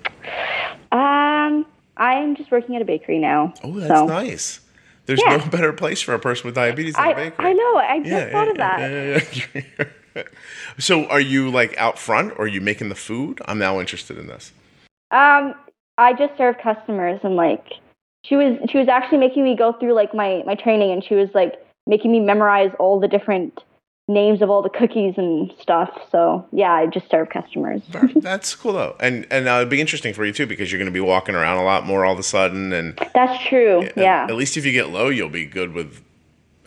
Um, 0.92 1.66
I'm 1.96 2.36
just 2.36 2.50
working 2.50 2.76
at 2.76 2.82
a 2.82 2.84
bakery 2.84 3.18
now. 3.18 3.54
Oh, 3.64 3.72
that's 3.78 3.88
so. 3.88 4.06
nice. 4.06 4.60
There's 5.06 5.20
Yeah. 5.26 5.36
no 5.36 5.46
better 5.46 5.72
place 5.72 6.00
for 6.02 6.14
a 6.14 6.18
person 6.18 6.46
with 6.46 6.54
diabetes 6.54 6.94
than 6.94 7.04
a 7.06 7.08
I, 7.10 7.14
bakery. 7.14 7.46
I 7.46 7.52
know. 7.54 7.76
I 7.76 8.00
just 8.00 8.32
thought 8.32 8.48
of 8.48 8.56
that. 8.58 8.78
yeah, 8.80 9.24
yeah, 9.54 9.62
yeah. 10.16 10.22
so, 10.78 11.06
are 11.06 11.20
you 11.20 11.50
like 11.50 11.76
out 11.78 11.98
front, 11.98 12.32
or 12.32 12.42
are 12.44 12.48
you 12.48 12.60
making 12.60 12.88
the 12.88 12.94
food? 12.94 13.40
I'm 13.46 13.58
now 13.58 13.80
interested 13.80 14.18
in 14.18 14.26
this. 14.26 14.52
Um, 15.10 15.54
I 15.98 16.14
just 16.14 16.36
serve 16.38 16.56
customers, 16.62 17.20
and 17.22 17.36
like, 17.36 17.64
she 18.24 18.36
was 18.36 18.56
she 18.70 18.78
was 18.78 18.88
actually 18.88 19.18
making 19.18 19.44
me 19.44 19.54
go 19.56 19.72
through 19.72 19.92
like 19.94 20.14
my 20.14 20.42
my 20.46 20.54
training, 20.54 20.90
and 20.92 21.04
she 21.04 21.14
was 21.14 21.28
like 21.34 21.54
making 21.86 22.10
me 22.12 22.20
memorize 22.20 22.70
all 22.78 23.00
the 23.00 23.08
different 23.08 23.62
names 24.10 24.40
of 24.40 24.48
all 24.48 24.62
the 24.62 24.70
cookies 24.70 25.14
and 25.18 25.52
stuff. 25.60 25.90
So 26.10 26.46
yeah, 26.52 26.72
I 26.72 26.86
just 26.86 27.10
serve 27.10 27.28
customers. 27.30 27.82
That's 28.16 28.54
cool 28.54 28.72
though, 28.74 28.96
and 29.00 29.26
and 29.30 29.48
uh, 29.48 29.56
it'd 29.56 29.68
be 29.68 29.80
interesting 29.80 30.14
for 30.14 30.24
you 30.24 30.32
too 30.32 30.46
because 30.46 30.70
you're 30.72 30.78
going 30.78 30.90
to 30.90 30.92
be 30.92 31.00
walking 31.00 31.34
around 31.34 31.58
a 31.58 31.64
lot 31.64 31.84
more 31.84 32.04
all 32.06 32.14
of 32.14 32.18
a 32.18 32.22
sudden, 32.22 32.72
and 32.72 32.98
That's 33.14 33.44
true. 33.46 33.88
Yeah. 33.96 34.24
At 34.28 34.34
least 34.36 34.56
if 34.56 34.64
you 34.64 34.72
get 34.72 34.88
low, 34.90 35.08
you'll 35.08 35.28
be 35.28 35.44
good 35.46 35.72
with 35.74 36.02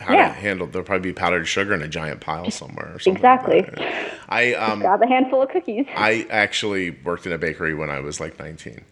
how 0.00 0.14
Yeah. 0.14 0.28
to 0.28 0.34
handle. 0.34 0.66
There'll 0.66 0.84
probably 0.86 1.10
be 1.10 1.14
powdered 1.14 1.46
sugar 1.46 1.74
in 1.74 1.82
a 1.82 1.88
giant 1.88 2.20
pile 2.20 2.50
somewhere. 2.50 2.92
Or 2.94 2.98
something 2.98 3.22
like 3.22 3.40
Exactly. 3.40 3.60
that. 3.76 4.12
I 4.28 4.54
um 4.54 4.80
Grab 4.80 5.00
a 5.02 5.06
handful 5.06 5.42
of 5.42 5.48
cookies. 5.50 5.86
I 5.96 6.26
actually 6.30 6.90
worked 6.90 7.24
in 7.26 7.32
a 7.32 7.38
bakery 7.38 7.74
when 7.74 7.88
I 7.90 8.00
was 8.00 8.18
like 8.20 8.38
19. 8.38 8.84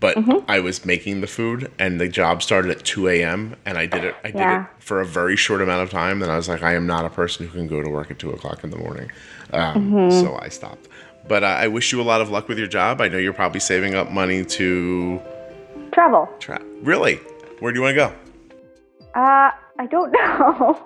But 0.00 0.16
Mm-hmm. 0.16 0.44
I 0.48 0.60
was 0.60 0.84
making 0.84 1.20
the 1.22 1.26
food, 1.26 1.72
and 1.78 2.00
the 2.00 2.08
job 2.08 2.40
started 2.42 2.70
at 2.70 2.84
2 2.84 3.08
a.m. 3.08 3.56
And 3.66 3.76
I 3.76 3.86
did 3.86 4.04
it. 4.04 4.14
I 4.22 4.28
did 4.30 4.36
Yeah. 4.40 4.62
it 4.64 4.68
for 4.78 5.00
a 5.00 5.04
very 5.06 5.34
short 5.36 5.60
amount 5.60 5.82
of 5.82 5.90
time. 5.90 6.22
And 6.22 6.30
I 6.30 6.36
was 6.36 6.48
like, 6.48 6.62
I 6.62 6.74
am 6.74 6.86
not 6.86 7.04
a 7.04 7.10
person 7.10 7.46
who 7.48 7.58
can 7.58 7.66
go 7.66 7.82
to 7.82 7.88
work 7.90 8.10
at 8.10 8.18
2 8.20 8.30
o'clock 8.30 8.62
in 8.62 8.70
the 8.70 8.78
morning. 8.78 9.10
Um, 9.52 9.90
Mm-hmm. 9.92 10.20
So 10.24 10.38
I 10.40 10.48
stopped. 10.50 10.88
But 11.26 11.42
uh, 11.42 11.46
I 11.46 11.68
wish 11.68 11.92
you 11.92 12.00
a 12.00 12.02
lot 12.02 12.20
of 12.20 12.30
luck 12.30 12.48
with 12.48 12.58
your 12.58 12.68
job. 12.68 13.00
I 13.00 13.08
know 13.08 13.18
you're 13.18 13.32
probably 13.32 13.60
saving 13.60 13.94
up 13.94 14.10
money 14.10 14.44
to 14.44 15.20
Travel. 15.92 16.28
tra- 16.38 16.62
Really? 16.82 17.16
Where 17.60 17.72
do 17.72 17.78
you 17.78 17.82
want 17.82 17.96
to 17.96 18.02
go? 18.06 18.14
Uh, 19.20 19.50
I 19.80 19.86
don't 19.90 20.12
know. 20.18 20.80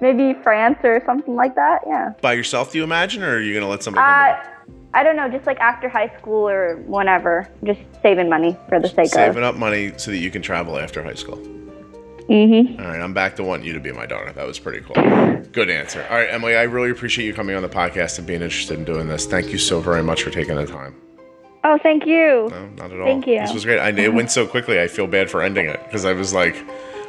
Maybe 0.00 0.34
France 0.42 0.78
or 0.82 1.00
something 1.06 1.34
like 1.36 1.54
that. 1.54 1.82
Yeah. 1.86 2.12
By 2.20 2.32
yourself, 2.32 2.72
do 2.72 2.78
you 2.78 2.84
imagine, 2.84 3.22
or 3.22 3.36
are 3.36 3.40
you 3.40 3.52
going 3.52 3.62
to 3.64 3.68
let 3.70 3.82
somebody? 3.84 4.04
come 4.04 4.50
Uh, 4.50 4.55
I 4.96 5.02
don't 5.02 5.14
know. 5.14 5.28
Just 5.28 5.46
like 5.46 5.60
after 5.60 5.90
high 5.90 6.08
school 6.18 6.48
or 6.48 6.76
whenever. 6.86 7.46
Just 7.64 7.80
saving 8.02 8.30
money 8.30 8.56
for 8.68 8.80
the 8.80 8.88
sake 8.88 9.10
Saving 9.10 9.28
of. 9.28 9.34
Saving 9.34 9.44
up 9.44 9.54
money 9.54 9.92
so 9.98 10.10
that 10.10 10.16
you 10.16 10.30
can 10.30 10.40
travel 10.40 10.78
after 10.78 11.02
high 11.02 11.14
school. 11.14 11.36
Mm-hmm. 12.30 12.80
All 12.80 12.88
right, 12.88 13.00
I'm 13.00 13.12
back 13.12 13.36
to 13.36 13.44
wanting 13.44 13.66
you 13.66 13.74
to 13.74 13.80
be 13.80 13.92
my 13.92 14.06
daughter. 14.06 14.32
That 14.32 14.46
was 14.46 14.58
pretty 14.58 14.80
cool. 14.80 14.94
Good 15.52 15.68
answer. 15.68 16.04
All 16.10 16.16
right, 16.16 16.28
Emily, 16.28 16.56
I 16.56 16.62
really 16.62 16.90
appreciate 16.90 17.26
you 17.26 17.34
coming 17.34 17.54
on 17.54 17.62
the 17.62 17.68
podcast 17.68 18.18
and 18.18 18.26
being 18.26 18.40
interested 18.40 18.78
in 18.78 18.84
doing 18.84 19.06
this. 19.06 19.26
Thank 19.26 19.52
you 19.52 19.58
so 19.58 19.80
very 19.80 20.02
much 20.02 20.22
for 20.22 20.30
taking 20.30 20.56
the 20.56 20.66
time. 20.66 20.96
Oh, 21.62 21.78
thank 21.82 22.06
you. 22.06 22.48
No, 22.50 22.66
not 22.76 22.90
at 22.90 22.98
all. 22.98 23.06
Thank 23.06 23.26
you. 23.26 23.38
This 23.40 23.52
was 23.52 23.64
great. 23.64 23.78
I, 23.78 23.90
it 23.90 24.14
went 24.14 24.30
so 24.30 24.46
quickly. 24.46 24.80
I 24.80 24.88
feel 24.88 25.06
bad 25.06 25.30
for 25.30 25.42
ending 25.42 25.66
it 25.66 25.78
because 25.84 26.04
I 26.04 26.14
was 26.14 26.32
like, 26.32 26.56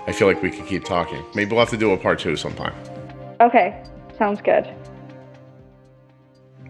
I 0.07 0.11
feel 0.11 0.27
like 0.27 0.41
we 0.43 0.51
could 0.51 0.67
keep 0.67 0.83
talking. 0.83 1.23
Maybe 1.33 1.51
we'll 1.51 1.61
have 1.61 1.69
to 1.69 1.77
do 1.77 1.91
a 1.91 1.97
part 1.97 2.19
two 2.19 2.35
sometime. 2.35 2.75
Okay. 3.39 3.81
Sounds 4.17 4.41
good. 4.41 4.67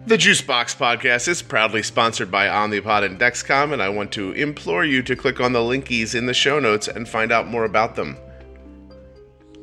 The 0.08 0.16
Juicebox 0.16 0.74
Podcast 0.74 1.28
is 1.28 1.42
proudly 1.42 1.82
sponsored 1.82 2.30
by 2.30 2.46
Omnipod 2.46 3.04
and 3.04 3.20
Dexcom, 3.20 3.74
and 3.74 3.82
I 3.82 3.90
want 3.90 4.10
to 4.12 4.32
implore 4.32 4.82
you 4.82 5.02
to 5.02 5.14
click 5.14 5.38
on 5.38 5.52
the 5.52 5.58
linkies 5.58 6.14
in 6.14 6.24
the 6.24 6.32
show 6.32 6.58
notes 6.58 6.88
and 6.88 7.06
find 7.06 7.30
out 7.30 7.46
more 7.46 7.66
about 7.66 7.94
them. 7.94 8.16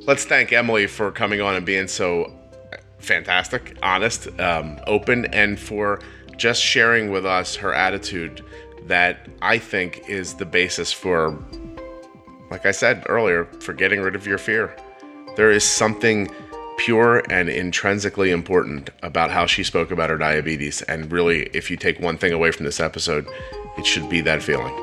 Let's 0.01 0.23
thank 0.23 0.53
Emily 0.53 0.85
for 0.85 1.11
coming 1.11 1.41
on 1.41 1.55
and 1.55 1.65
being 1.65 1.87
so 1.87 2.31
fantastic, 2.99 3.75
honest, 3.81 4.39
um, 4.39 4.79
open, 4.85 5.25
and 5.33 5.59
for 5.59 5.99
just 6.37 6.61
sharing 6.61 7.09
with 7.09 7.25
us 7.25 7.55
her 7.55 7.73
attitude 7.73 8.45
that 8.83 9.27
I 9.41 9.57
think 9.57 10.07
is 10.07 10.35
the 10.35 10.45
basis 10.45 10.93
for, 10.93 11.43
like 12.51 12.67
I 12.67 12.71
said 12.71 13.03
earlier, 13.09 13.45
for 13.61 13.73
getting 13.73 13.99
rid 13.99 14.13
of 14.13 14.27
your 14.27 14.37
fear. 14.37 14.75
There 15.37 15.49
is 15.49 15.63
something 15.63 16.29
pure 16.77 17.23
and 17.29 17.49
intrinsically 17.49 18.31
important 18.31 18.89
about 19.01 19.31
how 19.31 19.45
she 19.45 19.63
spoke 19.63 19.91
about 19.91 20.09
her 20.09 20.17
diabetes. 20.17 20.81
And 20.83 21.11
really, 21.11 21.43
if 21.53 21.71
you 21.71 21.77
take 21.77 21.99
one 21.99 22.17
thing 22.17 22.33
away 22.33 22.51
from 22.51 22.65
this 22.65 22.79
episode, 22.79 23.27
it 23.77 23.85
should 23.85 24.09
be 24.09 24.21
that 24.21 24.43
feeling. 24.43 24.73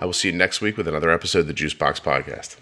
I 0.00 0.06
will 0.06 0.12
see 0.12 0.30
you 0.30 0.36
next 0.36 0.60
week 0.60 0.76
with 0.76 0.88
another 0.88 1.10
episode 1.10 1.40
of 1.40 1.46
the 1.46 1.54
Juicebox 1.54 2.00
Podcast. 2.02 2.56